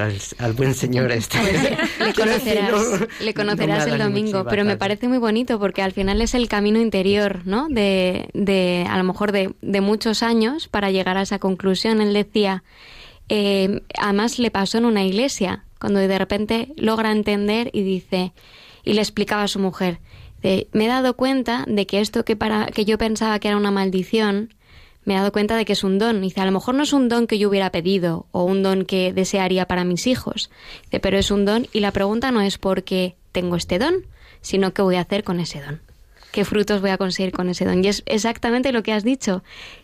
buen 0.54 0.74
señor 0.74 1.12
este. 1.12 1.38
le 2.00 2.14
conocerás, 2.16 2.74
le 3.22 3.34
conocerás 3.36 3.86
el 3.86 4.00
domingo, 4.00 4.46
pero 4.50 4.66
me 4.66 4.78
parece 4.78 5.08
muy 5.08 5.20
bonito 5.20 5.60
porque 5.60 5.84
al 5.84 5.92
final 5.92 6.24
es 6.24 6.34
el 6.34 6.48
camino 6.48 6.80
interior, 6.80 7.42
¿no? 7.46 7.68
De, 7.70 8.30
de 8.34 8.84
a 8.90 8.98
lo 8.98 9.04
mejor 9.04 9.32
de, 9.32 9.54
de 9.62 9.82
muchos 9.82 10.24
años 10.24 10.68
para 10.68 10.90
llegar 10.90 11.18
a 11.18 11.22
esa 11.22 11.38
conclusión. 11.38 12.02
Él 12.02 12.14
decía, 12.14 12.64
eh, 13.30 13.84
además 13.96 14.40
le 14.40 14.50
pasó 14.50 14.80
en 14.80 14.86
una 14.86 15.04
iglesia, 15.04 15.66
cuando 15.80 16.00
de 16.00 16.18
repente 16.18 16.74
logra 16.78 17.12
entender 17.12 17.70
y 17.74 17.84
dice, 17.84 18.34
y 18.84 18.94
le 18.94 19.02
explicaba 19.02 19.44
a 19.44 19.48
su 19.48 19.60
mujer, 19.60 20.00
me 20.42 20.86
he 20.86 20.88
dado 20.88 21.16
cuenta 21.16 21.64
de 21.68 21.86
que 21.86 22.00
esto 22.00 22.26
que, 22.26 22.36
para, 22.36 22.68
que 22.68 22.86
yo 22.86 22.98
pensaba 22.98 23.38
que 23.38 23.50
era 23.50 23.58
una 23.58 23.72
maldición, 23.72 24.56
me 25.06 25.14
he 25.14 25.18
dado 25.18 25.32
cuenta 25.32 25.58
de 25.58 25.66
que 25.66 25.74
es 25.74 25.84
un 25.84 25.98
don. 25.98 26.22
Dice, 26.22 26.42
a 26.42 26.46
lo 26.46 26.52
mejor 26.52 26.76
no 26.76 26.84
es 26.84 26.94
un 26.94 27.10
don 27.10 27.28
que 27.28 27.40
yo 27.40 27.50
hubiera 27.50 27.72
pedido 27.72 28.28
o 28.32 28.44
un 28.44 28.64
don 28.64 28.86
que 28.86 29.14
desearía 29.14 29.66
para 29.66 29.84
mis 29.84 30.08
hijos, 30.08 30.50
Dice, 30.84 31.00
pero 31.00 31.18
es 31.18 31.32
un 31.32 31.46
don 31.46 31.68
y 31.74 31.80
la 31.80 31.92
pregunta 31.92 32.32
no 32.32 32.42
es 32.42 32.58
por 32.58 32.84
qué 32.84 33.16
tengo 33.32 33.56
este 33.56 33.80
don, 33.80 34.06
sino 34.42 34.74
qué 34.74 34.82
voy 34.82 34.96
a 34.96 35.02
hacer 35.02 35.24
con 35.24 35.40
ese 35.40 35.62
don. 35.62 35.82
¿Qué 36.32 36.46
frutos 36.46 36.82
voy 36.82 36.92
a 36.92 36.98
conseguir 36.98 37.32
con 37.32 37.50
ese 37.50 37.66
don? 37.66 37.84
Y 37.84 37.88
es 37.88 38.04
exactamente 38.06 38.72
lo 38.72 38.84
que 38.84 38.94
has 38.94 39.04
dicho. 39.04 39.44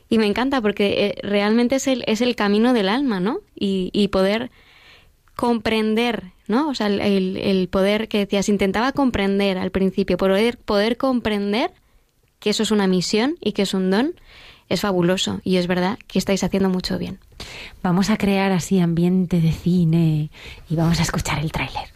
Y 0.09 0.19
me 0.19 0.27
encanta 0.27 0.61
porque 0.61 1.07
eh, 1.07 1.15
realmente 1.23 1.75
es 1.75 1.87
el, 1.87 2.03
es 2.05 2.21
el 2.21 2.35
camino 2.35 2.73
del 2.73 2.87
alma, 2.87 3.19
¿no? 3.19 3.39
Y, 3.55 3.89
y 3.93 4.09
poder 4.09 4.51
comprender, 5.35 6.31
¿no? 6.47 6.69
O 6.69 6.75
sea, 6.75 6.87
el, 6.87 7.37
el, 7.37 7.67
poder 7.67 8.07
que 8.07 8.19
decías, 8.19 8.47
intentaba 8.47 8.91
comprender 8.91 9.57
al 9.57 9.71
principio, 9.71 10.17
poder, 10.17 10.57
poder 10.57 10.97
comprender 10.97 11.71
que 12.39 12.51
eso 12.51 12.63
es 12.63 12.71
una 12.71 12.87
misión 12.87 13.37
y 13.41 13.53
que 13.53 13.63
es 13.63 13.73
un 13.73 13.89
don, 13.89 14.13
es 14.69 14.81
fabuloso 14.81 15.41
y 15.43 15.57
es 15.57 15.67
verdad 15.67 15.97
que 16.07 16.19
estáis 16.19 16.43
haciendo 16.43 16.69
mucho 16.69 16.97
bien. 16.97 17.19
Vamos 17.83 18.09
a 18.09 18.17
crear 18.17 18.51
así 18.51 18.79
ambiente 18.79 19.41
de 19.41 19.51
cine 19.51 20.31
y 20.69 20.75
vamos 20.75 20.99
a 20.99 21.03
escuchar 21.03 21.39
el 21.39 21.51
tráiler. 21.51 21.94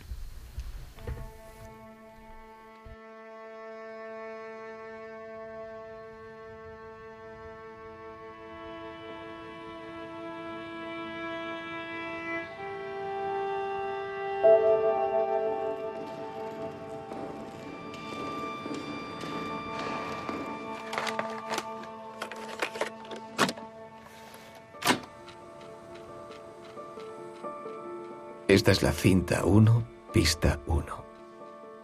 Esta 28.69 28.81
es 28.81 28.83
la 28.83 28.91
cinta 28.91 29.45
1, 29.45 29.83
pista 30.13 30.59
1. 30.67 30.85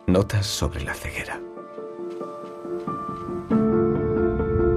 Notas 0.05 0.45
sobre 0.45 0.83
la 0.83 0.93
ceguera. 0.93 1.41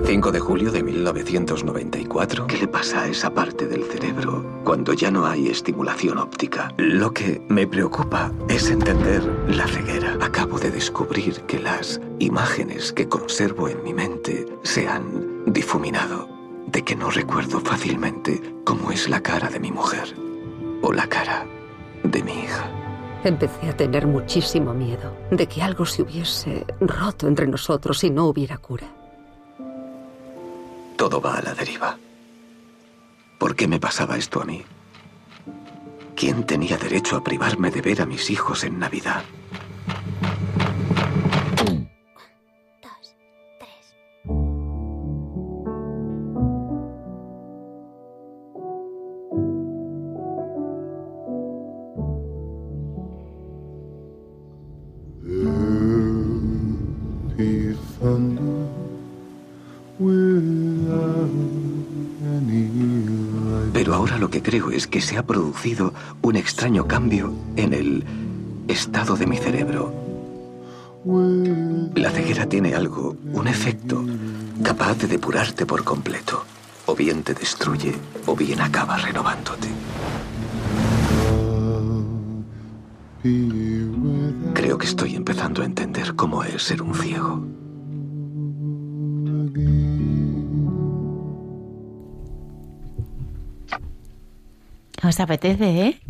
5 0.06 0.32
de 0.32 0.40
julio 0.40 0.72
de 0.72 0.82
1994. 0.84 2.46
¿Qué 2.46 2.56
le 2.56 2.66
pasa 2.66 3.02
a 3.02 3.08
esa 3.08 3.28
parte 3.28 3.66
del 3.66 3.84
cerebro 3.84 4.42
cuando 4.64 4.94
ya 4.94 5.10
no 5.10 5.26
hay 5.26 5.48
estimulación 5.48 6.16
óptica? 6.16 6.72
Lo 6.78 7.12
que 7.12 7.42
me 7.50 7.66
preocupa 7.66 8.32
es 8.48 8.70
entender 8.70 9.22
la 9.46 9.68
ceguera. 9.68 10.16
Acabo 10.22 10.58
de 10.58 10.70
descubrir 10.70 11.42
que 11.42 11.58
las 11.58 12.00
imágenes 12.20 12.90
que 12.90 13.06
conservo 13.06 13.68
en 13.68 13.82
mi 13.82 13.92
mente 13.92 14.46
se 14.62 14.88
han 14.88 15.44
difuminado, 15.52 16.26
de 16.68 16.82
que 16.82 16.96
no 16.96 17.10
recuerdo 17.10 17.60
fácilmente 17.60 18.40
cómo 18.64 18.92
es 18.92 19.10
la 19.10 19.22
cara 19.22 19.50
de 19.50 19.60
mi 19.60 19.70
mujer 19.70 20.16
o 20.80 20.90
la 20.90 21.06
cara 21.06 21.44
de 22.10 22.22
mi 22.22 22.32
hija. 22.32 22.68
Empecé 23.24 23.68
a 23.68 23.76
tener 23.76 24.06
muchísimo 24.06 24.72
miedo 24.74 25.16
de 25.30 25.46
que 25.46 25.62
algo 25.62 25.84
se 25.84 26.02
hubiese 26.02 26.64
roto 26.80 27.26
entre 27.26 27.46
nosotros 27.46 28.02
y 28.04 28.10
no 28.10 28.26
hubiera 28.26 28.58
cura. 28.58 28.86
Todo 30.96 31.20
va 31.20 31.38
a 31.38 31.42
la 31.42 31.54
deriva. 31.54 31.98
¿Por 33.38 33.54
qué 33.54 33.68
me 33.68 33.80
pasaba 33.80 34.16
esto 34.16 34.40
a 34.40 34.44
mí? 34.44 34.64
¿Quién 36.14 36.44
tenía 36.44 36.76
derecho 36.76 37.16
a 37.16 37.22
privarme 37.22 37.70
de 37.70 37.80
ver 37.80 38.02
a 38.02 38.06
mis 38.06 38.30
hijos 38.30 38.64
en 38.64 38.78
Navidad? 38.78 39.22
Creo 64.48 64.70
es 64.70 64.86
que 64.86 65.02
se 65.02 65.18
ha 65.18 65.26
producido 65.26 65.92
un 66.22 66.34
extraño 66.34 66.86
cambio 66.86 67.34
en 67.56 67.74
el 67.74 68.02
estado 68.66 69.14
de 69.14 69.26
mi 69.26 69.36
cerebro. 69.36 69.92
La 71.94 72.10
ceguera 72.10 72.48
tiene 72.48 72.74
algo, 72.74 73.14
un 73.34 73.46
efecto, 73.46 74.02
capaz 74.62 74.94
de 75.00 75.06
depurarte 75.06 75.66
por 75.66 75.84
completo. 75.84 76.44
O 76.86 76.96
bien 76.96 77.22
te 77.24 77.34
destruye, 77.34 77.92
o 78.24 78.34
bien 78.34 78.62
acaba 78.62 78.96
renovándote. 78.96 79.68
Creo 84.54 84.78
que 84.78 84.86
estoy 84.86 85.14
empezando 85.14 85.60
a 85.60 85.66
entender 85.66 86.14
cómo 86.14 86.42
es 86.42 86.62
ser 86.62 86.80
un 86.80 86.94
ciego. 86.94 87.44
¿Os 95.08 95.18
apetece, 95.20 95.64
eh? 95.86 96.00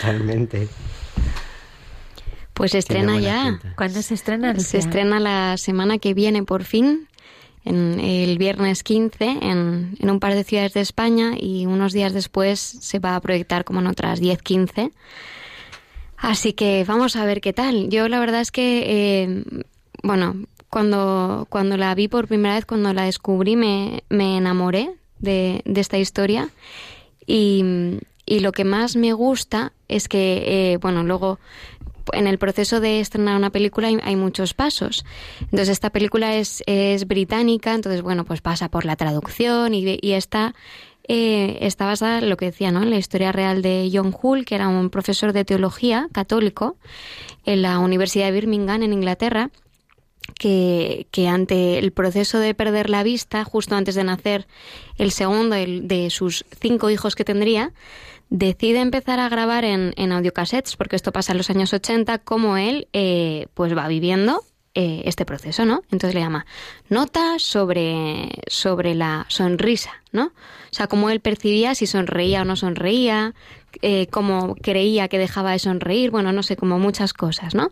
Totalmente. 0.00 0.68
Pues 2.52 2.72
se 2.72 2.78
estrena 2.78 3.20
ya. 3.20 3.60
¿Cuándo 3.76 4.02
se 4.02 4.14
estrena? 4.14 4.58
Se 4.58 4.78
estrena 4.78 5.20
la 5.20 5.56
semana 5.56 5.98
que 5.98 6.14
viene, 6.14 6.42
por 6.42 6.64
fin, 6.64 7.06
en 7.64 8.00
el 8.00 8.38
viernes 8.38 8.82
15, 8.82 9.24
en, 9.24 9.96
en, 10.00 10.10
un 10.10 10.18
par 10.18 10.34
de 10.34 10.42
ciudades 10.42 10.74
de 10.74 10.80
España 10.80 11.34
y 11.38 11.66
unos 11.66 11.92
días 11.92 12.12
después 12.12 12.58
se 12.58 12.98
va 12.98 13.14
a 13.14 13.20
proyectar 13.20 13.64
como 13.64 13.78
en 13.78 13.86
otras 13.86 14.18
10, 14.18 14.42
15. 14.42 14.90
Así 16.16 16.54
que 16.54 16.84
vamos 16.84 17.14
a 17.14 17.24
ver 17.24 17.40
qué 17.40 17.52
tal. 17.52 17.88
Yo 17.88 18.08
la 18.08 18.18
verdad 18.18 18.40
es 18.40 18.50
que, 18.50 18.82
eh, 19.22 19.44
bueno, 20.02 20.34
cuando, 20.70 21.46
cuando 21.50 21.76
la 21.76 21.94
vi 21.94 22.08
por 22.08 22.26
primera 22.26 22.56
vez, 22.56 22.66
cuando 22.66 22.92
la 22.92 23.04
descubrí, 23.04 23.54
me, 23.54 24.02
me 24.08 24.38
enamoré 24.38 24.90
de, 25.18 25.62
de, 25.64 25.80
esta 25.80 25.98
historia. 25.98 26.50
Y, 27.26 27.98
y, 28.26 28.40
lo 28.40 28.52
que 28.52 28.64
más 28.64 28.96
me 28.96 29.12
gusta 29.12 29.72
es 29.88 30.08
que, 30.08 30.72
eh, 30.72 30.76
bueno, 30.78 31.02
luego 31.02 31.38
en 32.12 32.26
el 32.26 32.38
proceso 32.38 32.80
de 32.80 33.00
estrenar 33.00 33.36
una 33.36 33.50
película 33.50 33.88
hay, 33.88 34.16
muchos 34.16 34.54
pasos. 34.54 35.04
Entonces 35.40 35.70
esta 35.70 35.90
película 35.90 36.36
es, 36.36 36.62
es, 36.66 37.06
británica, 37.06 37.74
entonces 37.74 38.02
bueno, 38.02 38.24
pues 38.24 38.40
pasa 38.40 38.68
por 38.68 38.84
la 38.84 38.96
traducción 38.96 39.74
y, 39.74 39.98
y 40.00 40.12
está, 40.12 40.54
eh, 41.08 41.58
está 41.60 41.86
basada 41.86 42.18
en 42.18 42.30
lo 42.30 42.36
que 42.36 42.46
decía, 42.46 42.70
¿no? 42.70 42.82
En 42.82 42.90
la 42.90 42.96
historia 42.96 43.32
real 43.32 43.62
de 43.62 43.90
John 43.92 44.14
Hull, 44.20 44.44
que 44.44 44.54
era 44.54 44.68
un 44.68 44.90
profesor 44.90 45.32
de 45.32 45.44
teología 45.44 46.08
católico 46.12 46.76
en 47.44 47.62
la 47.62 47.78
Universidad 47.78 48.26
de 48.26 48.32
Birmingham, 48.32 48.82
en 48.82 48.92
Inglaterra, 48.92 49.50
que, 50.38 51.06
ante 51.28 51.78
el 51.78 51.92
proceso 51.92 52.38
de 52.38 52.54
perder 52.54 52.90
la 52.90 53.02
vista, 53.02 53.44
justo 53.44 53.76
antes 53.76 53.94
de 53.94 54.04
nacer 54.04 54.46
el 54.98 55.10
segundo 55.10 55.54
el, 55.56 55.88
de 55.88 56.10
sus 56.10 56.44
cinco 56.60 56.90
hijos 56.90 57.14
que 57.14 57.24
tendría, 57.24 57.72
decide 58.30 58.80
empezar 58.80 59.20
a 59.20 59.28
grabar 59.28 59.64
en, 59.64 59.92
en 59.96 60.12
audiocassettes, 60.12 60.76
porque 60.76 60.96
esto 60.96 61.12
pasa 61.12 61.32
en 61.32 61.38
los 61.38 61.50
años 61.50 61.72
80, 61.72 62.18
como 62.18 62.56
él 62.56 62.88
eh, 62.92 63.46
pues 63.54 63.76
va 63.76 63.86
viviendo 63.88 64.42
eh, 64.76 65.02
este 65.04 65.24
proceso, 65.24 65.64
¿no? 65.64 65.82
Entonces 65.92 66.14
le 66.14 66.20
llama 66.20 66.46
nota 66.88 67.38
sobre, 67.38 68.30
sobre 68.48 68.96
la 68.96 69.24
sonrisa, 69.28 70.02
¿no? 70.10 70.24
O 70.24 70.72
sea, 70.72 70.88
cómo 70.88 71.10
él 71.10 71.20
percibía 71.20 71.76
si 71.76 71.86
sonreía 71.86 72.42
o 72.42 72.44
no 72.44 72.56
sonreía, 72.56 73.34
eh, 73.82 74.08
cómo 74.08 74.56
creía 74.56 75.06
que 75.06 75.18
dejaba 75.18 75.52
de 75.52 75.60
sonreír, 75.60 76.10
bueno, 76.10 76.32
no 76.32 76.42
sé, 76.42 76.56
como 76.56 76.80
muchas 76.80 77.12
cosas, 77.12 77.54
¿no? 77.54 77.70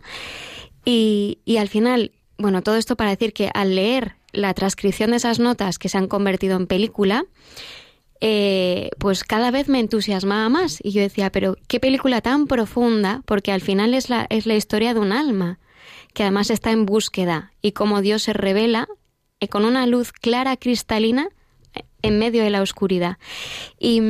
Y, 0.85 1.39
y 1.43 1.57
al 1.57 1.67
final, 1.67 2.13
bueno, 2.43 2.61
todo 2.61 2.75
esto 2.75 2.97
para 2.97 3.11
decir 3.11 3.31
que 3.31 3.49
al 3.53 3.73
leer 3.73 4.15
la 4.33 4.53
transcripción 4.53 5.11
de 5.11 5.15
esas 5.15 5.39
notas 5.39 5.79
que 5.79 5.87
se 5.87 5.97
han 5.97 6.09
convertido 6.09 6.57
en 6.57 6.67
película, 6.67 7.23
eh, 8.19 8.89
pues 8.99 9.23
cada 9.23 9.49
vez 9.49 9.69
me 9.69 9.79
entusiasmaba 9.79 10.49
más. 10.49 10.79
Y 10.83 10.91
yo 10.91 11.01
decía, 11.01 11.31
pero 11.31 11.55
qué 11.69 11.79
película 11.79 12.19
tan 12.19 12.47
profunda, 12.47 13.21
porque 13.25 13.53
al 13.53 13.61
final 13.61 13.93
es 13.93 14.09
la, 14.09 14.27
es 14.29 14.45
la 14.45 14.55
historia 14.55 14.93
de 14.93 14.99
un 14.99 15.13
alma, 15.13 15.57
que 16.13 16.23
además 16.23 16.49
está 16.49 16.71
en 16.71 16.85
búsqueda, 16.85 17.53
y 17.61 17.71
cómo 17.71 18.01
Dios 18.01 18.23
se 18.23 18.33
revela 18.33 18.89
eh, 19.39 19.47
con 19.47 19.63
una 19.63 19.87
luz 19.87 20.11
clara, 20.11 20.57
cristalina, 20.57 21.29
eh, 21.73 21.83
en 22.01 22.19
medio 22.19 22.43
de 22.43 22.49
la 22.49 22.61
oscuridad. 22.61 23.19
Y, 23.79 24.01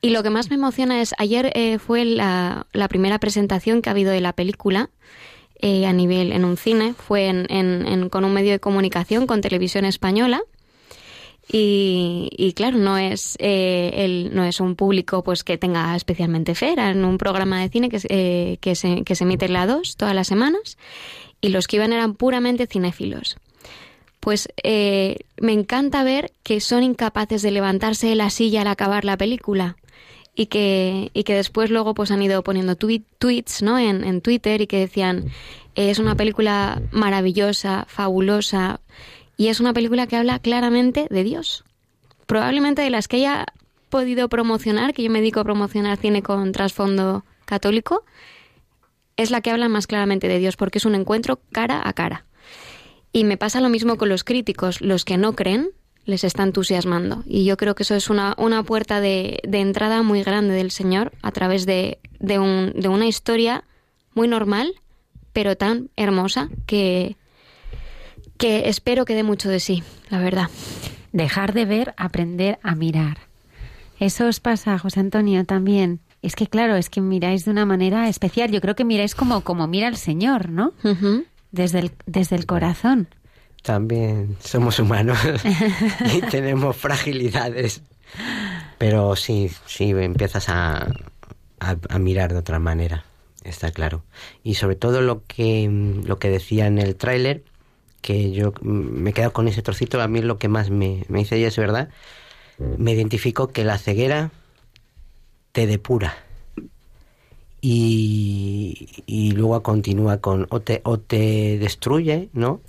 y 0.00 0.10
lo 0.10 0.24
que 0.24 0.30
más 0.30 0.50
me 0.50 0.56
emociona 0.56 1.00
es, 1.00 1.14
ayer 1.18 1.78
fue 1.78 2.04
la, 2.04 2.66
la, 2.72 2.88
primera 2.88 3.20
presentación 3.20 3.80
que 3.80 3.90
ha 3.90 3.92
habido 3.92 4.10
de 4.10 4.20
la 4.20 4.32
película. 4.32 4.90
A 5.62 5.92
nivel 5.92 6.32
en 6.32 6.44
un 6.44 6.56
cine, 6.56 6.94
fue 6.94 7.26
en, 7.28 8.08
con 8.08 8.24
un 8.24 8.32
medio 8.32 8.50
de 8.50 8.58
comunicación, 8.58 9.26
con 9.26 9.40
televisión 9.40 9.84
española, 9.84 10.42
y, 11.54 12.52
claro, 12.56 12.78
no 12.78 12.96
es, 12.96 13.36
eh, 13.38 14.30
no 14.32 14.44
es 14.44 14.60
un 14.60 14.74
público 14.74 15.22
pues 15.22 15.44
que 15.44 15.58
tenga 15.58 15.94
especialmente 15.94 16.54
fe, 16.54 16.72
era 16.72 16.90
en 16.90 17.04
un 17.04 17.18
programa 17.18 17.60
de 17.60 17.68
cine 17.68 17.90
que, 17.90 18.00
eh, 18.08 18.58
que, 18.60 18.74
se, 18.74 19.02
que 19.02 19.14
se 19.14 19.24
emite 19.24 19.46
en 19.46 19.52
la 19.52 19.66
2 19.66 19.96
todas 19.96 20.14
las 20.14 20.28
semanas 20.28 20.78
y 21.40 21.48
los 21.48 21.66
que 21.66 21.76
iban 21.76 21.92
eran 21.92 22.14
puramente 22.14 22.66
cinéfilos. 22.66 23.36
Pues 24.20 24.48
eh, 24.62 25.18
me 25.40 25.52
encanta 25.52 26.04
ver 26.04 26.30
que 26.44 26.60
son 26.60 26.84
incapaces 26.84 27.42
de 27.42 27.50
levantarse 27.50 28.06
de 28.06 28.14
la 28.14 28.30
silla 28.30 28.62
al 28.62 28.68
acabar 28.68 29.04
la 29.04 29.16
película 29.16 29.76
y 30.34 30.46
que, 30.46 31.10
y 31.12 31.24
que 31.24 31.34
después 31.34 31.70
luego 31.70 31.94
pues 31.94 32.10
han 32.10 32.22
ido 32.22 32.42
poniendo 32.42 32.76
tweets 32.76 33.62
¿no? 33.62 33.78
en, 33.78 34.04
en 34.04 34.20
Twitter 34.20 34.60
y 34.62 34.66
que 34.66 34.78
decían 34.78 35.30
es 35.74 35.98
una 35.98 36.16
película 36.16 36.82
maravillosa, 36.90 37.86
fabulosa, 37.88 38.80
y 39.36 39.48
es 39.48 39.60
una 39.60 39.72
película 39.72 40.06
que 40.06 40.16
habla 40.16 40.38
claramente 40.38 41.06
de 41.10 41.24
Dios. 41.24 41.64
Probablemente 42.26 42.82
de 42.82 42.90
las 42.90 43.08
que 43.08 43.16
haya 43.16 43.46
podido 43.88 44.28
promocionar, 44.28 44.94
que 44.94 45.02
yo 45.02 45.10
me 45.10 45.20
dedico 45.20 45.40
a 45.40 45.44
promocionar 45.44 45.96
cine 45.96 46.22
con 46.22 46.52
trasfondo 46.52 47.24
católico, 47.44 48.04
es 49.16 49.30
la 49.30 49.40
que 49.40 49.50
habla 49.50 49.68
más 49.68 49.86
claramente 49.86 50.28
de 50.28 50.38
Dios, 50.38 50.56
porque 50.56 50.78
es 50.78 50.84
un 50.84 50.94
encuentro 50.94 51.40
cara 51.52 51.82
a 51.84 51.92
cara. 51.92 52.24
Y 53.12 53.24
me 53.24 53.36
pasa 53.36 53.60
lo 53.60 53.68
mismo 53.68 53.96
con 53.96 54.08
los 54.08 54.24
críticos. 54.24 54.80
Los 54.80 55.04
que 55.04 55.18
no 55.18 55.34
creen 55.34 55.70
les 56.04 56.24
está 56.24 56.42
entusiasmando. 56.42 57.22
Y 57.26 57.44
yo 57.44 57.56
creo 57.56 57.74
que 57.74 57.84
eso 57.84 57.94
es 57.94 58.10
una, 58.10 58.34
una 58.38 58.62
puerta 58.62 59.00
de, 59.00 59.40
de, 59.46 59.60
entrada 59.60 60.02
muy 60.02 60.22
grande 60.22 60.54
del 60.54 60.70
Señor 60.70 61.12
a 61.22 61.30
través 61.32 61.66
de, 61.66 61.98
de, 62.18 62.38
un, 62.38 62.72
de 62.74 62.88
una 62.88 63.06
historia 63.06 63.64
muy 64.14 64.28
normal, 64.28 64.74
pero 65.32 65.56
tan 65.56 65.90
hermosa 65.96 66.48
que, 66.66 67.16
que 68.36 68.68
espero 68.68 69.04
que 69.04 69.14
dé 69.14 69.22
mucho 69.22 69.48
de 69.48 69.60
sí, 69.60 69.82
la 70.10 70.18
verdad. 70.18 70.50
Dejar 71.12 71.52
de 71.52 71.64
ver, 71.64 71.94
aprender 71.96 72.58
a 72.62 72.74
mirar. 72.74 73.18
Eso 74.00 74.26
os 74.26 74.40
pasa, 74.40 74.78
José 74.78 75.00
Antonio, 75.00 75.44
también. 75.44 76.00
Es 76.22 76.34
que 76.34 76.46
claro, 76.46 76.76
es 76.76 76.90
que 76.90 77.00
miráis 77.00 77.44
de 77.44 77.50
una 77.50 77.66
manera 77.66 78.08
especial. 78.08 78.50
Yo 78.50 78.60
creo 78.60 78.74
que 78.74 78.84
miráis 78.84 79.14
como, 79.14 79.42
como 79.42 79.66
mira 79.66 79.88
el 79.88 79.96
Señor, 79.96 80.48
¿no? 80.48 80.72
desde, 81.52 81.78
el, 81.78 81.92
desde 82.06 82.36
el 82.36 82.46
corazón. 82.46 83.08
También 83.62 84.36
somos 84.40 84.78
humanos 84.78 85.18
y 86.14 86.20
tenemos 86.22 86.76
fragilidades. 86.76 87.82
Pero 88.78 89.16
sí, 89.16 89.50
sí, 89.66 89.90
empiezas 89.90 90.48
a, 90.48 90.92
a, 91.60 91.98
mirar 91.98 92.32
de 92.32 92.38
otra 92.38 92.58
manera, 92.58 93.04
está 93.44 93.70
claro. 93.70 94.02
Y 94.42 94.54
sobre 94.54 94.76
todo 94.76 95.00
lo 95.00 95.24
que, 95.26 95.68
lo 96.04 96.18
que 96.18 96.30
decía 96.30 96.66
en 96.66 96.78
el 96.78 96.96
tráiler, 96.96 97.44
que 98.00 98.32
yo 98.32 98.52
me 98.60 99.10
he 99.10 99.12
quedado 99.12 99.32
con 99.32 99.46
ese 99.48 99.62
trocito, 99.62 100.00
a 100.02 100.08
mí 100.08 100.20
lo 100.20 100.38
que 100.38 100.48
más 100.48 100.70
me, 100.70 101.04
me 101.08 101.20
dice 101.20 101.36
ella 101.36 101.48
es 101.48 101.56
verdad, 101.56 101.88
me 102.58 102.92
identifico 102.92 103.48
que 103.48 103.64
la 103.64 103.78
ceguera 103.78 104.32
te 105.52 105.66
depura. 105.66 106.16
Y, 107.60 108.88
y 109.06 109.30
luego 109.30 109.62
continúa 109.62 110.20
con 110.20 110.48
o 110.50 110.60
te, 110.60 110.80
o 110.82 110.98
te 110.98 111.58
destruye, 111.58 112.28
¿no? 112.32 112.60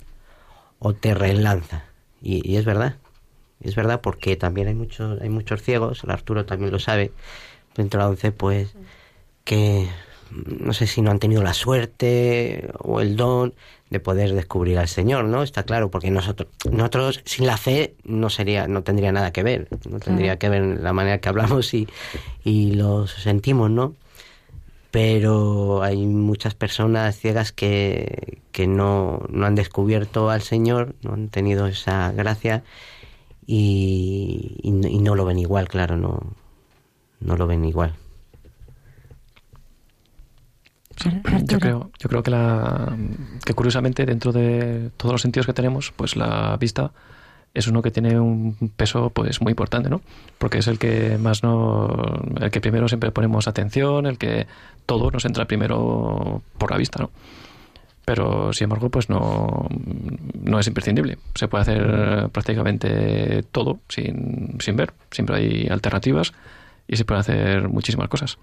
O 0.78 0.92
te 0.94 1.14
relanza. 1.14 1.84
Y, 2.22 2.48
y, 2.50 2.56
es 2.56 2.64
verdad, 2.64 2.96
es 3.60 3.74
verdad 3.74 4.00
porque 4.00 4.36
también 4.36 4.68
hay 4.68 4.74
muchos, 4.74 5.20
hay 5.20 5.28
muchos 5.28 5.62
ciegos, 5.62 6.04
el 6.04 6.10
Arturo 6.10 6.44
también 6.44 6.70
lo 6.70 6.78
sabe, 6.78 7.12
dentro 7.74 7.98
de 7.98 8.04
la 8.04 8.10
once, 8.10 8.32
pues, 8.32 8.74
que 9.44 9.88
no 10.30 10.72
sé 10.72 10.86
si 10.86 11.02
no 11.02 11.10
han 11.10 11.18
tenido 11.18 11.42
la 11.42 11.54
suerte 11.54 12.68
o 12.78 13.00
el 13.00 13.16
don 13.16 13.54
de 13.90 14.00
poder 14.00 14.32
descubrir 14.34 14.78
al 14.78 14.88
Señor, 14.88 15.26
¿no? 15.26 15.42
Está 15.42 15.62
claro, 15.62 15.90
porque 15.90 16.10
nosotros, 16.10 16.48
nosotros 16.70 17.22
sin 17.24 17.46
la 17.46 17.56
fe 17.56 17.94
no 18.04 18.30
sería, 18.30 18.66
no 18.66 18.82
tendría 18.82 19.12
nada 19.12 19.32
que 19.32 19.42
ver, 19.42 19.68
no 19.88 20.00
tendría 20.00 20.38
que 20.38 20.48
ver 20.48 20.62
la 20.80 20.92
manera 20.92 21.18
que 21.18 21.28
hablamos 21.28 21.72
y, 21.74 21.88
y 22.42 22.72
lo 22.72 23.06
sentimos, 23.06 23.70
¿no? 23.70 23.94
Pero 24.94 25.82
hay 25.82 26.06
muchas 26.06 26.54
personas 26.54 27.18
ciegas 27.18 27.50
que, 27.50 28.42
que 28.52 28.68
no, 28.68 29.26
no 29.28 29.44
han 29.44 29.56
descubierto 29.56 30.30
al 30.30 30.42
Señor, 30.42 30.94
no 31.02 31.14
han 31.14 31.30
tenido 31.30 31.66
esa 31.66 32.12
gracia 32.12 32.62
y, 33.44 34.60
y, 34.62 34.68
y 34.68 34.98
no 35.00 35.16
lo 35.16 35.24
ven 35.24 35.40
igual, 35.40 35.66
claro, 35.66 35.96
no, 35.96 36.20
no 37.18 37.36
lo 37.36 37.48
ven 37.48 37.64
igual. 37.64 37.94
Yo 41.42 41.58
creo, 41.58 41.90
yo 41.98 42.08
creo 42.08 42.22
que, 42.22 42.30
la, 42.30 42.96
que 43.44 43.52
curiosamente 43.52 44.06
dentro 44.06 44.30
de 44.30 44.92
todos 44.96 45.14
los 45.14 45.22
sentidos 45.22 45.46
que 45.46 45.54
tenemos, 45.54 45.92
pues 45.96 46.14
la 46.14 46.56
vista 46.56 46.92
es 47.52 47.68
uno 47.68 47.82
que 47.82 47.92
tiene 47.92 48.18
un 48.18 48.72
peso 48.76 49.10
pues 49.10 49.40
muy 49.40 49.52
importante, 49.52 49.88
¿no? 49.88 50.02
Porque 50.38 50.58
es 50.58 50.66
el 50.66 50.78
que 50.78 51.18
más 51.18 51.44
no, 51.44 51.88
el 52.40 52.50
que 52.50 52.60
primero 52.60 52.88
siempre 52.88 53.12
ponemos 53.12 53.46
atención, 53.46 54.06
el 54.06 54.18
que 54.18 54.48
todo 54.86 55.10
nos 55.10 55.24
entra 55.24 55.46
primero 55.46 56.42
por 56.58 56.70
la 56.70 56.76
vista, 56.76 57.02
¿no? 57.02 57.10
Pero 58.04 58.52
sin 58.52 58.64
embargo, 58.64 58.90
pues 58.90 59.08
no, 59.08 59.66
no 60.42 60.58
es 60.58 60.66
imprescindible. 60.66 61.16
Se 61.34 61.48
puede 61.48 61.62
hacer 61.62 62.28
prácticamente 62.30 63.42
todo 63.50 63.80
sin, 63.88 64.56
sin 64.60 64.76
ver. 64.76 64.92
Siempre 65.10 65.36
hay 65.36 65.68
alternativas 65.70 66.34
y 66.86 66.96
se 66.96 67.06
pueden 67.06 67.20
hacer 67.20 67.68
muchísimas 67.68 68.08
cosas 68.08 68.36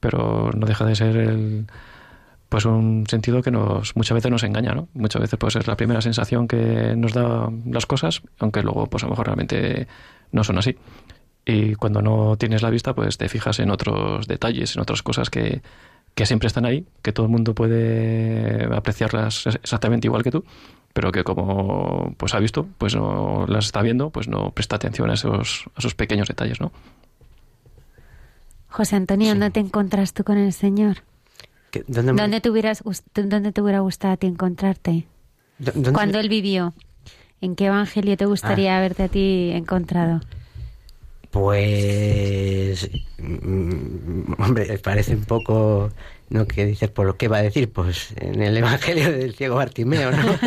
pero 0.00 0.50
no 0.54 0.66
deja 0.66 0.84
de 0.84 0.94
ser 0.94 1.16
el, 1.16 1.66
pues 2.48 2.64
un 2.64 3.06
sentido 3.08 3.42
que 3.42 3.50
nos 3.50 3.96
muchas 3.96 4.14
veces 4.14 4.30
nos 4.30 4.42
engaña, 4.42 4.74
¿no? 4.74 4.88
Muchas 4.94 5.20
veces 5.22 5.38
pues 5.38 5.56
es 5.56 5.66
la 5.66 5.76
primera 5.76 6.00
sensación 6.00 6.48
que 6.48 6.94
nos 6.96 7.12
da 7.12 7.48
las 7.66 7.86
cosas, 7.86 8.22
aunque 8.38 8.62
luego 8.62 8.86
pues 8.86 9.02
a 9.02 9.06
lo 9.06 9.10
mejor 9.10 9.26
realmente 9.26 9.88
no 10.32 10.44
son 10.44 10.58
así. 10.58 10.76
Y 11.50 11.76
cuando 11.76 12.02
no 12.02 12.36
tienes 12.36 12.60
la 12.60 12.68
vista, 12.68 12.94
pues 12.94 13.16
te 13.16 13.26
fijas 13.30 13.58
en 13.58 13.70
otros 13.70 14.26
detalles, 14.28 14.76
en 14.76 14.82
otras 14.82 15.02
cosas 15.02 15.30
que, 15.30 15.62
que 16.14 16.26
siempre 16.26 16.46
están 16.46 16.66
ahí, 16.66 16.84
que 17.00 17.10
todo 17.10 17.24
el 17.24 17.32
mundo 17.32 17.54
puede 17.54 18.68
apreciarlas 18.70 19.46
exactamente 19.46 20.06
igual 20.06 20.22
que 20.22 20.30
tú, 20.30 20.44
pero 20.92 21.10
que 21.10 21.24
como 21.24 22.12
pues 22.18 22.34
ha 22.34 22.38
visto, 22.38 22.68
pues 22.76 22.94
no 22.94 23.46
las 23.48 23.64
está 23.64 23.80
viendo, 23.80 24.10
pues 24.10 24.28
no 24.28 24.50
presta 24.50 24.76
atención 24.76 25.08
a 25.08 25.14
esos, 25.14 25.64
a 25.74 25.78
esos 25.78 25.94
pequeños 25.94 26.28
detalles, 26.28 26.60
¿no? 26.60 26.70
José 28.68 28.96
Antonio, 28.96 29.30
¿dónde 29.30 29.50
te 29.50 29.60
encontras 29.60 30.12
tú 30.12 30.24
con 30.24 30.36
el 30.36 30.52
Señor? 30.52 30.98
¿Dónde, 31.86 32.12
¿Dónde, 32.12 32.40
te 32.42 32.50
hubieras, 32.50 32.84
¿Dónde 33.14 33.52
te 33.52 33.62
hubiera 33.62 33.80
gustado 33.80 34.12
a 34.12 34.16
ti 34.18 34.26
encontrarte? 34.26 35.06
¿Cuándo 35.94 36.18
Él 36.18 36.28
vivió? 36.28 36.74
¿En 37.40 37.56
qué 37.56 37.66
evangelio 37.66 38.18
te 38.18 38.26
gustaría 38.26 38.74
ah. 38.74 38.78
haberte 38.78 39.04
a 39.04 39.08
ti 39.08 39.50
encontrado? 39.54 40.20
Pues, 41.30 42.88
mm, 43.18 44.32
hombre, 44.38 44.78
parece 44.78 45.14
un 45.14 45.24
poco, 45.24 45.90
¿no? 46.30 46.46
Que 46.46 46.64
dices, 46.64 46.88
por 46.90 47.06
lo 47.06 47.16
que 47.16 47.28
va 47.28 47.38
a 47.38 47.42
decir, 47.42 47.70
pues 47.70 48.14
en 48.16 48.42
el 48.42 48.56
Evangelio 48.56 49.12
del 49.12 49.34
ciego 49.34 49.56
Bartimeo, 49.56 50.10
¿no? 50.10 50.38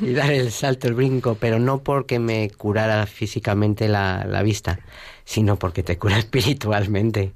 y 0.06 0.12
dar 0.12 0.32
el 0.32 0.50
salto, 0.52 0.88
el 0.88 0.94
brinco, 0.94 1.36
pero 1.40 1.58
no 1.58 1.82
porque 1.82 2.18
me 2.18 2.50
curara 2.50 3.06
físicamente 3.06 3.88
la, 3.88 4.26
la 4.28 4.42
vista, 4.42 4.80
sino 5.24 5.56
porque 5.56 5.82
te 5.82 5.98
cura 5.98 6.18
espiritualmente 6.20 7.32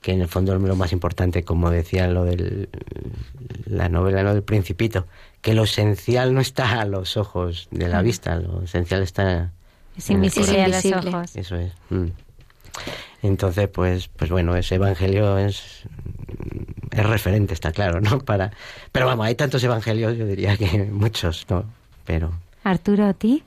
que 0.00 0.12
en 0.12 0.22
el 0.22 0.28
fondo 0.28 0.54
es 0.54 0.62
lo 0.62 0.76
más 0.76 0.92
importante, 0.92 1.44
como 1.44 1.70
decía 1.70 2.06
lo 2.08 2.24
de 2.24 2.68
la 3.66 3.88
novela 3.88 4.22
¿no? 4.22 4.32
del 4.32 4.42
Principito, 4.42 5.06
que 5.42 5.54
lo 5.54 5.64
esencial 5.64 6.32
no 6.32 6.40
está 6.40 6.80
a 6.80 6.84
los 6.86 7.16
ojos 7.16 7.68
de 7.70 7.88
la 7.88 8.00
vista, 8.02 8.36
lo 8.36 8.62
esencial 8.62 9.02
está 9.02 9.52
es 10.04 10.10
invisible 10.10 10.62
a 10.62 10.68
los 10.68 10.84
ojos. 10.84 11.36
Eso 11.36 11.56
es. 11.56 11.72
Mm. 11.90 12.06
Entonces, 13.22 13.68
pues, 13.68 14.08
pues 14.08 14.30
bueno, 14.30 14.56
ese 14.56 14.76
evangelio 14.76 15.38
es 15.38 15.84
es 16.90 17.06
referente, 17.06 17.54
está 17.54 17.72
claro, 17.72 18.00
¿no? 18.00 18.18
Para, 18.24 18.52
pero 18.92 19.06
vamos, 19.06 19.26
hay 19.26 19.34
tantos 19.34 19.62
evangelios, 19.62 20.16
yo 20.16 20.26
diría 20.26 20.56
que 20.56 20.84
muchos, 20.84 21.46
¿no? 21.48 21.64
Pero... 22.04 22.32
Arturo, 22.64 23.06
¿a 23.06 23.14
ti? 23.14 23.42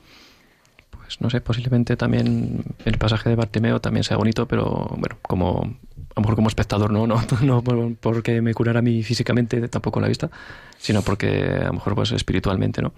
Pues 0.90 1.20
no 1.20 1.30
sé, 1.30 1.40
posiblemente 1.40 1.96
también 1.96 2.64
el 2.84 2.98
pasaje 2.98 3.28
de 3.28 3.36
Bartimeo 3.36 3.80
también 3.80 4.04
sea 4.04 4.16
bonito, 4.16 4.48
pero 4.48 4.88
bueno, 4.96 5.16
como 5.22 5.60
a 5.60 6.20
lo 6.20 6.22
mejor 6.22 6.36
como 6.36 6.48
espectador, 6.48 6.90
no, 6.90 7.06
no, 7.06 7.22
no 7.42 7.62
porque 8.00 8.40
me 8.40 8.54
curara 8.54 8.78
a 8.78 8.82
mí 8.82 9.02
físicamente, 9.02 9.68
tampoco 9.68 10.00
la 10.00 10.08
vista, 10.08 10.30
sino 10.78 11.02
porque 11.02 11.58
a 11.60 11.66
lo 11.66 11.74
mejor 11.74 11.94
pues 11.94 12.12
espiritualmente, 12.12 12.82
¿no? 12.82 12.92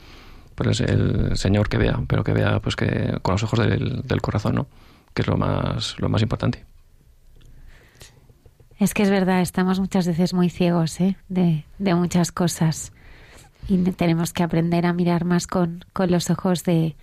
Pues 0.57 0.81
el 0.81 1.37
Señor 1.37 1.69
que 1.69 1.79
vea, 1.79 2.01
pero 2.09 2.25
que 2.25 2.33
vea 2.33 2.59
pues 2.61 2.75
que 2.75 3.19
con 3.23 3.33
los 3.33 3.43
ojos 3.45 3.61
del, 3.61 4.03
del 4.03 4.21
corazón, 4.21 4.57
¿no? 4.57 4.67
Que 5.15 5.23
es 5.23 5.29
lo 5.29 5.37
más, 5.37 5.97
lo 5.99 6.09
más 6.09 6.23
importante. 6.23 6.65
Es 8.79 8.93
que 8.93 9.03
es 9.03 9.11
verdad, 9.11 9.41
estamos 9.41 9.81
muchas 9.81 10.07
veces 10.07 10.35
muy 10.35 10.51
ciegos 10.51 11.01
¿eh? 11.01 11.17
de, 11.29 11.65
de 11.79 11.95
muchas 11.95 12.33
cosas 12.33 12.93
y 13.69 13.79
tenemos 13.93 14.33
que 14.33 14.43
aprender 14.43 14.87
a 14.87 14.93
mirar 14.93 15.25
más 15.25 15.47
con, 15.47 15.85
con 15.93 16.11
los 16.11 16.31
ojos 16.31 16.65
de, 16.65 16.95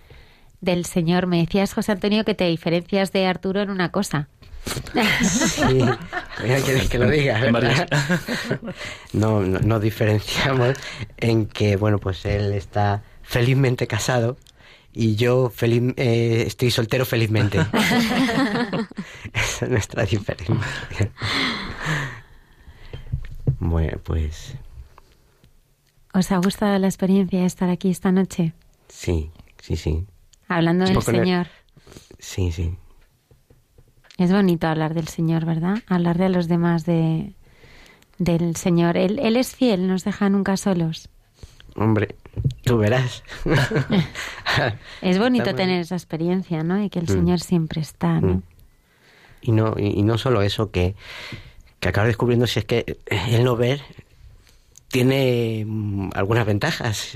del 0.60 0.84
Señor. 0.84 1.26
Me 1.26 1.38
decías, 1.38 1.74
José 1.74 1.92
Antonio, 1.92 2.24
que 2.24 2.34
te 2.34 2.44
diferencias 2.44 3.12
de 3.12 3.26
Arturo 3.26 3.60
en 3.60 3.70
una 3.70 3.90
cosa. 3.90 4.28
Sí, 5.22 5.80
que 6.90 6.98
lo 6.98 7.10
diga, 7.10 7.38
No, 9.12 9.40
no, 9.42 9.58
no, 9.60 9.80
diferenciamos 9.80 10.74
en 11.18 11.46
que, 11.46 11.76
bueno, 11.76 11.98
pues 11.98 12.24
él 12.24 12.52
está 12.54 13.02
felizmente 13.24 13.86
casado 13.86 14.36
y 14.92 15.16
yo 15.16 15.50
feliz, 15.50 15.92
eh, 15.96 16.44
estoy 16.46 16.70
soltero 16.70 17.04
felizmente. 17.04 17.58
Esa 19.32 19.64
es 19.64 19.68
nuestra 19.68 20.04
diferencia. 20.04 21.10
Bueno, 23.58 23.98
pues... 24.04 24.54
¿Os 26.12 26.30
ha 26.30 26.36
gustado 26.36 26.78
la 26.78 26.86
experiencia 26.86 27.40
de 27.40 27.46
estar 27.46 27.68
aquí 27.70 27.90
esta 27.90 28.12
noche? 28.12 28.52
Sí, 28.88 29.32
sí, 29.60 29.76
sí. 29.76 30.06
Hablando 30.46 30.84
del 30.84 31.02
Señor. 31.02 31.48
Sí, 32.20 32.52
sí. 32.52 32.76
Es 34.16 34.30
bonito 34.30 34.68
hablar 34.68 34.94
del 34.94 35.08
Señor, 35.08 35.44
¿verdad? 35.44 35.82
Hablar 35.88 36.18
de 36.18 36.28
los 36.28 36.46
demás 36.46 36.86
de, 36.86 37.34
del 38.18 38.54
Señor. 38.54 38.96
Él, 38.96 39.18
él 39.18 39.36
es 39.36 39.56
fiel, 39.56 39.88
nos 39.88 40.04
deja 40.04 40.28
nunca 40.28 40.56
solos. 40.56 41.08
Hombre, 41.74 42.14
tú 42.64 42.78
verás. 42.78 43.22
es 45.02 45.18
bonito 45.18 45.54
tener 45.54 45.80
esa 45.80 45.94
experiencia, 45.94 46.62
¿no? 46.62 46.82
Y 46.82 46.90
que 46.90 46.98
el 46.98 47.06
mm. 47.06 47.08
Señor 47.08 47.40
siempre 47.40 47.80
está, 47.80 48.20
¿no? 48.20 48.34
Mm. 48.34 48.42
Y 49.42 49.52
no, 49.52 49.74
y, 49.78 50.02
no 50.02 50.16
solo 50.16 50.40
eso, 50.40 50.70
que, 50.70 50.94
que 51.78 51.88
acabo 51.88 52.06
descubriendo 52.06 52.46
si 52.46 52.60
es 52.60 52.64
que 52.64 52.98
el 53.30 53.44
no 53.44 53.56
ver 53.56 53.82
tiene 54.88 55.64
mm, 55.66 56.10
algunas 56.14 56.46
ventajas. 56.46 57.12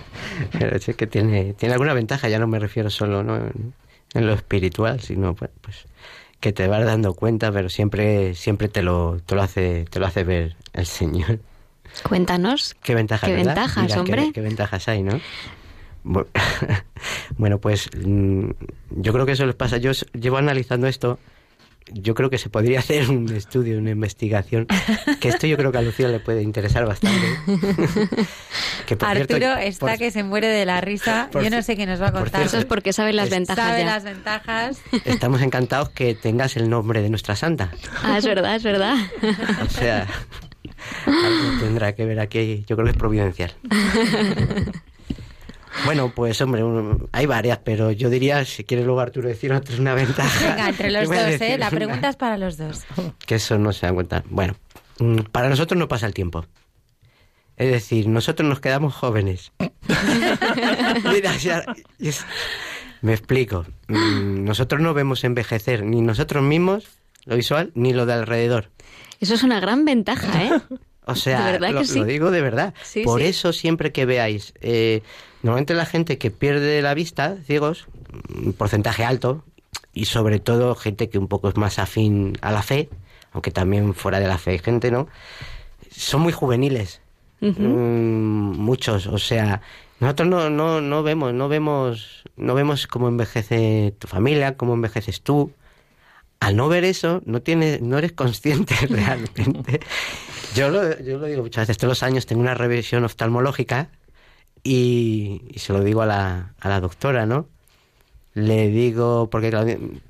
Pero 0.52 0.76
es 0.76 0.84
que 0.84 1.06
tiene, 1.06 1.54
tiene 1.54 1.72
alguna 1.72 1.94
ventaja, 1.94 2.28
ya 2.28 2.38
no 2.38 2.46
me 2.46 2.58
refiero 2.58 2.90
solo 2.90 3.24
¿no? 3.24 3.36
en, 3.36 4.26
lo 4.26 4.34
espiritual, 4.34 5.00
sino 5.00 5.34
pues, 5.34 5.50
pues, 5.62 5.86
que 6.38 6.52
te 6.52 6.68
vas 6.68 6.84
dando 6.84 7.14
cuenta, 7.14 7.50
pero 7.50 7.68
siempre, 7.68 8.34
siempre 8.34 8.68
te 8.68 8.82
lo, 8.82 9.18
te 9.24 9.34
lo 9.34 9.42
hace, 9.42 9.86
te 9.90 9.98
lo 9.98 10.06
hace 10.06 10.22
ver 10.22 10.56
el 10.74 10.86
Señor. 10.86 11.40
Cuéntanos. 12.02 12.74
¿Qué 12.82 12.94
ventajas, 12.94 13.28
¿Qué 13.28 13.36
ventajas 13.36 13.96
hombre? 13.96 14.32
Qué, 14.32 14.40
ventajas 14.40 14.88
hay, 14.88 15.02
¿no? 15.02 15.20
Bueno, 17.38 17.58
pues 17.58 17.88
mm, 17.96 18.50
yo 18.90 19.12
creo 19.12 19.26
que 19.26 19.32
eso 19.32 19.46
les 19.46 19.54
pasa. 19.54 19.78
Yo 19.78 19.92
llevo 20.12 20.36
analizando 20.36 20.86
esto 20.86 21.18
yo 21.92 22.14
creo 22.14 22.30
que 22.30 22.38
se 22.38 22.48
podría 22.48 22.78
hacer 22.80 23.10
un 23.10 23.30
estudio, 23.34 23.78
una 23.78 23.90
investigación, 23.90 24.66
que 25.20 25.28
esto 25.28 25.46
yo 25.46 25.56
creo 25.56 25.72
que 25.72 25.78
a 25.78 25.82
Lucía 25.82 26.08
le 26.08 26.20
puede 26.20 26.42
interesar 26.42 26.86
bastante. 26.86 27.26
Arturo 29.00 29.56
está 29.56 29.96
que 29.96 30.10
se 30.10 30.22
muere 30.22 30.48
de 30.48 30.66
la 30.66 30.80
risa, 30.80 31.30
yo 31.32 31.50
no 31.50 31.62
sé 31.62 31.76
qué 31.76 31.86
nos 31.86 32.00
va 32.00 32.08
a 32.08 32.12
contar. 32.12 32.42
Eso 32.42 32.58
es 32.58 32.64
porque 32.64 32.92
sabe 32.92 33.12
las 33.12 33.30
ventajas. 33.30 33.64
Sabe 33.64 33.84
las 33.84 34.04
ventajas. 34.04 34.78
Estamos 35.04 35.42
encantados 35.42 35.90
que 35.90 36.14
tengas 36.14 36.56
el 36.56 36.68
nombre 36.68 37.02
de 37.02 37.10
nuestra 37.10 37.36
santa. 37.36 37.70
Ah, 38.02 38.18
es 38.18 38.26
verdad, 38.26 38.56
es 38.56 38.62
verdad. 38.62 38.96
O 39.64 39.70
sea, 39.70 40.06
algo 41.06 41.60
tendrá 41.60 41.94
que 41.94 42.04
ver 42.04 42.20
aquí, 42.20 42.64
yo 42.66 42.76
creo 42.76 42.84
que 42.84 42.92
es 42.92 42.96
providencial. 42.96 43.52
Bueno, 45.84 46.12
pues 46.14 46.40
hombre, 46.40 46.62
hay 47.12 47.26
varias, 47.26 47.58
pero 47.58 47.90
yo 47.90 48.08
diría, 48.08 48.44
si 48.44 48.64
quieres 48.64 48.86
luego 48.86 49.00
Arturo 49.00 49.28
decir 49.28 49.52
otra, 49.52 49.74
es 49.74 49.80
una 49.80 49.94
ventaja. 49.94 50.48
Venga, 50.48 50.68
entre 50.68 50.90
los 50.90 51.08
dos, 51.08 51.18
¿eh? 51.18 51.58
La 51.58 51.70
pregunta 51.70 52.08
es 52.08 52.16
para 52.16 52.38
los 52.38 52.56
dos. 52.56 52.84
Que 53.26 53.34
eso 53.34 53.58
no 53.58 53.72
se 53.72 53.86
da 53.86 53.92
cuenta. 53.92 54.22
Bueno, 54.30 54.54
mm, 54.98 55.22
para 55.32 55.48
nosotros 55.48 55.78
no 55.78 55.88
pasa 55.88 56.06
el 56.06 56.14
tiempo. 56.14 56.46
Es 57.56 57.70
decir, 57.70 58.08
nosotros 58.08 58.48
nos 58.48 58.60
quedamos 58.60 58.94
jóvenes. 58.94 59.52
me 63.02 63.12
explico. 63.12 63.66
Mm, 63.88 64.44
nosotros 64.44 64.80
no 64.80 64.94
vemos 64.94 65.24
envejecer 65.24 65.84
ni 65.84 66.00
nosotros 66.00 66.42
mismos, 66.42 66.88
lo 67.26 67.36
visual, 67.36 67.70
ni 67.74 67.92
lo 67.92 68.06
de 68.06 68.14
alrededor. 68.14 68.70
Eso 69.20 69.34
es 69.34 69.42
una 69.42 69.60
gran 69.60 69.84
ventaja, 69.84 70.44
¿eh? 70.44 70.60
O 71.06 71.14
sea, 71.14 71.58
lo, 71.58 72.04
digo 72.06 72.30
de 72.30 72.40
verdad. 72.40 72.72
Por 73.04 73.20
eso 73.20 73.52
siempre 73.52 73.92
que 73.92 74.06
veáis, 74.06 74.54
eh, 74.62 75.02
normalmente 75.42 75.74
la 75.74 75.84
gente 75.84 76.16
que 76.16 76.30
pierde 76.30 76.80
la 76.80 76.94
vista, 76.94 77.36
ciegos, 77.44 77.88
un 78.34 78.54
porcentaje 78.54 79.04
alto, 79.04 79.44
y 79.92 80.06
sobre 80.06 80.40
todo 80.40 80.74
gente 80.74 81.10
que 81.10 81.18
un 81.18 81.28
poco 81.28 81.50
es 81.50 81.56
más 81.56 81.78
afín 81.78 82.38
a 82.40 82.52
la 82.52 82.62
fe, 82.62 82.88
aunque 83.32 83.50
también 83.50 83.92
fuera 83.92 84.18
de 84.18 84.28
la 84.28 84.38
fe 84.38 84.52
hay 84.52 84.58
gente, 84.60 84.90
¿no? 84.90 85.08
Son 85.90 86.22
muy 86.22 86.32
juveniles. 86.32 87.02
Mm, 87.40 88.56
muchos, 88.56 89.06
o 89.06 89.18
sea, 89.18 89.60
nosotros 90.00 90.28
no, 90.28 90.48
no, 90.48 90.80
no 90.80 91.02
vemos, 91.02 91.34
no 91.34 91.48
vemos, 91.48 92.24
no 92.36 92.54
vemos 92.54 92.86
cómo 92.86 93.08
envejece 93.08 93.94
tu 93.98 94.08
familia, 94.08 94.56
cómo 94.56 94.74
envejeces 94.74 95.20
tú. 95.20 95.52
Al 96.40 96.56
no 96.56 96.68
ver 96.68 96.84
eso, 96.84 97.22
no 97.24 97.42
tienes, 97.42 97.80
no 97.80 97.98
eres 97.98 98.12
consciente 98.12 98.74
realmente 98.88 99.80
yo 100.54 100.70
lo, 100.70 100.98
yo 101.00 101.18
lo 101.18 101.26
digo 101.26 101.42
muchas 101.42 101.62
veces, 101.62 101.78
todos 101.78 101.90
los 101.90 102.02
años 102.02 102.26
tengo 102.26 102.40
una 102.40 102.54
revisión 102.54 103.04
oftalmológica 103.04 103.90
y, 104.62 105.42
se 105.56 105.72
lo 105.72 105.82
digo 105.82 106.02
a 106.02 106.06
la, 106.06 106.54
a 106.60 106.68
la 106.68 106.80
doctora, 106.80 107.26
¿no? 107.26 107.48
Le 108.34 108.68
digo, 108.68 109.28
porque 109.30 109.50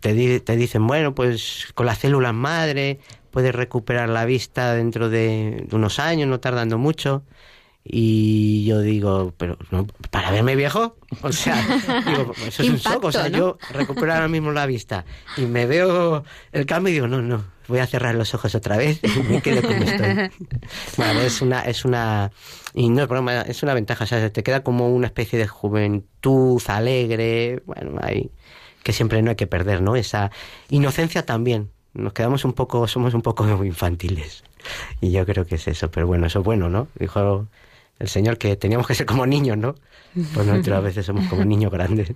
te, 0.00 0.40
te 0.40 0.56
dicen, 0.56 0.86
bueno, 0.86 1.14
pues 1.14 1.68
con 1.74 1.86
las 1.86 1.98
células 1.98 2.34
madre 2.34 3.00
puedes 3.30 3.54
recuperar 3.54 4.08
la 4.08 4.24
vista 4.24 4.74
dentro 4.74 5.10
de, 5.10 5.66
unos 5.72 5.98
años, 5.98 6.28
no 6.28 6.40
tardando 6.40 6.78
mucho. 6.78 7.24
Y 7.86 8.64
yo 8.64 8.80
digo, 8.80 9.34
pero 9.36 9.58
no, 9.70 9.86
para 10.10 10.30
verme 10.30 10.56
viejo, 10.56 10.96
o 11.20 11.32
sea, 11.32 11.54
digo, 12.06 12.32
eso 12.46 12.62
es 12.62 12.70
un 12.70 12.76
shock, 12.76 13.04
o 13.04 13.12
sea, 13.12 13.28
yo 13.28 13.58
recupero 13.70 14.14
ahora 14.14 14.26
mismo 14.28 14.52
la 14.52 14.64
vista 14.64 15.04
y 15.36 15.42
me 15.42 15.66
veo 15.66 16.24
el 16.52 16.64
cambio 16.64 16.90
y 16.90 16.94
digo, 16.94 17.08
no, 17.08 17.20
no, 17.20 17.44
voy 17.68 17.80
a 17.80 17.86
cerrar 17.86 18.14
los 18.14 18.32
ojos 18.32 18.54
otra 18.54 18.78
vez 18.78 19.00
y 19.02 19.22
me 19.24 19.42
quedo 19.42 19.60
como 19.60 19.82
estoy. 19.82 20.30
Bueno, 20.96 21.20
es 21.20 21.42
una, 21.42 21.60
es 21.60 21.84
una, 21.84 22.30
y 22.72 22.88
no 22.88 23.02
es 23.02 23.48
es 23.48 23.62
una 23.62 23.74
ventaja, 23.74 24.04
o 24.04 24.06
sea, 24.06 24.32
te 24.32 24.42
queda 24.42 24.62
como 24.62 24.88
una 24.88 25.08
especie 25.08 25.38
de 25.38 25.46
juventud 25.46 26.62
alegre, 26.68 27.62
bueno, 27.66 27.98
hay, 28.00 28.30
que 28.82 28.94
siempre 28.94 29.20
no 29.20 29.30
hay 29.30 29.36
que 29.36 29.46
perder, 29.46 29.82
¿no? 29.82 29.96
Esa 29.96 30.30
inocencia 30.70 31.26
también. 31.26 31.70
Nos 31.92 32.12
quedamos 32.12 32.44
un 32.44 32.54
poco, 32.54 32.88
somos 32.88 33.14
un 33.14 33.22
poco 33.22 33.44
infantiles. 33.64 34.42
Y 35.00 35.10
yo 35.10 35.26
creo 35.26 35.44
que 35.44 35.56
es 35.56 35.68
eso, 35.68 35.90
pero 35.90 36.06
bueno, 36.06 36.26
eso 36.26 36.38
es 36.38 36.44
bueno, 36.44 36.70
¿no? 36.70 36.88
Dijo 36.98 37.46
el 37.98 38.08
Señor 38.08 38.38
que 38.38 38.56
teníamos 38.56 38.86
que 38.86 38.94
ser 38.94 39.06
como 39.06 39.26
niños, 39.26 39.56
¿no? 39.56 39.74
Pues 40.34 40.46
nosotros 40.46 40.76
a 40.76 40.80
veces 40.80 41.06
somos 41.06 41.26
como 41.28 41.44
niños 41.44 41.72
grandes. 41.72 42.12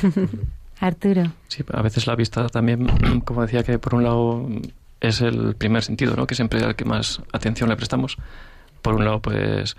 Arturo. 0.80 1.32
Sí, 1.48 1.64
a 1.72 1.82
veces 1.82 2.06
la 2.06 2.16
vista 2.16 2.48
también, 2.48 3.20
como 3.24 3.42
decía, 3.42 3.62
que 3.62 3.78
por 3.78 3.94
un 3.94 4.02
lado 4.02 4.48
es 5.00 5.20
el 5.20 5.54
primer 5.54 5.82
sentido, 5.82 6.16
¿no? 6.16 6.26
Que 6.26 6.34
siempre 6.34 6.58
es 6.58 6.64
al 6.64 6.74
que 6.74 6.84
más 6.84 7.22
atención 7.32 7.68
le 7.68 7.76
prestamos. 7.76 8.16
Por 8.82 8.94
un 8.94 9.04
lado, 9.04 9.20
pues 9.20 9.76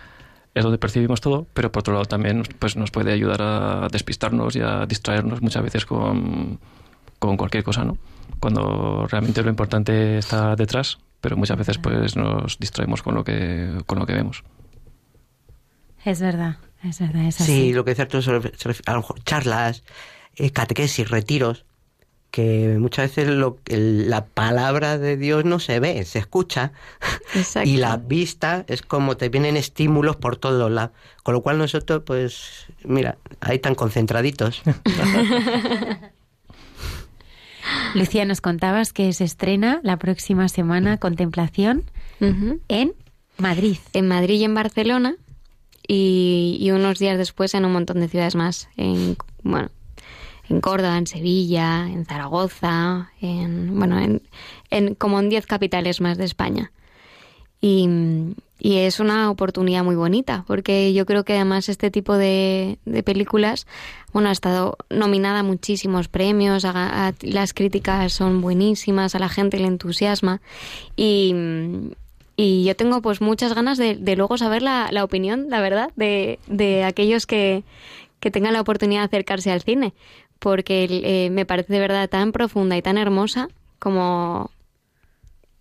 es 0.54 0.64
donde 0.64 0.78
percibimos 0.78 1.20
todo, 1.20 1.48
pero 1.54 1.72
por 1.72 1.82
otro 1.82 1.94
lado 1.94 2.06
también 2.06 2.44
pues, 2.60 2.76
nos 2.76 2.91
puede 2.91 3.12
ayudar 3.12 3.41
a 3.41 3.88
despistarnos 3.91 4.56
y 4.56 4.62
a 4.62 4.86
distraernos 4.86 5.41
muchas 5.41 5.64
veces 5.64 5.86
con, 5.86 6.60
con 7.20 7.38
cualquier 7.38 7.64
cosa, 7.64 7.84
¿no? 7.84 7.98
Cuando 8.40 9.08
realmente 9.10 9.41
lo 9.41 9.50
importante 9.50 10.18
está 10.18 10.56
detrás, 10.56 11.00
pero 11.22 11.38
muchas 11.38 11.58
veces 11.58 11.78
pues 11.78 12.16
nos 12.16 12.60
distraemos 12.60 13.02
con 13.02 13.16
lo 13.16 13.24
que, 13.24 13.82
con 13.86 14.00
lo 14.00 14.06
que 14.06 14.14
vemos. 14.14 14.44
Es 16.05 16.21
verdad, 16.21 16.57
es 16.84 16.99
verdad, 16.99 17.25
es 17.25 17.39
así. 17.41 17.51
Sí, 17.51 17.73
lo 17.73 17.85
que 17.85 17.91
dice 17.91 18.01
Arturo, 18.03 18.41
a 18.85 18.91
lo 18.91 18.97
mejor 18.97 19.23
charlas, 19.23 19.84
eh, 20.35 20.51
catequesis, 20.51 21.09
retiros, 21.09 21.65
que 22.34 22.77
muchas 22.80 23.15
veces 23.15 23.30
lo, 23.30 23.59
la 23.67 24.25
palabra 24.25 24.97
de 24.97 25.17
Dios 25.17 25.45
no 25.45 25.59
se 25.59 25.80
ve, 25.80 26.03
se 26.03 26.17
escucha. 26.19 26.71
Y 27.63 27.77
la 27.77 27.97
vista 27.97 28.63
es 28.67 28.81
como 28.81 29.17
te 29.17 29.30
vienen 29.30 29.57
estímulos 29.57 30.15
por 30.15 30.38
todos 30.38 30.71
lados. 30.71 30.91
Con 31.23 31.34
lo 31.34 31.41
cual 31.41 31.57
nosotros, 31.57 32.03
pues, 32.05 32.67
mira, 32.84 33.17
ahí 33.39 33.59
tan 33.59 33.75
concentraditos. 33.75 34.61
Lucía, 37.95 38.25
nos 38.25 38.41
contabas 38.41 38.93
que 38.93 39.13
se 39.13 39.23
estrena 39.23 39.80
la 39.84 39.97
próxima 39.97 40.47
semana 40.47 40.97
Contemplación 40.97 41.84
en 42.19 42.93
Madrid. 43.38 43.77
En 43.93 44.07
Madrid 44.07 44.39
y 44.39 44.43
en 44.43 44.55
Barcelona 44.55 45.15
y, 45.88 46.69
unos 46.72 46.99
días 46.99 47.18
después 47.18 47.53
en 47.53 47.65
un 47.65 47.73
montón 47.73 47.99
de 47.99 48.07
ciudades 48.07 48.35
más. 48.35 48.69
En, 48.77 49.18
bueno, 49.43 49.69
en 50.49 50.61
Córdoba, 50.61 50.97
en 50.97 51.07
Sevilla, 51.07 51.88
en 51.89 52.05
Zaragoza, 52.05 53.11
en, 53.22 53.77
bueno, 53.77 53.99
en, 53.99 54.22
en 54.69 54.95
como 54.95 55.19
en 55.19 55.30
10 55.30 55.45
capitales 55.45 56.01
más 56.01 56.18
de 56.18 56.26
España. 56.26 56.72
Y, 57.61 57.88
y, 58.60 58.80
es 58.80 58.99
una 58.99 59.30
oportunidad 59.30 59.85
muy 59.85 59.95
bonita, 59.95 60.43
porque 60.47 60.93
yo 60.93 61.05
creo 61.05 61.23
que 61.23 61.34
además 61.34 61.69
este 61.69 61.91
tipo 61.91 62.18
de, 62.18 62.77
de 62.84 63.03
películas, 63.03 63.68
bueno, 64.11 64.27
ha 64.27 64.34
estado 64.34 64.77
nominada 64.89 65.39
a 65.39 65.43
muchísimos 65.43 66.10
premios, 66.10 66.65
las 67.22 67.53
críticas 67.53 68.11
son 68.11 68.41
buenísimas, 68.41 69.15
a 69.15 69.19
la 69.19 69.30
gente 69.30 69.60
le 69.60 69.68
entusiasma 69.68 70.41
y, 70.97 71.34
y 72.35 72.64
yo 72.64 72.76
tengo 72.76 73.01
pues 73.01 73.22
muchas 73.22 73.53
ganas 73.53 73.77
de, 73.77 73.97
luego 74.15 74.38
saber 74.38 74.61
la, 74.61 74.89
la, 74.91 75.03
opinión, 75.03 75.47
la 75.49 75.61
verdad, 75.61 75.91
de, 75.95 76.39
de 76.47 76.84
aquellos 76.84 77.26
que, 77.26 77.64
que 78.19 78.31
tengan 78.31 78.53
la 78.53 78.61
oportunidad 78.61 79.01
de 79.01 79.05
acercarse 79.05 79.51
al 79.51 79.61
cine, 79.61 79.93
porque 80.39 80.88
eh, 80.89 81.30
me 81.30 81.45
parece 81.45 81.73
de 81.73 81.80
verdad 81.80 82.10
tan 82.10 82.31
profunda 82.31 82.76
y 82.76 82.81
tan 82.81 82.97
hermosa 82.97 83.49
como 83.80 84.49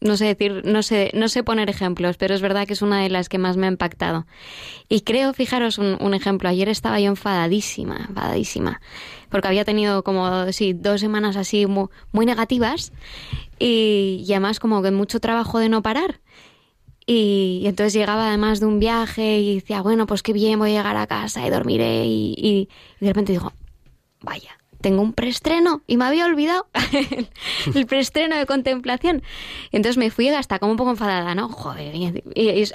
no 0.02 0.16
sé 0.16 0.26
decir, 0.26 0.62
no 0.64 0.82
sé, 0.82 1.10
no 1.14 1.28
sé 1.28 1.44
poner 1.44 1.70
ejemplos, 1.70 2.16
pero 2.16 2.34
es 2.34 2.40
verdad 2.40 2.66
que 2.66 2.72
es 2.72 2.82
una 2.82 3.00
de 3.00 3.08
las 3.08 3.28
que 3.28 3.38
más 3.38 3.56
me 3.56 3.66
ha 3.66 3.70
impactado. 3.70 4.26
Y 4.88 5.02
creo, 5.02 5.32
fijaros 5.32 5.78
un, 5.78 6.14
ejemplo, 6.14 6.48
ayer 6.48 6.68
estaba 6.68 7.00
yo 7.00 7.08
enfadadísima, 7.08 8.06
enfadadísima, 8.08 8.80
porque 9.30 9.48
había 9.48 9.64
tenido 9.64 10.02
como, 10.02 10.52
sí, 10.52 10.72
dos 10.72 11.00
semanas 11.00 11.36
así 11.36 11.66
muy, 11.66 12.26
negativas 12.26 12.92
y, 13.58 14.24
y, 14.26 14.32
además 14.32 14.58
como 14.58 14.82
que 14.82 14.90
mucho 14.90 15.20
trabajo 15.20 15.58
de 15.58 15.68
no 15.68 15.82
parar. 15.82 16.20
Y, 17.06 17.62
entonces 17.64 17.92
llegaba 17.94 18.28
además 18.28 18.60
de 18.60 18.66
un 18.66 18.78
viaje 18.78 19.38
y 19.38 19.56
decía, 19.56 19.82
bueno, 19.82 20.06
pues 20.06 20.22
qué 20.22 20.32
bien, 20.32 20.58
voy 20.58 20.70
a 20.70 20.78
llegar 20.78 20.96
a 20.96 21.06
casa 21.06 21.46
y 21.46 21.50
dormiré 21.50 22.04
y, 22.06 22.68
de 23.00 23.08
repente 23.08 23.32
digo, 23.32 23.52
vaya, 24.20 24.56
tengo 24.80 25.02
un 25.02 25.12
preestreno 25.12 25.82
y 25.86 25.96
me 25.96 26.04
había 26.04 26.26
olvidado 26.26 26.66
el 27.74 27.86
preestreno 27.86 28.36
de 28.36 28.46
contemplación. 28.46 29.22
Entonces 29.72 29.96
me 29.96 30.10
fui 30.10 30.28
hasta 30.28 30.58
como 30.58 30.72
un 30.72 30.78
poco 30.78 30.90
enfadada, 30.90 31.34
¿no? 31.34 31.48
Joder, 31.48 32.22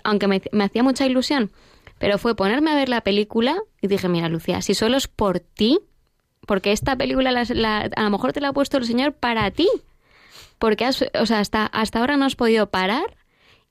aunque 0.03 0.27
me, 0.27 0.63
hacía 0.63 0.83
mucha 0.83 1.05
ilusión, 1.05 1.51
pero 1.97 2.17
fue 2.17 2.35
ponerme 2.35 2.71
a 2.71 2.75
ver 2.75 2.89
la 2.89 3.01
película 3.01 3.57
y 3.81 3.87
dije, 3.87 4.09
mira, 4.09 4.29
Lucía, 4.29 4.61
si 4.61 4.73
solo 4.73 4.97
es 4.97 5.07
por 5.07 5.39
ti, 5.39 5.79
porque 6.45 6.71
esta 6.71 6.95
película 6.95 7.29
a 7.29 8.03
lo 8.03 8.09
mejor 8.09 8.33
te 8.33 8.41
la 8.41 8.49
ha 8.49 8.53
puesto 8.53 8.77
el 8.77 8.85
Señor 8.85 9.13
para 9.13 9.51
ti, 9.51 9.69
porque 10.59 10.87
o 10.87 11.25
sea, 11.25 11.39
hasta, 11.39 11.65
hasta 11.65 11.99
ahora 11.99 12.17
no 12.17 12.25
has 12.25 12.35
podido 12.35 12.69
parar 12.69 13.16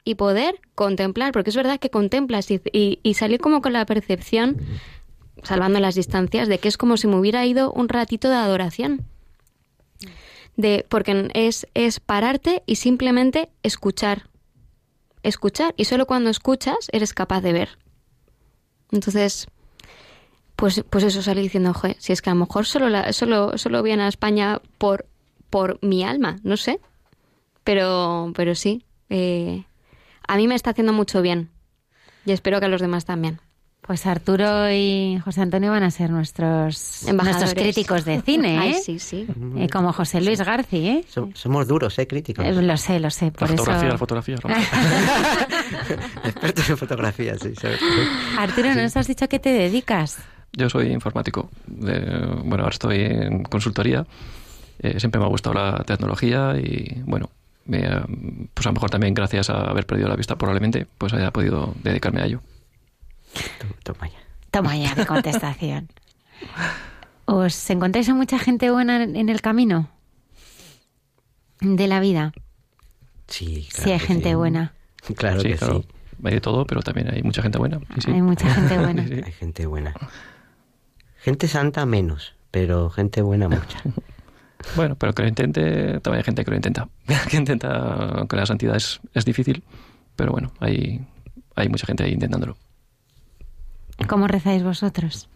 y 0.07 0.15
poder 0.15 0.61
contemplar, 0.77 1.33
porque 1.33 1.51
es 1.51 1.57
verdad 1.57 1.81
que 1.81 1.91
contemplas 1.91 2.49
y, 2.51 3.15
salir 3.15 3.41
como 3.41 3.61
con 3.61 3.73
la 3.73 3.85
percepción 3.85 4.59
salvando 5.43 5.81
las 5.81 5.97
distancias, 5.97 6.47
de 6.49 6.59
que 6.59 6.69
es 6.69 6.79
como 6.79 6.97
si 6.97 7.09
me 7.09 7.17
hubiera 7.17 7.45
ido 7.45 7.73
un 7.73 7.89
ratito 7.89 8.31
de 8.31 8.37
adoración. 8.37 9.05
De, 10.57 10.87
porque 10.89 11.29
es, 11.35 11.67
es 11.75 11.99
pararte 11.99 12.63
y 12.67 12.77
simplemente 12.77 13.51
escuchar. 13.65 14.31
Escuchar. 15.25 15.75
Y 15.77 15.87
solo 15.87 16.07
cuando 16.07 16.31
escuchas 16.31 16.89
eres 16.93 17.13
capaz 17.13 17.41
de 17.41 17.53
ver. 17.53 17.79
Entonces, 18.93 19.49
pues, 20.55 20.85
pues 20.89 21.03
eso 21.03 21.21
salí 21.21 21.43
diciendo, 21.43 21.75
Joder, 21.75 21.97
si 21.99 22.13
es 22.13 22.23
que 22.23 22.31
a 22.31 22.35
lo 22.35 22.41
mejor 22.41 22.65
solo, 22.65 22.89
la, 22.89 23.13
solo, 23.13 23.59
solo 23.59 23.83
viene 23.83 24.05
a 24.05 24.09
España 24.09 24.63
por, 24.79 25.07
por 25.51 25.85
mi 25.85 26.05
alma, 26.05 26.39
no 26.45 26.57
sé. 26.57 26.79
Pero, 27.65 28.33
pero 28.37 28.55
sí, 28.55 28.85
eh, 29.11 29.65
a 30.27 30.37
mí 30.37 30.49
me 30.49 30.55
está 30.55 30.71
haciendo 30.71 30.93
mucho 30.93 31.23
bien. 31.23 31.51
Y 32.25 32.33
espero 32.33 32.59
que 32.61 32.67
a 32.67 32.69
los 32.69 32.81
demás 32.81 33.05
también. 33.05 33.41
Pues 33.87 34.05
Arturo 34.05 34.69
y 34.73 35.21
José 35.25 35.43
Antonio 35.43 35.71
van 35.71 35.85
a 35.85 35.93
ser 35.93 36.11
nuestros, 36.11 37.07
nuestros 37.13 37.55
críticos 37.55 38.05
de 38.05 38.21
cine, 38.21 38.71
¿eh? 38.71 38.75
sí, 38.83 38.99
sí. 38.99 39.29
Eh, 39.57 39.69
como 39.69 39.93
José 39.93 40.21
Luis 40.21 40.41
García, 40.41 40.95
¿eh? 40.95 41.05
Somos 41.35 41.69
duros, 41.69 41.97
¿eh? 42.01 42.09
Críticos. 42.09 42.45
Eh, 42.45 42.53
lo 42.53 42.77
sé, 42.77 42.99
lo 42.99 43.11
sé. 43.11 43.31
Por 43.31 43.49
la 43.49 43.57
fotografía, 43.57 43.87
eso... 43.87 43.93
la 43.93 43.99
fotografía. 43.99 44.37
Expertos 46.25 46.69
en 46.69 46.77
fotografía, 46.77 47.39
sí. 47.39 47.53
Arturo, 48.37 48.75
¿no 48.75 48.83
nos 48.83 48.97
has 48.97 49.07
dicho 49.07 49.25
a 49.25 49.29
qué 49.29 49.39
te 49.39 49.51
dedicas? 49.51 50.19
Yo 50.53 50.69
soy 50.69 50.89
informático. 50.89 51.49
bueno, 51.69 52.65
ahora 52.65 52.71
estoy 52.71 53.03
en 53.03 53.45
consultoría. 53.45 54.05
siempre 54.99 55.21
me 55.21 55.27
ha 55.27 55.29
gustado 55.29 55.55
la 55.55 55.85
tecnología 55.85 56.57
y, 56.59 57.03
bueno, 57.05 57.31
pues 57.67 58.67
a 58.67 58.69
lo 58.69 58.73
mejor 58.73 58.91
también 58.91 59.15
gracias 59.15 59.51
a 59.51 59.71
haber 59.71 59.87
perdido 59.87 60.09
la 60.09 60.17
vista 60.17 60.37
probablemente, 60.37 60.87
pues 60.99 61.13
haya 61.13 61.33
podido 61.33 61.75
dedicarme 61.83 62.23
a 62.23 62.27
ello. 62.27 62.41
Toma 63.83 64.09
ya. 64.09 64.19
Toma 64.51 64.77
ya 64.77 64.95
de 64.95 65.07
contestación. 65.07 65.89
¿Os 67.25 67.71
encontráis 67.71 68.09
a 68.09 68.15
mucha 68.15 68.39
gente 68.39 68.71
buena 68.71 69.03
en 69.03 69.29
el 69.29 69.41
camino 69.41 69.91
de 71.61 71.89
la 71.89 72.01
vida? 72.01 72.33
Sí, 73.27 73.69
claro. 73.71 73.85
Sí, 73.85 73.93
hay 73.93 73.99
gente 73.99 74.35
buena. 74.35 74.73
Claro 75.17 75.43
que 75.43 75.57
sí. 75.57 75.87
Hay 76.25 76.35
de 76.35 76.41
todo, 76.41 76.67
pero 76.67 76.83
también 76.83 77.13
hay 77.13 77.23
mucha 77.23 77.43
gente 77.43 77.59
buena. 77.59 77.81
Hay 78.07 78.23
mucha 78.23 78.49
gente 78.53 78.79
buena. 78.79 79.03
Hay 79.27 79.33
gente 79.33 79.67
buena. 79.67 79.95
Gente 81.19 81.49
santa 81.49 81.85
menos, 81.85 82.35
pero 82.51 82.89
gente 82.89 83.21
buena 83.23 83.49
mucha. 83.49 83.83
bueno, 84.75 84.97
pero 84.97 85.13
que 85.13 85.23
lo 85.23 85.29
intente, 85.29 86.01
también 86.01 86.19
hay 86.19 86.25
gente 86.25 86.45
que 86.45 86.51
lo 86.51 86.57
intenta. 86.57 86.89
que 87.31 87.37
intenta, 87.37 87.69
aunque 88.19 88.37
la 88.37 88.47
santidad 88.47 88.77
es, 88.77 89.01
es 89.15 89.25
difícil, 89.25 89.63
pero 90.17 90.33
bueno, 90.33 90.53
hay, 90.61 91.01
hay 91.55 91.69
mucha 91.69 91.87
gente 91.87 92.05
ahí 92.05 92.13
intentándolo. 92.13 92.57
¿Cómo 94.09 94.27
rezáis 94.27 94.63
vosotros? 94.63 95.29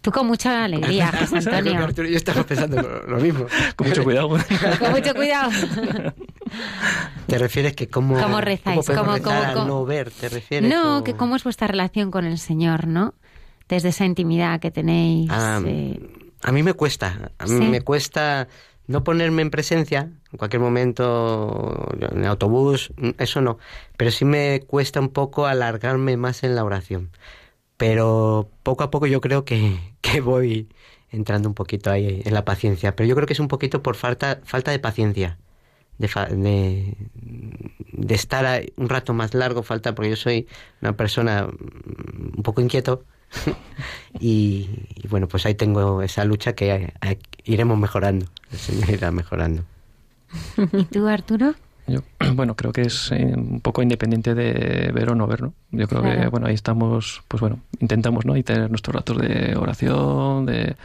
Tú 0.00 0.10
con 0.10 0.26
mucha 0.26 0.64
alegría, 0.64 1.12
José 1.12 1.36
Antonio. 1.36 1.90
Yo 1.90 2.16
estaba 2.16 2.42
pensando 2.44 2.82
lo 3.06 3.18
mismo. 3.18 3.46
Con 3.76 3.88
mucho 3.88 4.02
cuidado. 4.04 4.28
con 4.78 4.90
mucho 4.92 5.14
cuidado. 5.14 5.50
¿Te 7.26 7.38
refieres 7.38 7.74
que 7.74 7.88
cómo, 7.88 8.18
¿Cómo 8.18 8.40
rezáis? 8.40 8.86
¿Cómo, 8.86 9.16
no 9.66 9.84
ver? 9.84 10.10
¿Te 10.10 10.28
refieres? 10.28 10.68
No, 10.68 11.04
que 11.04 11.14
cómo 11.14 11.36
es 11.36 11.44
vuestra 11.44 11.68
relación 11.68 12.10
con 12.10 12.24
el 12.24 12.38
Señor, 12.38 12.86
¿no? 12.86 13.14
Desde 13.68 13.90
esa 13.90 14.04
intimidad 14.04 14.58
que 14.58 14.70
tenéis. 14.70 15.30
Ah, 15.30 15.60
eh, 15.64 16.00
A 16.42 16.52
mí 16.52 16.62
me 16.62 16.74
cuesta. 16.74 17.32
A 17.38 17.46
mí 17.46 17.66
me 17.66 17.82
cuesta 17.82 18.48
no 18.86 19.04
ponerme 19.04 19.42
en 19.42 19.50
presencia 19.50 20.10
en 20.32 20.38
cualquier 20.38 20.60
momento, 20.60 21.88
en 22.12 22.18
el 22.18 22.26
autobús, 22.26 22.92
eso 23.18 23.40
no. 23.40 23.58
Pero 23.96 24.10
sí 24.10 24.24
me 24.24 24.62
cuesta 24.66 25.00
un 25.00 25.10
poco 25.10 25.46
alargarme 25.46 26.16
más 26.16 26.42
en 26.42 26.54
la 26.54 26.64
oración. 26.64 27.10
Pero 27.76 28.50
poco 28.62 28.84
a 28.84 28.90
poco 28.90 29.06
yo 29.06 29.20
creo 29.20 29.44
que, 29.44 29.78
que 30.00 30.20
voy 30.20 30.68
entrando 31.10 31.48
un 31.48 31.54
poquito 31.54 31.90
ahí 31.90 32.22
en 32.24 32.34
la 32.34 32.44
paciencia. 32.44 32.96
Pero 32.96 33.08
yo 33.08 33.14
creo 33.14 33.26
que 33.26 33.32
es 33.34 33.40
un 33.40 33.48
poquito 33.48 33.82
por 33.82 33.96
falta, 33.96 34.40
falta 34.44 34.70
de 34.70 34.78
paciencia. 34.78 35.38
De, 35.98 36.08
de, 36.30 36.96
de, 37.92 38.14
estar 38.14 38.62
un 38.76 38.88
rato 38.88 39.12
más 39.12 39.34
largo, 39.34 39.62
falta, 39.62 39.94
porque 39.94 40.10
yo 40.10 40.16
soy 40.16 40.48
una 40.80 40.96
persona 40.96 41.46
un 41.46 42.42
poco 42.42 42.62
inquieto 42.62 43.04
y, 44.20 44.68
bueno, 45.08 45.28
pues 45.28 45.46
ahí 45.46 45.54
tengo 45.54 46.02
esa 46.02 46.24
lucha 46.24 46.54
que 46.54 46.92
iremos 47.44 47.78
mejorando, 47.78 48.26
el 48.52 48.58
Señor 48.58 48.90
irá 48.90 49.10
mejorando. 49.10 49.64
¿Y 50.72 50.84
tú, 50.84 51.06
Arturo? 51.06 51.54
Yo, 51.86 52.00
bueno, 52.34 52.54
creo 52.54 52.72
que 52.72 52.82
es 52.82 53.10
eh, 53.12 53.32
un 53.34 53.60
poco 53.60 53.82
independiente 53.82 54.34
de 54.34 54.92
ver 54.92 55.10
o 55.10 55.14
no 55.14 55.26
ver, 55.26 55.42
¿no? 55.42 55.54
Yo 55.72 55.88
creo 55.88 56.02
que, 56.02 56.28
bueno, 56.28 56.46
ahí 56.46 56.54
estamos, 56.54 57.22
pues 57.28 57.40
bueno, 57.40 57.60
intentamos, 57.80 58.24
¿no? 58.24 58.36
Y 58.36 58.42
tener 58.42 58.70
nuestros 58.70 58.94
ratos 58.94 59.18
de 59.18 59.56
oración, 59.56 60.46
de, 60.46 60.76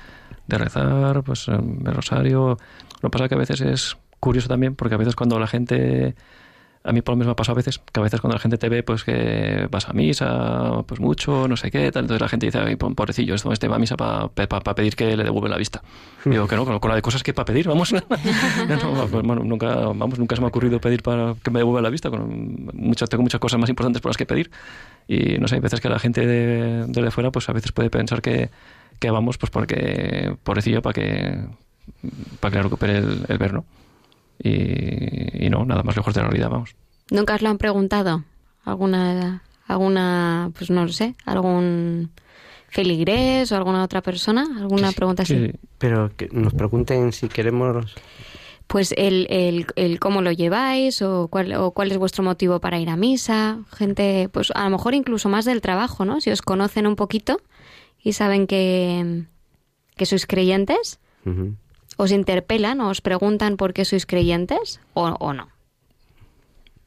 de 0.47 0.57
rezar, 0.57 1.23
pues 1.23 1.47
el 1.47 1.85
rosario. 1.85 2.57
Lo 3.01 3.09
que 3.09 3.11
pasa 3.11 3.25
es 3.25 3.29
que 3.29 3.35
a 3.35 3.39
veces 3.39 3.61
es 3.61 3.97
curioso 4.19 4.47
también, 4.47 4.75
porque 4.75 4.95
a 4.95 4.97
veces 4.97 5.15
cuando 5.15 5.39
la 5.39 5.47
gente 5.47 6.15
a 6.85 6.91
mí 6.91 7.01
por 7.01 7.13
lo 7.13 7.17
menos 7.17 7.27
me 7.27 7.31
ha 7.31 7.35
pasado 7.35 7.55
a 7.55 7.57
veces 7.57 7.79
que 7.79 7.99
a 7.99 8.03
veces 8.03 8.21
cuando 8.21 8.35
la 8.35 8.39
gente 8.39 8.57
te 8.57 8.69
ve 8.69 8.83
pues 8.83 9.03
que 9.03 9.67
vas 9.71 9.89
a 9.89 9.93
misa 9.93 10.83
pues 10.85 10.99
mucho 10.99 11.47
no 11.47 11.57
sé 11.57 11.71
qué 11.71 11.91
tal. 11.91 12.03
Entonces 12.03 12.21
la 12.21 12.29
gente 12.29 12.45
dice 12.45 12.59
Ay, 12.59 12.75
pobrecillo 12.75 13.33
esto 13.35 13.51
este 13.51 13.67
va 13.67 13.77
a 13.77 13.79
misa 13.79 13.97
para 13.97 14.29
pedir 14.75 14.95
que 14.95 15.17
le 15.17 15.23
devuelva 15.23 15.49
la 15.49 15.57
vista 15.57 15.81
y 16.25 16.29
digo 16.31 16.47
que 16.47 16.55
no 16.55 16.79
con 16.79 16.89
la 16.89 16.95
de 16.95 17.01
cosas 17.01 17.23
que 17.23 17.33
para 17.33 17.45
pedir 17.45 17.67
vamos 17.67 17.93
pues, 19.11 19.23
nunca 19.23 19.75
vamos 19.75 20.19
nunca 20.19 20.35
se 20.35 20.41
me 20.41 20.45
ha 20.45 20.49
ocurrido 20.49 20.79
pedir 20.79 21.01
para 21.01 21.35
que 21.41 21.51
me 21.51 21.59
devuelva 21.59 21.81
la 21.81 21.89
vista 21.89 22.09
con 22.09 22.69
muchas 22.73 23.09
tengo 23.09 23.23
muchas 23.23 23.39
cosas 23.39 23.59
más 23.59 23.69
importantes 23.69 24.01
por 24.01 24.09
las 24.09 24.17
que 24.17 24.25
pedir. 24.25 24.51
Y 25.07 25.37
no 25.39 25.47
sé 25.47 25.55
hay 25.55 25.61
veces 25.61 25.81
que 25.81 25.89
la 25.89 25.99
gente 25.99 26.25
de, 26.25 26.85
de 26.87 27.11
fuera 27.11 27.31
pues 27.31 27.49
a 27.49 27.53
veces 27.53 27.71
puede 27.71 27.89
pensar 27.89 28.21
que, 28.21 28.49
que 28.99 29.11
vamos 29.11 29.37
pues 29.37 29.49
porque 29.49 30.35
pobrecillo 30.43 30.81
para 30.81 30.93
que 30.93 31.39
para 32.39 32.51
que 32.51 32.57
le 32.57 32.63
recupere 32.63 32.97
el, 32.97 33.25
el 33.27 33.37
y, 34.41 35.49
no, 35.49 35.65
nada 35.65 35.83
más 35.83 35.95
lejos 35.95 36.13
de 36.13 36.21
la 36.21 36.27
realidad, 36.27 36.49
vamos. 36.49 36.75
¿Nunca 37.11 37.35
os 37.35 37.41
lo 37.41 37.49
han 37.49 37.57
preguntado? 37.57 38.23
¿Alguna, 38.63 39.43
alguna 39.67 40.51
pues 40.57 40.69
no 40.69 40.85
lo 40.85 40.91
sé, 40.91 41.15
algún 41.25 42.11
feligrés 42.69 43.51
o 43.51 43.55
alguna 43.55 43.83
otra 43.83 44.01
persona? 44.01 44.47
¿Alguna 44.57 44.91
pregunta 44.91 45.23
así? 45.23 45.51
Pero 45.77 46.11
que 46.15 46.29
nos 46.31 46.53
pregunten 46.53 47.11
si 47.11 47.27
queremos 47.29 47.95
pues 48.67 48.93
el, 48.97 49.27
el, 49.29 49.67
el, 49.75 49.99
cómo 49.99 50.21
lo 50.21 50.31
lleváis 50.31 51.01
o 51.01 51.27
cuál, 51.27 51.53
o 51.53 51.71
cuál 51.71 51.91
es 51.91 51.97
vuestro 51.97 52.23
motivo 52.23 52.59
para 52.59 52.79
ir 52.79 52.89
a 52.89 52.95
misa. 52.95 53.59
Gente, 53.71 54.29
pues 54.31 54.51
a 54.55 54.63
lo 54.63 54.71
mejor 54.71 54.95
incluso 54.95 55.29
más 55.29 55.45
del 55.45 55.61
trabajo, 55.61 56.05
¿no? 56.05 56.19
Si 56.19 56.31
os 56.31 56.41
conocen 56.41 56.87
un 56.87 56.95
poquito 56.95 57.39
y 58.01 58.13
saben 58.13 58.47
que, 58.47 59.23
que 59.95 60.05
sois 60.05 60.25
creyentes, 60.25 60.99
os 61.97 62.11
interpelan 62.11 62.81
o 62.81 62.89
os 62.89 63.01
preguntan 63.01 63.57
por 63.57 63.73
qué 63.73 63.85
sois 63.85 64.05
creyentes 64.05 64.79
o, 64.93 65.07
o 65.19 65.33
no. 65.33 65.47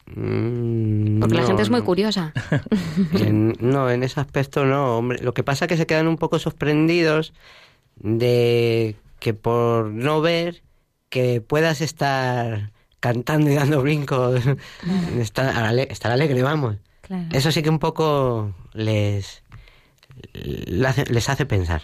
Mm, 0.07 1.21
Porque 1.21 1.35
la 1.35 1.43
no, 1.43 1.47
gente 1.49 1.63
es 1.63 1.71
muy 1.71 1.81
no. 1.81 1.87
curiosa. 1.87 2.33
En- 3.13 3.55
no, 3.61 3.91
en 3.91 4.03
ese 4.03 4.21
aspecto 4.21 4.65
no, 4.65 4.97
hombre. 4.99 5.19
Lo 5.23 5.35
que 5.35 5.43
pasa 5.45 5.65
es 5.65 5.69
que 5.69 5.77
se 5.77 5.87
quedan 5.87 6.09
un 6.09 6.17
poco 6.17 6.39
sorprendidos 6.39 7.33
de 7.97 8.97
que 9.21 9.35
por 9.35 9.87
no 9.91 10.21
ver 10.21 10.63
que 11.11 11.41
puedas 11.41 11.81
estar 11.81 12.71
cantando 13.01 13.51
y 13.51 13.55
dando 13.55 13.83
brincos, 13.83 14.43
estar, 15.19 15.57
ale- 15.57 15.89
estar 15.91 16.11
alegre, 16.13 16.43
vamos. 16.43 16.77
Claro. 17.03 17.25
Eso 17.33 17.53
sí 17.53 17.63
que 17.63 17.71
un 17.71 17.79
poco 17.79 18.53
les, 18.73 19.43
hace- 20.87 21.07
les 21.07 21.29
hace 21.29 21.47
pensar. 21.47 21.83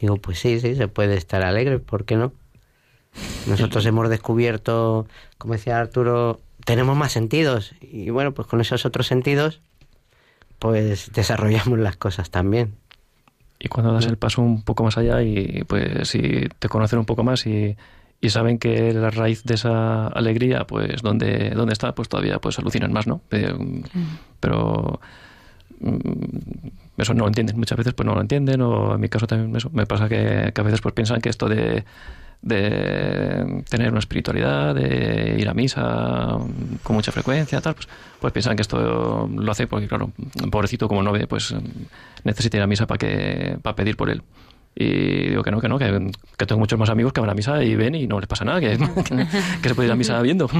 Digo, 0.00 0.16
pues 0.16 0.38
sí, 0.38 0.60
sí, 0.60 0.76
se 0.76 0.88
puede 0.88 1.16
estar 1.16 1.42
alegre, 1.42 1.78
¿por 1.78 2.04
qué 2.04 2.16
no? 2.16 2.32
Nosotros 3.46 3.84
hemos 3.86 4.08
descubierto, 4.08 5.06
como 5.38 5.54
decía 5.54 5.78
Arturo, 5.78 6.40
tenemos 6.64 6.96
más 6.96 7.12
sentidos 7.12 7.74
y 7.80 8.10
bueno, 8.10 8.32
pues 8.32 8.46
con 8.46 8.60
esos 8.60 8.84
otros 8.84 9.06
sentidos, 9.06 9.60
pues 10.58 11.10
desarrollamos 11.12 11.78
las 11.78 11.96
cosas 11.96 12.30
también. 12.30 12.74
Y 13.58 13.68
cuando 13.68 13.92
das 13.92 14.06
el 14.06 14.18
paso 14.18 14.40
un 14.42 14.62
poco 14.62 14.84
más 14.84 14.98
allá 14.98 15.22
y 15.22 15.64
pues 15.66 16.08
si 16.08 16.48
te 16.58 16.68
conocen 16.68 17.00
un 17.00 17.06
poco 17.06 17.24
más 17.24 17.44
y, 17.46 17.76
y 18.20 18.30
saben 18.30 18.58
que 18.58 18.92
la 18.92 19.10
raíz 19.10 19.42
de 19.42 19.54
esa 19.54 20.06
alegría, 20.08 20.64
pues 20.64 21.02
dónde, 21.02 21.50
dónde 21.50 21.72
está, 21.72 21.92
pues 21.94 22.08
todavía 22.08 22.38
pues 22.38 22.58
alucinan 22.58 22.92
más, 22.92 23.08
¿no? 23.08 23.20
Eh, 23.32 23.52
Pero 24.38 25.00
mm, 25.80 25.98
eso 26.98 27.14
no 27.14 27.20
lo 27.20 27.28
entienden, 27.28 27.56
muchas 27.58 27.78
veces 27.78 27.94
pues 27.94 28.06
no 28.06 28.14
lo 28.14 28.20
entienden 28.20 28.60
o 28.60 28.94
en 28.94 29.00
mi 29.00 29.08
caso 29.08 29.26
también 29.26 29.54
eso, 29.56 29.70
me 29.70 29.86
pasa 29.86 30.08
que, 30.08 30.52
que 30.54 30.60
a 30.60 30.64
veces 30.64 30.80
pues 30.80 30.94
piensan 30.94 31.20
que 31.20 31.28
esto 31.28 31.48
de, 31.48 31.84
de 32.42 33.64
tener 33.68 33.90
una 33.90 33.98
espiritualidad, 33.98 34.74
de 34.74 35.36
ir 35.38 35.48
a 35.48 35.54
misa 35.54 36.38
mm, 36.38 36.76
con 36.82 36.96
mucha 36.96 37.12
frecuencia, 37.12 37.60
tal, 37.60 37.74
pues, 37.74 37.88
pues 38.20 38.32
piensan 38.32 38.56
que 38.56 38.62
esto 38.62 39.28
lo 39.32 39.52
hace 39.52 39.66
porque, 39.66 39.88
claro, 39.88 40.12
un 40.42 40.50
pobrecito 40.50 40.88
como 40.88 41.02
no 41.02 41.12
ve, 41.12 41.26
pues 41.26 41.52
mm, 41.52 41.58
necesita 42.24 42.56
ir 42.56 42.62
a 42.62 42.66
misa 42.66 42.86
para 42.86 42.98
que 42.98 43.58
para 43.62 43.76
pedir 43.76 43.96
por 43.96 44.10
él. 44.10 44.22
Y 44.74 45.30
digo 45.30 45.42
que 45.42 45.50
no, 45.50 45.60
que 45.60 45.68
no, 45.68 45.78
que, 45.78 46.12
que 46.36 46.46
tengo 46.46 46.60
muchos 46.60 46.78
más 46.78 46.88
amigos 46.88 47.12
que 47.12 47.20
van 47.20 47.30
a 47.30 47.34
misa 47.34 47.62
y 47.64 47.74
ven 47.74 47.96
y 47.96 48.06
no 48.06 48.20
les 48.20 48.28
pasa 48.28 48.44
nada, 48.44 48.60
que, 48.60 48.78
que, 49.04 49.26
que 49.62 49.68
se 49.68 49.74
puede 49.74 49.88
ir 49.88 49.92
a 49.92 49.96
misa 49.96 50.22
viendo. 50.22 50.48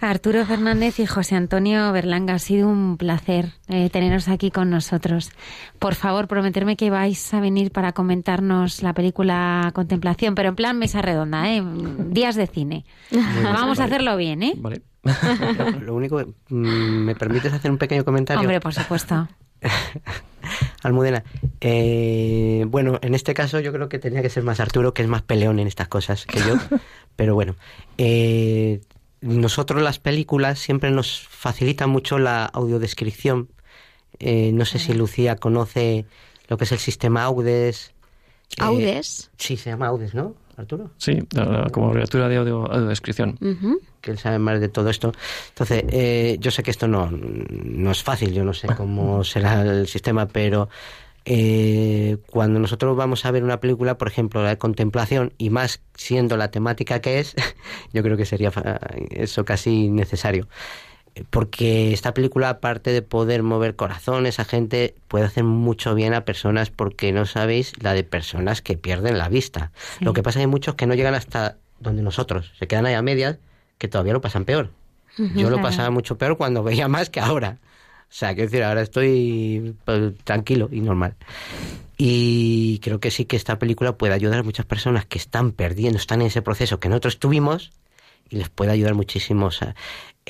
Arturo 0.00 0.44
Fernández 0.44 0.98
y 0.98 1.06
José 1.06 1.36
Antonio 1.36 1.92
Berlanga, 1.92 2.34
ha 2.34 2.38
sido 2.38 2.68
un 2.68 2.96
placer 2.96 3.52
eh, 3.68 3.90
teneros 3.90 4.28
aquí 4.28 4.50
con 4.50 4.70
nosotros. 4.70 5.30
Por 5.78 5.94
favor, 5.94 6.28
prometerme 6.28 6.76
que 6.76 6.90
vais 6.90 7.34
a 7.34 7.40
venir 7.40 7.70
para 7.70 7.92
comentarnos 7.92 8.82
la 8.82 8.94
película 8.94 9.70
Contemplación, 9.74 10.34
pero 10.34 10.50
en 10.50 10.56
plan 10.56 10.78
mesa 10.78 11.02
redonda, 11.02 11.52
¿eh? 11.52 11.62
días 12.08 12.36
de 12.36 12.46
cine. 12.46 12.84
Vamos 13.42 13.80
a 13.80 13.84
hacerlo 13.84 14.16
bien, 14.16 14.42
¿eh? 14.42 14.54
Vale. 14.56 14.82
Lo 15.80 15.94
único, 15.94 16.18
que, 16.18 16.26
mm, 16.48 17.04
¿me 17.04 17.14
permites 17.14 17.52
hacer 17.52 17.70
un 17.70 17.78
pequeño 17.78 18.04
comentario? 18.04 18.40
Hombre, 18.40 18.60
por 18.60 18.74
supuesto. 18.74 19.28
Almudena, 20.82 21.24
eh, 21.60 22.64
bueno, 22.68 22.98
en 23.02 23.14
este 23.14 23.34
caso 23.34 23.60
yo 23.60 23.72
creo 23.72 23.88
que 23.88 23.98
tenía 23.98 24.22
que 24.22 24.30
ser 24.30 24.44
más 24.44 24.60
Arturo, 24.60 24.94
que 24.94 25.02
es 25.02 25.08
más 25.08 25.22
peleón 25.22 25.58
en 25.58 25.66
estas 25.66 25.88
cosas 25.88 26.24
que 26.24 26.38
yo, 26.38 26.54
pero 27.16 27.34
bueno, 27.34 27.56
eh, 27.98 28.80
nosotros 29.20 29.82
las 29.82 29.98
películas 29.98 30.58
siempre 30.58 30.90
nos 30.90 31.26
facilitan 31.28 31.90
mucho 31.90 32.18
la 32.18 32.44
audiodescripción. 32.46 33.48
Eh, 34.20 34.52
no 34.52 34.64
sé 34.64 34.78
si 34.78 34.94
Lucía 34.94 35.36
conoce 35.36 36.06
lo 36.48 36.56
que 36.56 36.64
es 36.64 36.72
el 36.72 36.78
sistema 36.78 37.24
Audes. 37.24 37.92
Eh, 38.50 38.62
¿Audes? 38.62 39.30
sí, 39.36 39.56
se 39.56 39.70
llama 39.70 39.88
Audes, 39.88 40.14
¿no, 40.14 40.34
Arturo? 40.58 40.90
Sí, 40.98 41.18
la- 41.34 41.68
como 41.72 41.86
abreviatura 41.86 42.28
de 42.28 42.36
audio, 42.36 42.70
audiodescripción. 42.70 43.38
Ujú. 43.40 43.80
que 44.00 44.10
él 44.12 44.18
sabe 44.18 44.38
más 44.38 44.60
de 44.60 44.68
todo 44.68 44.90
esto. 44.90 45.12
Entonces, 45.50 45.84
eh, 45.88 46.36
yo 46.40 46.50
sé 46.50 46.62
que 46.62 46.70
esto 46.70 46.86
no, 46.88 47.10
no 47.10 47.90
es 47.90 48.02
fácil, 48.02 48.32
yo 48.32 48.44
no 48.44 48.52
sé 48.54 48.68
cómo 48.76 49.24
será 49.24 49.62
el 49.62 49.86
sistema, 49.88 50.26
pero 50.26 50.68
eh, 51.24 52.16
cuando 52.30 52.58
nosotros 52.58 52.96
vamos 52.96 53.24
a 53.26 53.30
ver 53.30 53.44
una 53.44 53.60
película, 53.60 53.98
por 53.98 54.08
ejemplo, 54.08 54.42
la 54.42 54.50
de 54.50 54.58
contemplación, 54.58 55.32
y 55.36 55.50
más 55.50 55.80
siendo 55.94 56.36
la 56.36 56.50
temática 56.50 57.00
que 57.00 57.18
es, 57.18 57.34
yo 57.92 58.02
creo 58.02 58.16
que 58.16 58.24
sería 58.24 58.50
fa- 58.50 58.80
eso 59.10 59.44
casi 59.44 59.88
necesario. 59.90 60.48
Porque 61.30 61.92
esta 61.92 62.14
película, 62.14 62.50
aparte 62.50 62.92
de 62.92 63.02
poder 63.02 63.42
mover 63.42 63.76
corazones 63.76 64.40
a 64.40 64.44
gente, 64.44 64.94
puede 65.08 65.24
hacer 65.24 65.44
mucho 65.44 65.94
bien 65.94 66.14
a 66.14 66.24
personas 66.24 66.70
porque 66.70 67.12
no 67.12 67.26
sabéis 67.26 67.72
la 67.80 67.94
de 67.94 68.04
personas 68.04 68.62
que 68.62 68.76
pierden 68.76 69.18
la 69.18 69.28
vista. 69.28 69.72
Sí. 69.98 70.04
Lo 70.04 70.12
que 70.12 70.22
pasa 70.22 70.38
es 70.38 70.42
que 70.42 70.44
hay 70.44 70.50
muchos 70.50 70.74
que 70.74 70.86
no 70.86 70.94
llegan 70.94 71.14
hasta 71.14 71.56
donde 71.80 72.02
nosotros, 72.02 72.52
se 72.58 72.66
quedan 72.66 72.86
ahí 72.86 72.94
a 72.94 73.02
medias, 73.02 73.38
que 73.78 73.88
todavía 73.88 74.12
lo 74.12 74.20
pasan 74.20 74.44
peor. 74.44 74.70
Yo 75.34 75.50
lo 75.50 75.60
pasaba 75.60 75.90
mucho 75.90 76.16
peor 76.16 76.36
cuando 76.36 76.62
veía 76.62 76.86
más 76.86 77.10
que 77.10 77.18
ahora. 77.18 77.58
O 78.02 78.14
sea, 78.14 78.34
quiero 78.34 78.48
decir, 78.48 78.62
ahora 78.62 78.82
estoy 78.82 79.74
pues, 79.84 80.14
tranquilo 80.22 80.68
y 80.70 80.80
normal. 80.80 81.16
Y 81.96 82.78
creo 82.78 83.00
que 83.00 83.10
sí 83.10 83.24
que 83.24 83.36
esta 83.36 83.58
película 83.58 83.96
puede 83.98 84.14
ayudar 84.14 84.38
a 84.38 84.42
muchas 84.44 84.64
personas 84.64 85.04
que 85.06 85.18
están 85.18 85.50
perdiendo, 85.50 85.98
están 85.98 86.20
en 86.20 86.28
ese 86.28 86.40
proceso 86.40 86.78
que 86.78 86.88
nosotros 86.88 87.18
tuvimos 87.18 87.72
y 88.30 88.36
les 88.36 88.48
puede 88.48 88.70
ayudar 88.70 88.94
muchísimo. 88.94 89.46
O 89.46 89.50
sea, 89.50 89.74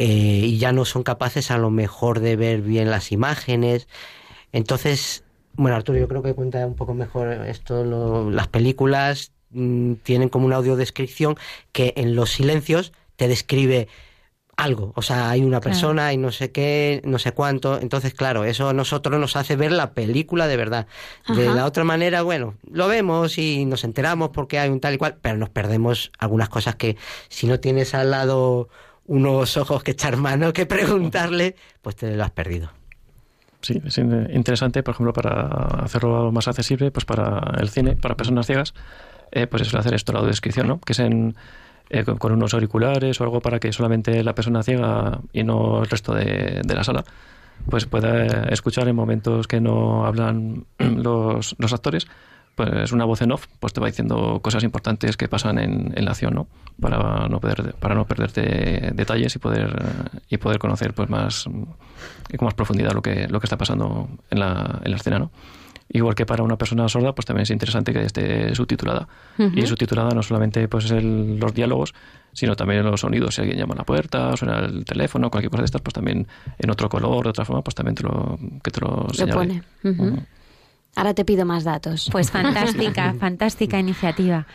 eh, 0.01 0.05
y 0.07 0.59
ya 0.59 0.71
no 0.73 0.85
son 0.85 1.03
capaces 1.03 1.51
a 1.51 1.59
lo 1.59 1.71
mejor 1.71 2.21
de 2.21 2.37
ver 2.37 2.63
bien 2.63 2.89
las 2.91 3.11
imágenes. 3.11 3.89
Entonces, 4.53 5.25
bueno, 5.55 5.77
Arturo, 5.77 5.99
yo 5.99 6.07
creo 6.09 6.23
que 6.23 6.35
cuenta 6.35 6.65
un 6.67 6.77
poco 6.77 6.95
mejor 6.95 7.29
esto. 7.49 7.85
lo- 7.85 8.31
las 8.31 8.47
películas 8.49 9.33
mm, 9.51 9.95
tienen 10.05 10.29
como 10.29 10.47
una 10.47 10.57
audiodescripción 10.57 11.37
que 11.73 11.95
en 11.97 12.15
los 12.15 12.31
silencios 12.31 12.93
te 13.17 13.27
describe 13.29 13.89
algo, 14.57 14.93
o 14.97 15.03
sea, 15.03 15.31
hay 15.31 15.43
una 15.43 15.61
Claro. 15.61 15.63
persona 15.75 16.13
y 16.13 16.17
no 16.17 16.33
sé 16.33 16.51
qué, 16.51 17.01
no 17.05 17.21
sé 17.21 17.31
cuánto, 17.31 17.81
entonces 17.81 18.13
claro, 18.13 18.45
eso 18.45 18.69
a 18.69 18.73
nosotros 18.73 19.19
nos 19.21 19.37
hace 19.37 19.55
ver 19.55 19.71
la 19.71 19.93
película 19.95 20.49
de 20.49 20.57
verdad. 20.57 20.87
De 21.29 21.47
la 21.55 21.65
otra 21.65 21.85
manera, 21.85 22.23
bueno, 22.23 22.55
lo 22.69 22.89
vemos 22.89 23.39
y 23.39 23.65
nos 23.67 23.85
enteramos 23.85 24.31
porque 24.31 24.59
hay 24.59 24.69
un 24.69 24.81
tal 24.81 24.95
y 24.95 24.99
cual, 24.99 25.19
pero 25.23 25.37
nos 25.39 25.49
perdemos 25.51 26.11
algunas 26.19 26.49
cosas 26.49 26.75
que 26.75 26.97
si 27.29 27.47
no 27.47 27.61
tienes 27.61 27.95
al 27.95 28.11
lado 28.11 28.69
unos 29.09 29.57
ojos 29.57 29.83
que 29.83 29.91
echar 29.93 30.17
mano, 30.17 30.53
que 30.53 30.65
preguntarle, 30.67 31.57
pues 31.83 31.97
te 31.97 32.15
lo 32.17 32.23
has 32.25 32.31
perdido. 32.31 32.71
Sí, 33.61 33.83
es 33.85 33.99
in- 33.99 34.29
interesante, 34.33 34.83
por 34.85 34.95
ejemplo, 34.95 35.13
para 35.13 35.49
hacerlo 35.83 36.31
más 36.31 36.47
accesible, 36.47 36.91
pues 36.93 37.05
para 37.05 37.55
el 37.61 37.69
cine, 37.71 37.97
para 37.97 38.15
personas 38.17 38.47
ciegas, 38.47 38.73
eh, 39.33 39.47
pues 39.49 39.63
es 39.63 39.75
hacer 39.75 39.95
esto, 39.95 40.13
la 40.13 40.21
audiodescripción, 40.21 40.69
¿no? 40.69 40.81
Que 40.81 40.93
es 40.93 41.01
eh, 41.01 42.05
con, 42.05 42.19
con 42.19 42.33
unos 42.33 42.55
auriculares 42.55 43.21
o 43.21 43.25
algo 43.25 43.41
para 43.41 43.59
que 43.59 43.73
solamente 43.73 44.23
la 44.23 44.35
persona 44.35 44.63
ciega 44.63 45.19
y 45.33 45.43
no 45.43 45.81
el 45.83 45.89
resto 45.91 46.15
de, 46.15 46.61
de 46.65 46.75
la 46.75 46.85
sala 46.85 47.03
pues 47.69 47.87
pueda 47.87 48.45
escuchar 48.51 48.87
en 48.89 48.95
momentos 48.95 49.49
que 49.49 49.61
no 49.61 50.07
hablan 50.07 50.65
los, 50.79 51.57
los 51.59 51.73
actores 51.73 52.07
pues 52.59 52.93
una 52.93 53.05
voz 53.07 53.23
en 53.23 53.33
off 53.33 53.47
pues 53.61 53.73
te 53.73 53.81
va 53.81 53.87
diciendo 53.87 54.41
cosas 54.43 54.63
importantes 54.65 55.17
que 55.17 55.29
pasan 55.29 55.59
en, 55.59 55.93
en 55.97 56.05
la 56.05 56.11
acción 56.11 56.35
no 56.35 56.47
para 56.81 57.29
no 57.29 57.41
perder 57.41 57.75
para 57.75 57.95
no 57.95 58.05
perderte 58.05 58.91
detalles 58.95 59.35
y 59.37 59.39
poder 59.39 59.71
y 60.29 60.37
poder 60.37 60.59
conocer 60.59 60.93
pues 60.93 61.09
más 61.09 61.45
con 61.45 62.45
más 62.45 62.55
profundidad 62.55 62.93
lo 62.93 63.01
que 63.01 63.29
lo 63.29 63.41
que 63.41 63.47
está 63.47 63.57
pasando 63.57 64.09
en 64.31 64.41
la, 64.41 64.81
en 64.85 64.91
la 64.91 64.97
escena 64.97 65.19
no 65.19 65.31
igual 65.91 66.15
que 66.15 66.27
para 66.27 66.43
una 66.43 66.57
persona 66.59 66.87
sorda 66.89 67.15
pues 67.15 67.25
también 67.27 67.45
es 67.45 67.51
interesante 67.51 67.93
que 67.93 68.03
esté 68.03 68.55
subtitulada 68.55 69.09
y 69.57 69.67
subtitulada 69.67 70.11
no 70.11 70.23
solamente 70.23 70.69
pues 70.69 70.85
es 70.87 70.91
el- 70.91 71.39
los 71.39 71.55
diálogos 71.55 71.95
sino 72.33 72.55
también 72.57 72.85
los 72.85 73.01
sonidos 73.01 73.35
si 73.37 73.41
alguien 73.41 73.59
llama 73.59 73.75
a 73.75 73.79
la 73.79 73.85
puerta 73.85 74.37
suena 74.37 74.59
el 74.59 74.85
teléfono 74.85 75.31
cualquier 75.31 75.51
cosa 75.51 75.63
de 75.63 75.67
estas 75.67 75.81
pues 75.81 75.95
también 75.95 76.27
en 76.59 76.71
otro 76.71 76.89
color 76.89 77.23
de 77.25 77.31
otra 77.31 77.45
forma 77.45 77.63
pues 77.63 77.75
también 77.75 77.95
te 77.95 78.03
lo 78.03 78.39
que 78.63 78.71
te 78.71 78.81
lo 78.81 78.89
Lo 79.07 79.15
señale 79.15 79.33
pone. 79.33 79.63
Ujú. 79.85 80.05
Ujú. 80.05 80.27
Ahora 80.97 81.15
te 81.15 81.25
pido 81.25 81.45
más 81.47 81.65
datos. 81.65 82.09
Pues 82.11 82.31
fantástica, 82.31 83.15
fantástica 83.21 83.79
iniciativa. 83.79 84.47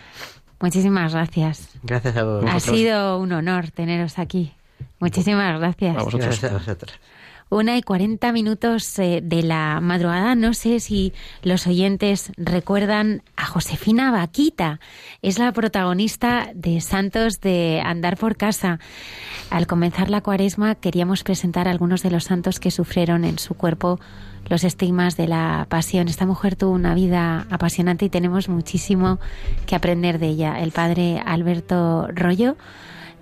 Muchísimas 0.60 1.14
gracias. 1.14 1.70
Gracias 1.84 2.16
a 2.16 2.22
Ha 2.22 2.24
vosotros. 2.24 2.64
sido 2.64 3.18
un 3.20 3.32
honor 3.34 3.72
teneros 3.72 4.20
aquí. 4.20 4.54
Muchísimas 5.00 5.60
gracias. 5.60 5.96
A 5.98 6.04
vosotros. 6.04 6.26
Gracias 6.26 6.52
a 6.52 6.56
vosotros. 6.58 7.00
Una 7.50 7.78
y 7.78 7.84
cuarenta 7.84 8.32
minutos 8.32 8.98
eh, 8.98 9.20
de 9.22 9.44
la 9.44 9.80
madrugada. 9.80 10.34
No 10.34 10.54
sé 10.56 10.80
si 10.80 11.14
los 11.44 11.68
oyentes 11.68 12.32
recuerdan 12.38 13.22
a 13.36 13.46
Josefina 13.46 14.12
Vaquita. 14.12 14.80
Es 15.22 15.38
la 15.38 15.52
protagonista 15.52 16.50
de 16.56 16.82
Santos 16.82 17.42
de 17.42 17.82
Andar 17.86 18.18
por 18.18 18.38
Casa. 18.38 18.80
al 19.52 19.68
comenzar 19.68 20.10
la 20.10 20.22
cuaresma 20.22 20.76
queríamos 20.76 21.24
presentar 21.24 21.68
algunos 21.68 22.02
de 22.02 22.10
los 22.12 22.24
santos 22.24 22.60
que 22.60 22.72
sufrieron 22.72 23.24
en 23.24 23.38
su 23.38 23.54
cuerpo 23.54 24.00
los 24.48 24.64
estigmas 24.64 25.18
de 25.18 25.28
la 25.28 25.66
pasión. 25.70 26.08
Esta 26.08 26.26
mujer 26.26 26.56
tuvo 26.56 26.72
una 26.72 26.94
vida 26.94 27.48
apasionante 27.50 28.06
y 28.06 28.10
tenemos 28.10 28.50
muchísimo 28.50 29.20
que 29.66 29.76
aprender 29.76 30.20
de 30.20 30.28
ella. 30.28 30.60
El 30.60 30.72
padre 30.72 31.22
Alberto 31.26 32.08
Rollo 32.14 32.56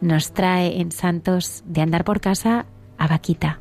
nos 0.01 0.33
trae 0.33 0.81
en 0.81 0.91
Santos 0.91 1.63
de 1.65 1.81
andar 1.81 2.03
por 2.03 2.21
casa 2.21 2.65
a 2.97 3.07
Vaquita. 3.07 3.59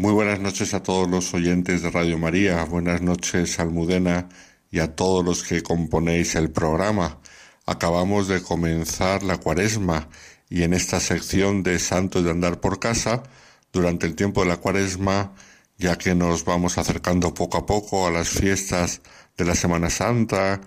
Muy 0.00 0.12
buenas 0.12 0.38
noches 0.38 0.74
a 0.74 0.82
todos 0.84 1.10
los 1.10 1.34
oyentes 1.34 1.82
de 1.82 1.90
Radio 1.90 2.18
María, 2.18 2.62
buenas 2.62 3.02
noches 3.02 3.58
Almudena 3.58 4.28
y 4.70 4.78
a 4.78 4.94
todos 4.94 5.24
los 5.24 5.42
que 5.42 5.60
componéis 5.64 6.36
el 6.36 6.52
programa. 6.52 7.18
Acabamos 7.66 8.28
de 8.28 8.40
comenzar 8.40 9.24
la 9.24 9.38
cuaresma 9.38 10.08
y 10.48 10.62
en 10.62 10.72
esta 10.72 11.00
sección 11.00 11.64
de 11.64 11.80
Santos 11.80 12.22
de 12.22 12.30
Andar 12.30 12.60
por 12.60 12.78
Casa, 12.78 13.24
durante 13.72 14.06
el 14.06 14.14
tiempo 14.14 14.42
de 14.42 14.50
la 14.50 14.58
cuaresma, 14.58 15.34
ya 15.78 15.98
que 15.98 16.14
nos 16.14 16.44
vamos 16.44 16.78
acercando 16.78 17.34
poco 17.34 17.58
a 17.58 17.66
poco 17.66 18.06
a 18.06 18.12
las 18.12 18.28
fiestas 18.28 19.00
de 19.36 19.46
la 19.46 19.56
Semana 19.56 19.90
Santa 19.90 20.60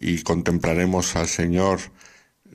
y 0.00 0.22
contemplaremos 0.22 1.14
al 1.14 1.28
Señor 1.28 1.78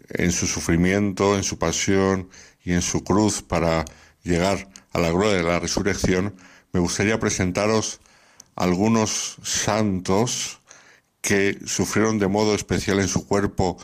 en 0.10 0.31
su 0.31 0.47
sufrimiento, 0.47 1.38
en 1.38 1.43
su 1.43 1.60
pasión 1.60 2.27
y 2.64 2.73
en 2.73 2.81
su 2.81 3.03
cruz 3.03 3.43
para 3.43 3.85
llegar 4.23 4.72
a 4.93 4.99
la 4.99 5.09
gloria 5.09 5.37
de 5.37 5.43
la 5.43 5.59
resurrección, 5.59 6.35
me 6.71 6.79
gustaría 6.79 7.19
presentaros 7.19 7.99
algunos 8.55 9.37
santos 9.43 10.59
que 11.21 11.59
sufrieron 11.65 12.19
de 12.19 12.27
modo 12.27 12.53
especial 12.53 12.99
en 12.99 13.07
su 13.07 13.25
cuerpo 13.27 13.77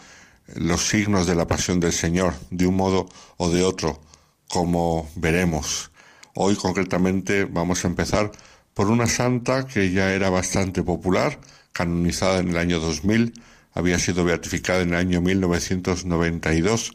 los 0.55 0.87
signos 0.87 1.27
de 1.27 1.35
la 1.35 1.47
pasión 1.47 1.79
del 1.79 1.93
Señor, 1.93 2.33
de 2.49 2.67
un 2.67 2.75
modo 2.75 3.07
o 3.37 3.49
de 3.49 3.63
otro, 3.63 4.01
como 4.47 5.09
veremos. 5.15 5.91
Hoy 6.35 6.55
concretamente 6.55 7.45
vamos 7.45 7.83
a 7.83 7.87
empezar 7.87 8.31
por 8.73 8.89
una 8.89 9.07
santa 9.07 9.67
que 9.67 9.91
ya 9.91 10.13
era 10.13 10.29
bastante 10.29 10.83
popular, 10.83 11.39
canonizada 11.71 12.39
en 12.39 12.49
el 12.49 12.57
año 12.57 12.79
2000, 12.79 13.33
había 13.73 13.99
sido 13.99 14.23
beatificada 14.23 14.81
en 14.81 14.89
el 14.89 14.95
año 14.95 15.21
1992, 15.21 16.93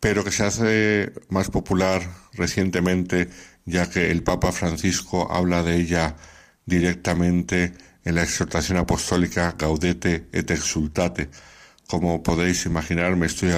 pero 0.00 0.24
que 0.24 0.30
se 0.30 0.44
hace 0.44 1.12
más 1.28 1.50
popular 1.50 2.02
recientemente 2.34 3.28
ya 3.64 3.88
que 3.88 4.10
el 4.10 4.22
Papa 4.22 4.52
Francisco 4.52 5.32
habla 5.32 5.62
de 5.62 5.76
ella 5.76 6.16
directamente 6.66 7.72
en 8.04 8.14
la 8.14 8.22
exhortación 8.22 8.78
apostólica 8.78 9.54
Gaudete 9.58 10.28
et 10.32 10.50
Exultate. 10.50 11.30
Como 11.86 12.22
podéis 12.22 12.66
imaginar, 12.66 13.16
me 13.16 13.26
estoy 13.26 13.52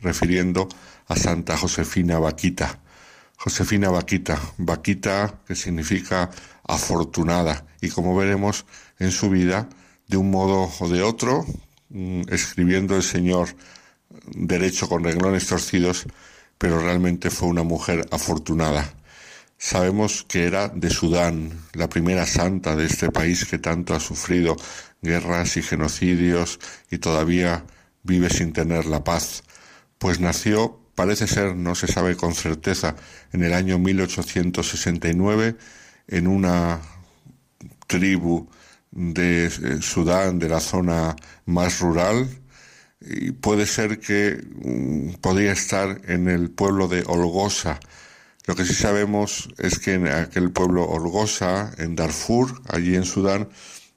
refiriendo 0.00 0.68
a 1.08 1.16
Santa 1.16 1.56
Josefina 1.56 2.18
Vaquita. 2.18 2.80
Josefina 3.36 3.90
Vaquita, 3.90 4.40
Vaquita 4.58 5.40
que 5.46 5.54
significa 5.54 6.30
afortunada 6.66 7.66
y 7.80 7.90
como 7.90 8.16
veremos 8.16 8.64
en 8.98 9.10
su 9.12 9.30
vida, 9.30 9.68
de 10.08 10.16
un 10.16 10.30
modo 10.30 10.70
o 10.80 10.88
de 10.88 11.02
otro, 11.02 11.44
mm, 11.90 12.22
escribiendo 12.28 12.96
el 12.96 13.02
Señor 13.02 13.48
derecho 14.34 14.88
con 14.88 15.04
renglones 15.04 15.46
torcidos, 15.46 16.06
pero 16.58 16.80
realmente 16.80 17.30
fue 17.30 17.48
una 17.48 17.62
mujer 17.62 18.06
afortunada. 18.10 18.94
Sabemos 19.58 20.24
que 20.28 20.44
era 20.44 20.68
de 20.68 20.90
Sudán, 20.90 21.66
la 21.72 21.88
primera 21.88 22.26
santa 22.26 22.76
de 22.76 22.86
este 22.86 23.10
país 23.10 23.46
que 23.46 23.58
tanto 23.58 23.94
ha 23.94 24.00
sufrido 24.00 24.56
guerras 25.00 25.56
y 25.56 25.62
genocidios 25.62 26.58
y 26.90 26.98
todavía 26.98 27.64
vive 28.02 28.30
sin 28.30 28.52
tener 28.52 28.86
la 28.86 29.02
paz, 29.02 29.42
pues 29.98 30.20
nació, 30.20 30.80
parece 30.94 31.26
ser, 31.26 31.56
no 31.56 31.74
se 31.74 31.86
sabe 31.86 32.16
con 32.16 32.34
certeza, 32.34 32.96
en 33.32 33.42
el 33.42 33.54
año 33.54 33.78
1869 33.78 35.56
en 36.08 36.26
una 36.26 36.80
tribu 37.86 38.48
de 38.90 39.46
eh, 39.46 39.50
Sudán, 39.80 40.38
de 40.38 40.48
la 40.48 40.60
zona 40.60 41.16
más 41.44 41.80
rural, 41.80 42.28
y 43.00 43.32
puede 43.32 43.66
ser 43.66 44.00
que 44.00 44.42
mm, 44.64 45.14
podría 45.20 45.52
estar 45.52 46.00
en 46.06 46.28
el 46.28 46.50
pueblo 46.50 46.88
de 46.88 47.04
Olgosa. 47.06 47.80
Lo 48.46 48.54
que 48.54 48.64
sí 48.64 48.74
sabemos 48.74 49.48
es 49.58 49.78
que 49.78 49.94
en 49.94 50.06
aquel 50.06 50.52
pueblo 50.52 50.84
Olgosa, 50.84 51.72
en 51.78 51.96
Darfur, 51.96 52.62
allí 52.68 52.94
en 52.94 53.04
Sudán, 53.04 53.48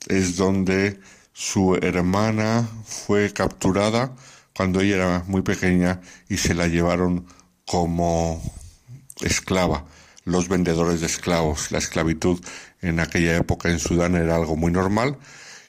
es 0.07 0.37
donde 0.37 0.99
su 1.33 1.75
hermana 1.75 2.67
fue 2.85 3.31
capturada 3.31 4.15
cuando 4.55 4.81
ella 4.81 4.95
era 4.95 5.23
muy 5.27 5.41
pequeña 5.41 6.01
y 6.27 6.37
se 6.37 6.53
la 6.53 6.67
llevaron 6.67 7.25
como 7.65 8.41
esclava 9.21 9.85
los 10.25 10.47
vendedores 10.49 10.99
de 10.99 11.05
esclavos. 11.05 11.71
La 11.71 11.77
esclavitud 11.77 12.39
en 12.81 12.99
aquella 12.99 13.37
época 13.37 13.69
en 13.69 13.79
Sudán 13.79 14.15
era 14.15 14.35
algo 14.35 14.55
muy 14.55 14.71
normal 14.71 15.17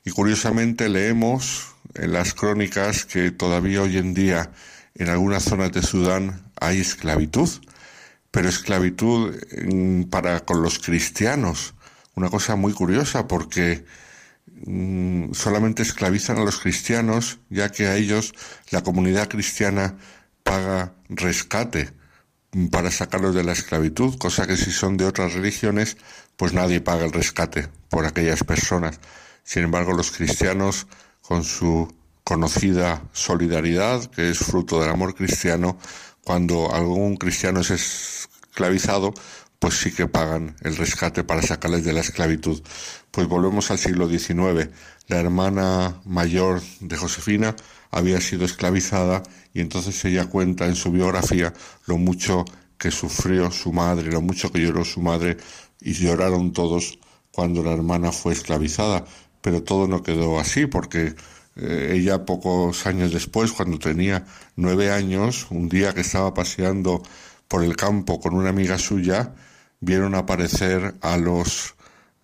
y 0.05 0.11
curiosamente 0.11 0.89
leemos 0.89 1.70
en 1.95 2.13
las 2.13 2.35
crónicas 2.35 3.05
que 3.05 3.31
todavía 3.31 3.83
hoy 3.83 3.99
en 3.99 4.15
día 4.15 4.51
en 4.95 5.09
algunas 5.09 5.45
zonas 5.45 5.73
de 5.73 5.83
Sudán 5.83 6.51
hay 6.61 6.81
esclavitud, 6.81 7.49
pero 8.31 8.49
esclavitud 8.49 9.35
mm, 9.67 10.05
para 10.05 10.41
con 10.41 10.63
los 10.63 10.79
cristianos. 10.79 11.75
Una 12.15 12.29
cosa 12.29 12.57
muy 12.57 12.73
curiosa 12.73 13.27
porque 13.27 13.85
mm, 14.67 15.33
solamente 15.33 15.83
esclavizan 15.83 16.39
a 16.39 16.45
los 16.45 16.59
cristianos, 16.59 17.39
ya 17.49 17.71
que 17.71 17.87
a 17.87 17.97
ellos 17.97 18.35
la 18.71 18.83
comunidad 18.83 19.29
cristiana 19.29 19.97
paga 20.43 20.95
rescate 21.09 21.91
para 22.71 22.91
sacarlos 22.91 23.35
de 23.35 23.45
la 23.45 23.53
esclavitud, 23.53 24.19
cosa 24.19 24.47
que 24.47 24.57
si 24.57 24.73
son 24.73 24.97
de 24.97 25.05
otras 25.05 25.35
religiones, 25.35 25.97
pues 26.37 26.53
nadie 26.53 26.81
paga 26.81 27.05
el 27.05 27.13
rescate 27.13 27.69
por 27.89 28.07
aquellas 28.07 28.43
personas. 28.43 28.99
Sin 29.45 29.63
embargo, 29.63 29.93
los 29.93 30.11
cristianos 30.11 30.87
con 31.31 31.45
su 31.45 31.87
conocida 32.25 33.05
solidaridad, 33.13 34.05
que 34.07 34.31
es 34.31 34.39
fruto 34.39 34.81
del 34.81 34.91
amor 34.91 35.15
cristiano, 35.15 35.79
cuando 36.25 36.75
algún 36.75 37.17
cristiano 37.17 37.61
es 37.61 37.71
esclavizado, 37.71 39.15
pues 39.61 39.75
sí 39.79 39.93
que 39.93 40.09
pagan 40.09 40.57
el 40.63 40.77
rescate 40.77 41.23
para 41.23 41.41
sacarles 41.43 41.85
de 41.85 41.93
la 41.93 42.01
esclavitud. 42.01 42.61
Pues 43.13 43.29
volvemos 43.29 43.71
al 43.71 43.79
siglo 43.79 44.09
XIX. 44.09 44.71
La 45.07 45.21
hermana 45.21 46.01
mayor 46.05 46.63
de 46.81 46.97
Josefina 46.97 47.55
había 47.93 48.21
sido 48.21 48.45
esclavizada 48.45 49.23
y 49.55 49.61
entonces 49.61 50.05
ella 50.05 50.27
cuenta 50.27 50.67
en 50.67 50.75
su 50.75 50.91
biografía 50.91 51.55
lo 51.87 51.97
mucho 51.97 52.45
que 52.77 52.91
sufrió 52.91 53.53
su 53.53 53.73
madre, 53.73 54.11
lo 54.11 54.21
mucho 54.21 54.51
que 54.51 54.59
lloró 54.59 54.85
su 54.85 55.01
madre 55.01 55.37
y 55.81 55.93
lloraron 55.93 56.53
todos 56.53 56.99
cuando 57.31 57.63
la 57.63 57.73
hermana 57.73 58.11
fue 58.11 58.33
esclavizada 58.33 59.05
pero 59.41 59.63
todo 59.63 59.89
no 59.89 60.03
quedó 60.03 60.39
así 60.39 60.67
porque 60.67 61.15
eh, 61.57 61.93
ella 61.95 62.25
pocos 62.25 62.87
años 62.87 63.13
después, 63.13 63.53
cuando 63.53 63.79
tenía 63.79 64.25
nueve 64.57 64.91
años, 64.91 65.47
un 65.51 65.69
día 65.69 65.93
que 65.95 66.01
estaba 66.01 66.33
paseando 66.35 67.03
por 67.49 67.65
el 67.65 67.77
campo 67.77 68.21
con 68.21 68.35
una 68.35 68.51
amiga 68.51 68.79
suya, 68.79 69.35
vieron 69.81 70.15
aparecer 70.15 70.95
a 71.01 71.17
los 71.17 71.75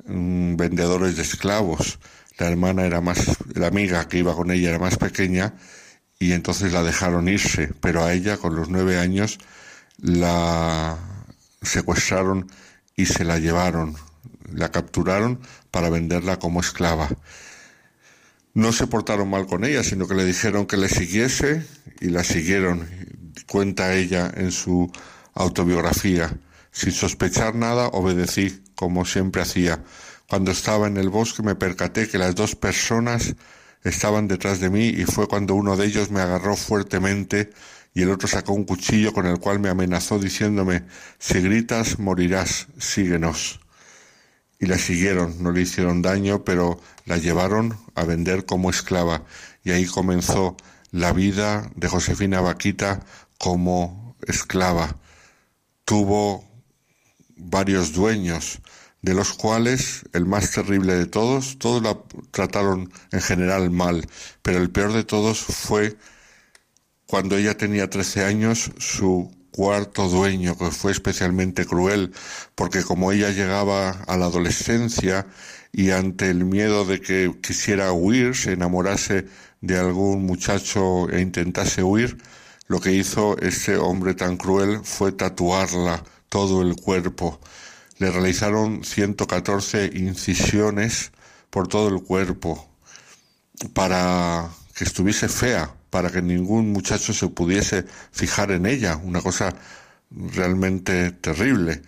mm, 0.06 0.56
vendedores 0.56 1.16
de 1.16 1.22
esclavos. 1.22 1.98
La 2.38 2.48
hermana 2.48 2.84
era 2.86 3.00
más, 3.00 3.18
la 3.54 3.66
amiga 3.68 4.08
que 4.08 4.18
iba 4.18 4.34
con 4.34 4.50
ella 4.50 4.70
era 4.70 4.78
más 4.78 4.96
pequeña 4.98 5.54
y 6.18 6.32
entonces 6.32 6.72
la 6.72 6.82
dejaron 6.82 7.28
irse, 7.28 7.72
pero 7.80 8.04
a 8.04 8.12
ella 8.12 8.36
con 8.36 8.56
los 8.56 8.68
nueve 8.68 8.98
años 8.98 9.38
la 9.98 10.96
secuestraron 11.62 12.50
y 12.94 13.06
se 13.06 13.24
la 13.24 13.38
llevaron 13.38 13.96
la 14.52 14.70
capturaron 14.70 15.40
para 15.70 15.90
venderla 15.90 16.38
como 16.38 16.60
esclava. 16.60 17.08
No 18.54 18.72
se 18.72 18.86
portaron 18.86 19.28
mal 19.28 19.46
con 19.46 19.64
ella, 19.64 19.82
sino 19.82 20.08
que 20.08 20.14
le 20.14 20.24
dijeron 20.24 20.66
que 20.66 20.76
le 20.76 20.88
siguiese 20.88 21.66
y 22.00 22.08
la 22.08 22.24
siguieron. 22.24 22.88
Cuenta 23.46 23.94
ella 23.94 24.32
en 24.34 24.50
su 24.50 24.90
autobiografía. 25.34 26.34
Sin 26.72 26.92
sospechar 26.92 27.54
nada, 27.54 27.88
obedecí, 27.88 28.62
como 28.74 29.04
siempre 29.04 29.42
hacía. 29.42 29.84
Cuando 30.28 30.50
estaba 30.50 30.86
en 30.86 30.96
el 30.96 31.10
bosque 31.10 31.42
me 31.42 31.54
percaté 31.54 32.08
que 32.08 32.18
las 32.18 32.34
dos 32.34 32.56
personas 32.56 33.36
estaban 33.84 34.26
detrás 34.26 34.58
de 34.58 34.70
mí 34.70 34.88
y 34.88 35.04
fue 35.04 35.28
cuando 35.28 35.54
uno 35.54 35.76
de 35.76 35.86
ellos 35.86 36.10
me 36.10 36.20
agarró 36.20 36.56
fuertemente 36.56 37.50
y 37.94 38.02
el 38.02 38.10
otro 38.10 38.26
sacó 38.26 38.52
un 38.52 38.64
cuchillo 38.64 39.12
con 39.12 39.26
el 39.26 39.38
cual 39.38 39.60
me 39.60 39.68
amenazó 39.68 40.18
diciéndome, 40.18 40.84
si 41.18 41.40
gritas 41.40 41.98
morirás, 41.98 42.66
síguenos 42.78 43.60
y 44.58 44.66
la 44.66 44.78
siguieron, 44.78 45.42
no 45.42 45.52
le 45.52 45.62
hicieron 45.62 46.02
daño, 46.02 46.44
pero 46.44 46.80
la 47.04 47.18
llevaron 47.18 47.76
a 47.94 48.04
vender 48.04 48.44
como 48.46 48.70
esclava. 48.70 49.24
Y 49.64 49.72
ahí 49.72 49.86
comenzó 49.86 50.56
la 50.90 51.12
vida 51.12 51.70
de 51.74 51.88
Josefina 51.88 52.40
Vaquita 52.40 53.04
como 53.38 54.16
esclava, 54.26 54.96
tuvo 55.84 56.44
varios 57.36 57.92
dueños, 57.92 58.60
de 59.02 59.14
los 59.14 59.34
cuales 59.34 60.04
el 60.12 60.26
más 60.26 60.50
terrible 60.50 60.94
de 60.94 61.06
todos, 61.06 61.58
todos 61.58 61.82
la 61.82 61.98
trataron 62.30 62.90
en 63.12 63.20
general 63.20 63.70
mal, 63.70 64.08
pero 64.42 64.58
el 64.58 64.70
peor 64.70 64.92
de 64.92 65.04
todos 65.04 65.38
fue 65.38 65.96
cuando 67.06 67.36
ella 67.36 67.56
tenía 67.56 67.88
13 67.88 68.24
años, 68.24 68.72
su 68.78 69.30
cuarto 69.56 70.08
dueño, 70.08 70.56
que 70.58 70.70
fue 70.70 70.92
especialmente 70.92 71.64
cruel, 71.64 72.12
porque 72.54 72.84
como 72.84 73.10
ella 73.10 73.30
llegaba 73.30 73.90
a 74.06 74.16
la 74.18 74.26
adolescencia 74.26 75.26
y 75.72 75.90
ante 75.90 76.28
el 76.28 76.44
miedo 76.44 76.84
de 76.84 77.00
que 77.00 77.34
quisiera 77.42 77.90
huir, 77.92 78.36
se 78.36 78.52
enamorase 78.52 79.26
de 79.62 79.78
algún 79.78 80.26
muchacho 80.26 81.08
e 81.08 81.22
intentase 81.22 81.82
huir, 81.82 82.18
lo 82.68 82.80
que 82.80 82.92
hizo 82.92 83.38
ese 83.38 83.78
hombre 83.78 84.12
tan 84.14 84.36
cruel 84.36 84.80
fue 84.84 85.12
tatuarla 85.12 86.04
todo 86.28 86.60
el 86.60 86.76
cuerpo. 86.76 87.40
Le 87.96 88.10
realizaron 88.10 88.84
114 88.84 89.90
incisiones 89.94 91.12
por 91.48 91.66
todo 91.66 91.88
el 91.88 92.02
cuerpo 92.02 92.68
para 93.72 94.50
que 94.74 94.84
estuviese 94.84 95.28
fea, 95.28 95.74
para 95.96 96.10
que 96.10 96.20
ningún 96.20 96.72
muchacho 96.72 97.14
se 97.14 97.26
pudiese 97.28 97.86
fijar 98.12 98.50
en 98.50 98.66
ella, 98.66 98.96
una 98.96 99.22
cosa 99.22 99.54
realmente 100.10 101.10
terrible. 101.10 101.80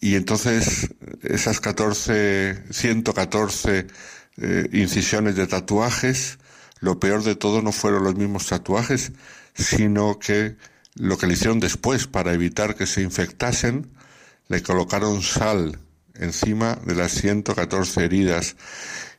Y 0.00 0.14
entonces 0.14 0.90
esas 1.24 1.58
14, 1.58 2.62
114 2.70 3.88
eh, 4.36 4.68
incisiones 4.72 5.34
de 5.34 5.48
tatuajes, 5.48 6.38
lo 6.78 7.00
peor 7.00 7.24
de 7.24 7.34
todo 7.34 7.60
no 7.60 7.72
fueron 7.72 8.04
los 8.04 8.14
mismos 8.14 8.46
tatuajes, 8.46 9.10
sino 9.52 10.20
que 10.20 10.54
lo 10.94 11.18
que 11.18 11.26
le 11.26 11.32
hicieron 11.32 11.58
después 11.58 12.06
para 12.06 12.32
evitar 12.32 12.76
que 12.76 12.86
se 12.86 13.02
infectasen, 13.02 13.90
le 14.46 14.62
colocaron 14.62 15.22
sal 15.22 15.76
encima 16.14 16.78
de 16.86 16.94
las 16.94 17.10
114 17.10 18.04
heridas 18.04 18.54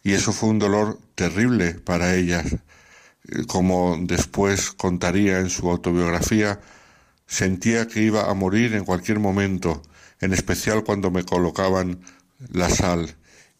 y 0.03 0.13
eso 0.13 0.31
fue 0.31 0.47
un 0.47 0.59
dolor 0.59 1.01
terrible 1.15 1.73
para 1.73 2.15
ellas 2.15 2.45
como 3.47 3.97
después 4.01 4.71
contaría 4.71 5.39
en 5.39 5.49
su 5.49 5.69
autobiografía, 5.69 6.59
sentía 7.27 7.87
que 7.87 8.01
iba 8.01 8.29
a 8.29 8.33
morir 8.33 8.73
en 8.73 8.85
cualquier 8.85 9.19
momento, 9.19 9.81
en 10.19 10.33
especial 10.33 10.83
cuando 10.83 11.11
me 11.11 11.23
colocaban 11.23 12.01
la 12.49 12.69
sal, 12.69 13.15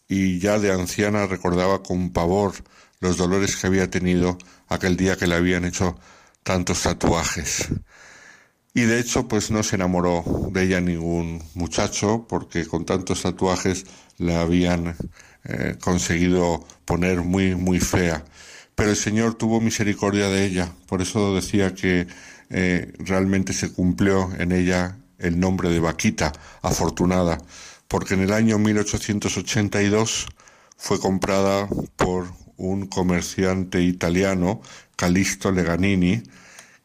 y 0.07 0.39
ya 0.39 0.59
de 0.59 0.71
anciana 0.71 1.25
recordaba 1.25 1.83
con 1.83 2.11
pavor 2.11 2.53
los 2.99 3.17
dolores 3.17 3.55
que 3.55 3.67
había 3.67 3.89
tenido 3.89 4.37
aquel 4.67 4.97
día 4.97 5.15
que 5.15 5.27
le 5.27 5.35
habían 5.35 5.65
hecho 5.65 5.97
tantos 6.43 6.83
tatuajes. 6.83 7.69
Y 8.73 8.81
de 8.81 8.99
hecho, 8.99 9.27
pues 9.27 9.51
no 9.51 9.63
se 9.63 9.75
enamoró 9.75 10.23
de 10.51 10.63
ella 10.63 10.79
ningún 10.79 11.43
muchacho, 11.55 12.25
porque 12.27 12.65
con 12.65 12.85
tantos 12.85 13.21
tatuajes 13.21 13.85
la 14.17 14.41
habían 14.41 14.95
eh, 15.43 15.75
conseguido 15.79 16.65
poner 16.85 17.21
muy, 17.21 17.55
muy 17.55 17.79
fea 17.79 18.23
pero 18.81 18.89
el 18.89 18.97
Señor 18.97 19.35
tuvo 19.35 19.61
misericordia 19.61 20.27
de 20.27 20.43
ella. 20.43 20.73
Por 20.87 21.03
eso 21.03 21.35
decía 21.35 21.75
que 21.75 22.07
eh, 22.49 22.91
realmente 22.97 23.53
se 23.53 23.71
cumplió 23.71 24.31
en 24.39 24.51
ella 24.51 24.97
el 25.19 25.39
nombre 25.39 25.69
de 25.69 25.79
Vaquita, 25.79 26.31
afortunada, 26.63 27.37
porque 27.87 28.15
en 28.15 28.21
el 28.21 28.33
año 28.33 28.57
1882 28.57 30.25
fue 30.77 30.99
comprada 30.99 31.69
por 31.95 32.33
un 32.57 32.87
comerciante 32.87 33.83
italiano, 33.83 34.63
Calisto 34.95 35.51
Leganini, 35.51 36.23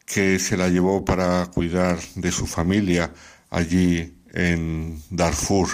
que 0.04 0.38
se 0.38 0.58
la 0.58 0.68
llevó 0.68 1.02
para 1.02 1.46
cuidar 1.46 1.98
de 2.14 2.30
su 2.30 2.46
familia 2.46 3.10
allí 3.48 4.18
en 4.34 5.02
Darfur. 5.08 5.68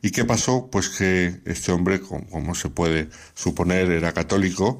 ¿Y 0.00 0.12
qué 0.12 0.24
pasó? 0.24 0.68
Pues 0.70 0.90
que 0.90 1.40
este 1.44 1.72
hombre, 1.72 2.00
como 2.00 2.54
se 2.54 2.68
puede 2.68 3.08
suponer, 3.34 3.90
era 3.90 4.12
católico 4.12 4.78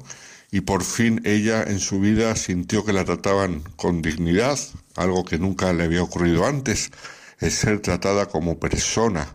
y 0.51 0.61
por 0.61 0.83
fin 0.83 1.21
ella 1.25 1.63
en 1.63 1.79
su 1.79 1.99
vida 1.99 2.35
sintió 2.35 2.85
que 2.85 2.93
la 2.93 3.05
trataban 3.05 3.61
con 3.75 4.01
dignidad, 4.01 4.57
algo 4.95 5.25
que 5.25 5.37
nunca 5.37 5.73
le 5.73 5.83
había 5.83 6.03
ocurrido 6.03 6.45
antes, 6.45 6.91
es 7.39 7.55
ser 7.55 7.81
tratada 7.81 8.27
como 8.27 8.59
persona. 8.59 9.27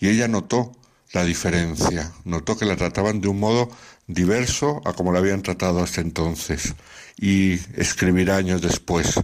Y 0.00 0.08
ella 0.08 0.28
notó 0.28 0.72
la 1.12 1.24
diferencia, 1.24 2.12
notó 2.24 2.56
que 2.56 2.64
la 2.64 2.76
trataban 2.76 3.20
de 3.20 3.28
un 3.28 3.38
modo 3.38 3.70
diverso 4.06 4.82
a 4.84 4.92
como 4.92 5.12
la 5.12 5.20
habían 5.20 5.42
tratado 5.42 5.82
hasta 5.82 6.00
entonces. 6.00 6.74
Y 7.16 7.54
escribirá 7.80 8.36
años 8.36 8.60
después, 8.60 9.20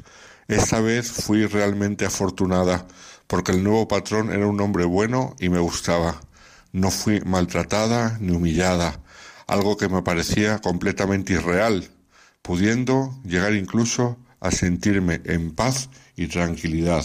esta 0.46 0.80
vez 0.80 1.10
fui 1.10 1.46
realmente 1.46 2.06
afortunada, 2.06 2.86
porque 3.26 3.52
el 3.52 3.62
nuevo 3.62 3.88
patrón 3.88 4.32
era 4.32 4.46
un 4.46 4.60
hombre 4.60 4.84
bueno 4.84 5.36
y 5.38 5.48
me 5.48 5.58
gustaba. 5.58 6.20
No 6.72 6.90
fui 6.90 7.20
maltratada 7.20 8.16
ni 8.20 8.32
humillada, 8.32 9.00
algo 9.50 9.76
que 9.76 9.88
me 9.88 10.02
parecía 10.02 10.60
completamente 10.60 11.32
irreal, 11.32 11.90
pudiendo 12.40 13.18
llegar 13.24 13.52
incluso 13.54 14.16
a 14.38 14.52
sentirme 14.52 15.20
en 15.24 15.50
paz 15.50 15.90
y 16.14 16.28
tranquilidad. 16.28 17.04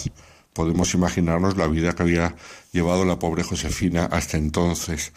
Podemos 0.54 0.94
imaginarnos 0.94 1.58
la 1.58 1.68
vida 1.68 1.94
que 1.94 2.04
había 2.04 2.36
llevado 2.72 3.04
la 3.04 3.18
pobre 3.18 3.42
Josefina 3.42 4.06
hasta 4.06 4.38
entonces. 4.38 5.12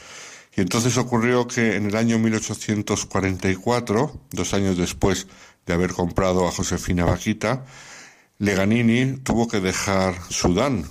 Y 0.56 0.62
entonces 0.62 0.96
ocurrió 0.96 1.46
que 1.46 1.76
en 1.76 1.86
el 1.86 1.96
año 1.96 2.18
1844, 2.18 4.20
dos 4.30 4.54
años 4.54 4.78
después 4.78 5.26
de 5.66 5.74
haber 5.74 5.92
comprado 5.92 6.48
a 6.48 6.50
Josefina 6.50 7.04
Vaquita, 7.04 7.66
Leganini 8.38 9.18
tuvo 9.18 9.48
que 9.48 9.60
dejar 9.60 10.14
Sudán 10.30 10.86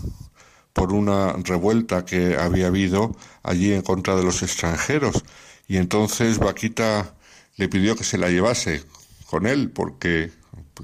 por 0.72 0.93
una 0.93 1.34
revuelta 1.34 2.05
que 2.05 2.38
había 2.38 2.68
habido 2.68 3.18
allí 3.41 3.73
en 3.73 3.81
contra 3.81 4.15
de 4.15 4.23
los 4.23 4.43
extranjeros 4.43 5.23
y 5.68 5.77
entonces 5.77 6.39
Vaquita 6.39 7.15
le 7.57 7.68
pidió 7.69 7.95
que 7.95 8.03
se 8.03 8.18
la 8.18 8.30
llevase 8.30 8.84
con 9.26 9.45
él 9.45 9.69
porque 9.72 10.31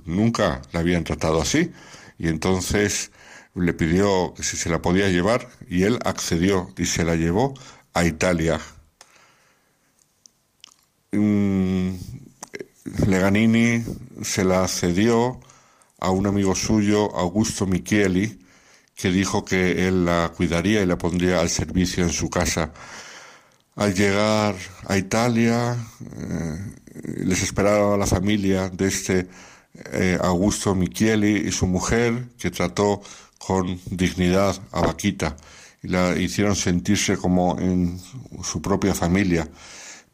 nunca 0.06 0.62
la 0.72 0.82
habían 0.82 1.04
tratado 1.04 1.42
así. 1.42 1.72
Y 2.18 2.28
entonces 2.28 3.12
le 3.56 3.74
pidió 3.74 4.34
que 4.36 4.44
si 4.44 4.58
se 4.58 4.70
la 4.70 4.82
podía 4.82 5.10
llevar 5.10 5.48
y 5.70 5.84
él 5.84 6.00
accedió 6.04 6.74
y 6.78 6.86
se 6.86 7.04
la 7.04 7.16
llevó 7.16 7.54
a 7.94 8.06
Italia. 8.06 8.60
Mm, 11.12 11.96
Leganini 13.08 13.84
se 14.24 14.44
la 14.44 14.68
cedió 14.68 15.40
a 16.00 16.10
un 16.10 16.28
amigo 16.28 16.56
suyo, 16.56 17.16
Augusto 17.16 17.66
Micheli, 17.66 18.40
que 18.96 19.10
dijo 19.10 19.46
que 19.46 19.88
él 19.88 20.06
la 20.06 20.32
cuidaría 20.36 20.82
y 20.82 20.86
la 20.86 20.98
pondría 20.98 21.40
al 21.40 21.50
servicio 21.50 22.04
en 22.04 22.12
su 22.12 22.30
casa. 22.30 22.74
Al 23.76 23.94
llegar 23.96 24.56
a 24.88 24.98
Italia, 24.98 25.76
eh, 25.76 26.76
les 27.26 27.42
esperaba 27.42 27.98
la 27.98 28.06
familia 28.06 28.70
de 28.70 28.88
este 28.88 29.28
eh, 29.92 30.18
Augusto 30.22 30.76
Michieli 30.76 31.48
y 31.48 31.52
su 31.52 31.66
mujer, 31.66 32.30
que 32.38 32.52
trató 32.52 33.02
con 33.40 33.80
dignidad 33.88 34.56
a 34.72 34.82
Vaquita 34.82 35.36
y 35.82 35.88
la 35.88 36.16
hicieron 36.16 36.56
sentirse 36.56 37.18
como 37.18 37.60
en 37.60 38.00
su 38.44 38.62
propia 38.62 38.94
familia. 38.94 39.50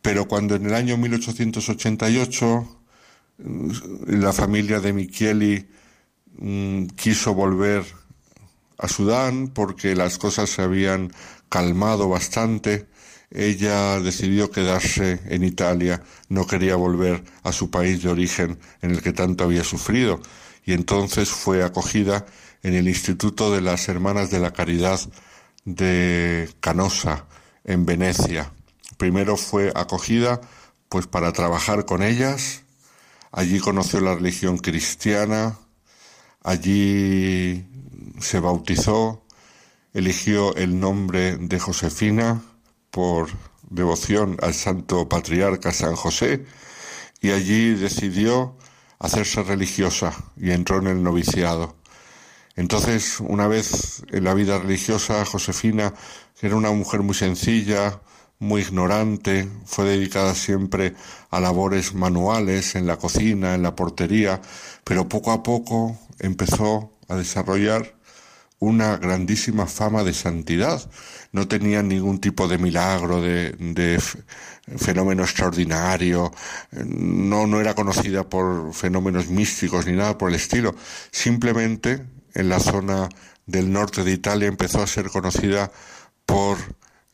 Pero 0.02 0.28
cuando 0.28 0.56
en 0.56 0.66
el 0.66 0.74
año 0.74 0.96
1888 0.98 2.82
mm, 3.40 3.72
la 4.08 4.32
familia 4.32 4.80
de 4.80 4.94
Michieli 4.94 5.68
mm, 6.38 6.86
quiso 6.96 7.34
volver 7.34 7.84
a 8.78 8.88
Sudán 8.88 9.50
porque 9.50 9.96
las 9.96 10.18
cosas 10.18 10.50
se 10.50 10.62
habían 10.62 11.12
calmado 11.50 12.08
bastante, 12.08 12.88
ella 13.32 14.00
decidió 14.00 14.52
quedarse 14.52 15.20
en 15.26 15.44
Italia, 15.44 16.02
no 16.30 16.48
quería 16.48 16.76
volver 16.76 17.24
a 17.44 17.52
su 17.52 17.70
país 17.70 18.02
de 18.02 18.10
origen 18.10 18.60
en 18.82 18.92
el 18.92 19.02
que 19.02 19.14
tanto 19.14 19.44
había 19.44 19.64
sufrido, 19.64 20.20
y 20.66 20.74
entonces 20.74 21.30
fue 21.30 21.64
acogida 21.64 22.26
en 22.64 22.74
el 22.74 22.88
Instituto 22.88 23.52
de 23.54 23.62
las 23.62 23.88
Hermanas 23.88 24.32
de 24.32 24.40
la 24.40 24.52
Caridad 24.52 25.00
de 25.66 26.50
Canosa, 26.60 27.26
en 27.64 27.86
Venecia. 27.86 28.52
Primero 28.98 29.38
fue 29.38 29.72
acogida 29.76 30.42
pues 30.90 31.06
para 31.06 31.32
trabajar 31.32 31.86
con 31.86 32.02
ellas, 32.02 32.64
allí 33.32 33.60
conoció 33.60 34.02
la 34.02 34.16
religión 34.16 34.58
cristiana, 34.58 35.60
allí 36.44 37.66
se 38.20 38.40
bautizó, 38.40 39.24
eligió 39.94 40.56
el 40.56 40.80
nombre 40.80 41.38
de 41.38 41.60
Josefina, 41.60 42.42
por 42.92 43.30
devoción 43.70 44.38
al 44.42 44.54
santo 44.54 45.08
patriarca 45.08 45.72
San 45.72 45.96
José 45.96 46.46
y 47.22 47.32
allí 47.32 47.76
decidió 47.76 48.56
hacerse 49.00 49.44
religiosa 49.44 50.14
y 50.38 50.52
entró 50.52 50.80
en 50.80 50.88
el 50.88 51.04
noviciado. 51.04 51.76
Entonces, 52.56 53.20
una 53.22 53.48
vez 53.48 54.04
en 54.12 54.26
la 54.26 54.34
vida 54.34 54.60
religiosa, 54.60 55.24
Josefina, 55.26 55.94
que 56.40 56.48
era 56.48 56.58
una 56.58 56.72
mujer 56.72 57.02
muy 57.02 57.16
sencilla, 57.16 58.02
muy 58.40 58.62
ignorante, 58.62 59.50
fue 59.66 59.86
dedicada 59.86 60.34
siempre 60.34 60.96
a 61.30 61.40
labores 61.40 61.94
manuales 61.94 62.76
en 62.76 62.88
la 62.88 62.98
cocina, 62.98 63.56
en 63.56 63.64
la 63.64 63.76
portería, 63.76 64.42
pero 64.84 65.08
poco 65.08 65.32
a 65.32 65.44
poco 65.44 65.98
empezó 66.20 66.92
a 67.08 67.16
desarrollar 67.16 67.96
una 68.60 68.98
grandísima 68.98 69.66
fama 69.66 70.04
de 70.04 70.14
santidad. 70.14 70.90
No 71.32 71.48
tenía 71.48 71.84
ningún 71.84 72.20
tipo 72.20 72.48
de 72.48 72.58
milagro, 72.58 73.22
de, 73.22 73.52
de 73.52 74.02
fenómeno 74.78 75.24
extraordinario, 75.24 76.32
no, 76.72 77.48
no 77.48 77.60
era 77.60 77.76
conocida 77.76 78.28
por 78.28 78.74
fenómenos 78.74 79.28
místicos 79.28 79.86
ni 79.86 79.94
nada 79.94 80.18
por 80.18 80.30
el 80.30 80.36
estilo. 80.36 80.76
Simplemente 81.12 82.06
en 82.34 82.50
la 82.50 82.60
zona 82.60 83.10
del 83.46 83.72
norte 83.72 84.04
de 84.04 84.12
Italia 84.12 84.48
empezó 84.48 84.82
a 84.82 84.88
ser 84.88 85.10
conocida 85.10 85.72
por 86.26 86.58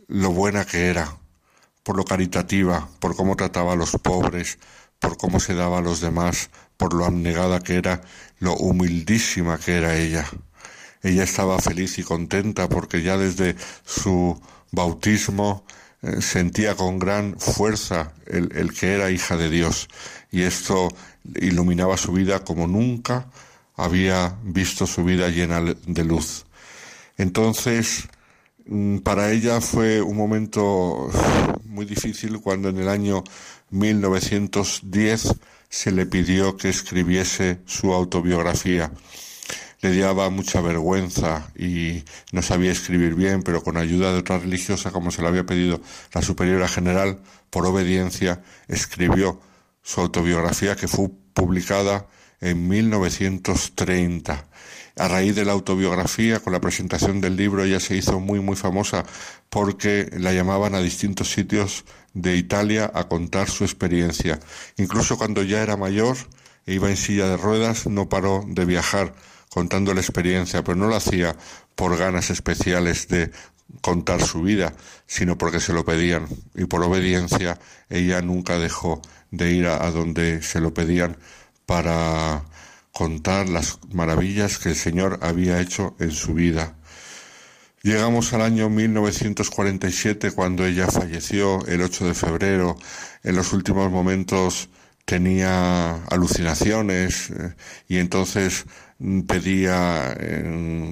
lo 0.07 0.31
buena 0.31 0.65
que 0.65 0.87
era, 0.87 1.17
por 1.83 1.95
lo 1.95 2.03
caritativa, 2.03 2.89
por 2.99 3.15
cómo 3.15 3.35
trataba 3.35 3.73
a 3.73 3.77
los 3.77 3.91
pobres, 3.91 4.59
por 4.99 5.17
cómo 5.17 5.39
se 5.39 5.53
daba 5.53 5.79
a 5.79 5.81
los 5.81 6.01
demás, 6.01 6.49
por 6.77 6.93
lo 6.93 7.05
abnegada 7.05 7.59
que 7.59 7.75
era, 7.75 8.01
lo 8.39 8.55
humildísima 8.55 9.57
que 9.57 9.77
era 9.77 9.95
ella. 9.95 10.25
Ella 11.05 11.23
estaba 11.23 11.59
feliz 11.59 11.99
y 11.99 12.03
contenta 12.03 12.67
porque 12.67 13.03
ya 13.03 13.15
desde 13.15 13.55
su 13.85 14.41
bautismo 14.71 15.63
eh, 16.01 16.19
sentía 16.19 16.73
con 16.73 16.97
gran 16.97 17.39
fuerza 17.39 18.13
el, 18.25 18.51
el 18.55 18.73
que 18.73 18.93
era 18.93 19.11
hija 19.11 19.37
de 19.37 19.51
Dios 19.51 19.87
y 20.31 20.41
esto 20.41 20.89
iluminaba 21.35 21.95
su 21.95 22.11
vida 22.11 22.43
como 22.43 22.65
nunca 22.65 23.27
había 23.75 24.35
visto 24.43 24.87
su 24.87 25.03
vida 25.03 25.29
llena 25.29 25.61
de 25.61 26.03
luz. 26.03 26.47
Entonces, 27.17 28.07
mm, 28.65 28.97
para 28.97 29.31
ella 29.31 29.61
fue 29.61 30.01
un 30.01 30.17
momento 30.17 31.11
muy 31.65 31.85
difícil 31.85 32.39
cuando 32.39 32.69
en 32.69 32.79
el 32.79 32.89
año 32.89 33.23
1910 33.69 35.35
se 35.69 35.91
le 35.91 36.07
pidió 36.07 36.57
que 36.57 36.69
escribiese 36.69 37.59
su 37.67 37.93
autobiografía. 37.93 38.91
Le 39.81 39.97
daba 39.97 40.29
mucha 40.29 40.61
vergüenza 40.61 41.51
y 41.55 42.03
no 42.31 42.41
sabía 42.41 42.71
escribir 42.71 43.15
bien, 43.15 43.43
pero 43.43 43.63
con 43.63 43.77
ayuda 43.77 44.11
de 44.11 44.19
otra 44.19 44.39
religiosa, 44.39 44.91
como 44.91 45.11
se 45.11 45.21
lo 45.21 45.27
había 45.27 45.45
pedido 45.45 45.81
la 46.13 46.21
superiora 46.21 46.67
general, 46.67 47.19
por 47.49 47.65
obediencia, 47.65 48.41
escribió 48.67 49.39
su 49.81 50.01
autobiografía 50.01 50.75
que 50.75 50.87
fue 50.87 51.09
publicada 51.33 52.07
en 52.41 52.67
1930. 52.67 54.47
A 54.97 55.07
raíz 55.09 55.35
de 55.35 55.43
la 55.43 55.51
autobiografía, 55.51 56.39
con 56.39 56.53
la 56.53 56.61
presentación 56.61 57.19
del 57.19 57.35
libro, 57.35 57.63
ella 57.63 57.79
se 57.81 57.97
hizo 57.97 58.19
muy, 58.19 58.39
muy 58.39 58.55
famosa 58.55 59.03
porque 59.49 60.09
la 60.13 60.31
llamaban 60.31 60.73
a 60.73 60.79
distintos 60.79 61.31
sitios 61.31 61.83
de 62.13 62.37
Italia 62.37 62.89
a 62.93 63.09
contar 63.09 63.49
su 63.49 63.65
experiencia. 63.65 64.39
Incluso 64.77 65.17
cuando 65.17 65.43
ya 65.43 65.61
era 65.61 65.75
mayor 65.75 66.15
e 66.65 66.73
iba 66.75 66.89
en 66.89 66.97
silla 66.97 67.27
de 67.27 67.37
ruedas, 67.37 67.87
no 67.87 68.07
paró 68.07 68.45
de 68.47 68.63
viajar 68.63 69.13
contando 69.55 69.93
la 69.93 70.01
experiencia, 70.01 70.65
pero 70.65 70.75
no 70.75 70.87
lo 70.87 70.97
hacía 70.97 71.33
por 71.75 71.95
ganas 71.97 72.29
especiales 72.29 73.07
de 73.07 73.31
contar 73.79 74.21
su 74.21 74.41
vida, 74.41 74.73
sino 75.07 75.37
porque 75.37 75.61
se 75.61 75.71
lo 75.71 75.85
pedían. 75.85 76.27
Y 76.55 76.65
por 76.65 76.83
obediencia 76.83 77.57
ella 77.89 78.21
nunca 78.21 78.59
dejó 78.59 79.01
de 79.31 79.53
ir 79.53 79.67
a, 79.67 79.89
donde 79.91 80.41
se 80.41 80.59
lo 80.59 80.73
pedían 80.73 81.15
para 81.65 82.43
contar 82.91 83.47
las 83.47 83.79
maravillas 83.93 84.57
que 84.57 84.67
el 84.67 84.75
Señor 84.75 85.19
había 85.21 85.61
hecho 85.61 85.95
en 85.99 86.11
su 86.11 86.33
vida. 86.33 86.75
Llegamos 87.81 88.33
al 88.33 88.41
año 88.41 88.69
1947 88.69 90.31
cuando 90.31 90.65
ella 90.65 90.87
falleció 90.87 91.65
el 91.67 91.81
8 91.81 92.07
de 92.07 92.13
febrero. 92.13 92.75
En 93.23 93.37
los 93.37 93.53
últimos 93.53 93.89
momentos 93.89 94.67
tenía 95.05 96.03
alucinaciones 96.07 97.29
eh, 97.29 97.55
y 97.87 97.99
entonces 97.99 98.65
pedía, 99.27 100.17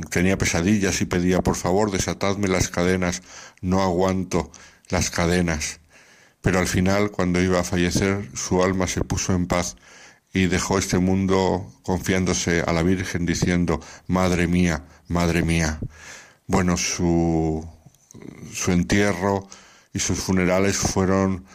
tenía 0.09 0.38
pesadillas 0.38 1.01
y 1.01 1.05
pedía, 1.05 1.41
por 1.41 1.55
favor, 1.55 1.91
desatadme 1.91 2.47
las 2.47 2.69
cadenas, 2.69 3.21
no 3.61 3.81
aguanto 3.81 4.51
las 4.89 5.09
cadenas. 5.09 5.80
Pero 6.41 6.59
al 6.59 6.67
final, 6.67 7.11
cuando 7.11 7.41
iba 7.41 7.59
a 7.59 7.63
fallecer, 7.63 8.30
su 8.35 8.63
alma 8.63 8.88
se 8.88 9.01
puso 9.01 9.34
en 9.34 9.47
paz 9.47 9.77
y 10.34 10.47
dejó 10.47 10.77
este 10.77 10.99
mundo 10.99 11.71
confiándose 11.84 12.61
a 12.61 12.73
la 12.73 12.84
Virgen 12.84 13.25
diciendo, 13.25 13.80
Madre 14.07 14.47
mía, 14.47 14.84
Madre 15.07 15.43
mía 15.43 15.80
bueno, 16.47 16.77
su, 16.77 17.65
su 18.53 18.71
entierro 18.71 19.47
y 19.93 19.99
sus 19.99 20.19
funerales 20.19 20.77
fueron 20.77 21.45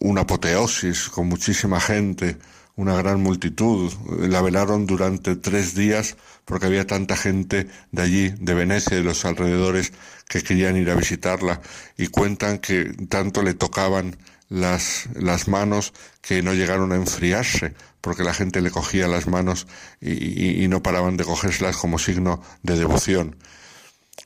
una 0.00 0.22
apoteosis 0.22 1.08
con 1.08 1.28
muchísima 1.28 1.80
gente, 1.80 2.36
una 2.82 2.96
gran 2.96 3.22
multitud. 3.22 3.92
La 4.20 4.42
velaron 4.42 4.86
durante 4.86 5.36
tres 5.36 5.74
días 5.74 6.16
porque 6.44 6.66
había 6.66 6.86
tanta 6.86 7.16
gente 7.16 7.68
de 7.92 8.02
allí, 8.02 8.28
de 8.38 8.54
Venecia 8.54 8.94
y 8.94 8.98
de 8.98 9.04
los 9.04 9.24
alrededores, 9.24 9.92
que 10.28 10.42
querían 10.42 10.76
ir 10.76 10.90
a 10.90 10.94
visitarla 10.94 11.60
y 11.96 12.08
cuentan 12.08 12.58
que 12.58 12.92
tanto 13.08 13.42
le 13.42 13.54
tocaban 13.54 14.16
las, 14.48 15.08
las 15.14 15.48
manos 15.48 15.92
que 16.20 16.42
no 16.42 16.54
llegaron 16.54 16.92
a 16.92 16.96
enfriarse 16.96 17.74
porque 18.02 18.24
la 18.24 18.34
gente 18.34 18.60
le 18.60 18.70
cogía 18.70 19.06
las 19.06 19.28
manos 19.28 19.66
y, 20.00 20.66
no 20.68 20.82
paraban 20.82 21.16
de 21.16 21.24
cogérselas 21.24 21.76
como 21.76 21.98
signo 21.98 22.42
de 22.62 22.76
devoción. 22.76 23.36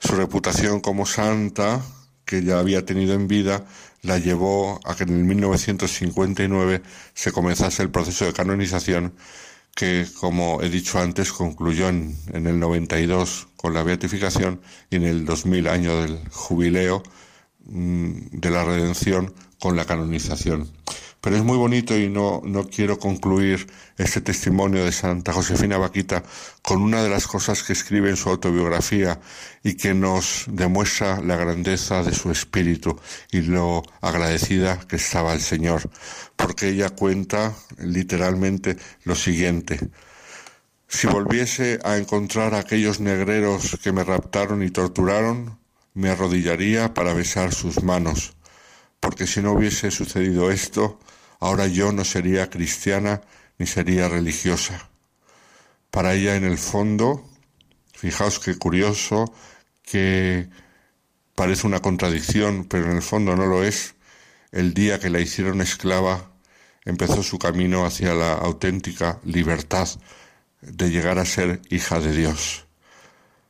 Su 0.00 0.16
reputación 0.16 0.80
como 0.80 1.04
santa, 1.04 1.82
que 2.24 2.42
ya 2.42 2.58
había 2.58 2.86
tenido 2.86 3.12
en 3.14 3.28
vida, 3.28 3.66
la 4.06 4.18
llevó 4.18 4.80
a 4.84 4.94
que 4.94 5.04
en 5.04 5.10
el 5.10 5.24
1959 5.24 6.82
se 7.14 7.32
comenzase 7.32 7.82
el 7.82 7.90
proceso 7.90 8.24
de 8.24 8.32
canonización 8.32 9.14
que, 9.74 10.06
como 10.18 10.62
he 10.62 10.70
dicho 10.70 10.98
antes, 10.98 11.32
concluyó 11.32 11.88
en, 11.88 12.16
en, 12.32 12.46
el 12.46 12.58
92 12.58 13.48
con 13.56 13.74
la 13.74 13.82
beatificación 13.82 14.60
y 14.90 14.96
en 14.96 15.02
el 15.02 15.24
2000 15.26 15.68
año 15.68 16.00
del 16.00 16.18
jubileo 16.30 17.02
mm, 17.66 18.12
de 18.32 18.50
la 18.50 18.64
redención 18.64 19.34
con 19.60 19.76
la 19.76 19.84
canonización. 19.84 20.70
Pero 21.20 21.36
es 21.36 21.42
muy 21.42 21.56
bonito 21.56 21.96
y 21.96 22.08
no, 22.08 22.40
no 22.44 22.68
quiero 22.68 22.98
concluir 22.98 23.66
este 23.98 24.20
testimonio 24.20 24.84
de 24.84 24.92
Santa 24.92 25.32
Josefina 25.32 25.78
Vaquita 25.78 26.22
con 26.62 26.82
una 26.82 27.02
de 27.02 27.08
las 27.08 27.26
cosas 27.26 27.62
que 27.62 27.72
escribe 27.72 28.10
en 28.10 28.16
su 28.16 28.28
autobiografía 28.28 29.18
y 29.62 29.74
que 29.74 29.94
nos 29.94 30.44
demuestra 30.48 31.20
la 31.20 31.36
grandeza 31.36 32.02
de 32.02 32.14
su 32.14 32.30
espíritu 32.30 32.98
y 33.32 33.42
lo 33.42 33.82
agradecida 34.00 34.78
que 34.78 34.96
estaba 34.96 35.32
el 35.32 35.40
Señor, 35.40 35.90
porque 36.36 36.68
ella 36.68 36.90
cuenta 36.90 37.54
literalmente 37.78 38.76
lo 39.04 39.14
siguiente. 39.14 39.80
Si 40.88 41.08
volviese 41.08 41.80
a 41.82 41.96
encontrar 41.96 42.54
a 42.54 42.60
aquellos 42.60 43.00
negreros 43.00 43.76
que 43.82 43.90
me 43.90 44.04
raptaron 44.04 44.62
y 44.62 44.70
torturaron, 44.70 45.58
me 45.94 46.10
arrodillaría 46.10 46.94
para 46.94 47.12
besar 47.12 47.52
sus 47.52 47.82
manos, 47.82 48.36
porque 49.00 49.26
si 49.26 49.40
no 49.40 49.52
hubiese 49.52 49.90
sucedido 49.90 50.50
esto, 50.50 51.00
ahora 51.40 51.66
yo 51.66 51.92
no 51.92 52.04
sería 52.04 52.50
cristiana 52.50 53.20
ni 53.58 53.66
sería 53.66 54.08
religiosa. 54.08 54.88
Para 55.90 56.14
ella 56.14 56.36
en 56.36 56.44
el 56.44 56.58
fondo, 56.58 57.28
fijaos 57.92 58.38
qué 58.38 58.56
curioso, 58.56 59.32
que 59.82 60.48
parece 61.34 61.66
una 61.66 61.80
contradicción, 61.80 62.64
pero 62.64 62.90
en 62.90 62.96
el 62.96 63.02
fondo 63.02 63.36
no 63.36 63.46
lo 63.46 63.62
es, 63.64 63.94
el 64.52 64.74
día 64.74 64.98
que 64.98 65.10
la 65.10 65.20
hicieron 65.20 65.60
esclava 65.60 66.30
empezó 66.84 67.22
su 67.22 67.38
camino 67.38 67.84
hacia 67.84 68.14
la 68.14 68.34
auténtica 68.34 69.20
libertad 69.24 69.88
de 70.60 70.90
llegar 70.90 71.18
a 71.18 71.24
ser 71.24 71.60
hija 71.68 72.00
de 72.00 72.12
Dios. 72.12 72.66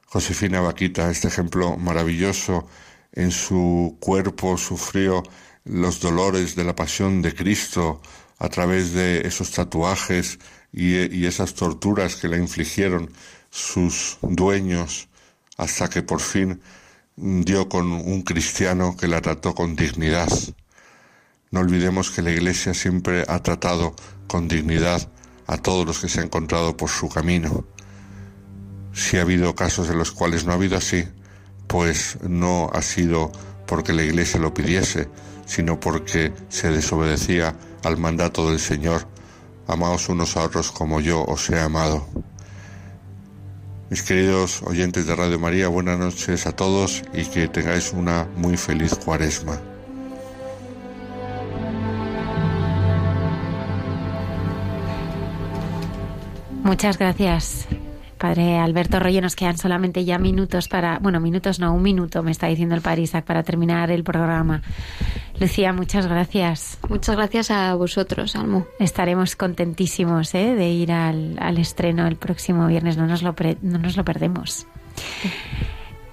Josefina 0.06 0.60
Vaquita, 0.60 1.10
este 1.10 1.28
ejemplo 1.28 1.76
maravilloso, 1.76 2.68
en 3.12 3.30
su 3.30 3.96
cuerpo 4.00 4.56
sufrió 4.56 5.22
los 5.66 6.00
dolores 6.00 6.54
de 6.54 6.64
la 6.64 6.74
pasión 6.74 7.22
de 7.22 7.34
Cristo 7.34 8.00
a 8.38 8.48
través 8.48 8.92
de 8.92 9.26
esos 9.26 9.50
tatuajes 9.50 10.38
y, 10.72 11.26
esas 11.26 11.54
torturas 11.54 12.16
que 12.16 12.28
le 12.28 12.36
infligieron 12.38 13.10
sus 13.50 14.18
dueños 14.22 15.08
hasta 15.56 15.88
que 15.88 16.02
por 16.02 16.20
fin 16.20 16.60
dio 17.16 17.68
con 17.68 17.90
un 17.92 18.22
cristiano 18.22 18.96
que 18.96 19.08
la 19.08 19.22
trató 19.22 19.54
con 19.54 19.74
dignidad. 19.74 20.28
No 21.50 21.60
olvidemos 21.60 22.10
que 22.10 22.22
la 22.22 22.30
Iglesia 22.30 22.74
siempre 22.74 23.24
ha 23.26 23.42
tratado 23.42 23.94
con 24.26 24.48
dignidad 24.48 25.10
a 25.46 25.56
todos 25.56 25.86
los 25.86 25.98
que 25.98 26.08
se 26.08 26.20
han 26.20 26.26
encontrado 26.26 26.76
por 26.76 26.90
su 26.90 27.08
camino. 27.08 27.64
Si 28.92 29.16
ha 29.16 29.22
habido 29.22 29.54
casos 29.54 29.88
en 29.88 29.98
los 29.98 30.12
cuales 30.12 30.44
no 30.44 30.52
ha 30.52 30.56
habido 30.56 30.76
así, 30.76 31.04
pues 31.66 32.18
no 32.22 32.70
ha 32.72 32.82
sido 32.82 33.32
porque 33.66 33.92
la 33.92 34.02
Iglesia 34.02 34.40
lo 34.40 34.52
pidiese, 34.52 35.08
sino 35.46 35.80
porque 35.80 36.32
se 36.48 36.70
desobedecía 36.70 37.56
al 37.82 37.96
mandato 37.96 38.50
del 38.50 38.60
Señor, 38.60 39.08
amaos 39.66 40.08
unos 40.10 40.36
a 40.36 40.42
otros 40.42 40.70
como 40.70 41.00
yo 41.00 41.24
os 41.24 41.48
he 41.48 41.58
amado. 41.58 42.06
Mis 43.88 44.02
queridos 44.02 44.62
oyentes 44.62 45.06
de 45.06 45.14
Radio 45.14 45.38
María, 45.38 45.68
buenas 45.68 45.98
noches 45.98 46.46
a 46.46 46.52
todos 46.52 47.02
y 47.14 47.24
que 47.24 47.46
tengáis 47.48 47.92
una 47.92 48.26
muy 48.36 48.56
feliz 48.56 48.94
cuaresma. 48.96 49.60
Muchas 56.64 56.98
gracias, 56.98 57.68
Padre 58.18 58.58
Alberto 58.58 58.98
Rollo, 58.98 59.20
nos 59.20 59.36
quedan 59.36 59.58
solamente 59.58 60.04
ya 60.04 60.18
minutos 60.18 60.68
para, 60.68 60.98
bueno, 60.98 61.20
minutos 61.20 61.60
no, 61.60 61.74
un 61.74 61.82
minuto, 61.82 62.22
me 62.22 62.30
está 62.30 62.46
diciendo 62.46 62.74
el 62.74 62.80
Parisac, 62.80 63.24
para 63.24 63.42
terminar 63.42 63.90
el 63.90 64.04
programa. 64.04 64.62
Lucía, 65.38 65.72
muchas 65.72 66.06
gracias. 66.06 66.78
Muchas 66.88 67.16
gracias 67.16 67.50
a 67.50 67.74
vosotros, 67.74 68.36
Almo. 68.36 68.66
Estaremos 68.78 69.36
contentísimos 69.36 70.34
¿eh? 70.34 70.54
de 70.54 70.70
ir 70.70 70.92
al, 70.92 71.36
al, 71.38 71.58
estreno 71.58 72.06
el 72.06 72.16
próximo 72.16 72.66
viernes, 72.66 72.96
no 72.96 73.06
nos 73.06 73.22
lo, 73.22 73.34
pre, 73.34 73.58
no 73.60 73.78
nos 73.78 73.96
lo 73.96 74.04
perdemos. 74.04 74.66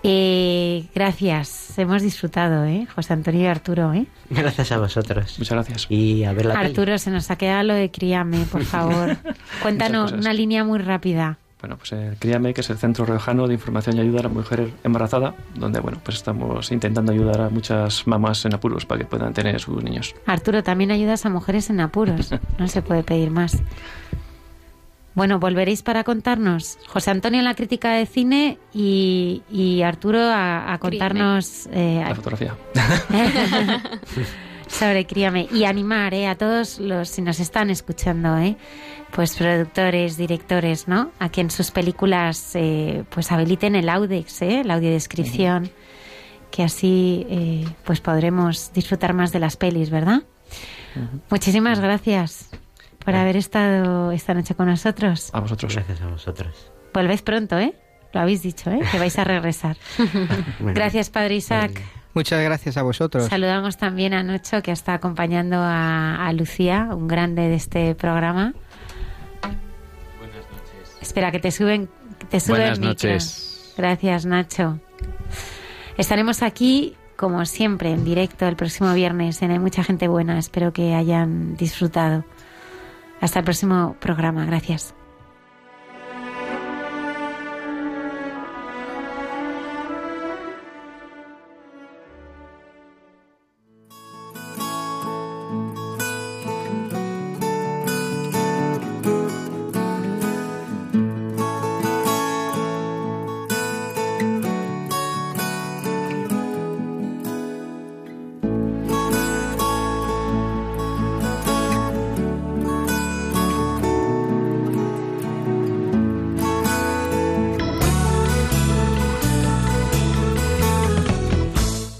Eh, 0.05 0.87
gracias, 0.93 1.79
hemos 1.79 2.01
disfrutado, 2.01 2.65
¿eh? 2.65 2.85
José 2.93 3.13
Antonio 3.13 3.41
y 3.43 3.45
Arturo. 3.45 3.93
¿eh? 3.93 4.05
Gracias 4.29 4.73
a 4.73 4.77
vosotros. 4.77 5.39
Muchas 5.39 5.53
gracias. 5.53 5.87
Y 5.89 6.25
a 6.25 6.33
ver 6.33 6.47
la 6.47 6.59
Arturo, 6.59 6.97
se 6.97 7.09
nos 7.09 7.31
ha 7.31 7.37
quedado 7.37 7.63
lo 7.63 7.73
de 7.73 7.89
Críame, 7.89 8.39
por 8.51 8.65
favor. 8.65 9.15
Cuéntanos 9.61 10.11
una 10.11 10.33
línea 10.33 10.65
muy 10.65 10.79
rápida. 10.79 11.37
Bueno, 11.63 11.77
pues 11.77 11.93
eh, 11.93 12.17
Críame, 12.19 12.53
que 12.53 12.59
es 12.59 12.69
el 12.71 12.77
Centro 12.77 13.05
Riojano 13.05 13.47
de 13.47 13.53
Información 13.53 13.95
y 13.95 14.01
Ayuda 14.01 14.19
a 14.19 14.23
la 14.23 14.29
Mujer 14.29 14.73
Embarazada, 14.83 15.33
donde, 15.55 15.79
bueno, 15.79 15.97
pues 16.03 16.17
estamos 16.17 16.69
intentando 16.73 17.13
ayudar 17.13 17.39
a 17.39 17.49
muchas 17.49 18.05
mamás 18.05 18.43
en 18.43 18.53
apuros 18.53 18.85
para 18.85 18.99
que 18.99 19.05
puedan 19.05 19.31
tener 19.31 19.57
sus 19.61 19.81
niños. 19.81 20.13
Arturo, 20.25 20.61
también 20.61 20.91
ayudas 20.91 21.25
a 21.25 21.29
mujeres 21.29 21.69
en 21.69 21.79
apuros. 21.79 22.31
No 22.59 22.67
se 22.67 22.81
puede 22.81 23.03
pedir 23.03 23.31
más. 23.31 23.63
Bueno, 25.15 25.39
volveréis 25.39 25.83
para 25.83 26.03
contarnos. 26.03 26.77
José 26.87 27.11
Antonio 27.11 27.39
en 27.39 27.45
la 27.45 27.55
crítica 27.55 27.93
de 27.93 28.07
cine 28.07 28.57
y, 28.73 29.43
y 29.49 29.83
Arturo 29.83 30.19
a, 30.19 30.73
a 30.73 30.77
contarnos... 30.79 31.67
Eh, 31.71 32.03
la 32.05 32.13
fotografía. 32.13 32.57
sobre 34.73 35.05
Críame. 35.05 35.47
Y 35.51 35.65
animar 35.65 36.13
eh, 36.13 36.27
a 36.27 36.35
todos 36.35 36.79
los, 36.79 37.09
si 37.09 37.21
nos 37.21 37.39
están 37.39 37.69
escuchando, 37.69 38.37
eh, 38.37 38.57
pues 39.13 39.35
productores, 39.35 40.17
directores, 40.17 40.87
¿no? 40.87 41.11
A 41.19 41.29
que 41.29 41.41
en 41.41 41.51
sus 41.51 41.71
películas 41.71 42.51
eh, 42.55 43.03
pues 43.09 43.31
habiliten 43.31 43.75
el 43.75 43.87
Audex, 43.89 44.41
¿eh? 44.41 44.63
la 44.65 44.73
audiodescripción, 44.75 45.63
uh 45.63 45.67
-huh. 45.67 46.49
que 46.51 46.63
así 46.63 47.25
eh, 47.29 47.65
pues 47.83 48.01
podremos 48.01 48.73
disfrutar 48.73 49.13
más 49.13 49.31
de 49.31 49.39
las 49.39 49.55
pelis, 49.55 49.89
¿verdad? 49.91 50.23
Uh 50.95 50.99
-huh. 50.99 51.21
Muchísimas 51.29 51.79
gracias 51.79 52.49
por 53.05 53.15
haber 53.15 53.37
estado 53.37 54.11
esta 54.11 54.33
noche 54.33 54.55
con 54.55 54.67
nosotros. 54.67 55.29
A 55.33 55.39
vosotros. 55.41 55.75
Gracias 55.75 56.01
a 56.01 56.07
vosotros. 56.07 56.71
Volvéis 56.93 57.21
pronto, 57.21 57.59
¿eh? 57.59 57.75
Lo 58.13 58.21
habéis 58.21 58.41
dicho, 58.41 58.71
¿eh? 58.71 58.79
Que 58.91 58.99
vais 58.99 59.17
a 59.17 59.23
regresar. 59.23 59.77
bueno, 60.59 60.73
gracias, 60.73 61.09
Padre 61.09 61.35
Isaac. 61.35 61.81
Muchas 62.13 62.43
gracias 62.43 62.77
a 62.77 62.83
vosotros. 62.83 63.25
Saludamos 63.27 63.77
también 63.77 64.13
a 64.13 64.21
Nocho, 64.23 64.61
que 64.61 64.71
está 64.71 64.93
acompañando 64.93 65.57
a, 65.57 66.27
a 66.27 66.33
Lucía, 66.33 66.89
un 66.91 67.07
grande 67.07 67.43
de 67.49 67.55
este 67.55 67.95
programa. 67.95 68.53
Buenas 70.19 70.35
noches. 70.51 70.97
Espera, 71.01 71.31
que 71.31 71.39
te 71.39 71.51
suben, 71.51 71.89
te 72.29 72.39
suben 72.39 72.61
Buenas 72.61 72.79
micro. 72.79 72.89
noches. 72.93 73.73
Gracias, 73.77 74.25
Nacho. 74.25 74.79
Estaremos 75.97 76.43
aquí, 76.43 76.95
como 77.15 77.45
siempre, 77.45 77.91
en 77.91 78.05
directo 78.05 78.47
el 78.47 78.55
próximo 78.55 78.93
viernes 78.93 79.41
en 79.41 79.51
Hay 79.51 79.59
Mucha 79.59 79.83
Gente 79.83 80.07
Buena. 80.07 80.37
Espero 80.37 80.71
que 80.71 80.93
hayan 80.93 81.55
disfrutado. 81.57 82.25
Hasta 83.21 83.39
el 83.39 83.45
próximo 83.45 83.95
programa. 83.99 84.45
Gracias. 84.45 84.93